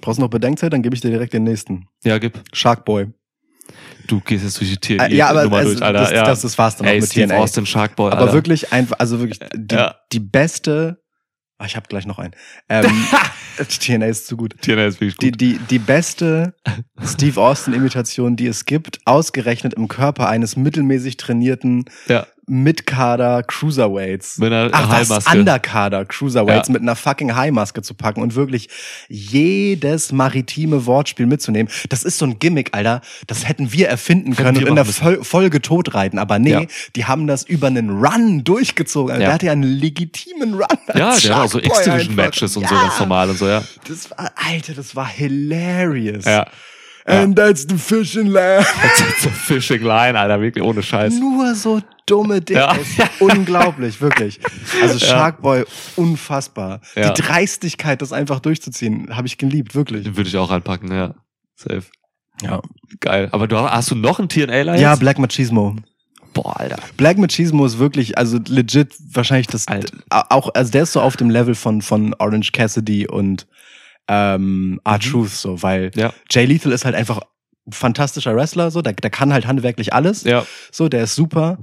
Brauchst 0.00 0.18
du 0.18 0.22
noch 0.22 0.30
Bedenkzeit? 0.30 0.72
Dann 0.72 0.82
gebe 0.82 0.94
ich 0.94 1.00
dir 1.00 1.10
direkt 1.10 1.32
den 1.32 1.44
nächsten. 1.44 1.88
ja, 2.04 2.18
gib. 2.18 2.42
Sharkboy. 2.52 3.08
Du 4.06 4.20
gehst 4.20 4.44
jetzt 4.44 4.60
durch 4.60 4.70
die 4.70 4.76
TNA 4.96 5.06
Äh, 5.06 5.14
ja, 5.14 5.28
aber 5.28 5.44
Nummer 5.44 5.56
also, 5.58 5.72
durch, 5.72 5.82
Alter. 5.82 5.98
das, 6.00 6.10
ja. 6.12 6.24
das, 6.24 6.40
das 6.42 6.58
war's 6.58 6.76
dann 6.76 6.86
Ey, 6.86 6.96
auch 6.96 7.00
mit 7.02 7.10
Steve 7.10 7.26
TNA. 7.28 7.36
Austin, 7.36 7.66
Sharkboy, 7.66 8.10
Aber 8.12 8.20
Alter. 8.22 8.32
wirklich 8.32 8.72
einfach, 8.72 8.98
also 8.98 9.18
wirklich 9.20 9.40
die, 9.54 9.74
Ja. 9.74 9.96
die 10.12 10.20
beste. 10.20 11.02
Ah, 11.58 11.64
ich 11.64 11.74
habe 11.76 11.86
gleich 11.88 12.04
noch 12.06 12.18
einen. 12.18 12.34
Ähm, 12.68 12.84
TNA 13.68 14.06
ist 14.06 14.26
zu 14.26 14.36
gut. 14.36 14.54
TNA 14.60 14.86
ist 14.86 15.00
wirklich 15.00 15.16
Die, 15.16 15.30
gut. 15.30 15.40
die, 15.40 15.58
die 15.70 15.78
beste 15.78 16.54
Steve 17.02 17.40
Austin-Imitation, 17.40 18.36
die 18.36 18.46
es 18.46 18.66
gibt, 18.66 19.00
ausgerechnet 19.06 19.72
im 19.74 19.88
Körper 19.88 20.28
eines 20.28 20.56
mittelmäßig 20.56 21.16
trainierten 21.16 21.84
ja. 22.08 22.26
Mitkader 22.48 23.42
Cruiserweights. 23.42 24.38
Mit 24.38 24.52
einer 24.52 24.70
Ach 24.72 25.08
was. 25.08 25.26
Underkader 25.26 26.04
Cruiserweights 26.04 26.68
Ja. 26.68 26.72
mit 26.72 26.82
einer 26.82 26.94
fucking 26.94 27.34
High-Maske 27.34 27.82
zu 27.82 27.94
packen 27.94 28.22
und 28.22 28.34
wirklich 28.36 28.68
jedes 29.08 30.12
maritime 30.12 30.86
Wortspiel 30.86 31.26
mitzunehmen. 31.26 31.70
Das 31.88 32.04
ist 32.04 32.18
so 32.18 32.24
ein 32.24 32.38
Gimmick, 32.38 32.70
Alter. 32.72 33.00
Das 33.26 33.48
hätten 33.48 33.72
wir 33.72 33.88
erfinden 33.88 34.32
Hätten 34.32 34.44
können 34.44 34.56
wir 34.60 34.66
und 34.66 34.70
in 34.70 34.74
der 34.76 34.84
Fol 34.84 35.24
Folge 35.24 35.60
totreiten. 35.60 36.18
Aber 36.18 36.38
nee, 36.38 36.50
Ja. 36.50 36.62
die 36.94 37.04
haben 37.06 37.26
das 37.26 37.42
über 37.42 37.66
einen 37.66 37.90
Run 38.04 38.44
durchgezogen. 38.44 39.10
Also 39.10 39.22
Ja. 39.22 39.28
Der 39.28 39.34
hatte 39.34 39.46
ja 39.46 39.52
einen 39.52 39.64
legitimen 39.64 40.54
Run. 40.54 40.66
Ja, 40.94 41.16
der 41.18 41.36
hat 41.36 41.44
auch 41.46 41.50
so 41.50 41.58
X-Division-Matches 41.58 42.56
und 42.56 42.68
so 42.68 42.74
ganz 42.74 42.98
normal 43.00 43.30
und 43.30 43.38
so, 43.38 43.48
ja. 43.48 43.62
Das 43.88 44.10
war, 44.10 44.30
Alter, 44.36 44.74
das 44.74 44.94
war 44.94 45.08
hilarious. 45.08 46.24
Ja. 46.24 46.46
And 47.06 47.36
that's 47.36 47.66
the 47.68 47.78
fishing 47.78 48.26
line. 48.26 48.64
so 49.20 49.30
Fishing 49.30 49.82
Line, 49.82 50.18
Alter, 50.18 50.40
wirklich 50.40 50.64
ohne 50.64 50.82
Scheiß. 50.82 51.14
Nur 51.18 51.54
so 51.54 51.80
dumme 52.06 52.40
Dinge. 52.40 52.60
Ja. 52.60 52.76
Unglaublich, 53.20 54.00
wirklich. 54.00 54.40
Also 54.82 54.98
Sharkboy, 54.98 55.64
unfassbar. 55.94 56.80
Ja. 56.96 57.10
Die 57.10 57.22
Dreistigkeit, 57.22 58.02
das 58.02 58.12
einfach 58.12 58.40
durchzuziehen, 58.40 59.16
habe 59.16 59.28
ich 59.28 59.38
geliebt, 59.38 59.74
wirklich. 59.74 60.02
Den 60.04 60.16
würde 60.16 60.28
ich 60.28 60.36
auch 60.36 60.50
reinpacken, 60.50 60.90
ja. 60.92 61.14
Safe. 61.54 61.84
Ja, 62.42 62.60
Geil. 63.00 63.28
Aber 63.32 63.46
du 63.46 63.58
hast 63.58 63.90
du 63.90 63.94
noch 63.94 64.18
einen 64.18 64.28
TNA-Line? 64.28 64.80
ja 64.80 64.94
Black 64.96 65.18
Machismo. 65.18 65.76
Boah, 66.34 66.60
Alter. 66.60 66.76
Black 66.96 67.16
Machismo 67.18 67.64
ist 67.64 67.78
wirklich, 67.78 68.18
also 68.18 68.38
legit 68.46 68.94
wahrscheinlich 69.12 69.46
das 69.46 69.68
Alt. 69.68 69.92
auch, 70.10 70.50
also 70.54 70.70
der 70.70 70.82
ist 70.82 70.92
so 70.92 71.00
auf 71.00 71.16
dem 71.16 71.30
Level 71.30 71.54
von 71.54 71.80
von 71.80 72.14
Orange 72.18 72.52
Cassidy 72.52 73.08
und 73.08 73.46
ähm, 74.08 74.80
R-Truth 74.84 75.30
so, 75.30 75.62
weil 75.62 75.90
Ja. 75.94 76.12
Jay 76.30 76.44
Lethal 76.44 76.72
ist 76.72 76.84
halt 76.84 76.94
einfach 76.94 77.20
ein 77.66 77.72
fantastischer 77.72 78.34
Wrestler, 78.36 78.70
so, 78.70 78.80
der, 78.82 78.92
der 78.92 79.10
kann 79.10 79.32
halt 79.32 79.46
handwerklich 79.46 79.92
alles. 79.92 80.24
Ja. 80.24 80.46
So, 80.70 80.88
der 80.88 81.04
ist 81.04 81.14
super. 81.14 81.58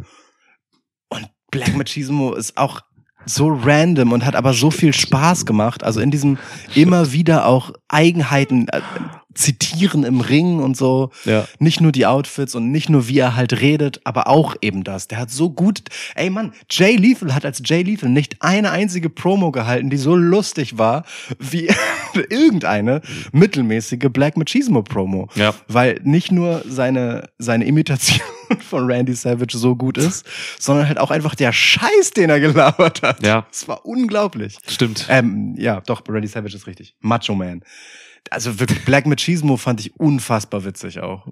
Und 1.10 1.30
Black 1.52 1.76
Machismo 1.76 2.34
ist 2.34 2.58
auch 2.58 2.82
so 3.26 3.48
random 3.50 4.12
und 4.12 4.26
hat 4.26 4.36
aber 4.36 4.54
so 4.54 4.72
viel 4.72 4.94
Spaß 4.94 5.46
gemacht. 5.46 5.84
Also 5.84 6.00
in 6.00 6.12
diesem 6.12 6.38
immer 6.76 7.12
wieder 7.12 7.46
auch 7.46 7.72
Eigenheiten 7.88 8.68
äh, 8.70 8.82
zitieren 9.34 10.04
im 10.04 10.22
Ring 10.22 10.60
und 10.60 10.78
so. 10.78 11.12
Ja. 11.26 11.46
Nicht 11.60 11.82
nur 11.82 11.92
die 11.92 12.06
Outfits 12.06 12.56
und 12.56 12.72
nicht 12.72 12.90
nur 12.90 13.08
wie 13.08 13.20
er 13.20 13.36
halt 13.36 13.60
redet, 13.62 14.02
aber 14.04 14.28
auch 14.28 14.56
eben 14.62 14.84
das. 14.84 15.08
Der 15.08 15.18
hat 15.18 15.32
so 15.32 15.50
gut, 15.50 15.82
ey 16.16 16.30
Mann, 16.30 16.54
Jay 16.70 16.96
Lethal 16.96 17.34
hat 17.34 17.46
als 17.46 17.62
Jay 17.64 17.84
Lethal 17.84 18.10
nicht 18.10 18.38
eine 18.42 18.72
einzige 18.72 19.10
Promo 19.10 19.52
gehalten, 19.52 19.90
die 19.90 19.98
so 19.98 20.16
lustig 20.16 20.78
war 20.78 21.04
wie 21.40 21.70
irgendeine 22.30 23.02
mittelmäßige 23.32 24.10
Black 24.12 24.38
Machismo 24.38 24.84
Promo. 24.84 25.30
Ja. 25.36 25.54
Weil 25.68 26.00
nicht 26.04 26.32
nur 26.32 26.64
seine, 26.68 27.30
seine 27.38 27.66
Imitation 27.66 28.22
von 28.62 28.86
Randy 28.86 29.14
Savage 29.14 29.58
so 29.58 29.76
gut 29.76 29.98
ist, 29.98 30.26
sondern 30.60 30.88
halt 30.88 31.00
auch 31.00 31.12
einfach 31.12 31.36
der 31.36 31.52
Scheiß, 31.52 32.12
den 32.16 32.30
er 32.30 32.40
gelabert 32.40 33.02
hat. 33.02 33.26
Ja. 33.26 33.46
Das 33.50 33.68
war 33.68 33.86
unglaublich. 33.86 34.58
Stimmt. 34.68 35.08
Ähm, 35.10 35.56
ja, 35.58 35.82
doch, 35.82 36.04
Randy 36.08 36.28
Savage 36.28 36.56
ist 36.56 36.68
richtig. 36.68 36.96
Macho 37.00 37.36
Man. 37.36 37.64
Also 38.30 38.60
wirklich, 38.60 38.84
Black 38.86 39.06
Machismo 39.06 39.58
fand 39.58 39.82
ich 39.82 40.00
unfassbar 40.00 40.64
witzig 40.64 41.00
auch. 41.02 41.28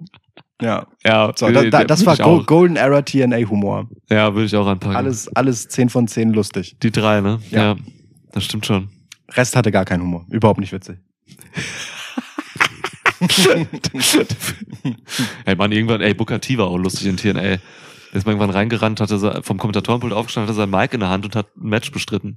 Ja. 0.60 0.86
ja, 1.04 1.32
So, 1.34 1.50
da, 1.50 1.64
da, 1.64 1.84
das 1.84 2.06
war 2.06 2.16
Go. 2.16 2.44
Golden 2.44 2.76
Era 2.76 3.02
TNA 3.02 3.48
Humor. 3.48 3.88
Ja, 4.08 4.32
würde 4.34 4.46
ich 4.46 4.54
auch 4.54 4.66
anpacken. 4.66 4.96
Alles, 4.96 5.34
alles 5.34 5.68
10 5.68 5.88
von 5.88 6.06
10 6.06 6.32
lustig. 6.32 6.76
Die 6.82 6.92
drei, 6.92 7.20
ne? 7.20 7.40
Ja. 7.50 7.62
ja. 7.62 7.76
Das 8.32 8.44
stimmt 8.44 8.66
schon. 8.66 8.88
Rest 9.30 9.56
hatte 9.56 9.72
gar 9.72 9.84
keinen 9.84 10.02
Humor. 10.02 10.24
Überhaupt 10.30 10.60
nicht 10.60 10.72
witzig. 10.72 10.98
ey, 15.44 15.56
Mann, 15.56 15.72
irgendwann, 15.72 16.00
ey, 16.00 16.14
Booker 16.14 16.40
T 16.40 16.58
war 16.58 16.66
auch 16.66 16.78
lustig 16.78 17.06
in 17.06 17.16
TNA. 17.16 17.58
Ist 18.12 18.26
mal 18.26 18.32
irgendwann 18.32 18.50
reingerannt, 18.50 19.00
hatte 19.00 19.40
vom 19.42 19.56
Kommentatorenpult 19.58 20.12
aufgestanden, 20.12 20.48
hatte 20.48 20.56
sein 20.56 20.70
Mic 20.70 20.92
in 20.92 21.00
der 21.00 21.08
Hand 21.08 21.24
und 21.24 21.34
hat 21.34 21.46
ein 21.56 21.68
Match 21.70 21.90
bestritten. 21.92 22.36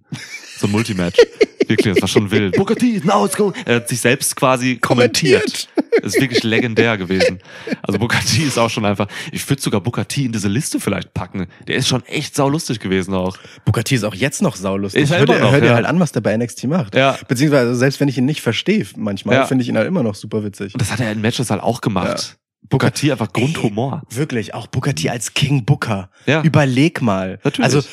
So 0.58 0.68
ein 0.68 0.72
Multimatch. 0.72 1.18
Wirklich, 1.68 1.94
das 1.96 2.02
war 2.02 2.08
schon 2.08 2.30
wild. 2.32 2.56
Booker 2.56 2.76
T, 2.76 3.02
now 3.04 3.26
it's 3.26 3.36
going. 3.36 3.54
Er 3.66 3.78
hat 3.78 3.90
sich 3.90 4.00
selbst 4.00 4.36
quasi 4.36 4.78
kommentiert. 4.78 5.68
Das 6.02 6.14
ist 6.14 6.22
wirklich 6.22 6.44
legendär 6.44 6.96
gewesen. 7.00 7.40
Also 7.82 7.98
Booker 7.98 8.20
T 8.20 8.44
ist 8.44 8.60
auch 8.60 8.70
schon 8.70 8.86
einfach, 8.86 9.08
ich 9.32 9.50
würde 9.50 9.62
sogar 9.62 9.82
Booker 9.82 10.08
T 10.08 10.26
in 10.26 10.32
diese 10.32 10.48
Liste 10.48 10.80
vielleicht 10.80 11.16
packen. 11.16 11.48
Der 11.68 11.76
ist 11.78 11.88
schon 11.88 12.06
echt 12.06 12.36
saulustig 12.36 12.80
gewesen 12.80 13.16
auch. 13.16 13.38
Booker 13.66 13.84
T 13.84 13.96
ist 13.96 14.04
auch 14.04 14.14
jetzt 14.14 14.44
noch 14.44 14.56
saulustig. 14.56 15.10
Er 15.10 15.18
hör 15.18 15.24
immer 15.24 15.34
dir, 15.34 15.40
noch, 15.40 15.52
hör 15.52 15.62
dir 15.62 15.68
ja. 15.68 15.74
halt 15.74 15.88
an, 15.88 16.00
was 16.00 16.12
der 16.12 16.22
bei 16.22 16.38
NXT 16.38 16.66
macht. 16.66 16.94
Ja. 16.96 17.18
Beziehungsweise, 17.28 17.76
selbst 17.76 18.00
wenn 18.00 18.10
ich 18.10 18.18
ihn 18.20 18.26
nicht 18.26 18.42
verstehe, 18.42 18.86
manchmal, 18.96 19.36
Ja. 19.38 19.46
finde 19.46 19.64
ich 19.64 19.70
ihn 19.70 19.78
halt 19.78 19.88
immer 19.88 20.04
noch 20.04 20.14
super 20.14 20.44
witzig. 20.44 20.74
Und 20.76 20.82
das 20.82 20.92
hat 20.92 21.00
er 21.00 21.12
in 21.12 21.22
Matches 21.22 21.50
halt 21.50 21.64
auch 21.64 21.82
gemacht. 21.82 22.38
Booker 22.70 22.94
T 22.94 23.12
einfach 23.12 23.32
Grundhumor. 23.34 24.02
Wirklich, 24.10 24.54
auch 24.54 24.68
Booker 24.68 24.96
T 24.96 25.10
als 25.10 25.34
King 25.34 25.66
Booker. 25.66 26.10
Ja. 26.26 26.42
Überleg 26.42 27.02
mal. 27.02 27.40
Natürlich. 27.44 27.66
Also, 27.76 27.88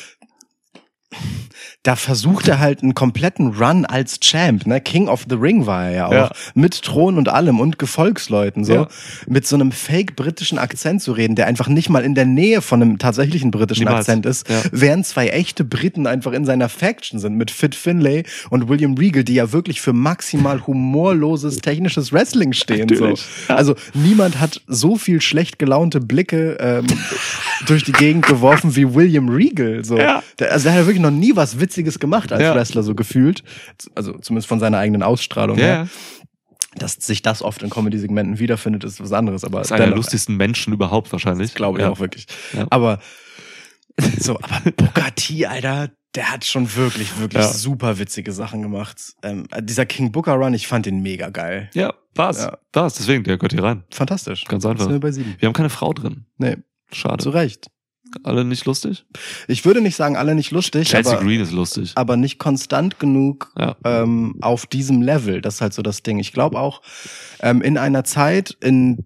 da 1.83 1.97
versucht 1.97 2.47
er 2.47 2.59
halt 2.59 2.81
einen 2.81 2.95
kompletten 2.95 3.55
Run 3.55 3.85
als 3.85 4.21
Champ, 4.21 4.65
ne? 4.65 4.79
King 4.79 5.09
of 5.09 5.25
the 5.27 5.35
Ring 5.35 5.65
war 5.65 5.83
er 5.87 5.91
ja 5.91 6.05
auch. 6.07 6.11
Ja. 6.13 6.31
Mit 6.53 6.81
Thron 6.81 7.17
und 7.17 7.27
allem 7.27 7.59
und 7.59 7.77
Gefolgsleuten, 7.77 8.63
so. 8.63 8.73
Ja. 8.73 8.87
Mit 9.27 9.45
so 9.45 9.57
einem 9.57 9.73
fake 9.73 10.15
britischen 10.15 10.57
Akzent 10.59 11.01
zu 11.01 11.11
reden, 11.11 11.35
der 11.35 11.47
einfach 11.47 11.67
nicht 11.67 11.89
mal 11.89 12.05
in 12.05 12.15
der 12.15 12.23
Nähe 12.25 12.61
von 12.61 12.81
einem 12.81 12.99
tatsächlichen 12.99 13.51
britischen 13.51 13.83
Niemals. 13.83 13.99
Akzent 14.07 14.25
ist, 14.25 14.47
Ja. 14.49 14.61
während 14.71 15.05
zwei 15.05 15.27
echte 15.27 15.65
Briten 15.65 16.07
einfach 16.07 16.31
in 16.31 16.45
seiner 16.45 16.69
Faction 16.69 17.19
sind, 17.19 17.35
mit 17.35 17.51
Fit 17.51 17.75
Finlay 17.75 18.23
und 18.49 18.69
William 18.69 18.93
Regal, 18.93 19.25
die 19.25 19.33
ja 19.33 19.51
wirklich 19.51 19.81
für 19.81 19.91
maximal 19.91 20.65
humorloses 20.65 21.57
technisches 21.57 22.13
Wrestling 22.13 22.53
stehen, 22.53 22.87
so. 22.95 23.13
Also, 23.49 23.75
niemand 23.93 24.39
hat 24.39 24.61
so 24.67 24.95
viel 24.95 25.19
schlecht 25.19 25.59
gelaunte 25.59 25.99
Blicke 25.99 26.55
ähm, 26.61 26.87
durch 27.67 27.83
die 27.83 27.91
Gegend 27.91 28.25
geworfen 28.25 28.77
wie 28.77 28.93
William 28.95 29.27
Regal. 29.27 29.83
So. 29.83 29.97
Der, 29.97 30.23
also 30.49 30.63
der 30.63 30.71
hat 30.73 30.79
ja 30.79 30.85
wirklich 30.85 31.01
noch 31.01 31.11
nie 31.11 31.35
was 31.35 31.59
Witziges 31.59 31.72
gemacht 31.75 32.31
als 32.31 32.41
Ja. 32.41 32.55
Wrestler, 32.55 32.83
so 32.83 32.95
gefühlt. 32.95 33.43
Also 33.95 34.17
zumindest 34.19 34.47
von 34.47 34.59
seiner 34.59 34.77
eigenen 34.77 35.03
Ausstrahlung 35.03 35.57
Ja, 35.57 35.63
her. 35.65 35.87
Dass 36.75 36.93
sich 36.93 37.21
das 37.21 37.41
oft 37.43 37.61
in 37.61 37.69
Comedy-Segmenten 37.69 38.39
wiederfindet, 38.39 38.83
ist 38.83 38.99
was 38.99 39.11
anderes. 39.11 39.43
Aber 39.43 39.59
Das 39.59 39.67
ist 39.67 39.71
einer 39.73 39.85
der 39.87 39.95
lustigsten 39.95 40.37
Menschen 40.37 40.73
überhaupt 40.73 41.11
wahrscheinlich. 41.11 41.53
glaube 41.53 41.77
ich 41.79 41.83
ja. 41.83 41.91
auch 41.91 41.99
wirklich. 41.99 42.25
Aber 42.71 42.99
so, 44.19 44.39
aber 44.41 44.71
Booker 44.71 45.13
T, 45.15 45.45
Alter, 45.45 45.91
der 46.15 46.31
hat 46.31 46.45
schon 46.45 46.75
wirklich, 46.75 47.19
wirklich 47.19 47.43
Ja. 47.43 47.47
super 47.49 47.99
witzige 47.99 48.31
Sachen 48.31 48.61
gemacht. 48.63 48.97
Ähm, 49.21 49.47
dieser 49.61 49.85
King 49.85 50.11
Booker 50.11 50.33
Run, 50.33 50.53
ich 50.55 50.65
fand 50.67 50.85
den 50.87 51.01
mega 51.03 51.29
geil. 51.29 51.69
Ja, 51.73 51.93
war's. 52.15 52.39
Ja. 52.39 52.57
War's, 52.73 52.95
deswegen, 52.95 53.23
der 53.23 53.37
gehört 53.37 53.53
hier 53.53 53.63
rein. 53.63 53.83
Fantastisch. 53.91 54.43
Ganz 54.45 54.65
einfach. 54.65 54.85
Sind 54.85 54.93
wir 54.93 54.99
bei 54.99 55.11
sieben. 55.11 55.35
Wir 55.37 55.47
haben 55.47 55.53
keine 55.53 55.69
Frau 55.69 55.93
drin. 55.93 56.25
Nee, 56.37 56.57
Schade. 56.91 57.23
zu 57.23 57.29
Recht. 57.29 57.67
Alle 58.23 58.45
nicht 58.45 58.65
lustig? 58.65 59.05
Ich 59.47 59.65
würde 59.65 59.81
nicht 59.81 59.95
sagen, 59.95 60.15
alle 60.17 60.35
nicht 60.35 60.51
lustig, 60.51 60.89
Chelsea 60.89 61.13
aber, 61.13 61.23
Green 61.23 61.41
ist 61.41 61.51
lustig. 61.51 61.93
aber 61.95 62.17
nicht 62.17 62.37
konstant 62.39 62.99
genug 62.99 63.51
Ja. 63.57 63.75
ähm, 63.83 64.35
auf 64.41 64.65
diesem 64.67 65.01
Level. 65.01 65.41
Das 65.41 65.55
ist 65.55 65.61
halt 65.61 65.73
so 65.73 65.81
das 65.81 66.03
Ding. 66.03 66.19
Ich 66.19 66.31
glaube 66.33 66.59
auch 66.59 66.81
ähm, 67.41 67.61
in 67.61 67.77
einer 67.77 68.03
Zeit, 68.03 68.57
in 68.61 69.05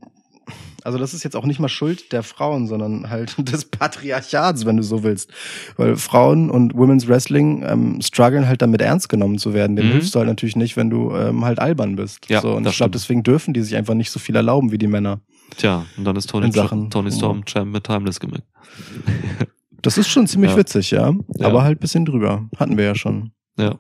also 0.84 0.98
das 0.98 1.14
ist 1.14 1.24
jetzt 1.24 1.36
auch 1.36 1.46
nicht 1.46 1.60
mal 1.60 1.68
Schuld 1.68 2.14
der 2.14 2.24
Frauen, 2.24 2.66
sondern 2.68 3.10
halt 3.10 3.36
des 3.52 3.66
Patriarchats, 3.66 4.66
wenn 4.66 4.78
du 4.78 4.84
so 4.84 5.04
willst. 5.04 5.30
Weil 5.76 5.98
Frauen 5.98 6.50
und 6.50 6.76
Women's 6.76 7.10
Wrestling 7.10 7.62
ähm, 7.68 8.02
strugglen 8.02 8.48
halt 8.48 8.62
damit 8.62 8.82
ernst 8.82 9.10
genommen 9.10 9.38
zu 9.38 9.54
werden. 9.54 9.76
Dem 9.76 9.88
Mhm. 9.88 9.92
hilfst 9.94 10.16
du 10.16 10.20
halt 10.20 10.30
natürlich 10.30 10.56
nicht, 10.56 10.78
wenn 10.78 10.90
du 10.90 11.14
ähm, 11.14 11.44
halt 11.44 11.60
albern 11.60 11.98
bist. 11.98 12.30
Ja, 12.30 12.40
so, 12.40 12.54
und 12.54 12.66
ich 12.68 12.78
glaube, 12.78 12.92
deswegen 12.92 13.24
dürfen 13.24 13.54
die 13.54 13.62
sich 13.64 13.76
einfach 13.76 13.96
nicht 13.96 14.12
so 14.12 14.20
viel 14.20 14.36
erlauben 14.38 14.72
wie 14.72 14.78
die 14.78 14.88
Männer. 14.88 15.20
Tja, 15.56 15.86
und 15.98 16.04
dann 16.04 16.16
ist 16.16 16.30
Tony, 16.30 16.48
In 16.48 16.52
Sachen- 16.52 16.90
Tony 16.90 17.12
Storm 17.12 17.46
Champ 17.46 17.72
mit 17.72 17.84
Timeless 17.86 18.20
Gimmick. 18.20 18.44
Das 19.84 19.98
ist 19.98 20.10
schon 20.10 20.26
ziemlich 20.28 20.52
Ja. 20.52 20.58
witzig, 20.58 20.90
ja. 20.92 21.14
Ja. 21.38 21.48
Aber 21.48 21.64
halt 21.64 21.80
bisschen 21.80 22.04
drüber. 22.04 22.50
Hatten 22.58 22.78
wir 22.78 22.84
ja 22.84 22.96
schon. 22.96 23.32
Ja. 23.60 23.76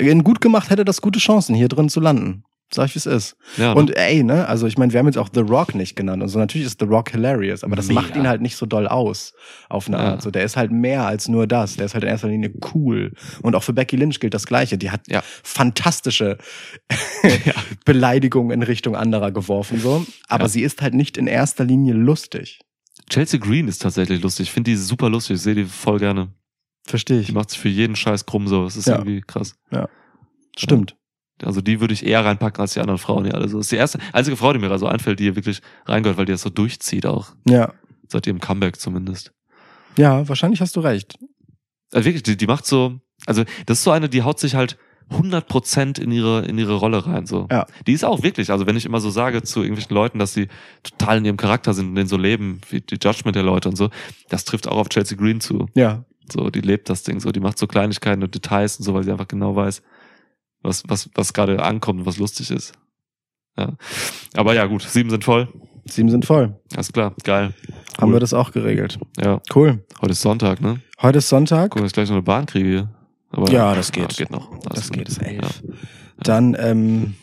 Ihn 0.00 0.24
gut 0.24 0.40
gemacht 0.40 0.70
hätte 0.70 0.84
das 0.86 1.02
gute 1.02 1.18
Chancen, 1.18 1.54
hier 1.54 1.68
drin 1.68 1.88
zu 1.90 2.00
landen. 2.00 2.44
Sag 2.74 2.86
ich, 2.86 2.94
wie 2.94 2.98
es 2.98 3.06
ist. 3.06 3.36
ja 3.56 3.72
Und 3.72 3.96
ey, 3.96 4.22
ne, 4.22 4.46
also 4.48 4.66
ich 4.66 4.76
meine, 4.76 4.92
wir 4.92 4.98
haben 5.00 5.06
jetzt 5.06 5.16
auch 5.18 5.28
The 5.32 5.40
Rock 5.40 5.74
nicht 5.74 5.96
genannt. 5.96 6.22
Also 6.22 6.38
natürlich 6.38 6.66
ist 6.66 6.78
The 6.80 6.86
Rock 6.86 7.10
hilarious, 7.10 7.64
aber 7.64 7.76
das 7.76 7.86
Mega. 7.88 8.00
macht 8.02 8.16
ihn 8.16 8.26
halt 8.28 8.42
nicht 8.42 8.56
so 8.56 8.66
doll 8.66 8.86
aus. 8.88 9.32
Auf 9.68 9.86
eine 9.88 9.96
Ja. 9.96 10.02
Art. 10.12 10.22
So, 10.22 10.30
der 10.30 10.44
ist 10.44 10.56
halt 10.56 10.70
mehr 10.72 11.06
als 11.06 11.28
nur 11.28 11.46
das. 11.46 11.76
Der 11.76 11.86
ist 11.86 11.94
halt 11.94 12.04
in 12.04 12.10
erster 12.10 12.28
Linie 12.28 12.52
cool. 12.74 13.12
Und 13.42 13.54
auch 13.54 13.62
für 13.62 13.72
Becky 13.72 13.96
Lynch 13.96 14.20
gilt 14.20 14.34
das 14.34 14.46
Gleiche. 14.46 14.76
Die 14.78 14.90
hat 14.90 15.02
Ja. 15.08 15.22
fantastische 15.42 16.38
Ja. 17.44 17.54
Beleidigungen 17.84 18.50
in 18.50 18.62
Richtung 18.62 18.96
anderer 18.96 19.32
geworfen, 19.32 19.78
so. 19.80 20.04
Aber 20.28 20.44
Ja. 20.44 20.48
sie 20.48 20.62
ist 20.62 20.82
halt 20.82 20.94
nicht 20.94 21.16
in 21.16 21.26
erster 21.26 21.64
Linie 21.64 21.94
lustig. 21.94 22.60
Chelsea 23.10 23.38
Green 23.38 23.68
ist 23.68 23.82
tatsächlich 23.82 24.22
lustig. 24.22 24.44
Ich 24.48 24.52
finde 24.52 24.70
die 24.70 24.76
super 24.76 25.10
lustig. 25.10 25.36
Ich 25.36 25.42
sehe 25.42 25.54
die 25.54 25.64
voll 25.64 25.98
gerne. 25.98 26.28
Verstehe 26.86 27.20
ich. 27.20 27.26
Die 27.26 27.32
macht 27.32 27.50
sich 27.50 27.58
für 27.58 27.68
jeden 27.68 27.96
Scheiß 27.96 28.26
krumm 28.26 28.46
so. 28.48 28.64
Das 28.64 28.76
ist 28.76 28.86
Ja. 28.86 28.94
irgendwie 28.96 29.20
krass. 29.20 29.54
Stimmt. 30.56 30.96
Also 31.42 31.60
die 31.60 31.80
würde 31.80 31.94
ich 31.94 32.06
eher 32.06 32.24
reinpacken 32.24 32.60
als 32.60 32.74
die 32.74 32.80
anderen 32.80 32.98
Frauen 32.98 33.24
hier 33.24 33.34
alle. 33.34 33.48
So. 33.48 33.58
Das 33.58 33.66
ist 33.66 33.72
die 33.72 33.76
erste, 33.76 33.98
einzige 34.12 34.36
Frau, 34.36 34.52
die 34.52 34.58
mir 34.58 34.68
da 34.68 34.78
so 34.78 34.86
einfällt, 34.86 35.18
die 35.18 35.24
hier 35.24 35.36
wirklich 35.36 35.60
reingehört, 35.86 36.16
weil 36.16 36.26
die 36.26 36.32
das 36.32 36.42
so 36.42 36.50
durchzieht 36.50 37.06
auch. 37.06 37.34
Ja. 37.48 37.72
Seit 38.08 38.26
ihrem 38.26 38.40
Comeback 38.40 38.78
zumindest. 38.78 39.32
Ja, 39.96 40.28
wahrscheinlich 40.28 40.60
hast 40.60 40.76
du 40.76 40.80
recht. 40.80 41.18
Also 41.92 42.06
wirklich, 42.06 42.22
die, 42.22 42.36
die 42.36 42.46
macht 42.46 42.66
so, 42.66 43.00
also 43.26 43.44
das 43.66 43.78
ist 43.78 43.84
so 43.84 43.90
eine, 43.90 44.08
die 44.08 44.22
haut 44.22 44.38
sich 44.38 44.54
halt 44.54 44.76
100% 45.10 46.00
in 46.00 46.10
ihre, 46.10 46.44
in 46.46 46.58
ihre 46.58 46.74
Rolle 46.74 47.06
rein, 47.06 47.26
so. 47.26 47.46
Ja. 47.50 47.66
Die 47.86 47.92
ist 47.92 48.04
auch 48.04 48.22
wirklich, 48.22 48.50
also 48.50 48.66
wenn 48.66 48.76
ich 48.76 48.86
immer 48.86 49.00
so 49.00 49.10
sage 49.10 49.42
zu 49.42 49.60
irgendwelchen 49.60 49.94
Leuten, 49.94 50.18
dass 50.18 50.32
sie 50.32 50.48
total 50.82 51.18
in 51.18 51.24
ihrem 51.26 51.36
Charakter 51.36 51.74
sind 51.74 51.88
und 51.88 51.94
den 51.94 52.06
so 52.06 52.16
leben, 52.16 52.60
wie 52.70 52.80
die 52.80 52.98
Judgment 53.00 53.36
der 53.36 53.42
Leute 53.42 53.68
und 53.68 53.76
so, 53.76 53.90
das 54.28 54.44
trifft 54.44 54.66
auch 54.66 54.78
auf 54.78 54.88
Chelsea 54.88 55.16
Green 55.16 55.40
zu. 55.40 55.66
Ja. 55.74 56.04
So, 56.30 56.48
die 56.48 56.62
lebt 56.62 56.88
das 56.88 57.02
Ding 57.02 57.20
so, 57.20 57.32
die 57.32 57.40
macht 57.40 57.58
so 57.58 57.66
Kleinigkeiten 57.66 58.22
und 58.22 58.34
Details 58.34 58.78
und 58.78 58.84
so, 58.84 58.94
weil 58.94 59.04
sie 59.04 59.12
einfach 59.12 59.28
genau 59.28 59.54
weiß, 59.54 59.82
was, 60.64 60.82
was, 60.88 61.08
was 61.14 61.32
gerade 61.32 61.62
ankommt 61.62 62.00
und 62.00 62.06
was 62.06 62.18
lustig 62.18 62.50
ist. 62.50 62.72
Ja. 63.56 63.74
Aber 64.34 64.54
ja, 64.54 64.66
gut, 64.66 64.82
sieben 64.82 65.10
sind 65.10 65.22
voll. 65.22 65.48
Sieben 65.88 66.08
sind 66.10 66.24
voll. 66.24 66.58
Alles 66.74 66.92
klar, 66.92 67.14
geil. 67.22 67.52
Haben 67.98 68.08
Cool. 68.08 68.12
wir 68.14 68.20
das 68.20 68.34
auch 68.34 68.50
geregelt. 68.50 68.98
Ja, 69.20 69.40
Cool. 69.54 69.84
heute 70.00 70.12
ist 70.12 70.22
Sonntag, 70.22 70.60
ne? 70.60 70.80
Heute 71.00 71.18
ist 71.18 71.28
Sonntag. 71.28 71.70
Gucken, 71.70 71.82
dass 71.84 71.90
ich 71.90 71.94
gleich 71.94 72.08
noch 72.08 72.16
eine 72.16 72.22
Bahn 72.22 72.46
kriege 72.46 72.68
hier. 72.68 72.88
Aber, 73.30 73.50
Ja, 73.52 73.74
das 73.74 73.92
geht. 73.92 74.16
geht 74.16 74.30
noch. 74.30 74.50
Alles 74.50 74.64
Das 74.88 74.90
geht, 74.90 75.08
ist 75.08 75.18
elf. 75.22 75.42
Ja. 75.42 75.74
Dann, 76.22 76.56
ähm, 76.58 77.14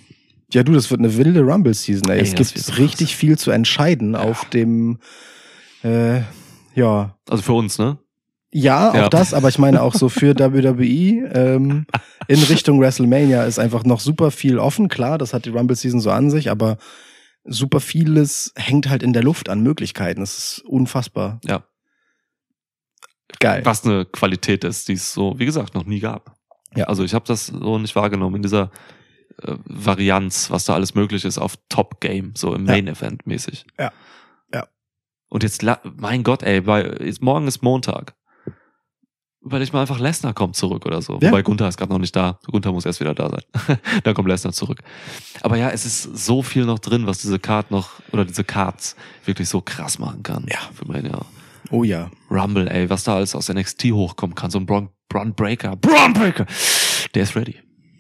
ja 0.54 0.62
du, 0.64 0.74
das 0.74 0.92
wird 0.92 1.00
eine 1.00 1.16
wilde 1.18 1.42
Rumble-Season. 1.42 2.10
Ey. 2.12 2.18
Ey, 2.20 2.24
Es 2.24 2.36
das 2.36 2.54
gibt 2.54 2.78
richtig 2.78 3.10
krass. 3.10 3.20
viel 3.20 3.38
zu 3.38 3.52
entscheiden 3.52 4.16
auf 4.16 4.46
dem, 4.50 5.00
äh, 5.84 6.22
ja, 6.76 7.18
Also 7.30 7.42
für 7.44 7.54
uns, 7.54 7.80
ne? 7.80 7.98
Ja, 8.52 8.90
auch 8.92 8.96
Ja. 8.96 9.10
das, 9.10 9.34
aber 9.34 9.50
ich 9.50 9.58
meine 9.60 9.82
auch 9.82 9.94
so 9.96 10.10
für 10.10 10.38
WWE 10.38 11.30
ähm, 11.34 11.86
in 12.28 12.44
Richtung 12.44 12.80
WrestleMania 12.82 13.44
ist 13.44 13.60
einfach 13.60 13.84
noch 13.84 14.00
super 14.00 14.32
viel 14.32 14.60
offen. 14.60 14.88
Klar, 14.90 15.18
das 15.18 15.34
hat 15.34 15.46
die 15.46 15.50
Rumble-Season 15.50 16.00
so 16.02 16.12
an 16.12 16.30
sich, 16.30 16.50
aber 16.52 16.78
super 17.44 17.80
vieles 17.80 18.54
hängt 18.56 18.90
halt 18.90 19.04
in 19.04 19.14
der 19.14 19.24
Luft 19.24 19.50
an 19.50 19.62
Möglichkeiten. 19.62 20.20
Das 20.20 20.38
ist 20.38 20.60
unfassbar. 20.66 21.40
Ja. 21.46 21.64
Geil. 23.40 23.66
Was 23.66 23.86
eine 23.86 24.06
Qualität 24.06 24.64
ist, 24.64 24.88
die 24.90 24.94
es 24.94 25.14
so, 25.14 25.40
wie 25.40 25.46
gesagt, 25.46 25.74
noch 25.74 25.86
nie 25.86 26.00
gab. 26.00 26.36
Ja. 26.76 26.86
Also 26.86 27.04
ich 27.04 27.14
habe 27.14 27.26
das 27.26 27.48
so 27.48 27.80
nicht 27.80 27.96
wahrgenommen 27.96 28.38
in 28.38 28.42
dieser 28.44 28.72
äh, 29.42 29.56
Varianz, 29.66 30.52
was 30.52 30.66
da 30.66 30.74
alles 30.74 30.94
möglich 30.96 31.26
ist 31.26 31.38
auf 31.38 31.56
Top 31.70 32.02
Game, 32.02 32.34
so 32.36 32.54
im 32.54 32.66
Ja. 32.66 32.74
Main 32.74 32.88
Event 32.88 33.26
mäßig. 33.26 33.66
Ja. 33.80 33.92
Ja. 34.54 34.68
Und 35.30 35.44
jetzt, 35.44 35.66
mein 35.98 36.24
Gott, 36.24 36.44
ey, 36.44 36.62
bei, 36.62 36.84
jetzt, 37.00 37.22
morgen 37.22 37.48
ist 37.48 37.64
Montag. 37.64 38.14
Überleg 39.44 39.74
mal 39.74 39.82
einfach, 39.82 40.00
Lesnar 40.00 40.34
kommt 40.34 40.56
zurück 40.56 40.86
oder 40.86 41.02
so. 41.02 41.18
Ja. 41.20 41.30
Wobei 41.30 41.42
Gunther 41.42 41.68
ist 41.68 41.78
gerade 41.78 41.92
noch 41.92 42.00
nicht 42.00 42.16
da. 42.16 42.38
Gunther 42.46 42.72
muss 42.72 42.86
erst 42.86 43.00
wieder 43.00 43.16
da 43.16 43.30
sein. 43.30 43.78
Dann 44.04 44.14
kommt 44.14 44.28
Lesnar 44.28 44.54
zurück. 44.54 44.82
Aber 45.42 45.58
ja, 45.58 45.70
es 45.72 45.86
ist 45.86 46.04
so 46.04 46.44
viel 46.44 46.66
noch 46.66 46.78
drin, 46.78 47.08
was 47.08 47.20
diese 47.20 47.40
Card 47.40 47.72
noch, 47.72 47.90
oder 48.12 48.24
diese 48.24 48.44
Cards 48.44 48.96
wirklich 49.26 49.50
so 49.50 49.62
krass 49.62 49.98
machen 49.98 50.22
kann. 50.22 50.46
Ja. 50.48 50.60
Für 50.74 50.86
Mania. 50.86 51.26
Oh 51.72 51.84
ja. 51.84 52.12
Rumble, 52.30 52.68
ey, 52.68 52.90
was 52.90 53.04
da 53.04 53.16
alles 53.16 53.34
aus 53.34 53.50
NXT 53.50 53.86
hochkommen 53.86 54.36
kann. 54.36 54.52
So 54.52 54.60
ein 54.60 54.66
Braun, 54.68 54.90
Braun 55.10 55.34
Breaker. 55.34 55.76
Braun 55.76 56.14
Breaker! 56.14 56.46
Der 57.16 57.24
ist 57.24 57.36
ready. 57.36 57.56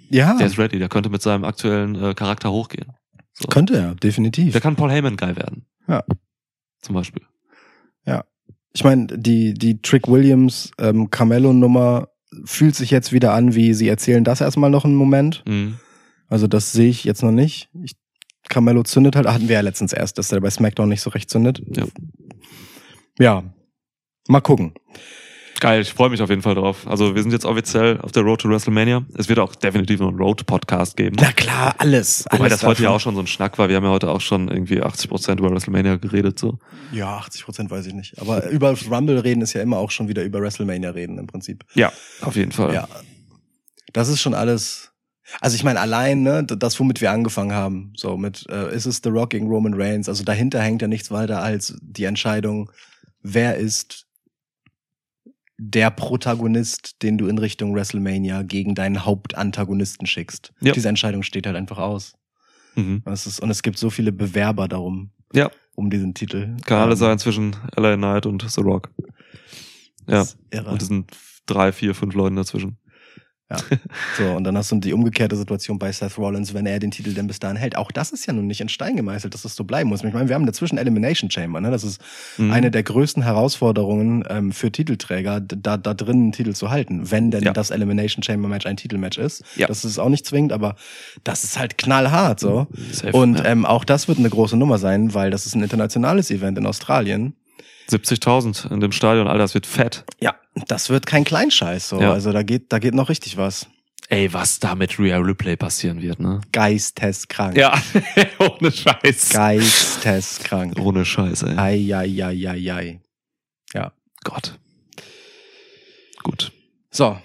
Ja, 0.09 0.35
Der 0.37 0.45
ist 0.45 0.59
ready. 0.59 0.77
Der 0.77 0.89
könnte 0.89 1.09
mit 1.09 1.21
seinem 1.21 1.43
aktuellen 1.45 1.95
äh, 1.95 2.13
Charakter 2.13 2.51
hochgehen. 2.51 2.91
So. 3.33 3.47
könnte 3.47 3.77
er, 3.77 3.95
definitiv. 3.95 4.51
Der 4.51 4.61
kann 4.61 4.75
Paul 4.75 4.91
Heyman 4.91 5.15
geil 5.17 5.35
werden. 5.37 5.65
Ja. 5.87 6.03
Zum 6.81 6.95
Beispiel. 6.95 7.23
Ich 8.73 8.83
meine, 8.83 9.07
die, 9.07 9.53
die 9.53 9.81
Trick 9.81 10.07
Williams 10.07 10.71
ähm, 10.79 11.09
Carmelo-Nummer 11.09 12.09
fühlt 12.45 12.75
sich 12.75 12.91
jetzt 12.91 13.11
wieder 13.11 13.33
an, 13.33 13.55
wie 13.55 13.73
sie 13.73 13.87
erzählen 13.87 14.23
das 14.23 14.41
erstmal 14.41 14.69
noch 14.69 14.85
einen 14.85 14.95
Moment. 14.95 15.43
Mhm. 15.47 15.77
Also 16.27 16.47
das 16.47 16.71
sehe 16.71 16.89
ich 16.89 17.03
jetzt 17.03 17.23
noch 17.23 17.31
nicht. 17.31 17.69
Ich, 17.83 17.97
Carmelo 18.47 18.83
zündet 18.83 19.15
halt, 19.15 19.27
hatten 19.27 19.49
wir 19.49 19.55
ja 19.55 19.61
letztens 19.61 19.93
erst, 19.93 20.17
dass 20.17 20.31
er 20.31 20.39
bei 20.39 20.49
SmackDown 20.49 20.89
nicht 20.89 21.01
so 21.01 21.09
recht 21.09 21.29
zündet. 21.29 21.61
Ja. 21.75 21.85
Ja. 23.19 23.43
Mal 24.27 24.41
gucken. 24.41 24.73
Geil, 25.61 25.81
ich 25.83 25.93
freue 25.93 26.09
mich 26.09 26.23
auf 26.23 26.29
jeden 26.31 26.41
Fall 26.41 26.55
drauf. 26.55 26.87
Also 26.87 27.13
wir 27.13 27.21
sind 27.21 27.31
jetzt 27.33 27.45
offiziell 27.45 28.01
auf 28.01 28.11
der 28.11 28.23
Road 28.23 28.41
to 28.41 28.49
WrestleMania. 28.49 29.05
Es 29.15 29.29
wird 29.29 29.37
auch 29.37 29.53
definitiv 29.53 29.99
noch 29.99 30.07
einen 30.07 30.17
Road-Podcast 30.17 30.97
geben. 30.97 31.17
Na 31.19 31.31
klar, 31.33 31.75
alles. 31.77 32.25
Wobei 32.31 32.45
alles 32.45 32.53
das 32.53 32.63
heute 32.63 32.81
ja 32.81 32.87
davon. 32.87 32.95
auch 32.95 32.99
schon 32.99 33.13
so 33.13 33.21
ein 33.21 33.27
Schnack 33.27 33.59
war. 33.59 33.69
Wir 33.69 33.75
haben 33.75 33.83
ja 33.83 33.91
heute 33.91 34.09
auch 34.09 34.21
schon 34.21 34.47
irgendwie 34.47 34.81
80% 34.81 35.37
über 35.37 35.51
WrestleMania 35.51 35.97
geredet. 35.97 36.39
so. 36.39 36.57
Ja, 36.91 37.17
80 37.17 37.45
Prozent 37.45 37.69
weiß 37.69 37.85
ich 37.85 37.93
nicht. 37.93 38.19
Aber 38.19 38.49
über 38.49 38.75
Rumble 38.89 39.19
reden 39.19 39.41
ist 39.41 39.53
ja 39.53 39.61
immer 39.61 39.77
auch 39.77 39.91
schon 39.91 40.07
wieder 40.07 40.23
über 40.23 40.41
WrestleMania 40.41 40.89
reden 40.89 41.19
im 41.19 41.27
Prinzip. 41.27 41.63
Ja, 41.75 41.93
auf 42.21 42.35
jeden 42.35 42.53
Fall. 42.53 42.73
Ja. 42.73 42.87
Das 43.93 44.09
ist 44.09 44.19
schon 44.19 44.33
alles. 44.33 44.93
Also 45.41 45.55
ich 45.55 45.63
meine, 45.63 45.79
allein, 45.79 46.23
ne, 46.23 46.43
das, 46.43 46.79
womit 46.79 47.01
wir 47.01 47.11
angefangen 47.11 47.53
haben, 47.53 47.93
so 47.95 48.17
mit, 48.17 48.47
äh, 48.49 48.75
ist 48.75 48.87
es 48.87 49.01
The 49.03 49.09
Rock 49.09 49.29
gegen 49.29 49.47
Roman 49.47 49.75
Reigns, 49.75 50.09
also 50.09 50.23
dahinter 50.23 50.59
hängt 50.59 50.81
ja 50.81 50.87
nichts 50.87 51.11
weiter 51.11 51.43
als 51.43 51.77
die 51.83 52.05
Entscheidung, 52.05 52.71
wer 53.21 53.57
ist 53.57 54.07
der 55.63 55.91
Protagonist, 55.91 57.03
den 57.03 57.19
du 57.19 57.27
in 57.27 57.37
Richtung 57.37 57.75
WrestleMania 57.75 58.41
gegen 58.41 58.73
deinen 58.73 59.05
Hauptantagonisten 59.05 60.07
schickst. 60.07 60.51
Ja. 60.59 60.71
Diese 60.71 60.89
Entscheidung 60.89 61.21
steht 61.21 61.45
halt 61.45 61.55
einfach 61.55 61.77
aus. 61.77 62.13
Mhm. 62.75 63.03
Ist, 63.05 63.39
und 63.39 63.49
es 63.51 63.61
gibt 63.61 63.77
so 63.77 63.91
viele 63.91 64.11
Bewerber 64.11 64.67
darum, 64.67 65.11
Ja, 65.33 65.51
um 65.75 65.91
diesen 65.91 66.15
Titel. 66.15 66.55
kann 66.65 66.79
alles 66.79 66.99
Ähm, 67.01 67.05
sein 67.07 67.19
zwischen 67.19 67.55
LA 67.77 67.95
Knight 67.95 68.25
und 68.25 68.43
The 68.49 68.61
Rock. 68.61 68.89
Ja, 70.07 70.25
irre. 70.49 70.71
und 70.71 70.81
es 70.81 70.87
sind 70.87 71.11
drei, 71.45 71.71
vier, 71.71 71.93
fünf 71.93 72.15
Leute 72.15 72.35
dazwischen. 72.35 72.77
So, 74.17 74.31
und 74.31 74.43
dann 74.43 74.57
hast 74.57 74.71
du 74.71 74.79
die 74.79 74.93
umgekehrte 74.93 75.35
Situation 75.35 75.79
bei 75.79 75.91
Seth 75.91 76.17
Rollins, 76.17 76.53
wenn 76.53 76.65
er 76.65 76.79
den 76.79 76.91
Titel 76.91 77.13
denn 77.13 77.27
bis 77.27 77.39
dahin 77.39 77.57
hält. 77.57 77.75
Auch 77.77 77.91
das 77.91 78.11
ist 78.11 78.25
ja 78.25 78.33
nun 78.33 78.47
nicht 78.47 78.61
in 78.61 78.69
Stein 78.69 78.95
gemeißelt, 78.95 79.33
dass 79.33 79.41
das 79.43 79.55
so 79.55 79.63
bleiben 79.63 79.89
muss. 79.89 80.03
Ich 80.03 80.13
meine, 80.13 80.27
wir 80.29 80.35
haben 80.35 80.45
dazwischen 80.45 80.77
Elimination 80.77 81.29
Chamber, 81.31 81.59
ne? 81.61 81.71
Das 81.71 81.83
ist 81.83 82.01
Mhm. 82.37 82.51
eine 82.51 82.71
der 82.71 82.83
größten 82.83 83.23
Herausforderungen 83.23 84.23
ähm, 84.29 84.51
für 84.51 84.71
Titelträger, 84.71 85.39
da, 85.41 85.77
da 85.77 85.93
drin 85.93 86.17
einen 86.17 86.31
Titel 86.31 86.53
zu 86.53 86.69
halten, 86.69 87.11
wenn 87.11 87.31
denn 87.31 87.43
Ja. 87.43 87.53
das 87.53 87.69
Elimination 87.71 88.23
Chamber 88.23 88.47
Match 88.47 88.65
ein 88.65 88.77
Titelmatch 88.77 89.17
ist. 89.17 89.43
Ja. 89.55 89.67
Das 89.67 89.83
ist 89.85 89.99
auch 89.99 90.09
nicht 90.09 90.25
zwingend, 90.25 90.53
aber 90.53 90.75
das 91.23 91.43
ist 91.43 91.59
halt 91.59 91.77
knallhart 91.77 92.39
so. 92.39 92.67
Safe, 92.91 93.11
Und 93.11 93.39
ja. 93.39 93.45
ähm, 93.45 93.65
auch 93.65 93.83
das 93.83 94.07
wird 94.07 94.17
eine 94.19 94.29
große 94.29 94.57
Nummer 94.57 94.77
sein, 94.77 95.13
weil 95.13 95.31
das 95.31 95.45
ist 95.45 95.55
ein 95.55 95.63
internationales 95.63 96.31
Event 96.31 96.57
in 96.57 96.65
Australien. 96.65 97.33
70.000 97.91 98.71
in 98.71 98.79
dem 98.79 98.91
Stadion, 98.91 99.27
Alter, 99.27 99.39
das 99.39 99.53
wird 99.53 99.65
fett. 99.65 100.05
Ja, 100.19 100.35
das 100.67 100.89
wird 100.89 101.05
kein 101.05 101.23
Kleinscheiß 101.23 101.89
so. 101.89 101.99
Ja. 102.01 102.13
Also 102.13 102.31
da 102.31 102.43
geht, 102.43 102.71
da 102.71 102.79
geht 102.79 102.93
noch 102.93 103.09
richtig 103.09 103.37
was. 103.37 103.67
Ey, 104.09 104.33
was 104.33 104.59
da 104.59 104.75
mit 104.75 104.99
Rhea 104.99 105.17
Ripley 105.17 105.55
passieren 105.55 106.01
wird, 106.01 106.19
ne? 106.19 106.41
Geisteskrank. 106.51 107.55
Ja, 107.55 107.81
ohne 108.39 108.71
Scheiß. 108.71 109.29
Geisteskrank. 109.29 110.77
Ohne 110.79 111.05
Scheiß, 111.05 111.43
ey. 111.43 111.57
Eieieiei. 111.57 112.99
Gott. 114.23 114.59
Gut. 116.21 116.51
So, 116.91 117.17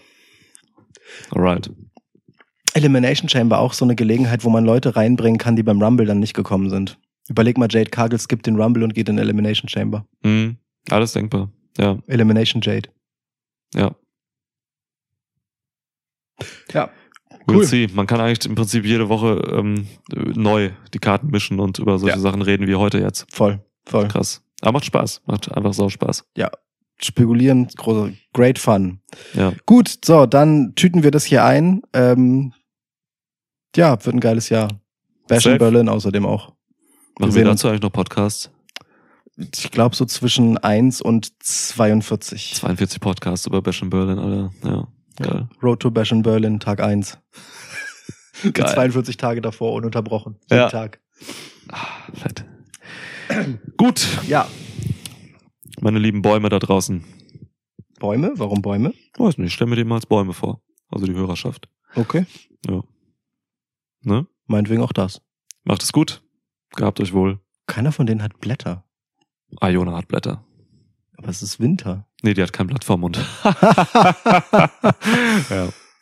Alright. 1.31 1.71
Elimination 2.75 3.29
Chamber 3.29 3.59
auch 3.59 3.73
so 3.73 3.85
eine 3.85 3.97
Gelegenheit, 3.97 4.45
wo 4.45 4.51
man 4.51 4.65
Leute 4.65 4.97
reinbringen 4.97 5.39
kann, 5.39 5.57
die 5.57 5.63
beim 5.63 5.83
Rumble 5.83 6.07
dann 6.07 6.21
nicht 6.21 6.35
gekommen 6.35 6.69
sind. 6.69 6.99
Überleg 7.29 7.59
mal, 7.59 7.69
Jade 7.71 7.91
Cargill 7.91 8.19
skippt 8.21 8.47
den 8.47 8.61
Rumble 8.61 8.85
und 8.85 8.95
geht 8.95 9.09
in 9.09 9.19
Elimination 9.19 9.69
Chamber. 9.69 10.07
Mhm. 10.23 10.57
Alles 10.91 11.13
denkbar. 11.13 11.51
Ja, 11.79 11.99
Elimination 12.07 12.63
Jade. 12.63 12.89
ja. 13.75 13.95
Ja. 16.73 16.91
We'll 17.47 17.57
Cool. 17.59 17.65
see. 17.65 17.89
Man 17.95 18.07
kann 18.07 18.21
eigentlich 18.21 18.45
im 18.47 18.55
Prinzip 18.57 18.85
jede 18.85 19.09
Woche 19.09 19.41
ähm, 19.53 19.87
neu 20.13 20.71
die 20.93 20.99
Karten 20.99 21.29
mischen 21.29 21.61
und 21.61 21.79
über 21.79 21.99
solche 21.99 22.17
Ja. 22.17 22.21
Sachen 22.21 22.43
reden 22.43 22.67
wie 22.67 22.75
heute 22.75 22.99
jetzt. 22.99 23.27
Voll, 23.33 23.61
voll. 23.87 24.09
Krass. 24.09 24.43
Aber 24.61 24.73
macht 24.73 24.85
Spaß. 24.85 25.23
Macht 25.27 25.51
einfach 25.53 25.73
sau 25.73 25.89
Spaß. 25.89 26.25
Spekulieren, 26.99 27.69
große, 27.77 28.15
great 28.33 28.59
fun. 28.59 29.01
Ja. 29.35 29.53
Gut, 29.67 29.99
so, 30.05 30.27
dann 30.27 30.75
tüten 30.75 31.03
wir 31.03 31.11
das 31.11 31.25
hier 31.25 31.45
ein. 31.45 31.83
Ähm, 31.93 32.53
ja, 33.77 33.93
wird 34.05 34.17
ein 34.17 34.21
geiles 34.21 34.49
Jahr. 34.49 34.81
Bash 35.29 35.47
in. 35.47 35.59
Berlin 35.59 35.89
außerdem 35.89 36.25
auch. 36.27 36.56
Machen 37.19 37.33
sehen 37.33 37.45
wir 37.45 37.51
uns. 37.51 37.61
dazu 37.61 37.69
eigentlich 37.69 37.83
noch 37.83 37.93
Podcasts? 37.93 38.51
Ich 39.37 39.71
glaube 39.71 39.95
so 39.95 40.05
zwischen 40.07 40.57
1 40.59 41.03
und 41.03 41.31
42. 41.43 42.55
42 42.55 43.01
Podcasts 43.01 43.47
über 43.47 43.61
Bash 43.63 43.83
in 43.83 43.91
Berlin, 43.91 44.19
Alter. 44.19 44.51
Ja. 44.65 44.89
Geil. 45.19 45.49
Road 45.63 45.81
to 45.81 45.91
Bash 45.91 46.13
in 46.13 46.23
Berlin, 46.23 46.59
Tag 46.61 46.81
1. 46.83 47.19
Geil. 48.53 48.69
42 48.75 49.17
Tage 49.17 49.41
davor 49.41 49.73
ununterbrochen. 49.75 50.37
Jeden 50.51 50.57
Ja. 50.63 50.69
Tag. 50.69 51.01
Ah, 51.71 51.87
fett. 52.15 52.45
Gut, 53.77 54.07
Ja. 54.27 54.47
meine 55.81 55.99
lieben 55.99 56.23
Bäume 56.23 56.49
da 56.49 56.59
draußen. 56.59 57.05
Bäume? 57.99 58.33
Warum 58.37 58.61
Bäume? 58.63 58.93
Weiß 59.19 59.39
nicht, 59.39 59.49
ich 59.49 59.55
stelle 59.55 59.71
mir 59.71 59.77
die 59.77 59.85
mal 59.85 59.97
als 59.97 60.07
Bäume 60.07 60.33
vor. 60.35 60.61
Also 60.89 61.07
die 61.07 61.15
Hörerschaft. 61.15 61.69
Okay. 61.95 62.27
Ne? 64.03 64.27
Meinetwegen 64.47 64.83
auch 64.83 64.93
das. 64.93 65.21
Macht 65.65 65.83
es 65.83 65.93
gut. 65.93 66.23
Gehabt 66.77 67.01
euch 67.01 67.13
wohl. 67.13 67.41
Keiner 67.67 67.91
von 67.91 68.07
denen 68.07 68.23
hat 68.23 68.39
Blätter. 68.41 68.85
Iona 69.61 69.97
hat 69.97 70.09
Blätter. 70.09 70.45
Aber 71.17 71.29
es 71.29 71.43
ist 71.43 71.59
Winter. 71.59 72.07
Nee, 72.23 72.35
die 72.35 72.43
hat 72.43 72.53
kein 72.53 72.67
Blatt 72.67 72.85
vorm 72.85 73.01
Mund. 73.01 73.17
ja. 73.45 73.55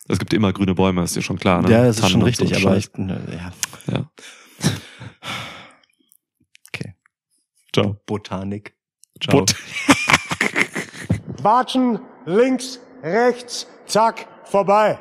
Es 0.09 0.19
gibt 0.19 0.35
immer 0.35 0.53
grüne 0.53 0.75
Bäume, 0.75 1.03
ist 1.03 1.17
dir 1.17 1.23
schon 1.23 1.39
klar, 1.39 1.63
ne? 1.63 1.71
ja, 1.71 1.85
das 1.85 1.99
ist 1.99 2.11
schon 2.11 2.23
richtig, 2.23 2.55
so 2.55 2.69
aber 2.69 2.77
ich, 2.77 2.93
ne, 2.95 3.21
ja. 3.31 3.53
Ja. 3.95 4.11
Okay. 6.69 6.95
Ciao. 7.73 7.97
Botanik. 8.05 8.75
Ciao. 9.21 9.47
Ciao. 9.47 9.59
Watschen, 11.43 12.01
links, 12.27 12.81
rechts, 13.03 13.67
zack, 13.87 14.27
vorbei. 14.45 14.99